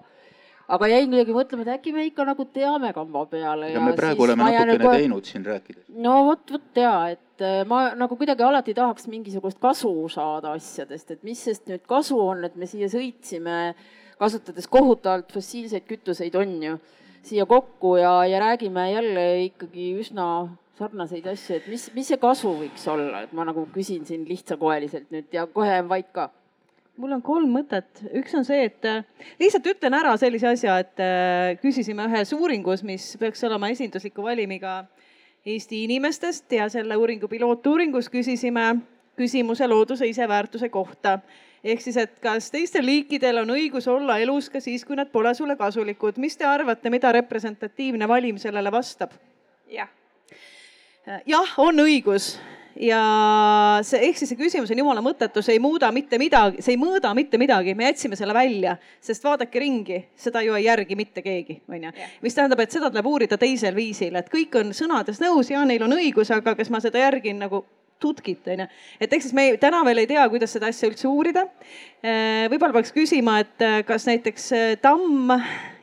aga 0.68 0.88
jäin 0.90 1.08
kuidagi 1.08 1.34
mõtlema, 1.34 1.64
et 1.64 1.70
äkki 1.78 1.92
me 1.96 2.04
ikka 2.08 2.26
nagu 2.28 2.44
teame 2.52 2.90
kamba 2.96 3.24
peale. 3.30 3.70
ja 3.72 3.82
me 3.82 3.94
praegu 3.96 4.26
oleme 4.26 4.44
natukene 4.44 4.78
kohe... 4.82 4.98
teinud 5.02 5.28
siin 5.28 5.46
rääkides. 5.46 5.84
no 6.04 6.16
vot, 6.28 6.44
vot 6.52 6.82
ja, 6.82 6.94
et 7.14 7.44
äh, 7.44 7.62
ma 7.68 7.80
nagu 7.98 8.18
kuidagi 8.20 8.44
alati 8.44 8.76
tahaks 8.76 9.08
mingisugust 9.08 9.60
kasu 9.62 9.92
saada 10.12 10.52
asjadest, 10.58 11.16
et 11.16 11.24
mis 11.26 11.44
sest 11.48 11.68
nüüd 11.72 11.86
kasu 11.88 12.20
on, 12.20 12.44
et 12.48 12.56
me 12.60 12.68
siia 12.68 12.90
sõitsime 12.92 13.58
kasutades 14.18 14.66
kohutavalt 14.70 15.32
fossiilseid 15.32 15.86
kütuseid, 15.88 16.34
on 16.38 16.56
ju, 16.62 16.78
siia 17.26 17.46
kokku 17.46 17.96
ja, 18.00 18.12
ja 18.26 18.40
räägime 18.42 18.90
jälle 18.92 19.26
ikkagi 19.48 19.92
üsna 20.00 20.48
sarnaseid 20.78 21.26
asju, 21.26 21.58
et 21.58 21.70
mis, 21.70 21.88
mis 21.94 22.10
see 22.12 22.18
kasu 22.22 22.52
võiks 22.60 22.84
olla, 22.90 23.24
et 23.26 23.32
ma 23.34 23.46
nagu 23.48 23.66
küsin 23.74 24.04
siin 24.06 24.26
lihtsakoeliselt 24.28 25.10
nüüd 25.14 25.32
ja 25.34 25.46
kohe 25.50 25.72
jään 25.72 25.88
vait 25.90 26.10
ka. 26.14 26.28
Mul 26.98 27.14
on 27.14 27.22
kolm 27.22 27.50
mõtet, 27.54 28.00
üks 28.18 28.34
on 28.34 28.46
see, 28.46 28.64
et 28.66 28.86
äh, 28.90 29.04
lihtsalt 29.38 29.66
ütlen 29.70 29.94
ära 29.94 30.16
sellise 30.18 30.48
asja, 30.50 30.80
et 30.82 31.02
äh, 31.02 31.58
küsisime 31.62 32.08
ühes 32.10 32.32
uuringus, 32.34 32.82
mis 32.86 33.12
peaks 33.20 33.44
olema 33.46 33.70
esindusliku 33.74 34.26
valimiga 34.26 34.80
Eesti 35.48 35.84
inimestest 35.86 36.52
ja 36.52 36.66
selle 36.68 36.96
uuringu 36.98 37.28
pilootuuringus 37.30 38.10
küsisime 38.10 38.72
küsimuse 39.18 39.68
looduse 39.70 40.06
iseväärtuse 40.10 40.68
kohta 40.68 41.18
ehk 41.64 41.82
siis, 41.82 41.96
et 41.96 42.18
kas 42.22 42.50
teistel 42.54 42.86
liikidel 42.86 43.42
on 43.42 43.54
õigus 43.56 43.88
olla 43.90 44.18
elus 44.22 44.50
ka 44.50 44.60
siis, 44.60 44.84
kui 44.84 44.98
nad 44.98 45.10
pole 45.12 45.34
sulle 45.34 45.56
kasulikud. 45.56 46.18
mis 46.18 46.36
te 46.36 46.44
arvate, 46.44 46.90
mida 46.90 47.12
representatiivne 47.12 48.08
valim 48.08 48.38
sellele 48.38 48.72
vastab? 48.72 49.16
jah. 49.68 49.88
jah, 51.26 51.58
on 51.58 51.84
õigus 51.84 52.36
ja 52.78 53.00
see, 53.86 54.00
ehk 54.08 54.18
siis 54.20 54.30
see 54.32 54.38
küsimus 54.38 54.70
on 54.72 54.80
jumala 54.82 55.02
mõttetu, 55.04 55.42
see 55.42 55.56
ei 55.56 55.62
muuda 55.62 55.90
mitte 55.94 56.18
midagi, 56.20 56.62
see 56.62 56.76
ei 56.76 56.80
mõõda 56.80 57.10
mitte 57.16 57.40
midagi, 57.40 57.74
me 57.78 57.88
jätsime 57.88 58.18
selle 58.18 58.34
välja, 58.36 58.76
sest 59.02 59.24
vaadake 59.26 59.62
ringi, 59.62 59.98
seda 60.18 60.42
ju 60.46 60.54
ei 60.58 60.68
järgi 60.68 60.98
mitte 60.98 61.24
keegi, 61.24 61.60
onju. 61.68 61.92
mis 62.22 62.38
tähendab, 62.38 62.62
et 62.62 62.74
seda 62.74 62.90
tuleb 62.92 63.10
uurida 63.10 63.38
teisel 63.40 63.74
viisil, 63.76 64.14
et 64.20 64.30
kõik 64.32 64.54
on 64.60 64.72
sõnades 64.76 65.20
nõus 65.22 65.50
ja 65.50 65.64
neil 65.68 65.84
on 65.88 65.96
õigus, 65.98 66.30
aga 66.34 66.54
kas 66.58 66.70
ma 66.70 66.82
seda 66.84 67.02
järgin 67.02 67.42
nagu 67.42 67.64
tutkit, 68.00 68.46
onju. 68.48 68.66
et 69.00 69.12
ehk 69.12 69.24
siis 69.24 69.34
me 69.34 69.48
ei, 69.48 69.58
täna 69.60 69.82
veel 69.86 70.02
ei 70.02 70.10
tea, 70.10 70.24
kuidas 70.30 70.54
seda 70.54 70.70
asja 70.70 70.90
üldse 70.90 71.08
uurida. 71.10 71.46
Äh, 72.02 72.46
võib-olla 72.52 72.76
peaks 72.78 72.94
küsima, 72.94 73.40
et 73.44 73.64
äh, 73.64 73.80
kas 73.88 74.06
näiteks 74.08 74.50
äh, 74.56 74.68
tamm, 74.82 75.32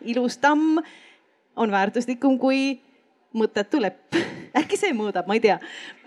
ilus 0.05 0.39
tamm 0.43 0.79
on 1.55 1.71
väärtuslikum 1.71 2.39
kui 2.39 2.77
mõttetu 3.35 3.81
lepp 3.83 4.17
äkki 4.59 4.77
see 4.79 4.93
mõõdab, 4.95 5.27
ma 5.27 5.35
ei 5.37 5.43
tea. 5.43 5.57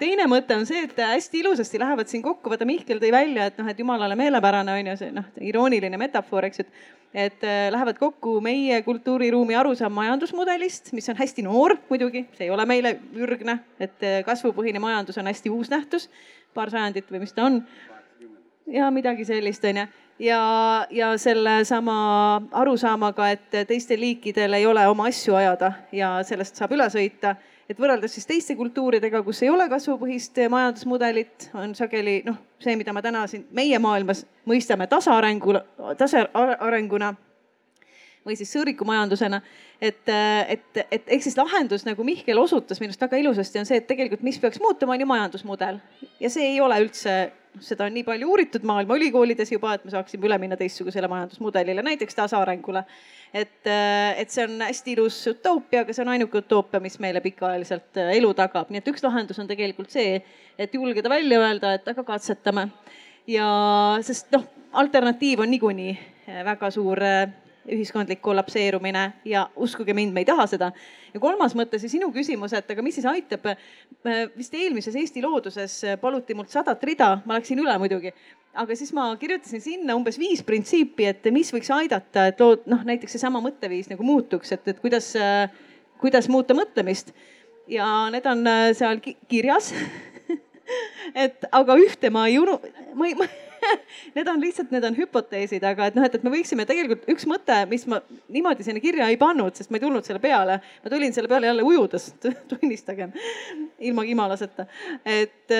teine 0.00 0.26
mõte 0.30 0.56
on 0.56 0.66
see, 0.68 0.84
et 0.88 0.96
hästi 0.96 1.42
ilusasti 1.42 1.80
lähevad 1.80 2.08
siin 2.10 2.22
kokku, 2.24 2.50
vaata 2.50 2.68
Mihkel 2.68 3.00
tõi 3.02 3.12
välja, 3.12 3.48
et 3.50 3.58
noh, 3.60 3.68
et 3.68 3.78
jumalale 3.78 4.16
meelepärane 4.18 4.78
on 4.80 4.92
ju 4.92 4.96
see 5.02 5.12
noh, 5.14 5.26
irooniline 5.50 6.00
metafoor, 6.00 6.48
eks 6.48 6.62
ju, 6.62 6.68
et 6.68 6.96
et 7.14 7.44
äh, 7.44 7.70
lähevad 7.72 7.96
kokku 7.98 8.40
meie 8.44 8.82
kultuuriruumi 8.82 9.54
arusaam 9.56 9.92
majandusmudelist, 9.96 10.92
mis 10.92 11.08
on 11.08 11.16
hästi 11.16 11.42
noor 11.46 11.78
muidugi, 11.88 12.26
see 12.36 12.48
ei 12.48 12.52
ole 12.52 12.66
meile 12.68 12.98
ürgne, 13.16 13.58
et 13.80 14.04
äh, 14.04 14.18
kasvupõhine 14.26 14.80
majandus 14.82 15.16
on 15.18 15.30
hästi 15.30 15.50
uus 15.50 15.70
nähtus, 15.72 16.08
paar 16.54 16.70
sajandit 16.70 17.08
või 17.12 17.22
mis 17.24 17.32
ta 17.32 17.46
on. 17.48 17.62
ja 18.68 18.90
midagi 18.92 19.24
sellist, 19.24 19.64
onju. 19.64 19.86
Ja, 20.18 20.86
ja 20.90 21.12
sellesama 21.18 22.42
arusaamaga, 22.52 23.30
et 23.30 23.60
teistel 23.68 24.00
liikidel 24.00 24.52
ei 24.52 24.66
ole 24.66 24.86
oma 24.88 25.08
asju 25.08 25.34
ajada 25.34 25.72
ja 25.92 26.18
sellest 26.26 26.58
saab 26.58 26.74
üle 26.76 26.88
sõita. 26.92 27.36
Et 27.68 27.76
võrreldes 27.76 28.14
siis 28.16 28.24
teiste 28.26 28.54
kultuuridega, 28.56 29.20
kus 29.22 29.42
ei 29.44 29.50
ole 29.52 29.66
kasvupõhist 29.68 30.38
majandusmudelit, 30.50 31.50
on 31.52 31.74
sageli 31.76 32.22
noh, 32.24 32.38
see, 32.64 32.78
mida 32.80 32.94
me 32.96 33.02
täna 33.04 33.26
siin 33.28 33.44
meie 33.52 33.78
maailmas 33.78 34.24
mõistame 34.48 34.86
tasaarenguna, 34.88 35.60
tasaarenguna 36.00 37.12
või 38.28 38.36
siis 38.38 38.52
sõõrikumajandusena. 38.56 39.40
et, 39.80 40.04
et, 40.08 40.84
et 40.90 41.12
ehk 41.16 41.24
siis 41.24 41.36
lahendus, 41.38 41.86
nagu 41.88 42.04
Mihkel 42.04 42.38
osutas 42.38 42.80
minu 42.80 42.92
arust 42.92 43.02
väga 43.06 43.20
ilusasti, 43.24 43.62
on 43.62 43.68
see, 43.68 43.80
et 43.80 43.90
tegelikult, 43.90 44.22
mis 44.26 44.38
peaks 44.38 44.60
muutuma, 44.62 44.94
on 44.94 45.04
ju 45.04 45.10
majandusmudel 45.10 45.82
ja 46.20 46.30
see 46.30 46.52
ei 46.54 46.60
ole 46.60 46.80
üldse 46.84 47.18
seda 47.64 47.86
on 47.88 47.94
nii 47.96 48.04
palju 48.06 48.28
uuritud 48.30 48.64
maailma 48.66 48.96
ülikoolides 48.98 49.52
juba, 49.52 49.74
et 49.74 49.84
me 49.84 49.92
saaksime 49.92 50.26
üle 50.28 50.38
minna 50.40 50.56
teistsugusele 50.58 51.08
majandusmudelile, 51.10 51.82
näiteks 51.82 52.14
tasaarengule. 52.14 52.84
et, 53.34 53.66
äh, 53.66 54.20
et 54.20 54.30
see 54.30 54.44
on 54.44 54.60
hästi 54.64 54.92
ilus 54.96 55.16
utoopia, 55.26 55.82
aga 55.82 55.92
see 55.92 56.00
on 56.00 56.08
ainuke 56.14 56.38
utoopia, 56.40 56.80
mis 56.80 56.96
meile 56.98 57.20
pikaajaliselt 57.20 57.98
äh, 58.00 58.14
elu 58.16 58.30
tagab, 58.34 58.70
nii 58.70 58.80
et 58.80 58.88
üks 58.88 59.04
lahendus 59.04 59.38
on 59.38 59.50
tegelikult 59.50 59.92
see, 59.92 60.22
et 60.58 60.74
julgeda 60.74 61.12
välja 61.12 61.40
öelda, 61.42 61.74
et 61.76 61.88
aga 61.92 62.04
katsetame. 62.08 62.68
ja 63.28 63.48
sest 64.00 64.32
noh, 64.32 64.46
alternatiiv 64.72 65.44
on 65.44 65.52
niikuinii 65.52 65.92
äh, 65.92 66.40
väga 66.44 66.70
suur 66.72 67.04
ühiskondlik 67.74 68.20
kollapseerumine 68.24 69.04
ja 69.28 69.44
uskuge 69.56 69.94
mind, 69.96 70.12
me 70.14 70.22
ei 70.24 70.28
taha 70.28 70.46
seda. 70.50 70.70
ja 71.14 71.20
kolmas 71.20 71.54
mõte, 71.58 71.80
see 71.80 71.92
sinu 71.92 72.10
küsimus, 72.14 72.52
et 72.56 72.70
aga 72.70 72.82
mis 72.84 72.98
siis 72.98 73.06
aitab. 73.08 73.46
vist 74.36 74.54
eelmises 74.54 74.96
Eesti 74.96 75.22
Looduses 75.22 75.80
paluti 76.00 76.34
mult 76.34 76.50
sadat 76.50 76.84
rida, 76.84 77.18
ma 77.26 77.38
läksin 77.38 77.60
üle 77.62 77.78
muidugi, 77.78 78.12
aga 78.54 78.76
siis 78.76 78.92
ma 78.96 79.08
kirjutasin 79.16 79.62
sinna 79.62 79.96
umbes 79.96 80.18
viis 80.18 80.42
printsiipi, 80.42 81.08
et 81.12 81.30
mis 81.32 81.52
võiks 81.54 81.70
aidata, 81.74 82.28
et 82.28 82.40
lood, 82.40 82.66
noh 82.66 82.84
näiteks 82.86 83.16
seesama 83.16 83.42
mõtteviis 83.44 83.90
nagu 83.92 84.06
muutuks, 84.06 84.52
et, 84.56 84.68
et 84.68 84.80
kuidas, 84.80 85.14
kuidas 86.02 86.28
muuta 86.28 86.56
mõtlemist. 86.58 87.12
ja 87.68 88.08
need 88.12 88.26
on 88.26 88.46
seal 88.72 89.00
kirjas 89.28 89.74
et 91.24 91.44
aga 91.52 91.76
ühte 91.80 92.10
ma 92.10 92.26
ei 92.28 92.38
unu-, 92.40 92.60
ma 92.94 93.08
ei, 93.08 93.14
ma 93.18 93.28
need 94.16 94.28
on 94.28 94.40
lihtsalt, 94.42 94.72
need 94.74 94.86
on 94.86 94.96
hüpoteesid, 94.96 95.64
aga 95.66 95.88
et 95.88 95.98
noh, 95.98 96.06
et, 96.06 96.16
et 96.18 96.24
me 96.26 96.32
võiksime 96.32 96.66
tegelikult 96.68 97.06
üks 97.12 97.28
mõte, 97.30 97.60
mis 97.70 97.86
ma 97.90 98.00
niimoodi 98.32 98.66
sinna 98.66 98.82
kirja 98.82 99.08
ei 99.10 99.20
pannud, 99.20 99.56
sest 99.56 99.72
ma 99.72 99.80
ei 99.80 99.86
tulnud 99.86 100.06
selle 100.06 100.22
peale, 100.22 100.58
ma 100.84 100.92
tulin 100.92 101.14
selle 101.16 101.30
peale 101.30 101.50
jälle 101.50 101.64
ujudes, 101.66 102.10
tunnistagem, 102.52 103.14
ilma 103.90 104.06
kimalaseta, 104.08 104.68
et 105.06 105.56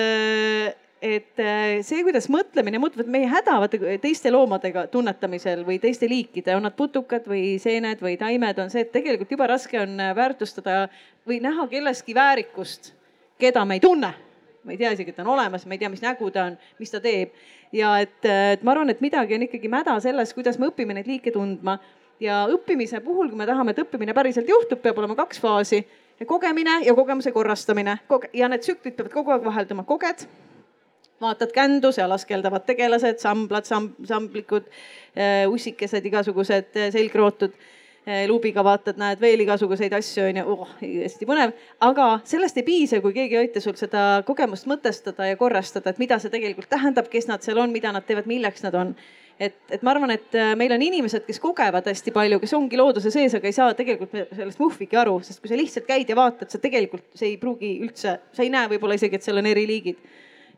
et 0.99 1.39
see, 1.87 2.01
kuidas 2.03 2.25
mõtlemine 2.27 2.79
muutub, 2.83 3.05
et 3.05 3.11
meie 3.11 3.27
häda 3.31 3.53
vaata 3.61 3.77
teiste 4.03 4.33
loomadega 4.35 4.89
tunnetamisel 4.91 5.61
või 5.63 5.77
teiste 5.79 6.09
liikide, 6.11 6.57
on 6.57 6.67
nad 6.67 6.75
putukad 6.75 7.23
või 7.31 7.53
seened 7.63 8.03
või 8.03 8.17
taimed, 8.19 8.59
on 8.59 8.73
see, 8.73 8.83
et 8.83 8.91
tegelikult 8.91 9.31
jube 9.31 9.47
raske 9.47 9.79
on 9.79 9.95
väärtustada 9.95 10.89
või 11.29 11.39
näha 11.45 11.69
kelleski 11.71 12.17
väärikust, 12.17 12.91
keda 13.39 13.63
me 13.63 13.79
ei 13.79 13.85
tunne 13.85 14.11
ma 14.63 14.73
ei 14.73 14.77
tea 14.77 14.91
isegi, 14.93 15.13
et 15.13 15.17
ta 15.17 15.23
on 15.23 15.33
olemas, 15.33 15.65
ma 15.65 15.75
ei 15.75 15.81
tea, 15.81 15.89
mis 15.91 16.03
nägu 16.03 16.29
ta 16.33 16.49
on, 16.49 16.57
mis 16.79 16.91
ta 16.93 17.01
teeb. 17.03 17.33
Ja 17.75 17.93
et, 18.01 18.19
et 18.25 18.63
ma 18.63 18.73
arvan, 18.73 18.89
et 18.89 19.01
midagi 19.01 19.37
on 19.37 19.45
ikkagi 19.45 19.71
mäda 19.71 19.95
selles, 20.03 20.33
kuidas 20.33 20.59
me 20.59 20.69
õpime 20.71 20.95
neid 20.97 21.09
liike 21.09 21.33
tundma. 21.35 21.79
ja 22.19 22.43
õppimise 22.51 22.99
puhul, 22.99 23.29
kui 23.31 23.39
me 23.39 23.45
tahame, 23.47 23.71
et 23.71 23.79
õppimine 23.79 24.13
päriselt 24.13 24.49
juhtub, 24.49 24.81
peab 24.83 24.97
olema 24.99 25.15
kaks 25.15 25.39
faasi. 25.39 25.85
kogemine 26.27 26.81
ja 26.83 26.93
kogemuse 26.93 27.31
korrastamine 27.31 27.99
Koge 28.07 28.29
ja 28.33 28.49
need 28.49 28.61
tsüklid 28.61 28.95
peavad 28.95 29.13
kogu 29.13 29.31
aeg 29.31 29.43
vahelduma, 29.43 29.83
koged 29.83 30.27
vaatad 31.21 31.51
kändu, 31.51 31.91
seal 31.91 32.11
askeldavad 32.11 32.63
tegelased, 32.65 33.19
samblad, 33.19 33.65
samb-, 33.67 34.05
samblikud, 34.07 34.67
äh, 35.15 35.47
ussikesed, 35.51 36.05
igasugused 36.05 36.75
äh, 36.75 36.91
selgrootud 36.91 37.55
Eh, 37.55 37.78
luubiga 38.29 38.63
vaatad, 38.65 38.97
näed 38.99 39.21
veel 39.21 39.43
igasuguseid 39.45 39.93
asju, 39.97 40.25
onju, 40.29 40.43
oh, 40.49 40.73
hästi 40.81 41.27
põnev. 41.29 41.53
aga 41.85 42.09
sellest 42.27 42.59
ei 42.61 42.65
piisa, 42.67 43.01
kui 43.03 43.15
keegi 43.15 43.37
ei 43.37 43.47
aita 43.47 43.61
sul 43.63 43.77
seda 43.79 44.23
kogemust 44.27 44.69
mõtestada 44.69 45.29
ja 45.29 45.39
korrastada, 45.39 45.93
et 45.93 46.01
mida 46.01 46.19
see 46.19 46.33
tegelikult 46.33 46.69
tähendab, 46.71 47.09
kes 47.11 47.29
nad 47.29 47.45
seal 47.45 47.59
on, 47.61 47.73
mida 47.75 47.93
nad 47.95 48.05
teevad, 48.07 48.29
milleks 48.29 48.65
nad 48.65 48.77
on. 48.79 48.95
Et, 49.39 49.55
et 49.71 49.83
ma 49.87 49.93
arvan, 49.93 50.11
et 50.11 50.35
äh, 50.35 50.51
meil 50.59 50.73
on 50.75 50.81
inimesed, 50.83 51.23
kes 51.27 51.39
kogevad 51.39 51.85
hästi 51.87 52.11
palju, 52.11 52.41
kes 52.41 52.53
ongi 52.57 52.79
looduse 52.79 53.11
sees, 53.13 53.37
aga 53.37 53.47
ei 53.47 53.55
saa 53.55 53.75
tegelikult 53.77 54.11
sellest 54.35 54.59
muhvigi 54.59 54.99
aru, 54.99 55.13
sest 55.23 55.39
kui 55.39 55.51
sa 55.51 55.59
lihtsalt 55.59 55.87
käid 55.87 56.11
ja 56.11 56.17
vaatad, 56.19 56.51
sa 56.51 56.59
tegelikult, 56.59 57.05
see 57.15 57.31
ei 57.31 57.37
pruugi 57.39 57.77
üldse, 57.85 58.17
sa 58.35 58.43
ei 58.43 58.51
näe 58.51 58.67
võib-olla 58.73 58.99
isegi, 58.99 59.15
et 59.15 59.23
seal 59.23 59.39
on 59.39 59.47
eri 59.47 59.63
liigid 59.69 60.01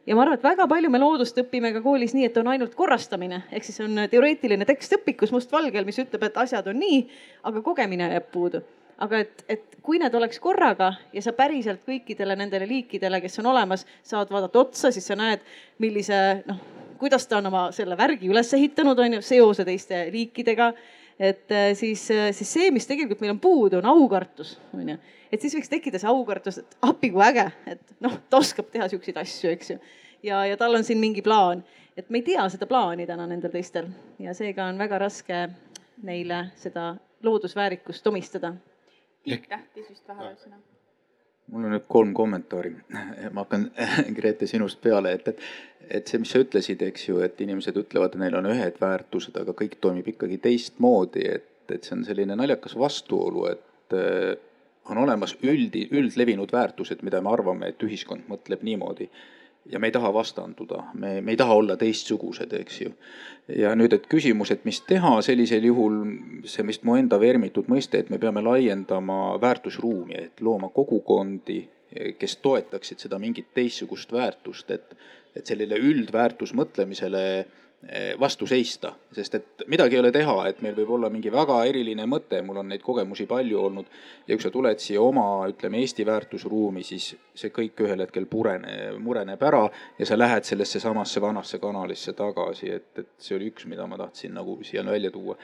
ja 0.08 0.16
ma 0.16 0.24
arvan, 0.26 0.40
et 0.40 0.46
väga 0.46 0.68
palju 0.70 0.90
me 0.92 1.00
loodust 1.02 1.38
õpime 1.44 1.72
ka 1.76 1.82
koolis 1.84 2.16
nii, 2.18 2.28
et 2.30 2.38
on 2.42 2.50
ainult 2.52 2.76
korrastamine, 2.78 3.44
ehk 3.52 3.68
siis 3.68 3.82
on 3.86 4.04
teoreetiline 4.12 4.66
tekst 4.70 4.98
õpikus 4.98 5.34
mustvalgel, 5.36 5.86
mis 5.88 6.00
ütleb, 6.02 6.24
et 6.28 6.40
asjad 6.42 6.68
on 6.72 6.80
nii, 6.82 7.02
aga 7.50 7.64
kogemine 7.66 8.12
jääb 8.14 8.32
puudu. 8.34 8.64
aga 9.02 9.18
et, 9.18 9.40
et 9.50 9.78
kui 9.82 9.98
need 9.98 10.14
oleks 10.14 10.38
korraga 10.40 10.92
ja 11.14 11.22
sa 11.26 11.32
päriselt 11.34 11.82
kõikidele 11.88 12.36
nendele 12.38 12.68
liikidele, 12.70 13.18
kes 13.22 13.40
on 13.42 13.48
olemas, 13.50 13.86
saad 14.06 14.30
vaadata 14.30 14.60
otsa, 14.60 14.92
siis 14.94 15.08
sa 15.10 15.16
näed, 15.18 15.42
millise 15.82 16.44
noh, 16.46 16.60
kuidas 17.02 17.26
ta 17.26 17.40
on 17.40 17.50
oma 17.50 17.64
selle 17.74 17.98
värgi 17.98 18.30
üles 18.30 18.54
ehitanud, 18.54 19.00
on 19.00 19.18
ju, 19.18 19.22
seose 19.26 19.66
teiste 19.66 20.04
liikidega 20.14 20.70
et 21.22 21.54
siis, 21.78 22.04
siis 22.10 22.54
see, 22.58 22.72
mis 22.74 22.88
tegelikult 22.90 23.22
meil 23.22 23.36
on 23.36 23.42
puudu, 23.44 23.78
on 23.78 23.90
aukartus, 23.92 24.56
on 24.74 24.90
ju 24.90 24.98
et 25.32 25.42
siis 25.42 25.56
võiks 25.56 25.72
tekkida 25.72 26.00
see 26.02 26.12
aukartus, 26.12 26.60
et 26.62 26.78
appi 26.86 27.12
kui 27.14 27.24
äge, 27.26 27.48
et 27.72 27.94
noh, 28.04 28.18
ta 28.30 28.42
oskab 28.42 28.72
teha 28.74 28.88
siukseid 28.92 29.20
asju, 29.22 29.54
eks 29.56 29.74
ju. 29.74 29.78
ja, 30.28 30.44
ja 30.50 30.58
tal 30.60 30.76
on 30.78 30.88
siin 30.88 31.00
mingi 31.02 31.24
plaan, 31.26 31.64
et 31.98 32.10
me 32.10 32.22
ei 32.22 32.28
tea 32.28 32.48
seda 32.52 32.68
plaani 32.70 33.08
täna 33.10 33.28
nendel 33.30 33.54
teistel. 33.54 33.90
Ja 34.20 34.36
seega 34.38 34.68
on 34.72 34.82
väga 34.82 35.00
raske 35.02 35.46
neile 36.08 36.44
seda 36.60 36.94
loodusväärikust 37.24 38.08
omistada. 38.12 38.56
Tiit 39.24 39.48
tahtis 39.50 39.90
vist 39.90 40.08
vahele 40.08 40.36
sõna 40.40 40.71
mul 41.52 41.68
on 41.68 41.76
nüüd 41.76 41.88
kolm 41.92 42.14
kommentaari. 42.18 42.74
ma 43.36 43.46
hakkan 43.46 43.70
Grete 44.18 44.48
sinust 44.50 44.82
peale, 44.84 45.16
et, 45.18 45.28
et, 45.34 45.42
et 46.00 46.08
see, 46.08 46.22
mis 46.22 46.32
sa 46.32 46.44
ütlesid, 46.44 46.84
eks 46.88 47.10
ju, 47.10 47.20
et 47.26 47.42
inimesed 47.44 47.78
ütlevad, 47.84 48.16
et 48.16 48.24
neil 48.26 48.38
on 48.40 48.50
ühed 48.54 48.80
väärtused, 48.82 49.36
aga 49.42 49.56
kõik 49.58 49.78
toimib 49.84 50.08
ikkagi 50.14 50.40
teistmoodi, 50.44 51.28
et, 51.40 51.52
et 51.72 51.84
see 51.84 51.98
on 51.98 52.08
selline 52.08 52.38
naljakas 52.40 52.78
vastuolu, 52.80 53.46
et 53.52 53.98
on 54.90 54.98
olemas 54.98 55.36
üldi, 55.44 55.86
üldlevinud 55.92 56.52
väärtused, 56.54 57.04
mida 57.06 57.22
me 57.22 57.32
arvame, 57.34 57.72
et 57.72 57.84
ühiskond 57.86 58.26
mõtleb 58.32 58.64
niimoodi. 58.66 59.10
Ja 59.66 59.80
me 59.80 59.88
ei 59.88 59.92
taha 59.92 60.14
vastanduda, 60.14 60.84
me, 60.94 61.22
me 61.22 61.32
ei 61.32 61.38
taha 61.38 61.54
olla 61.54 61.78
teistsugused, 61.78 62.54
eks 62.54 62.82
ju. 62.82 62.94
ja 63.58 63.76
nüüd, 63.76 63.94
et 63.94 64.08
küsimus, 64.10 64.52
et 64.52 64.66
mis 64.66 64.82
teha 64.88 65.14
sellisel 65.26 65.66
juhul, 65.70 66.02
see 66.50 66.66
vist 66.68 66.86
mu 66.88 66.98
enda 67.00 67.20
vermitud 67.22 67.70
mõiste, 67.72 68.02
et 68.02 68.10
me 68.10 68.20
peame 68.22 68.44
laiendama 68.46 69.38
väärtusruumi, 69.42 70.18
et 70.18 70.42
looma 70.42 70.72
kogukondi, 70.74 71.62
kes 72.18 72.38
toetaksid 72.40 73.04
seda 73.04 73.20
mingit 73.20 73.52
teistsugust 73.54 74.14
väärtust, 74.16 74.72
et, 74.72 74.96
et 75.36 75.48
sellele 75.48 75.80
üldväärtusmõtlemisele 75.92 77.26
Eh, 77.32 77.61
vastu 78.20 78.46
seista, 78.46 78.92
sest 79.12 79.36
et 79.36 79.64
midagi 79.72 79.98
ei 79.98 80.00
ole 80.04 80.12
teha, 80.14 80.36
et 80.48 80.60
meil 80.62 80.76
võib 80.78 80.92
olla 80.96 81.10
mingi 81.10 81.32
väga 81.34 81.56
eriline 81.66 82.06
mõte, 82.06 82.38
mul 82.46 82.60
on 82.62 82.68
neid 82.70 82.84
kogemusi 82.86 83.26
palju 83.26 83.58
olnud. 83.58 83.86
ja 84.28 84.36
kui 84.36 84.44
sa 84.44 84.52
tuled 84.54 84.80
siia 84.80 85.02
oma, 85.02 85.48
ütleme 85.50 85.82
Eesti 85.82 86.06
väärtusruumi, 86.06 86.84
siis 86.86 87.16
see 87.34 87.50
kõik 87.50 87.82
ühel 87.82 88.06
hetkel 88.06 88.28
purene, 88.30 88.94
mureneb 89.02 89.42
ära 89.44 89.64
ja 89.98 90.06
sa 90.06 90.18
lähed 90.18 90.46
sellesse 90.46 90.80
samasse 90.80 91.22
vanasse 91.22 91.60
kanalisse 91.60 92.14
tagasi, 92.14 92.70
et, 92.70 92.92
et 93.02 93.10
see 93.18 93.36
oli 93.36 93.50
üks, 93.50 93.66
mida 93.66 93.88
ma 93.90 93.98
tahtsin 93.98 94.38
nagu 94.38 94.60
siia 94.64 94.86
välja 94.86 95.12
tuua. 95.12 95.36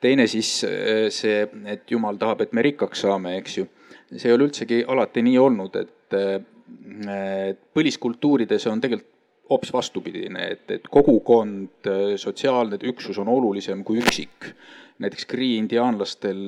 teine 0.00 0.26
siis 0.26 0.64
eh, 0.64 1.06
see, 1.10 1.46
et 1.70 1.90
jumal 1.90 2.18
tahab, 2.18 2.42
et 2.42 2.52
me 2.52 2.66
rikkaks 2.66 3.06
saame, 3.06 3.36
eks 3.38 3.58
ju. 3.58 3.68
see 4.16 4.28
ei 4.28 4.34
ole 4.34 4.50
üldsegi 4.50 4.82
alati 4.88 5.22
nii 5.22 5.38
olnud, 5.38 5.76
et 5.76 6.18
eh, 6.18 7.54
põliskultuurides 7.74 8.66
on 8.66 8.82
tegelikult 8.82 9.12
hoopis 9.50 9.72
vastupidine, 9.72 10.48
et, 10.52 10.70
et 10.70 10.88
kogukond, 10.90 11.88
sotsiaalne 12.16 12.78
üksus 12.90 13.18
on 13.22 13.28
olulisem 13.28 13.84
kui 13.84 14.00
üksik. 14.02 14.50
näiteks 14.98 15.26
Cree 15.28 15.58
indiaanlastel 15.60 16.38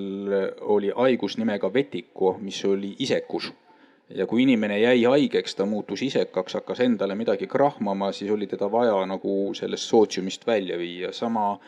oli 0.60 0.92
haigus 0.96 1.36
nimega 1.38 1.72
vetiko, 1.74 2.38
mis 2.40 2.64
oli 2.64 2.94
isekus. 2.98 3.52
ja 4.14 4.26
kui 4.26 4.42
inimene 4.42 4.78
jäi 4.80 5.02
haigeks, 5.04 5.54
ta 5.54 5.66
muutus 5.66 6.02
isekaks, 6.02 6.54
hakkas 6.54 6.80
endale 6.80 7.14
midagi 7.14 7.46
krahmama, 7.46 8.12
siis 8.12 8.30
oli 8.30 8.46
teda 8.46 8.70
vaja 8.72 9.06
nagu 9.06 9.54
sellest 9.54 9.84
sootsiumist 9.84 10.46
välja 10.46 10.78
viia, 10.78 11.12
sama 11.12 11.58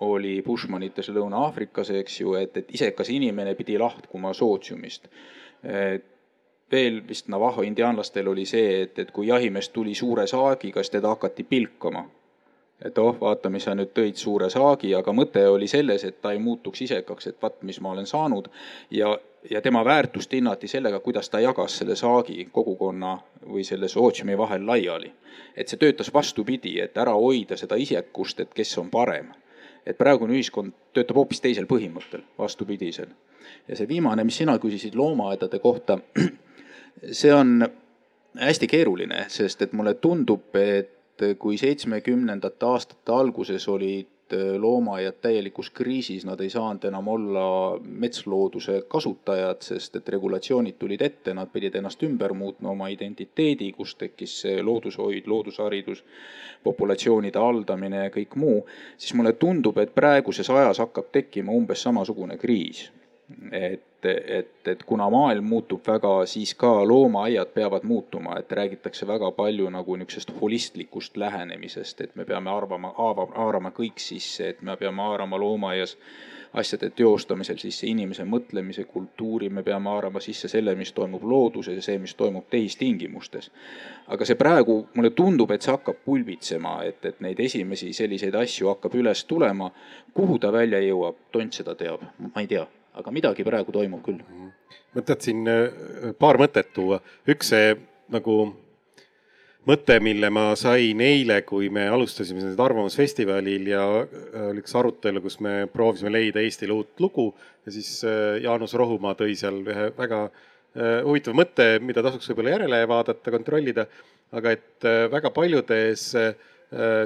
oli 0.00 0.42
Bushmanites 0.46 1.08
Lõuna-Aafrikas, 1.08 1.90
eks 1.98 2.20
ju, 2.20 2.34
et, 2.38 2.56
et 2.56 2.70
isekas 2.74 3.10
inimene 3.10 3.54
pidi 3.54 3.78
lahkuma 3.78 4.32
sootsiumist. 4.32 5.08
et 5.64 6.09
veel 6.72 7.02
vist 7.08 7.28
Navaho 7.28 7.62
indiaanlastel 7.62 8.28
oli 8.28 8.46
see, 8.46 8.82
et, 8.82 8.98
et 8.98 9.10
kui 9.10 9.26
jahimees 9.26 9.68
tuli 9.68 9.94
suure 9.94 10.26
saagiga, 10.26 10.82
siis 10.82 10.90
teda 10.90 11.08
hakati 11.08 11.44
pilkama. 11.44 12.08
et 12.84 12.98
oh, 12.98 13.16
vaata, 13.20 13.50
mis 13.52 13.64
sa 13.68 13.74
nüüd 13.76 13.90
tõid 13.92 14.16
suure 14.16 14.46
saagi, 14.50 14.94
aga 14.96 15.12
mõte 15.12 15.42
oli 15.52 15.66
selles, 15.68 16.04
et 16.04 16.22
ta 16.22 16.30
ei 16.32 16.38
muutuks 16.40 16.80
isekaks, 16.86 17.26
et 17.26 17.36
vaat, 17.42 17.58
mis 17.62 17.80
ma 17.80 17.90
olen 17.90 18.06
saanud. 18.06 18.48
ja, 18.90 19.18
ja 19.50 19.60
tema 19.60 19.84
väärtust 19.84 20.32
hinnati 20.32 20.68
sellega, 20.68 21.00
kuidas 21.00 21.28
ta 21.30 21.40
jagas 21.40 21.78
selle 21.78 21.96
saagi 21.96 22.48
kogukonna 22.52 23.18
või 23.46 23.64
selle 23.64 23.88
sootsiumi 23.88 24.38
vahel 24.38 24.66
laiali. 24.66 25.12
et 25.56 25.68
see 25.68 25.78
töötas 25.78 26.14
vastupidi, 26.14 26.80
et 26.80 26.96
ära 26.96 27.12
hoida 27.12 27.56
seda 27.56 27.76
isekust, 27.76 28.40
et 28.40 28.54
kes 28.54 28.78
on 28.78 28.90
parem. 28.90 29.32
et 29.86 29.98
praegune 29.98 30.32
ühiskond 30.32 30.72
töötab 30.92 31.16
hoopis 31.16 31.40
teisel 31.40 31.66
põhimõttel, 31.66 32.22
vastupidisel. 32.38 33.08
ja 33.68 33.76
see 33.76 33.88
viimane, 33.88 34.24
mis 34.24 34.36
sina 34.36 34.58
küsisid 34.58 34.94
loomaaedade 34.94 35.58
kohta 35.58 35.98
see 37.12 37.34
on 37.34 37.68
hästi 38.38 38.66
keeruline, 38.66 39.24
sest 39.28 39.62
et 39.62 39.72
mulle 39.72 39.94
tundub, 39.94 40.54
et 40.56 41.24
kui 41.38 41.58
seitsmekümnendate 41.60 42.66
aastate 42.66 43.12
alguses 43.12 43.68
olid 43.68 44.08
loomaaiad 44.58 45.16
täielikus 45.22 45.70
kriisis, 45.74 46.24
nad 46.24 46.40
ei 46.40 46.50
saanud 46.50 46.84
enam 46.86 47.08
olla 47.08 47.44
metslooduse 47.82 48.82
kasutajad, 48.88 49.58
sest 49.66 49.96
et 49.96 50.08
regulatsioonid 50.08 50.78
tulid 50.78 51.02
ette, 51.02 51.34
nad 51.34 51.50
pidid 51.52 51.74
ennast 51.74 52.02
ümber 52.06 52.32
muutma, 52.32 52.70
oma 52.70 52.88
identiteedi, 52.94 53.72
kus 53.72 53.96
tekkis 53.98 54.36
see 54.44 54.62
loodushoid, 54.62 55.26
loodusharidus, 55.26 56.04
populatsioonide 56.62 57.42
haldamine 57.42 58.04
ja 58.04 58.14
kõik 58.14 58.38
muu, 58.38 58.62
siis 58.96 59.18
mulle 59.18 59.32
tundub, 59.32 59.82
et 59.82 59.94
praeguses 59.94 60.50
ajas 60.50 60.78
hakkab 60.78 61.10
tekkima 61.12 61.52
umbes 61.52 61.82
samasugune 61.82 62.38
kriis 62.38 62.86
et, 63.52 64.04
et, 64.04 64.68
et 64.68 64.82
kuna 64.86 65.10
maailm 65.10 65.44
muutub 65.44 65.86
väga, 65.86 66.26
siis 66.26 66.54
ka 66.54 66.70
loomaaiad 66.88 67.52
peavad 67.54 67.84
muutuma, 67.84 68.38
et 68.38 68.52
räägitakse 68.52 69.06
väga 69.06 69.30
palju 69.36 69.70
nagu 69.70 69.96
niisugusest 69.96 70.32
holistlikust 70.40 71.16
lähenemisest, 71.16 72.00
et 72.00 72.16
me 72.16 72.24
peame 72.24 72.50
arvama, 72.50 72.94
haarama 72.96 73.70
kõik 73.76 74.02
sisse, 74.02 74.48
et 74.48 74.62
me 74.62 74.76
peame 74.76 75.02
haarama 75.02 75.38
loomaaias 75.38 75.96
asjade 76.52 76.90
teostamisel 76.98 77.58
sisse 77.62 77.86
inimese 77.86 78.24
mõtlemise 78.26 78.84
kultuuri, 78.90 79.48
me 79.48 79.62
peame 79.62 79.90
haarama 79.92 80.22
sisse 80.24 80.48
selle, 80.50 80.74
mis 80.74 80.90
toimub 80.92 81.22
looduses 81.22 81.78
ja 81.78 81.84
see, 81.84 81.98
mis 82.02 82.14
toimub 82.18 82.48
tehistingimustes. 82.50 83.50
aga 84.08 84.26
see 84.26 84.34
praegu, 84.34 84.80
mulle 84.94 85.10
tundub, 85.14 85.50
et 85.50 85.62
see 85.62 85.70
hakkab 85.76 86.02
pulbitsema, 86.04 86.80
et, 86.88 87.04
et 87.04 87.20
neid 87.20 87.40
esimesi 87.40 87.92
selliseid 87.94 88.34
asju 88.34 88.72
hakkab 88.74 88.98
üles 88.98 89.24
tulema. 89.24 89.70
kuhu 90.14 90.38
ta 90.38 90.52
välja 90.52 90.80
jõuab, 90.82 91.16
tont 91.32 91.54
seda 91.54 91.74
teab, 91.74 92.02
ma 92.18 92.40
ei 92.42 92.50
tea 92.50 92.66
aga 92.98 93.12
midagi 93.14 93.46
praegu 93.46 93.72
toimub 93.74 94.02
küll. 94.04 94.18
ma 94.94 95.04
tahtsin 95.06 95.46
äh, 95.48 96.10
paar 96.18 96.38
mõtet 96.40 96.72
tuua, 96.74 96.98
üks 97.30 97.52
see 97.52 97.72
nagu 98.10 98.36
mõte, 99.68 99.98
mille 100.02 100.30
ma 100.34 100.48
sain 100.58 101.00
eile, 101.04 101.40
kui 101.46 101.68
me 101.70 101.86
alustasime 101.92 102.42
seda 102.42 102.64
Arvamusfestivalil 102.66 103.70
ja 103.70 103.84
äh, 104.02 104.48
oli 104.50 104.64
üks 104.64 104.74
arutelu, 104.78 105.22
kus 105.22 105.38
me 105.44 105.64
proovisime 105.70 106.12
leida 106.12 106.42
Eestile 106.42 106.74
uut 106.74 107.02
lugu 107.02 107.30
ja 107.66 107.74
siis 107.74 108.00
äh, 108.04 108.40
Jaanus 108.44 108.74
Rohumaa 108.78 109.14
tõi 109.18 109.36
seal 109.38 109.62
ühe 109.66 109.90
väga 109.98 110.28
huvitava 110.70 111.34
mõtte, 111.34 111.64
mida 111.82 111.98
tasuks 111.98 112.28
võib-olla 112.30 112.52
järele 112.52 112.76
vaadata, 112.86 113.32
kontrollida. 113.34 113.88
aga 114.38 114.52
et 114.54 114.86
väga 115.10 115.32
paljudes 115.34 116.04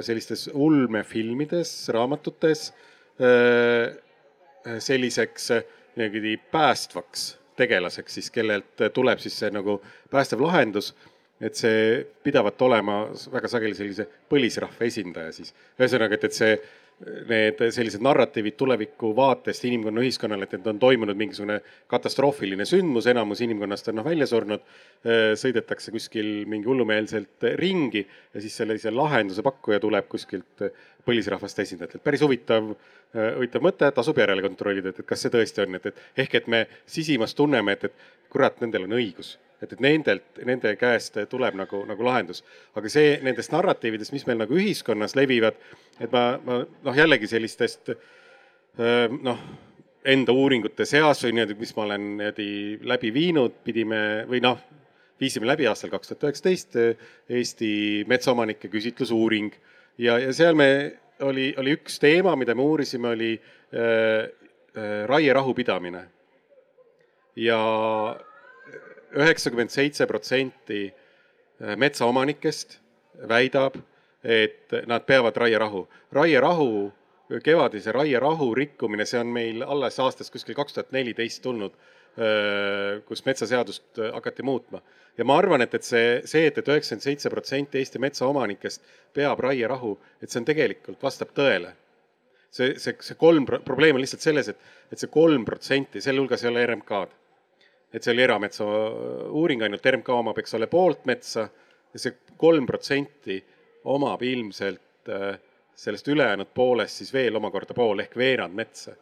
sellistes 0.05 0.43
ulmefilmides, 0.53 1.71
raamatutes 1.89 2.67
selliseks 4.85 5.49
niimoodi 5.95 6.37
päästvaks 6.51 7.27
tegelaseks 7.55 8.17
siis, 8.19 8.31
kellelt 8.31 8.87
tuleb 8.93 9.19
siis 9.23 9.37
see 9.39 9.51
nagu 9.55 9.79
päästev 10.11 10.41
lahendus 10.43 10.93
et 11.43 11.57
see 11.59 11.99
pidavat 12.23 12.61
olema 12.63 13.03
väga 13.33 13.51
sageli 13.51 13.75
sellise 13.75 14.07
põlisrahva 14.31 14.87
esindaja 14.87 15.33
siis. 15.35 15.53
ühesõnaga, 15.79 16.15
et, 16.15 16.27
et 16.29 16.35
see, 16.35 16.57
need 17.27 17.59
sellised 17.75 18.03
narratiivid 18.05 18.55
tuleviku 18.55 19.09
vaatest 19.17 19.65
inimkonna 19.67 19.99
ühiskonnale, 20.05 20.47
et, 20.47 20.53
et 20.55 20.69
on 20.71 20.79
toimunud 20.79 21.17
mingisugune 21.19 21.57
katastroofiline 21.91 22.63
sündmus, 22.69 23.09
enamus 23.11 23.43
inimkonnast 23.43 23.91
on 23.91 23.99
noh 23.99 24.07
välja 24.07 24.27
surnud. 24.31 24.63
sõidetakse 25.41 25.91
kuskil 25.91 26.45
mingi 26.49 26.71
hullumeelselt 26.71 27.49
ringi 27.59 28.05
ja 28.05 28.41
siis 28.41 28.55
sellise 28.61 28.95
lahenduse 28.95 29.43
pakkuja 29.43 29.81
tuleb 29.83 30.07
kuskilt 30.07 30.69
põlisrahvaste 31.05 31.61
esindajatelt. 31.65 32.03
päris 32.03 32.23
huvitav, 32.25 32.73
huvitav 33.13 33.63
mõte, 33.63 33.89
tasub 33.95 34.17
järele 34.17 34.43
kontrollida, 34.45 34.91
et, 34.91 35.01
et 35.03 35.07
kas 35.07 35.25
see 35.25 35.33
tõesti 35.33 35.63
on, 35.65 35.79
et, 35.79 35.89
et 35.91 36.25
ehk 36.25 36.37
et 36.41 36.47
me 36.51 36.65
sisimas 36.89 37.35
tunneme, 37.37 37.77
et, 37.77 37.89
et 37.89 38.29
kurat, 38.33 38.57
nendel 38.63 38.87
on 38.89 38.97
õigus 38.97 39.35
et, 39.61 39.73
et 39.73 39.81
nendelt, 39.83 40.41
nende 40.47 40.73
käest 40.79 41.17
tuleb 41.31 41.57
nagu, 41.57 41.83
nagu 41.87 42.05
lahendus. 42.05 42.43
aga 42.75 42.91
see 42.91 43.15
nendest 43.25 43.53
narratiividest, 43.53 44.13
mis 44.15 44.25
meil 44.27 44.41
nagu 44.43 44.57
ühiskonnas 44.57 45.15
levivad, 45.17 45.57
et 45.99 46.11
ma, 46.11 46.35
ma 46.45 46.61
noh, 46.65 46.97
jällegi 46.97 47.29
sellistest 47.31 47.93
noh, 48.75 49.43
enda 50.05 50.35
uuringute 50.35 50.85
seas 50.85 51.23
või 51.25 51.35
niimoodi, 51.35 51.59
mis 51.59 51.75
ma 51.75 51.85
olen 51.87 52.07
niimoodi 52.19 52.49
läbi 52.85 53.11
viinud, 53.15 53.61
pidime 53.65 53.99
või 54.29 54.41
noh, 54.43 54.59
viisime 55.21 55.47
läbi 55.47 55.67
aastal 55.69 55.93
kaks 55.93 56.11
tuhat 56.11 56.27
üheksateist 56.27 56.75
Eesti 57.31 57.71
metsaomanike 58.11 58.69
küsitlusuuring 58.69 59.55
ja, 59.97 60.19
ja 60.19 60.33
seal 60.33 60.55
me, 60.55 60.69
oli, 61.21 61.53
oli 61.57 61.75
üks 61.77 61.99
teema, 62.01 62.35
mida 62.35 62.55
me 62.55 62.65
uurisime, 62.65 63.13
oli 63.15 63.31
äh, 63.35 64.27
äh, 64.75 65.05
raierahu 65.07 65.53
pidamine. 65.53 66.09
ja 67.35 67.59
üheksakümmend 69.15 69.69
seitse 69.69 70.05
protsenti 70.07 70.87
äh, 70.87 71.75
metsaomanikest 71.75 72.79
väidab, 73.27 73.75
et 74.23 74.71
nad 74.87 75.05
peavad 75.05 75.35
raierahu. 75.37 75.87
raierahu, 76.11 76.93
kevadise 77.43 77.91
raierahu 77.91 78.55
rikkumine, 78.55 79.05
see 79.05 79.19
on 79.19 79.27
meil 79.27 79.63
alles 79.63 79.99
aastast 79.99 80.33
kuskil 80.33 80.55
kaks 80.55 80.73
tuhat 80.73 80.91
neliteist 80.91 81.41
tulnud, 81.43 81.73
kus 83.07 83.25
metsaseadust 83.25 83.99
äh, 83.99 84.13
hakati 84.13 84.43
muutma. 84.43 84.81
ja 85.17 85.25
ma 85.25 85.37
arvan, 85.37 85.61
et, 85.61 85.73
et 85.73 85.83
see, 85.83 86.21
see, 86.25 86.45
et, 86.47 86.57
et 86.57 86.69
üheksakümmend 86.71 87.03
seitse 87.03 87.29
protsenti 87.29 87.81
Eesti 87.81 87.99
metsaomanikest 87.99 88.85
peab 89.13 89.39
raierahu, 89.39 89.97
et 90.21 90.29
see 90.29 90.39
on 90.41 90.47
tegelikult, 90.47 91.01
vastab 91.03 91.35
tõele 91.35 91.73
see, 92.49 92.73
see, 92.79 92.95
see 93.01 93.19
kolm, 93.19 93.45
probleem 93.45 93.97
on 93.97 94.03
lihtsalt 94.03 94.23
selles, 94.23 94.49
et, 94.51 94.73
et 94.91 95.01
see 95.01 95.11
kolm 95.11 95.45
protsenti, 95.47 96.01
selle 96.01 96.23
hulgas 96.23 96.43
ei 96.43 96.51
ole 96.53 96.65
RMK-d 96.65 97.21
et 97.95 98.03
see 98.03 98.11
oli 98.11 98.25
erametsa 98.25 98.65
uuring, 99.31 99.63
ainult 99.63 99.85
RMK 99.87 100.11
omab, 100.11 100.39
eks 100.41 100.57
ole, 100.57 100.67
poolt 100.67 101.05
metsa 101.07 101.45
ja 101.95 102.01
see 102.01 102.15
kolm 102.37 102.67
protsenti 102.67 103.37
omab 103.91 104.23
ilmselt 104.25 105.11
äh, 105.11 105.37
sellest 105.75 106.07
ülejäänud 106.11 106.51
poolest 106.53 107.01
siis 107.01 107.13
veel 107.13 107.35
omakorda 107.39 107.75
pool 107.77 108.03
ehk 108.03 108.17
veerand 108.19 108.55
metsa. 108.55 108.95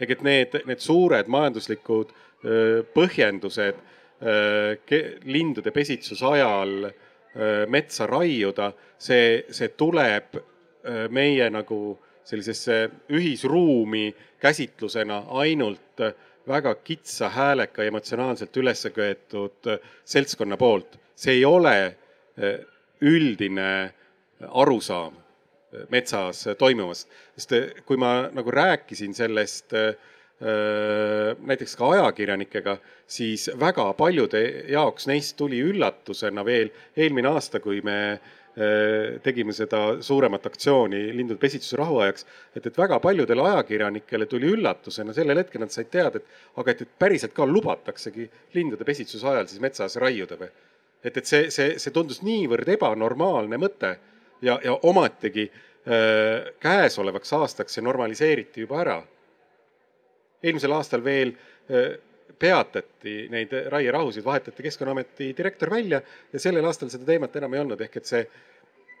Ehk 0.00 0.16
et 0.16 0.22
need, 0.24 0.56
need 0.66 0.80
suured 0.80 1.28
majanduslikud 1.28 2.12
põhjendused 2.94 3.80
lindude 5.28 5.72
pesitsuse 5.72 6.26
ajal 6.26 6.88
metsa 7.70 8.06
raiuda, 8.08 8.70
see, 8.98 9.44
see 9.52 9.68
tuleb 9.78 10.40
meie 11.12 11.50
nagu 11.52 11.80
sellisesse 12.24 12.78
ühisruumi 13.12 14.08
käsitlusena 14.40 15.22
ainult 15.40 16.02
väga 16.48 16.74
kitsa 16.84 17.28
häälega 17.28 17.84
emotsionaalselt 17.84 18.56
üles 18.56 18.86
köetud 18.94 19.70
seltskonna 20.04 20.56
poolt. 20.56 20.98
see 21.14 21.34
ei 21.34 21.44
ole 21.44 21.96
üldine 23.00 23.92
arusaam 24.48 25.19
metsas 25.90 26.44
toimuvast, 26.58 27.10
sest 27.38 27.84
kui 27.86 27.98
ma 28.00 28.30
nagu 28.34 28.50
rääkisin 28.50 29.14
sellest 29.14 29.74
näiteks 31.46 31.74
ka 31.76 31.90
ajakirjanikega, 31.92 32.78
siis 33.06 33.50
väga 33.60 33.90
paljude 33.92 34.40
jaoks 34.72 35.04
neist 35.10 35.36
tuli 35.36 35.58
üllatusena 35.60 36.44
veel 36.44 36.70
eelmine 36.96 37.28
aasta, 37.28 37.60
kui 37.60 37.82
me 37.84 37.98
tegime 39.22 39.52
seda 39.54 40.00
suuremat 40.02 40.46
aktsiooni 40.50 41.02
lindude 41.16 41.38
pesitsuse 41.38 41.76
rahuajaks. 41.78 42.26
et, 42.56 42.66
et 42.66 42.78
väga 42.78 42.98
paljudele 43.00 43.42
ajakirjanikele 43.42 44.26
tuli 44.26 44.50
üllatusena 44.50 45.14
sellel 45.14 45.38
hetkel 45.38 45.62
nad 45.62 45.70
said 45.70 45.90
teada, 45.90 46.18
et 46.18 46.58
aga 46.58 46.70
et, 46.70 46.82
et 46.82 46.98
päriselt 46.98 47.32
ka 47.32 47.46
lubataksegi 47.46 48.28
lindude 48.54 48.84
pesitsuse 48.84 49.26
ajal 49.26 49.46
siis 49.46 49.62
metsas 49.62 49.96
raiuda 49.96 50.36
või. 50.40 50.50
et, 51.04 51.16
et 51.16 51.26
see, 51.26 51.50
see, 51.50 51.78
see 51.78 51.94
tundus 51.94 52.22
niivõrd 52.26 52.68
ebanormaalne 52.74 53.60
mõte 53.60 53.94
ja, 54.42 54.60
ja 54.64 54.78
ometigi 54.82 55.50
äh, 55.52 56.52
käesolevaks 56.60 57.32
aastaks 57.32 57.74
see 57.76 57.84
normaliseeriti 57.84 58.66
juba 58.66 58.80
ära. 58.80 59.00
eelmisel 60.42 60.72
aastal 60.72 61.04
veel 61.04 61.34
äh, 61.70 61.98
peatati 62.40 63.26
neid 63.28 63.52
raierahusid, 63.68 64.24
vahetati 64.24 64.62
Keskkonnaameti 64.62 65.34
direktor 65.36 65.70
välja 65.70 66.00
ja 66.32 66.40
sellel 66.40 66.64
aastal 66.64 66.88
seda 66.88 67.04
teemat 67.04 67.36
enam 67.36 67.54
ei 67.54 67.60
olnud, 67.60 67.80
ehk 67.80 68.00
et 68.00 68.08
see 68.08 68.22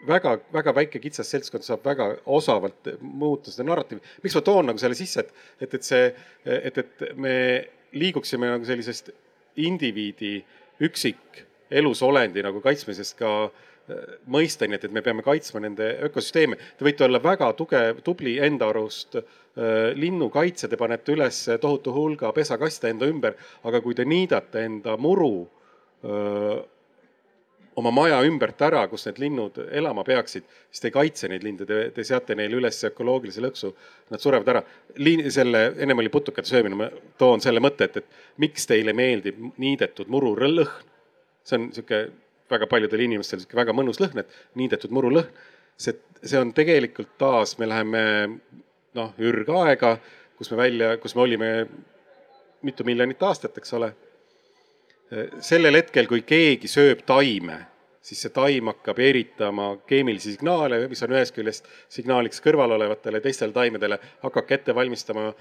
väga, 0.06 0.34
väga 0.52 0.74
väike 0.76 1.00
kitsas 1.00 1.30
seltskond 1.32 1.64
saab 1.64 1.84
väga 1.84 2.10
osavalt 2.26 2.92
muuta 3.00 3.52
seda 3.52 3.68
narratiivi. 3.70 4.02
miks 4.22 4.36
ma 4.36 4.44
toon 4.44 4.70
nagu 4.72 4.82
selle 4.82 4.98
sisse, 4.98 5.24
et, 5.24 5.32
et, 5.60 5.74
et 5.74 5.88
see, 5.88 6.12
et, 6.44 6.78
et 6.84 7.06
me 7.16 7.34
liiguksime 7.92 8.52
nagu 8.52 8.68
sellisest 8.68 9.10
indiviidi 9.56 10.38
üksik 10.80 11.44
elusolendi 11.70 12.42
nagu 12.44 12.60
kaitsmisest 12.60 13.16
ka 13.18 13.32
äh, 13.46 13.66
mõisteni, 14.30 14.76
et, 14.76 14.84
et 14.84 14.92
me 14.92 15.02
peame 15.02 15.24
kaitsma 15.26 15.60
nende 15.60 15.92
ökosüsteeme. 16.08 16.58
Te 16.78 16.86
võite 16.86 17.06
olla 17.06 17.22
väga 17.22 17.52
tugev, 17.58 18.02
tubli 18.06 18.38
enda 18.42 18.68
arust 18.70 19.18
Äh, 19.58 19.96
linnukaitse, 19.98 20.68
te 20.70 20.76
panete 20.78 21.10
üles 21.10 21.40
tohutu 21.58 21.90
hulga 21.90 22.28
pesakaste 22.30 22.92
enda 22.92 23.08
ümber, 23.10 23.34
aga 23.66 23.80
kui 23.82 23.96
te 23.98 24.04
niidate 24.06 24.62
enda 24.62 24.94
muru 24.94 25.42
öö, 26.06 26.60
oma 27.82 27.90
maja 27.90 28.20
ümbert 28.22 28.62
ära, 28.62 28.84
kus 28.86 29.08
need 29.08 29.18
linnud 29.18 29.58
elama 29.74 30.04
peaksid, 30.06 30.46
siis 30.70 30.84
te 30.84 30.88
ei 30.92 30.94
kaitse 30.94 31.32
neid 31.32 31.42
linde, 31.42 31.66
te, 31.66 31.80
te 31.96 32.06
seate 32.06 32.36
neile 32.38 32.60
üles 32.60 32.78
ökoloogilise 32.92 33.42
lõksu, 33.42 33.72
nad 34.14 34.22
surevad 34.22 34.52
ära. 34.54 34.62
selle, 35.34 35.64
ennem 35.82 35.98
oli 35.98 36.14
putukate 36.14 36.46
söömine, 36.46 36.78
ma 36.78 36.88
toon 37.18 37.42
selle 37.42 37.58
mõtte, 37.58 37.90
et, 37.90 37.96
et 37.96 38.38
miks 38.38 38.70
teile 38.70 38.94
meeldib 38.94 39.42
niidetud 39.58 40.06
muru 40.06 40.36
lõhn. 40.38 40.86
see 41.42 41.58
on 41.58 41.72
sihuke 41.74 42.04
väga 42.50 42.68
paljudel 42.70 43.06
inimestel 43.06 43.42
sihuke 43.42 43.58
väga 43.58 43.74
mõnus 43.76 44.00
lõhn, 44.02 44.22
et 44.22 44.58
niidetud 44.58 44.92
muru 44.94 45.12
lõhn. 45.14 45.30
see, 45.80 45.96
see 46.22 46.38
on 46.38 46.52
tegelikult 46.52 47.16
taas, 47.18 47.56
me 47.58 47.68
läheme 47.70 48.02
noh, 48.94 49.14
ürgaega, 49.18 49.96
kus 50.36 50.50
me 50.52 50.60
välja, 50.60 50.96
kus 51.00 51.14
me 51.16 51.24
olime 51.24 51.50
mitu 52.62 52.84
miljonit 52.84 53.22
aastat, 53.22 53.58
eks 53.58 53.74
ole. 53.78 53.92
sellel 55.42 55.74
hetkel, 55.74 56.06
kui 56.06 56.22
keegi 56.22 56.68
sööb 56.70 57.00
taime, 57.06 57.56
siis 58.00 58.20
see 58.22 58.30
taim 58.30 58.68
hakkab 58.70 59.00
eritama 59.02 59.72
keemilisi 59.90 60.36
signaale, 60.36 60.78
mis 60.88 61.02
on 61.02 61.14
ühest 61.16 61.34
küljest 61.34 61.66
signaaliks 61.90 62.38
kõrvalolevatele 62.44 63.20
teistele 63.24 63.52
taimedele, 63.52 63.98
hakake 64.22 64.60
ette 64.60 64.74
valmistama 64.74 65.32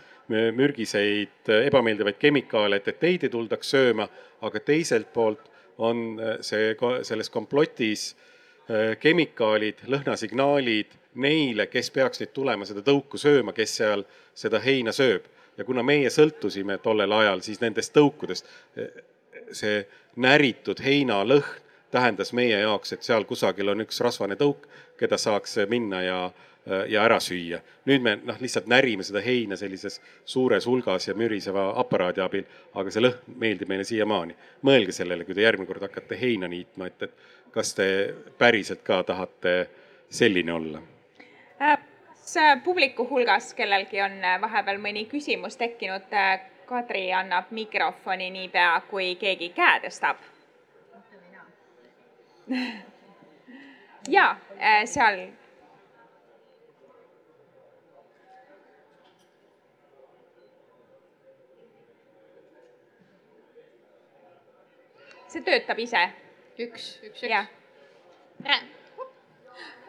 mürgiseid 0.57 1.53
ebameeldivaid 1.59 2.17
kemikaale, 2.19 2.81
et, 2.81 2.89
et 2.89 2.99
teid 2.99 3.27
ei 3.27 3.33
tuldaks 3.35 3.69
sööma, 3.75 4.09
aga 4.41 4.63
teiselt 4.65 5.13
poolt 5.13 5.45
on 5.79 6.19
see, 6.45 6.73
selles 7.07 7.29
komplotis 7.31 8.09
kemikaalid, 9.01 9.85
lõhnasignaalid 9.89 10.91
neile, 11.23 11.65
kes 11.71 11.89
peaks 11.91 12.21
nüüd 12.21 12.33
tulema 12.35 12.67
seda 12.69 12.83
tõuku 12.85 13.17
sööma, 13.17 13.53
kes 13.57 13.77
seal 13.79 14.03
seda 14.37 14.61
heina 14.61 14.93
sööb. 14.93 15.25
ja 15.57 15.65
kuna 15.65 15.83
meie 15.83 16.09
sõltusime 16.09 16.77
tollel 16.79 17.11
ajal 17.11 17.41
siis 17.43 17.59
nendest 17.61 17.91
tõukudest, 17.95 18.45
see 19.51 19.81
näritud 20.15 20.79
heinalõhn 20.79 21.57
tähendas 21.91 22.33
meie 22.33 22.59
jaoks, 22.59 22.93
et 22.93 23.03
seal 23.03 23.25
kusagil 23.25 23.69
on 23.73 23.81
üks 23.81 23.99
rasvane 24.05 24.37
tõuk, 24.39 24.67
keda 24.99 25.17
saaks 25.17 25.57
minna 25.69 26.01
ja, 26.05 26.19
ja 26.65 27.03
ära 27.03 27.19
süüa. 27.19 27.61
nüüd 27.85 28.01
me 28.03 28.15
noh, 28.23 28.37
lihtsalt 28.41 28.67
närime 28.67 29.03
seda 29.03 29.21
heina 29.25 29.57
sellises 29.57 30.01
suures 30.25 30.67
hulgas 30.67 31.07
ja 31.07 31.15
müriseva 31.17 31.69
aparaadi 31.79 32.21
abil, 32.21 32.43
aga 32.73 32.91
see 32.91 33.01
lõhn 33.01 33.37
meeldib 33.41 33.69
meile 33.71 33.83
siiamaani. 33.83 34.35
mõelge 34.63 34.91
sellele, 34.91 35.25
kui 35.25 35.35
te 35.35 35.41
järgmine 35.41 35.67
kord 35.67 35.81
hakkate 35.87 36.19
heina 36.19 36.47
niitma, 36.47 36.87
et, 36.87 37.03
et 37.03 37.13
kas 37.51 37.73
te 37.73 37.87
päriselt 38.37 38.83
ka 38.83 39.03
tahate 39.03 39.55
selline 40.09 40.53
olla? 40.53 40.81
kas 41.57 42.35
publiku 42.63 43.07
hulgas 43.09 43.53
kellelgi 43.53 44.01
on 44.01 44.21
vahepeal 44.41 44.77
mõni 44.77 45.07
küsimus 45.09 45.57
tekkinud? 45.57 46.13
Kadri 46.69 47.07
annab 47.13 47.47
mikrofoni 47.49 48.29
niipea, 48.29 48.81
kui 48.91 49.15
keegi 49.17 49.49
käe 49.57 49.79
tõstab. 49.87 50.17
ja 54.15 54.35
seal. 54.85 55.38
See 65.29 65.45
töötab 65.45 65.79
ise. 65.79 66.01
üks, 66.59 66.89
üks, 67.05 67.23
üks. 67.23 67.31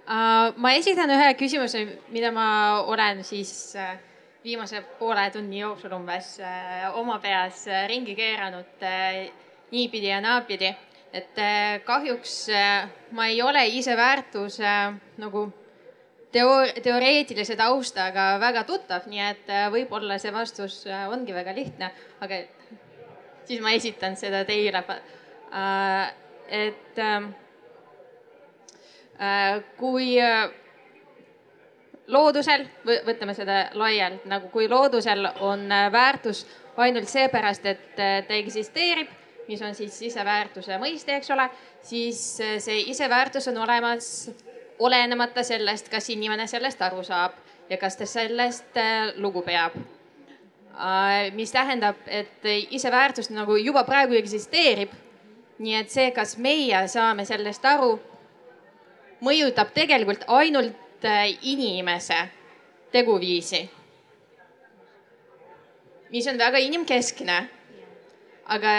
uh,. 0.07 0.53
ma 0.57 0.73
esitan 0.77 1.11
ühe 1.15 1.33
küsimuse, 1.39 1.85
mida 2.15 2.31
ma 2.35 2.47
olen 2.87 3.25
siis 3.27 3.53
uh, 3.79 3.95
viimase 4.45 4.83
poole 4.99 5.27
tunni 5.35 5.63
jooksul 5.63 5.97
umbes 5.97 6.37
uh, 6.43 6.99
oma 7.01 7.19
peas 7.23 7.65
ringi 7.91 8.15
keeranud 8.19 8.87
niipidi 9.71 10.13
ja 10.13 10.21
naapidi. 10.21 10.75
et 11.13 11.39
kahjuks 11.85 12.35
ma 13.19 13.27
ei 13.27 13.41
ole 13.43 13.65
ise 13.67 13.97
väärtuse 13.99 14.67
uh, 14.67 14.95
nagu 15.19 15.49
teo-, 16.33 16.83
teoreetilise 16.83 17.57
taustaga 17.59 18.37
väga 18.43 18.63
tuttav, 18.69 19.09
nii 19.11 19.25
et 19.33 19.51
võib-olla 19.75 20.19
see 20.23 20.33
vastus 20.35 20.85
ongi 20.87 21.35
väga 21.35 21.55
lihtne, 21.57 21.91
aga 22.23 22.45
siis 23.51 23.63
ma 23.63 23.75
esitan 23.75 24.17
seda 24.19 24.45
teile. 24.47 24.85
Et 25.51 26.99
uh, 26.99 27.31
Äh, 29.21 29.63
kui 29.77 30.15
äh, 30.17 30.49
loodusel, 32.09 32.63
võtame 33.05 33.35
seda 33.37 33.67
laialt, 33.77 34.25
nagu 34.31 34.49
kui 34.49 34.65
loodusel 34.69 35.27
on 35.45 35.67
äh, 35.69 35.91
väärtus 35.93 36.47
ainult 36.81 37.11
seepärast, 37.13 37.67
et 37.69 37.83
ta 37.99 38.33
eksisteerib, 38.33 39.11
mis 39.51 39.61
on 39.61 39.75
siis 39.77 39.99
iseväärtuse 40.09 40.79
mõiste, 40.81 41.19
eks 41.19 41.29
ole, 41.35 41.45
siis 41.85 42.23
see 42.65 42.79
iseväärtus 42.89 43.51
on 43.51 43.59
olemas 43.61 44.09
olenemata 44.81 45.45
sellest, 45.45 45.91
kas 45.93 46.09
inimene 46.15 46.47
sellest 46.49 46.81
aru 46.87 47.05
saab 47.05 47.37
ja 47.69 47.77
kas 47.77 48.01
ta 48.01 48.09
sellest 48.09 48.81
lugu 49.21 49.43
peab. 49.45 49.77
mis 51.37 51.53
tähendab, 51.53 52.01
et 52.07 52.49
iseväärtus 52.71 53.29
nagu 53.31 53.57
juba 53.61 53.85
praegu 53.85 54.17
eksisteerib. 54.17 54.97
Nii 55.61 55.77
et 55.77 55.93
see, 55.93 56.11
kas 56.17 56.39
meie 56.41 56.81
saame 56.89 57.27
sellest 57.29 57.65
aru 57.69 57.99
mõjutab 59.25 59.75
tegelikult 59.77 60.25
ainult 60.33 61.05
äh, 61.05 61.29
inimese 61.43 62.21
teguviisi. 62.93 63.69
mis 66.11 66.27
on 66.27 66.39
väga 66.39 66.59
inimkeskne. 66.59 67.49
aga 68.51 68.71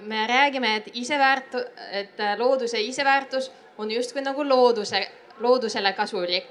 me 0.00 0.26
räägime, 0.26 0.76
et 0.76 0.86
iseväärtu-, 0.94 1.64
et 1.90 2.20
äh, 2.20 2.38
looduse 2.38 2.80
iseväärtus 2.80 3.50
on 3.78 3.90
justkui 3.90 4.22
nagu 4.22 4.44
looduse, 4.48 5.08
loodusele 5.38 5.92
kasulik. 5.92 6.46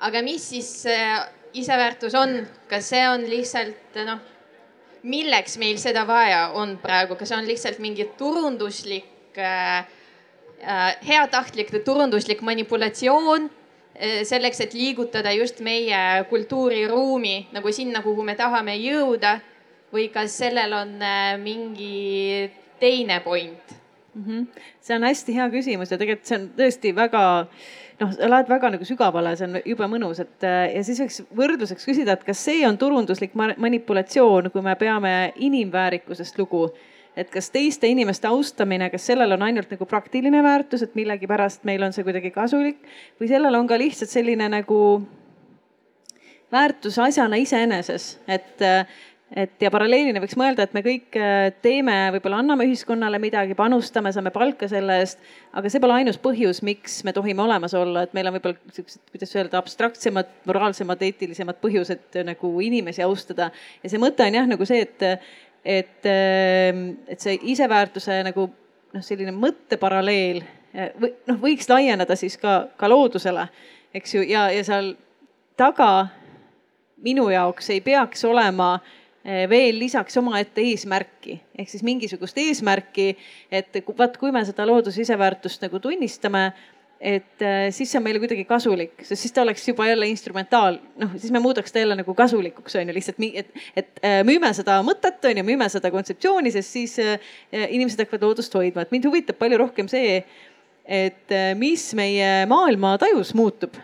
aga 0.00 0.22
mis 0.22 0.48
siis 0.48 0.86
äh, 0.86 1.28
iseväärtus 1.52 2.14
on, 2.14 2.46
kas 2.68 2.88
see 2.88 3.08
on 3.08 3.30
lihtsalt 3.30 3.98
noh, 4.06 4.20
milleks 5.02 5.56
meil 5.58 5.78
seda 5.78 6.06
vaja 6.06 6.50
on 6.54 6.78
praegu, 6.82 7.16
kas 7.16 7.32
on 7.32 7.46
lihtsalt 7.46 7.78
mingi 7.78 8.04
turunduslik 8.18 9.38
äh, 9.38 9.86
Äh, 10.60 10.96
heatahtlik 11.08 11.70
turunduslik 11.84 12.42
manipulatsioon 12.44 13.46
äh, 13.96 14.24
selleks, 14.28 14.60
et 14.60 14.74
liigutada 14.76 15.32
just 15.32 15.62
meie 15.64 16.24
kultuuriruumi 16.28 17.48
nagu 17.56 17.72
sinna, 17.72 18.02
kuhu 18.04 18.20
me 18.28 18.34
tahame 18.36 18.74
jõuda 18.76 19.38
või 19.88 20.10
kas 20.12 20.36
sellel 20.36 20.74
on 20.76 20.92
äh, 21.00 21.38
mingi 21.40 22.50
teine 22.76 23.22
point 23.24 23.72
mm? 24.12 24.26
-hmm. 24.26 24.66
see 24.84 24.98
on 24.98 25.08
hästi 25.08 25.38
hea 25.38 25.48
küsimus 25.48 25.94
ja 25.94 25.96
tegelikult 25.96 26.28
see 26.28 26.38
on 26.42 26.46
tõesti 26.60 26.92
väga 26.92 27.24
noh, 28.00 28.12
sa 28.14 28.30
lähed 28.30 28.48
väga 28.50 28.70
nagu 28.74 28.86
sügavale, 28.88 29.34
see 29.38 29.48
on 29.48 29.58
jube 29.64 29.88
mõnus, 29.92 30.22
et 30.22 30.46
ja 30.46 30.84
siis 30.86 31.02
võiks 31.02 31.20
võrdluseks 31.36 31.88
küsida, 31.88 32.16
et 32.16 32.24
kas 32.26 32.40
see 32.48 32.64
on 32.68 32.78
turunduslik 32.80 33.36
manipulatsioon, 33.36 34.50
kui 34.54 34.64
me 34.64 34.76
peame 34.80 35.14
inimväärikusest 35.36 36.40
lugu? 36.40 36.68
Et 37.18 37.26
kas 37.28 37.50
teiste 37.50 37.88
inimeste 37.90 38.28
austamine, 38.30 38.86
kas 38.92 39.08
sellel 39.10 39.34
on 39.34 39.42
ainult 39.42 39.72
nagu 39.72 39.86
praktiline 39.90 40.44
väärtus, 40.46 40.84
et 40.86 40.92
millegipärast 40.94 41.64
meil 41.68 41.82
on 41.82 41.92
see 41.92 42.06
kuidagi 42.06 42.30
kasulik 42.30 42.78
või 43.18 43.28
sellel 43.28 43.58
on 43.58 43.66
ka 43.68 43.78
lihtsalt 43.80 44.12
selline 44.12 44.46
nagu 44.52 44.78
väärtus 46.54 46.98
asjana 47.02 47.38
iseeneses, 47.42 48.12
et 48.30 48.62
et 49.36 49.62
ja 49.62 49.70
paralleelina 49.70 50.18
võiks 50.22 50.36
mõelda, 50.38 50.64
et 50.66 50.72
me 50.74 50.82
kõik 50.82 51.18
teeme, 51.62 51.96
võib-olla 52.16 52.40
anname 52.42 52.66
ühiskonnale 52.66 53.20
midagi, 53.22 53.54
panustame, 53.58 54.10
saame 54.14 54.32
palka 54.34 54.66
selle 54.70 54.96
eest, 55.02 55.20
aga 55.54 55.70
see 55.70 55.82
pole 55.82 56.00
ainus 56.00 56.18
põhjus, 56.22 56.62
miks 56.66 57.00
me 57.06 57.14
tohime 57.14 57.44
olemas 57.44 57.74
olla, 57.78 58.02
et 58.06 58.16
meil 58.16 58.30
on 58.30 58.36
võib-olla 58.36 58.74
siuksed, 58.74 59.04
kuidas 59.12 59.36
öelda, 59.36 59.60
abstraktsemad, 59.62 60.32
moraalsemad, 60.50 61.02
eetilisemad 61.06 61.60
põhjused 61.62 62.22
nagu 62.26 62.52
inimesi 62.66 63.06
austada. 63.06 63.52
ja 63.82 63.92
see 63.92 64.02
mõte 64.02 64.26
on 64.26 64.40
jah, 64.40 64.50
nagu 64.50 64.66
see, 64.66 64.82
et 64.88 65.06
et, 65.64 66.06
ehm, 66.08 66.94
et 67.08 67.20
see 67.20 67.36
iseväärtuse 67.52 68.22
nagu 68.24 68.46
noh, 68.94 69.02
selline 69.04 69.32
mõtteparalleel 69.36 70.40
või 71.00 71.12
noh, 71.28 71.36
võiks 71.42 71.68
laieneda 71.68 72.16
siis 72.16 72.36
ka, 72.40 72.70
ka 72.78 72.88
loodusele, 72.88 73.46
eks 73.94 74.14
ju, 74.14 74.24
ja, 74.26 74.48
ja 74.54 74.64
seal 74.64 74.94
taga 75.58 76.08
minu 77.04 77.28
jaoks 77.32 77.70
ei 77.74 77.80
peaks 77.84 78.24
olema 78.28 78.74
eh, 78.78 78.99
veel 79.24 79.78
lisaks 79.78 80.16
omaette 80.16 80.62
eesmärki. 80.64 81.40
Ehk 81.58 81.68
siis 81.68 81.82
mingisugust 81.84 82.38
eesmärki, 82.40 83.10
et 83.52 83.80
vaat 83.98 84.16
kui 84.16 84.32
me 84.32 84.44
seda 84.48 84.64
looduse 84.68 85.02
iseväärtust 85.04 85.66
nagu 85.66 85.80
tunnistame 85.82 86.46
et 87.00 87.42
äh, 87.42 87.70
siis 87.72 87.88
see 87.88 87.98
on 87.98 88.04
meile 88.04 88.20
kuidagi 88.20 88.44
kasulik, 88.44 88.98
sest 89.00 89.24
siis 89.24 89.32
ta 89.32 89.40
oleks 89.42 89.64
juba 89.64 89.86
jälle 89.88 90.08
instrumentaal, 90.10 90.76
noh, 91.00 91.14
siis 91.16 91.32
me 91.32 91.40
muudaks 91.40 91.72
ta 91.72 91.80
jälle 91.80 91.96
nagu 91.96 92.14
kasulikuks 92.14 92.76
on 92.76 92.92
ju 92.92 92.94
lihtsalt, 92.94 93.22
et, 93.40 93.54
et 93.76 94.02
äh, 94.04 94.18
müüme 94.28 94.52
seda 94.56 94.76
mõtet 94.84 95.24
on 95.30 95.40
ju, 95.40 95.46
müüme 95.48 95.68
seda 95.72 95.90
kontseptsiooni, 95.94 96.52
sest 96.52 96.76
siis 96.76 96.98
inimesed 97.56 98.04
hakkavad 98.04 98.28
loodust 98.28 98.54
hoidma, 98.54 98.84
et 98.84 98.92
mind 98.92 99.08
huvitab 99.08 99.40
palju 99.40 99.62
rohkem 99.64 99.88
see, 99.88 100.20
et 100.84 101.34
mis 101.56 101.86
meie 101.96 102.28
maailmatajus 102.50 103.32
muutub, 103.38 103.78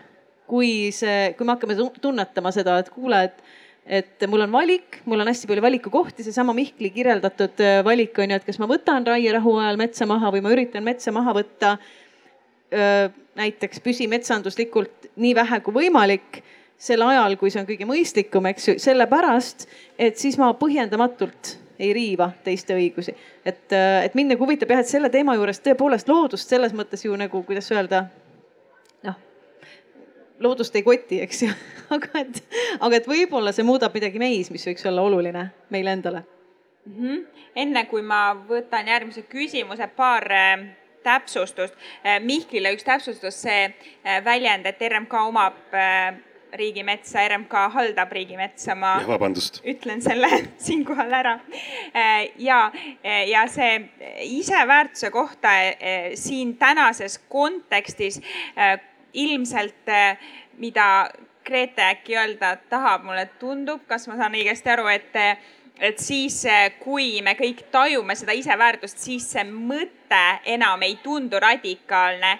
kui 0.47 0.91
see, 0.93 1.31
kui 1.37 1.47
me 1.47 1.55
hakkame 1.55 1.77
tunnetama 2.01 2.53
seda, 2.53 2.77
et 2.83 2.93
kuule, 2.93 3.23
et 3.31 3.41
et 3.87 4.25
mul 4.27 4.43
on 4.43 4.51
valik, 4.51 4.99
mul 5.05 5.23
on 5.23 5.29
hästi 5.31 5.47
palju 5.47 5.63
valikukohti, 5.63 6.25
seesama 6.25 6.55
Mihkli 6.57 6.89
kirjeldatud 6.95 7.63
valik 7.87 8.19
on 8.19 8.33
ju, 8.33 8.39
et 8.39 8.47
kas 8.47 8.59
ma 8.59 8.67
võtan 8.69 9.07
raierahu 9.07 9.55
ajal 9.61 9.79
metsa 9.79 10.07
maha 10.09 10.31
või 10.35 10.43
ma 10.43 10.51
üritan 10.55 10.83
metsa 10.83 11.13
maha 11.15 11.35
võtta 11.37 11.77
näiteks 13.37 13.79
püsimetsanduslikult 13.79 15.07
nii 15.15 15.35
vähe 15.37 15.59
kui 15.63 15.77
võimalik 15.77 16.41
sel 16.77 17.01
ajal, 17.01 17.35
kui 17.39 17.51
see 17.51 17.61
on 17.61 17.67
kõige 17.69 17.87
mõistlikum, 17.89 18.49
eks 18.51 18.67
ju, 18.69 18.75
sellepärast, 18.81 19.65
et 19.97 20.19
siis 20.19 20.37
ma 20.37 20.51
põhjendamatult 20.57 21.55
ei 21.79 21.91
riiva 21.93 22.29
teiste 22.45 22.75
õigusi. 22.77 23.13
et, 23.45 23.73
et 23.73 24.15
mind 24.17 24.33
nagu 24.33 24.45
huvitab 24.45 24.71
jah, 24.73 24.81
et 24.81 24.89
selle 24.89 25.09
teema 25.13 25.35
juures 25.37 25.61
tõepoolest 25.65 26.09
loodust 26.09 26.49
selles 26.49 26.73
mõttes 26.73 27.05
ju 27.05 27.17
nagu, 27.17 27.43
kuidas 27.45 27.69
öelda, 27.73 28.07
loodust 30.39 30.75
ei 30.75 30.83
koti, 30.83 31.21
eks 31.21 31.43
ju 31.43 31.51
aga 31.95 32.23
et, 32.23 32.41
aga 32.79 32.95
et 32.95 33.07
võib-olla 33.07 33.53
see 33.55 33.67
muudab 33.67 33.93
midagi 33.95 34.19
meis, 34.21 34.51
mis 34.51 34.67
võiks 34.67 34.85
olla 34.89 35.01
oluline 35.01 35.49
meile 35.69 35.93
endale 35.97 36.23
mm. 36.85 36.97
-hmm. 36.97 37.23
enne 37.55 37.85
kui 37.85 38.01
ma 38.01 38.35
võtan 38.49 38.87
järgmise 38.87 39.25
küsimuse, 39.29 39.87
paar 39.95 40.29
täpsustust. 41.07 41.75
Äh, 42.05 42.19
Mihklile 42.23 42.73
üks 42.75 42.85
täpsustus, 42.87 43.41
see 43.45 43.67
äh, 43.67 44.23
väljend, 44.25 44.67
et 44.67 44.81
RMK 44.89 45.21
omab 45.27 45.75
äh, 45.75 46.17
riigimetsa, 46.57 47.25
RMK 47.27 47.67
haldab 47.73 48.11
riigimetsa, 48.15 48.75
ma 48.75 48.97
ja, 49.01 49.07
vabandust. 49.09 49.61
ütlen 49.67 50.01
selle 50.03 50.29
siinkohal 50.67 51.11
ära. 51.13 51.33
ja, 52.39 52.59
ja 53.27 53.41
see 53.51 53.73
iseväärtuse 54.23 55.11
kohta 55.11 55.51
siin 56.15 56.55
tänases 56.57 57.19
kontekstis 57.29 58.21
ilmselt, 59.13 59.91
mida 60.57 61.09
Grete 61.47 61.81
äkki 61.81 62.17
öelda 62.17 62.57
tahab, 62.69 63.05
mulle 63.07 63.29
tundub, 63.39 63.85
kas 63.87 64.07
ma 64.07 64.17
saan 64.19 64.35
õigesti 64.35 64.73
aru, 64.73 64.87
et 64.91 65.15
et 65.79 65.99
siis, 66.01 66.41
kui 66.81 67.21
me 67.21 67.35
kõik 67.37 67.67
tajume 67.71 68.15
seda 68.17 68.33
iseväärtust, 68.33 68.97
siis 68.97 69.27
see 69.31 69.43
mõte 69.45 70.21
enam 70.49 70.81
ei 70.81 70.95
tundu 71.03 71.39
radikaalne 71.39 72.31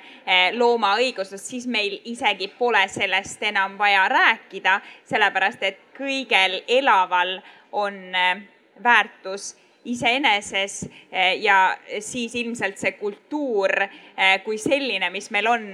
looma 0.57 0.95
õigusest, 0.97 1.45
siis 1.45 1.67
meil 1.69 1.99
isegi 2.09 2.49
pole 2.57 2.81
sellest 2.89 3.43
enam 3.45 3.77
vaja 3.77 4.07
rääkida, 4.09 4.79
sellepärast 5.05 5.63
et 5.69 5.79
kõigel 5.97 6.63
elaval 6.79 7.37
on 7.71 8.01
väärtus 8.83 9.53
iseeneses 9.85 10.87
ja 11.39 11.77
siis 11.99 12.35
ilmselt 12.35 12.81
see 12.81 12.97
kultuur 12.97 13.85
kui 14.43 14.57
selline, 14.57 15.09
mis 15.13 15.29
meil 15.31 15.47
on, 15.47 15.69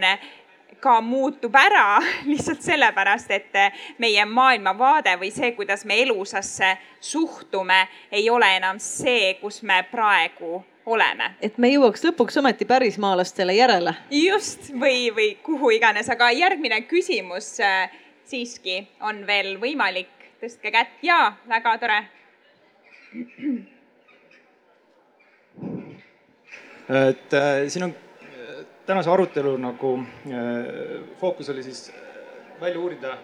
ka 0.84 1.00
muutub 1.02 1.56
ära 1.56 2.02
lihtsalt 2.32 2.62
sellepärast, 2.66 3.32
et 3.32 3.98
meie 4.04 4.26
maailmavaade 4.26 5.16
või 5.22 5.32
see, 5.34 5.54
kuidas 5.58 5.86
me 5.90 6.02
elusasse 6.04 6.76
suhtume, 7.00 7.86
ei 8.12 8.30
ole 8.30 8.50
enam 8.58 8.80
see, 8.84 9.34
kus 9.42 9.62
me 9.64 9.84
praegu 9.92 10.64
oleme. 10.86 11.34
et 11.42 11.58
me 11.58 11.70
jõuaks 11.72 12.04
lõpuks 12.04 12.40
ometi 12.40 12.66
pärismaalastele 12.68 13.56
järele. 13.56 13.96
just 14.12 14.72
või, 14.72 15.10
või 15.16 15.30
kuhu 15.44 15.72
iganes, 15.78 16.10
aga 16.10 16.32
järgmine 16.36 16.82
küsimus 16.90 17.56
äh, 17.64 17.92
siiski 18.28 18.84
on 19.02 19.24
veel 19.28 19.56
võimalik, 19.62 20.12
tõstke 20.42 20.72
kätt 20.72 21.04
ja 21.04 21.36
väga 21.50 21.78
tore. 21.80 22.00
et 26.90 27.34
äh, 27.40 27.68
siin 27.72 27.88
on 27.88 27.96
tänase 28.86 29.10
arutelu 29.10 29.58
nagu 29.58 29.98
äh, 30.00 31.04
fookus 31.20 31.50
oli 31.50 31.64
siis 31.64 31.90
äh, 31.90 32.62
välja 32.62 32.80
uurida, 32.80 33.18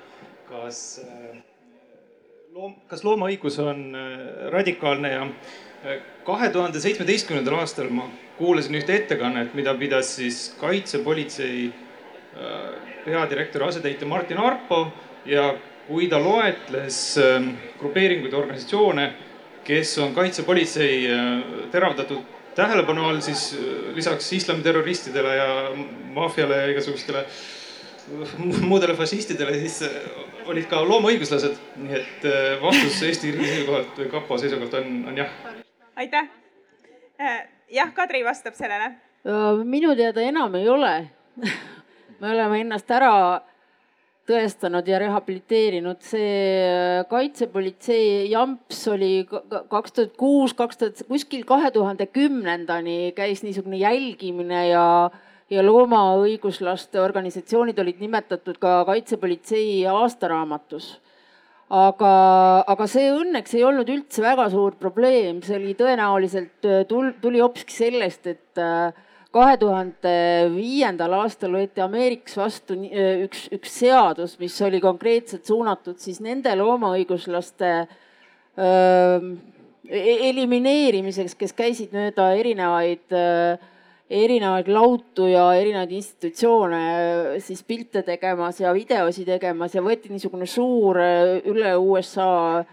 kas 0.49 1.01
äh, 1.03 1.37
loom, 2.53 2.75
kas 2.87 3.03
loomaõigus 3.03 3.59
on 3.63 3.91
radikaalne 4.51 5.11
ja 5.11 5.27
kahe 6.27 6.49
tuhande 6.51 6.79
seitsmeteistkümnendal 6.79 7.59
aastal 7.61 7.91
ma 7.93 8.07
kuulasin 8.37 8.75
ühte 8.79 8.95
ettekannet, 8.95 9.53
mida 9.55 9.73
pidas 9.79 10.15
siis 10.15 10.49
kaitsepolitsei 10.59 11.69
peadirektori 13.05 13.65
asetäitja 13.67 14.07
Martin 14.07 14.41
Arpo 14.43 14.81
ja 15.25 15.53
kui 15.87 16.07
ta 16.11 16.19
loetles 16.23 16.99
grupeeringuid 17.79 18.33
ja 18.33 18.41
organisatsioone, 18.41 19.05
kes 19.63 19.95
on 20.03 20.13
kaitsepolitsei 20.15 21.07
teravdatud 21.71 22.38
tähelepanu 22.55 23.05
all 23.05 23.21
siis 23.21 23.53
äh, 23.53 23.95
lisaks 23.95 24.33
islamiterroristidele 24.33 25.35
ja 25.35 25.47
maffiale 26.13 26.57
ja 26.57 26.67
igasugustele 26.73 27.25
muudele 28.69 28.95
fašistidele, 28.97 29.53
siis 29.59 29.81
äh, 29.85 29.89
olid 30.49 30.65
ka 30.69 30.81
loomaõiguslased. 30.85 31.59
nii 31.83 31.99
et 31.99 32.25
äh, 32.25 32.55
vastus 32.61 33.01
Eesti 33.03 33.31
riigi 33.35 33.51
seisukohalt 33.53 34.01
või 34.01 34.09
kapo 34.11 34.37
seisukohalt 34.37 34.79
on, 34.81 35.03
on 35.11 35.21
jah. 35.23 35.35
aitäh. 35.95 36.29
jah, 37.71 37.93
Kadri 37.93 38.23
vastab 38.25 38.57
sellele. 38.57 38.95
minu 39.65 39.95
teada 39.95 40.21
enam 40.21 40.55
ei 40.55 40.69
ole 40.69 40.93
me 42.19 42.31
oleme 42.31 42.61
ennast 42.61 42.91
ära 42.91 43.41
tõestanud 44.29 44.87
ja 44.87 44.99
rehabiliteerinud. 45.01 45.99
see 46.05 46.29
äh, 46.61 47.07
kaitsepolitsei 47.09 48.29
jamps 48.31 48.85
oli 48.93 49.25
kaks 49.27 49.95
tuhat 49.97 50.15
kuus, 50.17 50.53
kaks 50.53 50.77
tuhat, 50.77 51.03
kuskil 51.09 51.43
kahe 51.49 51.71
tuhande 51.75 52.07
kümnendani 52.07 53.11
käis 53.17 53.43
niisugune 53.43 53.81
jälgimine 53.81 54.67
ja, 54.69 54.85
ja 55.49 55.65
loomaõiguslaste 55.65 57.01
organisatsioonid 57.01 57.79
olid 57.79 57.99
nimetatud 57.99 58.61
ka 58.61 58.83
kaitsepolitsei 58.89 59.85
aastaraamatus 59.89 60.97
aga, 61.69 62.13
aga 62.67 62.87
see 62.89 63.09
õnneks 63.13 63.53
ei 63.57 63.63
olnud 63.67 63.89
üldse 63.93 64.23
väga 64.25 64.49
suur 64.51 64.75
probleem, 64.81 65.43
see 65.45 65.57
oli 65.59 65.75
tõenäoliselt, 65.77 66.65
äh, 66.65 66.83
tuli 66.89 67.41
hoopiski 67.41 67.75
sellest, 67.75 68.27
et 68.27 68.61
äh, 68.61 68.89
kahe 69.35 69.57
tuhande 69.61 70.11
viiendal 70.55 71.13
aastal 71.19 71.53
võeti 71.59 71.83
Ameerikas 71.83 72.37
vastu 72.39 72.77
üks, 72.79 73.45
üks 73.53 73.75
seadus, 73.83 74.37
mis 74.41 74.55
oli 74.65 74.81
konkreetselt 74.81 75.45
suunatud 75.45 75.99
siis 76.01 76.17
nende 76.25 76.55
loomaõiguslaste 76.57 77.73
öö, 78.57 79.33
e-, 79.85 80.17
elimineerimiseks, 80.31 81.37
kes 81.37 81.53
käisid 81.57 81.93
mööda 81.93 82.31
erinevaid, 82.39 83.13
erinevaid 84.09 84.73
lautu 84.73 85.29
ja 85.29 85.45
erinevaid 85.59 85.93
institutsioone 85.99 86.83
siis 87.45 87.61
pilte 87.61 88.01
tegemas 88.07 88.63
ja 88.63 88.73
videosid 88.73 89.29
tegemas 89.29 89.77
ja 89.77 89.85
võeti 89.85 90.09
niisugune 90.09 90.49
suur 90.49 90.97
üle 91.53 91.77
USA 91.77 92.65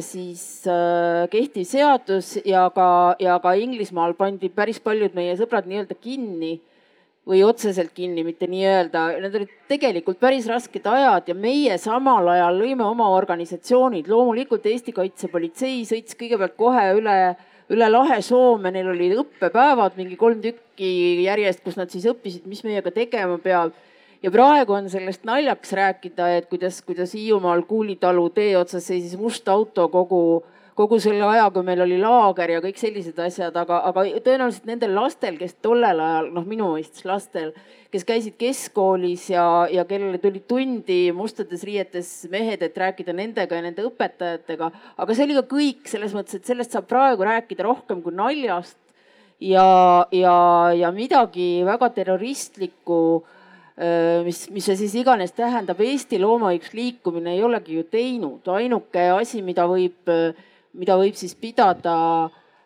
siis 0.00 0.64
äh, 0.66 1.28
kehtiv 1.28 1.66
seadus 1.68 2.38
ja 2.48 2.64
ka, 2.72 3.16
ja 3.20 3.36
ka 3.42 3.52
Inglismaal 3.60 4.14
pandi 4.16 4.48
päris 4.48 4.80
paljud 4.80 5.12
meie 5.14 5.34
sõbrad 5.36 5.68
nii-öelda 5.68 5.96
kinni 6.00 6.54
või 7.28 7.42
otseselt 7.44 7.92
kinni, 7.94 8.24
mitte 8.24 8.48
nii-öelda. 8.50 9.02
Need 9.20 9.36
olid 9.36 9.52
tegelikult 9.70 10.18
päris 10.22 10.48
rasked 10.48 10.86
ajad 10.88 11.28
ja 11.28 11.36
meie 11.36 11.76
samal 11.78 12.32
ajal 12.32 12.56
lõime 12.62 12.86
oma 12.88 13.10
organisatsioonid. 13.14 14.08
loomulikult 14.08 14.66
Eesti 14.66 14.96
Kaitsepolitsei 14.96 15.84
sõits 15.84 16.16
kõigepealt 16.16 16.56
kohe 16.56 16.86
üle, 16.96 17.18
üle 17.70 17.90
lahe 17.92 18.22
Soome, 18.24 18.72
neil 18.72 18.88
olid 18.88 19.18
õppepäevad, 19.20 20.00
mingi 20.00 20.16
kolm 20.16 20.40
tükki 20.40 21.22
järjest, 21.26 21.62
kus 21.62 21.76
nad 21.76 21.92
siis 21.92 22.08
õppisid, 22.08 22.48
mis 22.48 22.64
meiega 22.64 22.90
tegema 22.90 23.38
peab 23.38 23.76
ja 24.22 24.30
praegu 24.30 24.76
on 24.76 24.88
sellest 24.92 25.24
naljakas 25.28 25.72
rääkida, 25.76 26.28
et 26.36 26.48
kuidas, 26.50 26.82
kuidas 26.82 27.14
Hiiumaal 27.14 27.62
Kuulitalu 27.68 28.28
tee 28.36 28.56
otsas 28.58 28.86
seisis 28.86 29.16
must 29.18 29.48
auto 29.48 29.88
kogu, 29.88 30.42
kogu 30.76 31.00
selle 31.00 31.24
aja, 31.24 31.48
kui 31.50 31.64
meil 31.64 31.80
oli 31.84 31.98
laager 32.00 32.56
ja 32.56 32.62
kõik 32.64 32.80
sellised 32.80 33.18
asjad, 33.20 33.56
aga, 33.56 33.80
aga 33.90 34.04
tõenäoliselt 34.24 34.68
nendel 34.68 34.94
lastel, 34.96 35.40
kes 35.40 35.56
tollel 35.64 36.00
ajal, 36.04 36.30
noh, 36.36 36.46
minu 36.48 36.70
mõistes 36.74 37.06
lastel, 37.08 37.54
kes 37.90 38.04
käisid 38.06 38.36
keskkoolis 38.40 39.30
ja, 39.32 39.46
ja 39.72 39.84
kellele 39.88 40.20
tulid 40.22 40.46
tundi 40.48 41.00
mustades 41.16 41.64
riietes 41.66 42.12
mehed, 42.30 42.62
et 42.62 42.78
rääkida 42.78 43.16
nendega 43.16 43.56
ja 43.56 43.66
nende 43.66 43.88
õpetajatega. 43.88 44.70
aga 45.00 45.16
see 45.16 45.26
oli 45.26 45.40
ka 45.40 45.48
kõik 45.56 45.90
selles 45.90 46.14
mõttes, 46.16 46.38
et 46.38 46.46
sellest 46.46 46.76
saab 46.76 46.86
praegu 46.92 47.26
rääkida 47.26 47.66
rohkem 47.66 48.04
kui 48.04 48.14
naljast 48.14 48.78
ja, 49.40 50.06
ja, 50.12 50.36
ja 50.76 50.92
midagi 50.94 51.64
väga 51.66 51.90
terroristlikku 51.96 53.00
mis, 54.26 54.42
mis 54.52 54.66
see 54.66 54.76
siis 54.76 54.96
iganes 55.00 55.32
tähendab, 55.36 55.80
Eesti 55.80 56.18
loomaõigusliikumine 56.20 57.36
ei 57.36 57.44
olegi 57.46 57.78
ju 57.78 57.86
teinud, 57.90 58.48
ainuke 58.52 59.06
asi, 59.14 59.42
mida 59.46 59.66
võib, 59.70 60.10
mida 60.76 60.98
võib 61.00 61.16
siis 61.18 61.34
pidada 61.38 61.96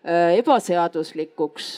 ebaseaduslikuks, 0.05 1.69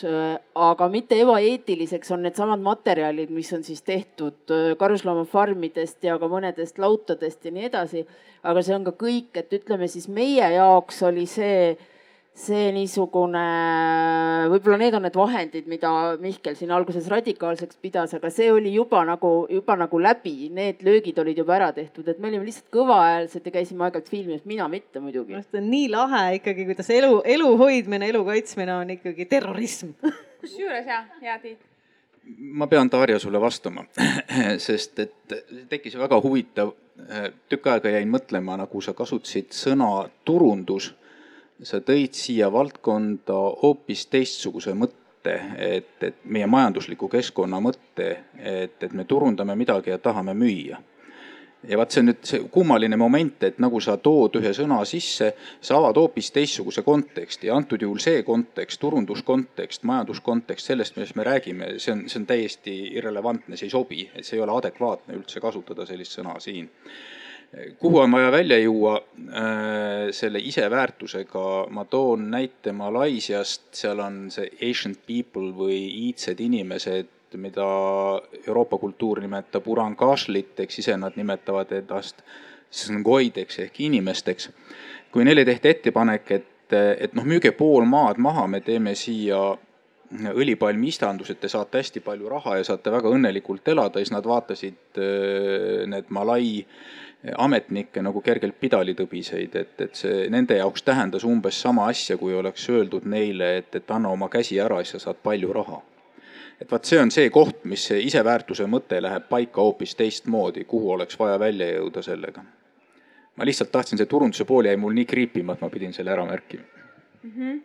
aga 0.59 0.89
mitte 0.90 1.19
ebaeetiliseks, 1.23 2.11
on 2.11 2.24
needsamad 2.27 2.62
materjalid, 2.62 3.31
mis 3.31 3.53
on 3.55 3.62
siis 3.62 3.85
tehtud 3.86 4.51
karusloomafarmidest 4.81 6.03
ja 6.09 6.16
ka 6.19 6.31
mõnedest 6.31 6.81
lautadest 6.82 7.47
ja 7.47 7.55
nii 7.55 7.69
edasi. 7.70 8.07
aga 8.47 8.62
see 8.62 8.74
on 8.74 8.85
ka 8.86 8.93
kõik, 8.98 9.31
et 9.35 9.53
ütleme 9.53 9.89
siis 9.90 10.09
meie 10.09 10.51
jaoks 10.55 11.03
oli 11.03 11.27
see 11.27 11.77
see 12.37 12.69
niisugune, 12.75 13.43
võib-olla 14.53 14.77
need 14.81 14.97
on 14.99 15.07
need 15.07 15.15
vahendid, 15.17 15.69
mida 15.71 15.91
Mihkel 16.21 16.57
siin 16.59 16.73
alguses 16.77 17.07
radikaalseks 17.09 17.79
pidas, 17.81 18.13
aga 18.19 18.29
see 18.33 18.51
oli 18.53 18.75
juba 18.75 19.01
nagu, 19.09 19.31
juba 19.51 19.77
nagu 19.81 20.01
läbi, 20.03 20.51
need 20.55 20.85
löögid 20.87 21.17
olid 21.23 21.41
juba 21.41 21.57
ära 21.57 21.71
tehtud, 21.77 22.09
et 22.13 22.21
me 22.21 22.29
olime 22.29 22.45
lihtsalt 22.45 22.69
kõvahäälsed 22.77 23.49
ja 23.49 23.55
käisime 23.55 23.87
aeg-ajalt 23.87 24.11
filmimas, 24.13 24.45
mina 24.45 24.69
mitte 24.69 25.01
muidugi. 25.01 25.33
minu 25.33 25.41
arust 25.41 25.57
on 25.57 25.71
nii 25.73 25.87
lahe 25.95 26.27
ikkagi, 26.41 26.67
kuidas 26.69 26.93
elu, 26.93 27.23
elu 27.37 27.49
hoidmine, 27.63 28.11
elu 28.13 28.23
kaitsmine 28.29 28.77
on 28.83 28.93
ikkagi 28.99 29.29
terrorism. 29.33 29.97
Kusjuures 30.43 30.93
ja, 30.93 31.01
ja 31.25 31.39
Tiit. 31.41 31.65
Ma 32.37 32.67
pean, 32.67 32.91
Darja, 32.91 33.21
sulle 33.23 33.41
vastama, 33.41 33.87
sest 34.67 34.99
et 34.99 35.35
tekkis 35.71 35.97
väga 35.97 36.21
huvitav, 36.21 36.75
tükk 37.49 37.73
aega 37.73 37.97
jäin 37.97 38.13
mõtlema, 38.13 38.59
nagu 38.61 38.81
sa 38.83 38.93
kasutasid 38.99 39.55
sõna 39.55 40.09
turundus 40.27 40.93
sa 41.62 41.81
tõid 41.81 42.16
siia 42.16 42.51
valdkonda 42.53 43.39
hoopis 43.62 44.07
teistsuguse 44.12 44.74
mõtte, 44.77 45.37
et, 45.59 45.95
et 46.03 46.19
meie 46.24 46.47
majandusliku 46.47 47.09
keskkonna 47.11 47.61
mõtte, 47.62 48.11
et, 48.39 48.77
et 48.83 48.93
me 48.93 49.05
turundame 49.05 49.57
midagi 49.59 49.91
ja 49.91 49.99
tahame 49.99 50.37
müüa. 50.37 50.78
Ja 51.66 51.78
vaat 51.81 51.91
see 51.91 52.03
on 52.03 52.07
nüüd 52.12 52.27
see 52.28 52.45
kummaline 52.53 52.95
moment, 53.01 53.43
et 53.43 53.57
nagu 53.59 53.81
sa 53.83 53.97
tood 53.99 54.37
ühe 54.39 54.53
sõna 54.55 54.77
sisse, 54.87 55.33
sa 55.65 55.78
avad 55.81 55.99
hoopis 55.99 56.28
teistsuguse 56.31 56.85
konteksti. 56.87 57.49
Ja 57.49 57.57
antud 57.59 57.83
juhul 57.83 57.99
see 58.03 58.20
kontekst, 58.23 58.78
turunduskontekst, 58.85 59.83
majanduskontekst, 59.89 60.70
sellest, 60.70 60.95
millest 60.95 61.16
me 61.19 61.27
räägime, 61.27 61.73
see 61.83 61.97
on, 61.97 62.05
see 62.12 62.20
on 62.20 62.28
täiesti 62.28 62.77
irrelevantne, 63.01 63.59
see 63.59 63.66
ei 63.66 63.74
sobi, 63.74 64.05
et 64.15 64.28
see 64.28 64.39
ei 64.39 64.45
ole 64.45 64.55
adekvaatne 64.61 65.16
üldse 65.19 65.43
kasutada 65.43 65.89
sellist 65.89 66.20
sõna 66.20 66.37
siin 66.45 66.70
kuhu 67.78 67.99
on 67.99 68.12
vaja 68.12 68.33
välja 68.33 68.59
juua 68.59 68.97
äh, 68.97 69.43
selle 70.11 70.39
iseväärtusega, 70.39 71.66
ma 71.70 71.85
toon 71.85 72.31
näite 72.31 72.73
Malaisiast, 72.73 73.62
seal 73.73 74.01
on 74.01 74.27
see 74.31 74.51
ancient 74.62 74.99
people 75.07 75.53
või 75.57 75.78
iidsed 76.07 76.41
inimesed, 76.41 77.12
mida 77.37 77.69
Euroopa 78.47 78.78
kultuur 78.78 79.20
nimetab 79.20 79.66
urangashlit, 79.69 80.55
eks 80.65 80.78
ise 80.85 80.97
nad 80.97 81.16
nimetavad 81.16 81.73
ennast 81.73 82.23
sngoideks 82.70 83.61
ehk 83.66 83.81
inimesteks. 83.89 84.51
Kui 85.12 85.24
neile 85.24 85.45
tehti 85.45 85.73
ettepanek, 85.73 86.31
et, 86.31 86.73
et 86.73 87.15
noh, 87.16 87.24
müüge 87.24 87.53
pool 87.57 87.85
maad 87.89 88.20
maha, 88.23 88.47
me 88.47 88.61
teeme 88.61 88.95
siia 88.97 89.57
õlipalmi 90.33 90.93
istandus, 90.93 91.33
et 91.33 91.41
te 91.43 91.49
saate 91.51 91.81
hästi 91.83 92.01
palju 92.05 92.28
raha 92.31 92.61
ja 92.61 92.66
saate 92.69 92.93
väga 92.95 93.11
õnnelikult 93.11 93.69
elada, 93.73 93.99
siis 93.99 94.12
nad 94.15 94.27
vaatasid 94.27 95.01
need 95.91 96.12
Malai 96.15 96.62
ametnikke 97.35 98.03
nagu 98.03 98.20
kergelt 98.23 98.59
pidalitõbiseid, 98.61 99.57
et, 99.59 99.81
et 99.81 99.98
see 99.98 100.27
nende 100.31 100.59
jaoks 100.59 100.85
tähendas 100.86 101.24
umbes 101.27 101.59
sama 101.62 101.89
asja, 101.90 102.16
kui 102.20 102.35
oleks 102.35 102.69
öeldud 102.70 103.07
neile, 103.09 103.57
et, 103.61 103.74
et 103.74 103.90
anna 103.90 104.12
oma 104.15 104.28
käsi 104.32 104.61
ära, 104.62 104.78
siis 104.82 104.98
sa 104.98 105.09
saad 105.09 105.23
palju 105.23 105.53
raha. 105.57 105.82
et 106.61 106.70
vaat 106.73 106.85
see 106.89 107.01
on 107.01 107.11
see 107.12 107.31
koht, 107.31 107.65
mis 107.65 107.82
see 107.90 107.98
iseväärtuse 108.07 108.65
mõte 108.70 109.01
läheb 109.03 109.27
paika 109.28 109.61
hoopis 109.61 109.94
teistmoodi, 109.94 110.65
kuhu 110.65 110.93
oleks 110.94 111.19
vaja 111.19 111.39
välja 111.39 111.69
jõuda 111.73 112.03
sellega. 112.03 112.44
ma 113.36 113.44
lihtsalt 113.44 113.73
tahtsin, 113.73 113.98
see 113.98 114.07
turunduse 114.07 114.44
pool 114.44 114.65
jäi 114.65 114.77
mul 114.77 114.94
nii 114.94 115.05
kriipima, 115.05 115.53
et 115.53 115.61
ma 115.61 115.70
pidin 115.70 115.93
selle 115.93 116.12
ära 116.12 116.24
märkima 116.24 116.62
mm. 117.23 117.32
-hmm. 117.36 117.61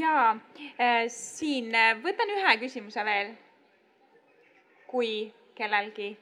ja 0.00 0.36
äh, 0.80 1.04
siin 1.08 1.74
äh, 1.74 1.96
võtan 2.02 2.30
ühe 2.36 2.56
küsimuse 2.58 3.04
veel. 3.04 3.34
kui 4.86 5.32
kellelgi 5.54 6.16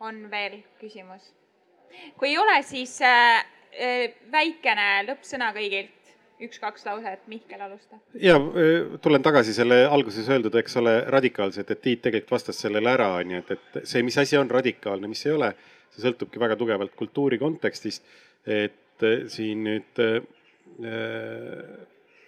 on 0.00 0.30
veel 0.30 0.62
küsimus 0.80 1.32
kui 2.18 2.32
ei 2.32 2.38
ole, 2.38 2.58
siis 2.66 2.94
äh, 3.04 3.42
äh, 3.72 4.14
väikene 4.32 5.04
lõppsõna 5.08 5.50
kõigilt, 5.56 5.98
üks-kaks 6.42 6.86
lauset, 6.88 7.22
Mihkel, 7.30 7.60
alusta. 7.62 8.00
ja 8.18 8.36
äh, 8.36 8.96
tulen 9.02 9.22
tagasi 9.22 9.54
selle 9.56 9.84
alguses 9.86 10.28
öeldud, 10.32 10.56
eks 10.58 10.76
ole, 10.80 10.96
radikaalselt, 11.14 11.70
et 11.70 11.82
Tiit 11.84 12.02
tegelikult 12.06 12.36
vastas 12.38 12.60
sellele 12.64 12.92
ära, 12.92 13.12
on 13.20 13.36
ju, 13.36 13.44
et, 13.44 13.54
et 13.56 13.88
see, 13.88 14.02
mis 14.06 14.18
asi 14.18 14.38
on 14.40 14.50
radikaalne, 14.50 15.10
mis 15.10 15.24
ei 15.26 15.36
ole, 15.36 15.52
see 15.92 16.04
sõltubki 16.06 16.40
väga 16.42 16.58
tugevalt 16.60 16.94
kultuuri 16.98 17.38
kontekstist. 17.42 18.04
et 18.46 19.04
siin 19.30 19.60
nüüd 19.62 20.00
äh, 20.02 20.16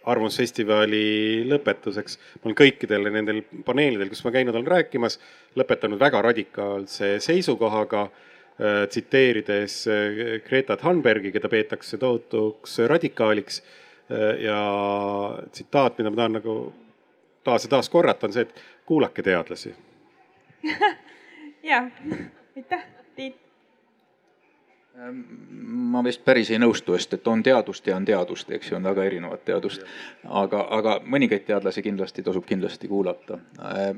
arvamusfestivali 0.04 1.42
lõpetuseks. 1.48 2.18
ma 2.36 2.48
olen 2.48 2.58
kõikidel 2.60 3.10
nendel 3.10 3.40
paneelidel, 3.66 4.12
kus 4.12 4.22
ma 4.26 4.30
käinud 4.34 4.54
olen 4.54 4.70
rääkimas, 4.76 5.18
lõpetanud 5.58 5.98
väga 5.98 6.22
radikaalse 6.22 7.16
seisukohaga 7.24 8.04
Äh, 8.04 8.33
tsiteerides 8.88 9.86
äh, 9.86 10.40
Greta 10.48 10.76
Thunbergi, 10.76 11.32
keda 11.32 11.48
peetakse 11.48 11.98
tohutuks 11.98 12.78
radikaaliks. 12.78 13.62
Äh, 14.10 14.42
ja 14.44 14.58
tsitaat, 15.50 15.98
mida 15.98 16.10
ma 16.10 16.16
tahan 16.16 16.38
nagu 16.38 16.56
taas 17.44 17.64
ja 17.64 17.70
taas 17.72 17.88
korrata, 17.88 18.26
on 18.26 18.32
see, 18.36 18.44
et 18.44 18.62
kuulake 18.86 19.22
teadlasi 19.22 19.74
ja, 21.70 21.86
aitäh, 22.56 22.84
Tiit. 23.16 23.43
Ähm, 24.98 25.22
ma 25.90 26.04
vist 26.06 26.20
päris 26.22 26.52
ei 26.54 26.58
nõustu, 26.62 26.94
sest 26.94 27.16
et 27.16 27.26
on 27.26 27.40
teadust 27.42 27.86
ja 27.90 27.96
on 27.98 28.04
teadust, 28.06 28.50
eks 28.54 28.68
ju, 28.70 28.76
on 28.76 28.84
väga 28.86 29.02
erinevat 29.08 29.42
teadust. 29.48 29.82
aga, 30.42 30.60
aga 30.76 30.92
mõningaid 31.10 31.42
teadlasi 31.48 31.82
kindlasti 31.82 32.22
tasub 32.22 32.46
kindlasti 32.46 32.88
kuulata. 32.88 33.40
Äh, 33.58 33.88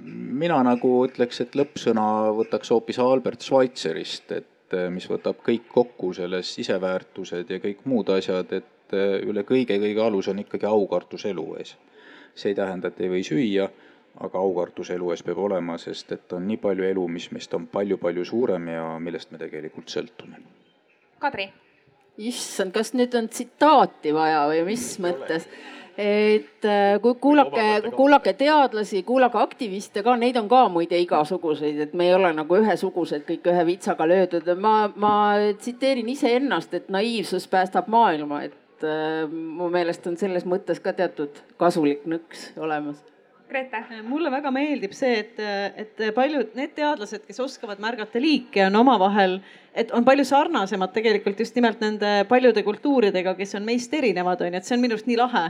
mina 0.44 0.62
nagu 0.64 0.92
ütleks, 1.04 1.42
et 1.44 1.58
lõppsõna 1.60 2.06
võtaks 2.38 2.72
hoopis 2.72 3.02
Albert 3.04 3.44
Schweitzerist, 3.44 4.32
et 4.32 4.72
äh, 4.78 4.88
mis 4.90 5.10
võtab 5.12 5.44
kõik 5.44 5.68
kokku 5.74 6.14
selles 6.16 6.54
siseväärtused 6.56 7.52
ja 7.52 7.60
kõik 7.60 7.84
muud 7.84 8.16
asjad, 8.16 8.56
et 8.56 8.96
äh, 8.96 9.20
üle 9.28 9.44
kõige-kõige 9.44 10.00
alus 10.00 10.32
on 10.32 10.40
ikkagi 10.46 10.64
aukartus 10.72 11.28
elu 11.28 11.48
ees. 11.60 11.76
see 12.34 12.54
ei 12.54 12.56
tähenda, 12.56 12.88
et 12.88 13.00
ei 13.00 13.12
või 13.12 13.24
süüa, 13.24 13.68
aga 14.24 14.38
aukartus 14.38 14.96
elu 14.96 15.12
ees 15.12 15.22
peab 15.22 15.44
olema, 15.44 15.76
sest 15.76 16.12
et 16.12 16.32
on 16.32 16.48
nii 16.48 16.56
palju 16.56 16.88
elu, 16.88 17.08
mis 17.08 17.30
meist 17.36 17.54
on 17.54 17.68
palju-palju 17.68 18.24
suurem 18.24 18.68
ja 18.68 18.94
millest 18.98 19.32
me 19.32 19.44
tegelikult 19.44 19.92
sõltume 19.92 20.55
Kadri. 21.18 21.48
issand, 22.16 22.72
kas 22.72 22.94
nüüd 22.96 23.14
on 23.18 23.28
tsitaati 23.28 24.12
vaja 24.16 24.46
või 24.50 24.62
mis 24.70 24.94
mõttes? 25.02 25.48
et 25.96 26.64
äh, 26.68 26.98
kui 27.00 27.14
kuulake, 27.20 27.90
kuulake 27.96 28.34
teadlasi, 28.36 29.02
kuulake 29.02 29.38
aktiviste 29.40 30.02
ka, 30.04 30.16
neid 30.20 30.36
on 30.36 30.48
ka 30.48 30.66
muide 30.68 30.98
igasuguseid, 31.00 31.80
et 31.86 31.94
me 31.96 32.10
ei 32.10 32.14
ole 32.16 32.34
nagu 32.36 32.58
ühesugused, 32.60 33.24
kõik 33.28 33.48
ühe 33.52 33.64
vitsaga 33.70 34.08
löödud. 34.08 34.52
ma, 34.60 34.76
ma 34.96 35.16
tsiteerin 35.56 36.08
iseennast, 36.12 36.74
et 36.76 36.92
naiivsus 36.92 37.48
päästab 37.48 37.88
maailma, 37.88 38.42
et 38.44 38.84
äh, 38.84 39.24
mu 39.32 39.72
meelest 39.72 40.06
on 40.06 40.20
selles 40.20 40.44
mõttes 40.44 40.84
ka 40.84 40.92
teatud 40.92 41.44
kasulik 41.56 42.04
nõks 42.04 42.50
olemas 42.60 43.00
Grete. 43.48 43.78
mulle 44.02 44.30
väga 44.30 44.50
meeldib 44.50 44.94
see, 44.96 45.20
et, 45.22 45.38
et 45.78 46.00
paljud 46.16 46.56
need 46.58 46.72
teadlased, 46.74 47.22
kes 47.28 47.38
oskavad 47.44 47.78
märgata 47.82 48.18
liike, 48.18 48.64
on 48.66 48.80
omavahel, 48.82 49.38
et 49.70 49.92
on 49.94 50.04
palju 50.04 50.24
sarnasemad 50.26 50.90
tegelikult 50.96 51.38
just 51.44 51.54
nimelt 51.54 51.80
nende 51.84 52.24
paljude 52.28 52.64
kultuuridega, 52.66 53.36
kes 53.38 53.54
on 53.58 53.66
meist 53.68 53.94
erinevad, 53.94 54.42
on 54.42 54.50
ju, 54.50 54.58
et 54.58 54.66
see 54.66 54.74
on 54.74 54.82
minu 54.82 54.98
arust 54.98 55.06
nii 55.10 55.20
lahe 55.20 55.44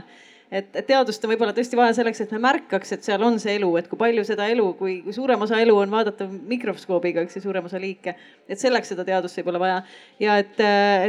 et, 0.51 0.69
teadust 0.87 1.23
on 1.25 1.31
võib-olla 1.31 1.53
tõesti 1.55 1.77
vaja 1.79 1.95
selleks, 1.97 2.21
et 2.23 2.31
me 2.35 2.39
märkaks, 2.43 2.93
et 2.95 3.07
seal 3.07 3.23
on 3.25 3.35
see 3.41 3.57
elu, 3.57 3.69
et 3.79 3.89
kui 3.91 3.99
palju 3.99 4.23
seda 4.27 4.47
elu, 4.51 4.67
kui, 4.79 4.99
kui 5.05 5.15
suurem 5.15 5.41
osa 5.43 5.59
elu 5.63 5.75
on 5.81 5.91
vaadatav 5.91 6.31
mikroskoobiga, 6.51 7.25
eks 7.25 7.39
ju, 7.39 7.43
suurem 7.47 7.67
osa 7.67 7.81
liike. 7.81 8.15
et 8.47 8.59
selleks 8.59 8.93
seda 8.93 9.05
teadust 9.07 9.39
võib-olla 9.41 9.61
vaja. 9.63 9.81
ja 10.23 10.37
et, 10.43 10.55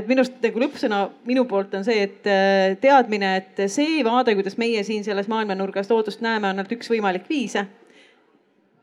et 0.00 0.10
minu 0.10 0.24
arust 0.24 0.42
nagu 0.42 0.64
lõppsõna 0.64 1.04
minu 1.28 1.46
poolt 1.50 1.78
on 1.78 1.86
see, 1.86 2.02
et 2.08 2.80
teadmine, 2.82 3.36
et 3.42 3.64
see 3.70 4.02
vaade, 4.06 4.34
kuidas 4.38 4.58
meie 4.58 4.82
siin 4.86 5.06
selles 5.06 5.30
maailmanurgas 5.30 5.90
loodust 5.92 6.24
näeme, 6.24 6.48
on 6.48 6.58
ainult 6.58 6.74
üks 6.78 6.90
võimalik 6.90 7.30
viise. 7.30 7.66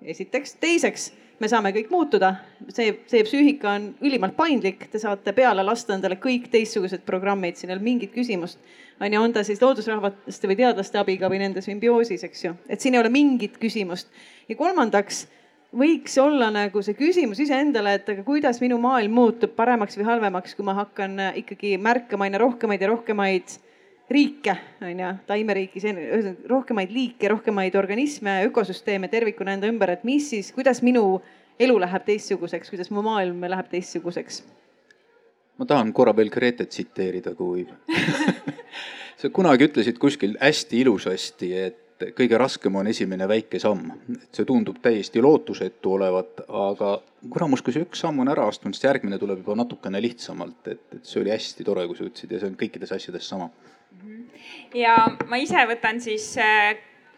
esiteks, 0.06 0.57
teiseks 0.61 1.11
me 1.40 1.49
saame 1.52 1.72
kõik 1.76 1.91
muutuda. 1.91 2.36
see, 2.70 2.99
see 3.07 3.24
psüühika 3.28 3.76
on 3.76 3.91
ülimalt 4.02 4.36
paindlik, 4.38 4.88
te 4.91 4.99
saate 4.99 5.34
peale 5.34 5.64
lasta 5.64 5.95
endale 5.95 6.16
kõik 6.22 6.49
teistsugused 6.52 7.06
programmid, 7.06 7.57
siin 7.57 7.70
ei 7.72 7.78
ole 7.78 7.84
mingit 7.84 8.14
küsimust 8.16 8.60
on 8.99 9.14
ju, 9.14 9.22
on 9.22 9.34
ta 9.34 9.44
siis 9.44 9.62
loodusrahvaste 9.62 10.48
või 10.48 10.57
teadlaste 10.60 10.99
abiga 10.99 11.30
või 11.32 11.41
nende 11.41 11.64
sümbioosis, 11.64 12.24
eks 12.24 12.45
ju, 12.45 12.53
et 12.70 12.82
siin 12.82 12.95
ei 12.95 13.02
ole 13.02 13.12
mingit 13.12 13.57
küsimust. 13.60 14.07
ja 14.49 14.56
kolmandaks 14.56 15.26
võiks 15.76 16.16
olla 16.22 16.48
nagu 16.53 16.82
see 16.86 16.95
küsimus 16.95 17.40
iseendale, 17.44 17.98
et 17.98 18.10
aga 18.10 18.24
kuidas 18.24 18.62
minu 18.64 18.78
maailm 18.80 19.12
muutub 19.12 19.56
paremaks 19.56 19.98
või 19.99 20.07
halvemaks, 20.07 20.56
kui 20.56 20.66
ma 20.66 20.78
hakkan 20.78 21.20
ikkagi 21.41 21.76
märkama 21.78 22.30
aina 22.30 22.40
rohkemaid 22.40 22.82
ja 22.82 22.91
rohkemaid 22.94 23.57
riike, 24.11 24.57
on 24.86 24.99
ju, 24.99 25.14
taimeriiki, 25.27 25.82
rohkemaid 26.49 26.91
liike, 26.94 27.30
rohkemaid 27.32 27.76
organisme, 27.76 28.41
ökosüsteeme 28.49 29.10
tervikuna 29.10 29.56
enda 29.57 29.72
ümber, 29.72 29.95
et 29.95 30.03
mis 30.06 30.30
siis, 30.30 30.52
kuidas 30.53 30.84
minu 30.86 31.22
elu 31.60 31.80
läheb 31.82 32.06
teistsuguseks, 32.06 32.69
kuidas 32.69 32.91
mu 32.94 33.02
maailm 33.06 33.48
läheb 33.49 33.72
teistsuguseks 33.72 34.44
ma 35.57 35.65
tahan 35.65 35.94
korra 35.95 36.14
veel 36.15 36.30
Gretet 36.30 36.69
tsiteerida, 36.69 37.36
kui 37.36 37.65
sa 39.19 39.32
kunagi 39.34 39.69
ütlesid 39.69 39.99
kuskil 40.02 40.36
hästi 40.41 40.82
ilusasti, 40.84 41.52
et 41.56 42.07
kõige 42.18 42.38
raskem 42.40 42.76
on 42.76 42.90
esimene 42.91 43.27
väike 43.30 43.60
samm. 43.61 43.94
et 44.18 44.36
see 44.36 44.48
tundub 44.48 44.82
täiesti 44.84 45.23
lootusetu 45.23 45.94
olevat, 45.95 46.44
aga 46.49 46.98
kuramus, 47.32 47.64
kui 47.64 47.76
see 47.76 47.86
üks 47.86 48.03
samm 48.03 48.19
on 48.23 48.32
ära 48.32 48.49
astunud, 48.52 48.76
siis 48.76 48.90
järgmine 48.90 49.19
tuleb 49.22 49.44
juba 49.44 49.56
natukene 49.61 50.02
lihtsamalt, 50.03 50.60
et, 50.68 50.84
et 50.98 51.07
see 51.07 51.22
oli 51.23 51.32
hästi 51.32 51.68
tore, 51.68 51.88
kui 51.88 51.98
sa 51.98 52.10
ütlesid 52.10 52.36
ja 52.36 52.41
see 52.41 52.52
on 52.52 52.60
kõikides 52.60 52.91
asjades 52.98 53.32
sama. 53.32 53.49
Ja 54.74 54.95
ma 55.30 55.40
ise 55.41 55.66
võtan 55.70 56.02
siis 56.03 56.32
äh, 56.41 56.76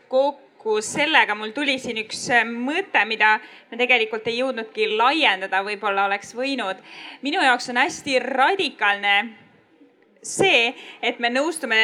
kokku 0.08 0.80
sellega 0.82 1.36
mul 1.36 1.54
tuli 1.56 1.78
siin 1.80 2.00
üks 2.04 2.28
äh, 2.34 2.46
mõte, 2.48 3.04
mida 3.10 3.38
me 3.72 3.80
tegelikult 3.80 4.28
ei 4.28 4.42
jõudnudki 4.42 4.92
laiendada, 4.96 5.64
võib-olla 5.66 6.08
oleks 6.10 6.36
võinud. 6.38 6.82
minu 7.22 7.44
jaoks 7.44 7.70
on 7.74 7.82
hästi 7.84 8.20
radikaalne 8.24 9.18
see, 10.28 10.72
et 11.02 11.20
me 11.24 11.30
nõustume, 11.32 11.78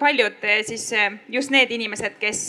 paljud 0.00 0.44
äh, 0.44 0.60
siis 0.66 0.88
äh, 0.96 1.12
just 1.28 1.52
need 1.52 1.70
inimesed, 1.74 2.16
kes 2.20 2.40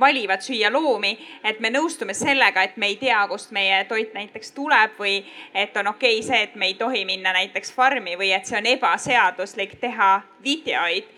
valivad 0.00 0.42
süüa 0.44 0.70
loomi, 0.72 1.12
et 1.44 1.60
me 1.60 1.70
nõustume 1.72 2.14
sellega, 2.16 2.64
et 2.66 2.76
me 2.80 2.90
ei 2.92 2.96
tea, 3.00 3.20
kust 3.30 3.54
meie 3.56 3.82
toit 3.88 4.14
näiteks 4.16 4.52
tuleb 4.56 4.98
või 4.98 5.20
et 5.54 5.76
on 5.76 5.92
okei 5.92 6.18
okay 6.18 6.26
see, 6.26 6.42
et 6.48 6.56
me 6.56 6.70
ei 6.70 6.76
tohi 6.80 7.04
minna 7.08 7.34
näiteks 7.36 7.72
farmi 7.76 8.16
või 8.18 8.32
et 8.36 8.48
see 8.48 8.58
on 8.58 8.68
ebaseaduslik 8.70 9.78
teha 9.80 10.12
videoid 10.44 11.08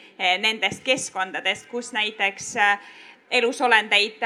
nendest 0.43 0.85
keskkondadest, 0.85 1.67
kus 1.71 1.91
näiteks 1.97 2.53
elusolendeid, 3.33 4.21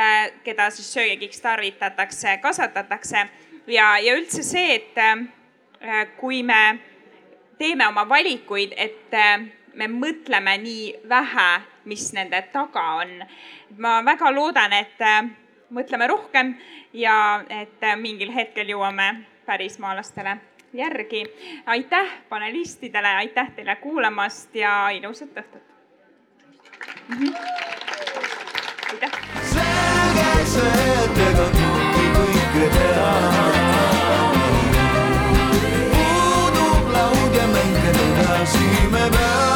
keda 0.44 0.66
siis 0.74 0.90
söögiks 0.92 1.40
tarvitatakse, 1.40 2.36
kasvatatakse. 2.42 3.22
Ja, 3.66 3.94
ja 4.02 4.16
üldse 4.18 4.42
see, 4.44 4.74
et 4.80 6.10
kui 6.18 6.42
me 6.42 6.78
teeme 7.58 7.88
oma 7.88 8.08
valikuid, 8.08 8.72
et 8.76 9.14
äh, 9.14 9.40
me 9.74 9.88
mõtleme 9.88 10.56
nii 10.62 10.94
vähe, 11.08 11.48
mis 11.84 12.12
nende 12.12 12.42
taga 12.52 12.84
on. 13.02 13.24
ma 13.78 14.00
väga 14.04 14.30
loodan, 14.34 14.72
et 14.72 15.00
äh, 15.00 15.22
mõtleme 15.70 16.08
rohkem 16.08 16.54
ja 16.92 17.44
et 17.50 17.82
mingil 18.00 18.32
hetkel 18.34 18.68
jõuame 18.68 19.24
pärismaalastele 19.46 20.36
järgi. 20.72 21.24
aitäh 21.66 22.18
panelistidele, 22.28 23.08
aitäh 23.08 23.50
teile 23.56 23.76
kuulamast 23.76 24.54
ja 24.54 24.90
ilusat 24.90 25.36
õhtut 25.36 25.62
mm. 27.08 27.16
-hmm 27.16 27.66
aitäh. 28.92 29.10
selge 29.42 30.46
see, 30.46 30.86
et 31.04 31.20
ega 31.28 31.46
kõike 31.58 32.06
kõike 32.16 32.70
teha 32.78 33.55
about 39.06 39.55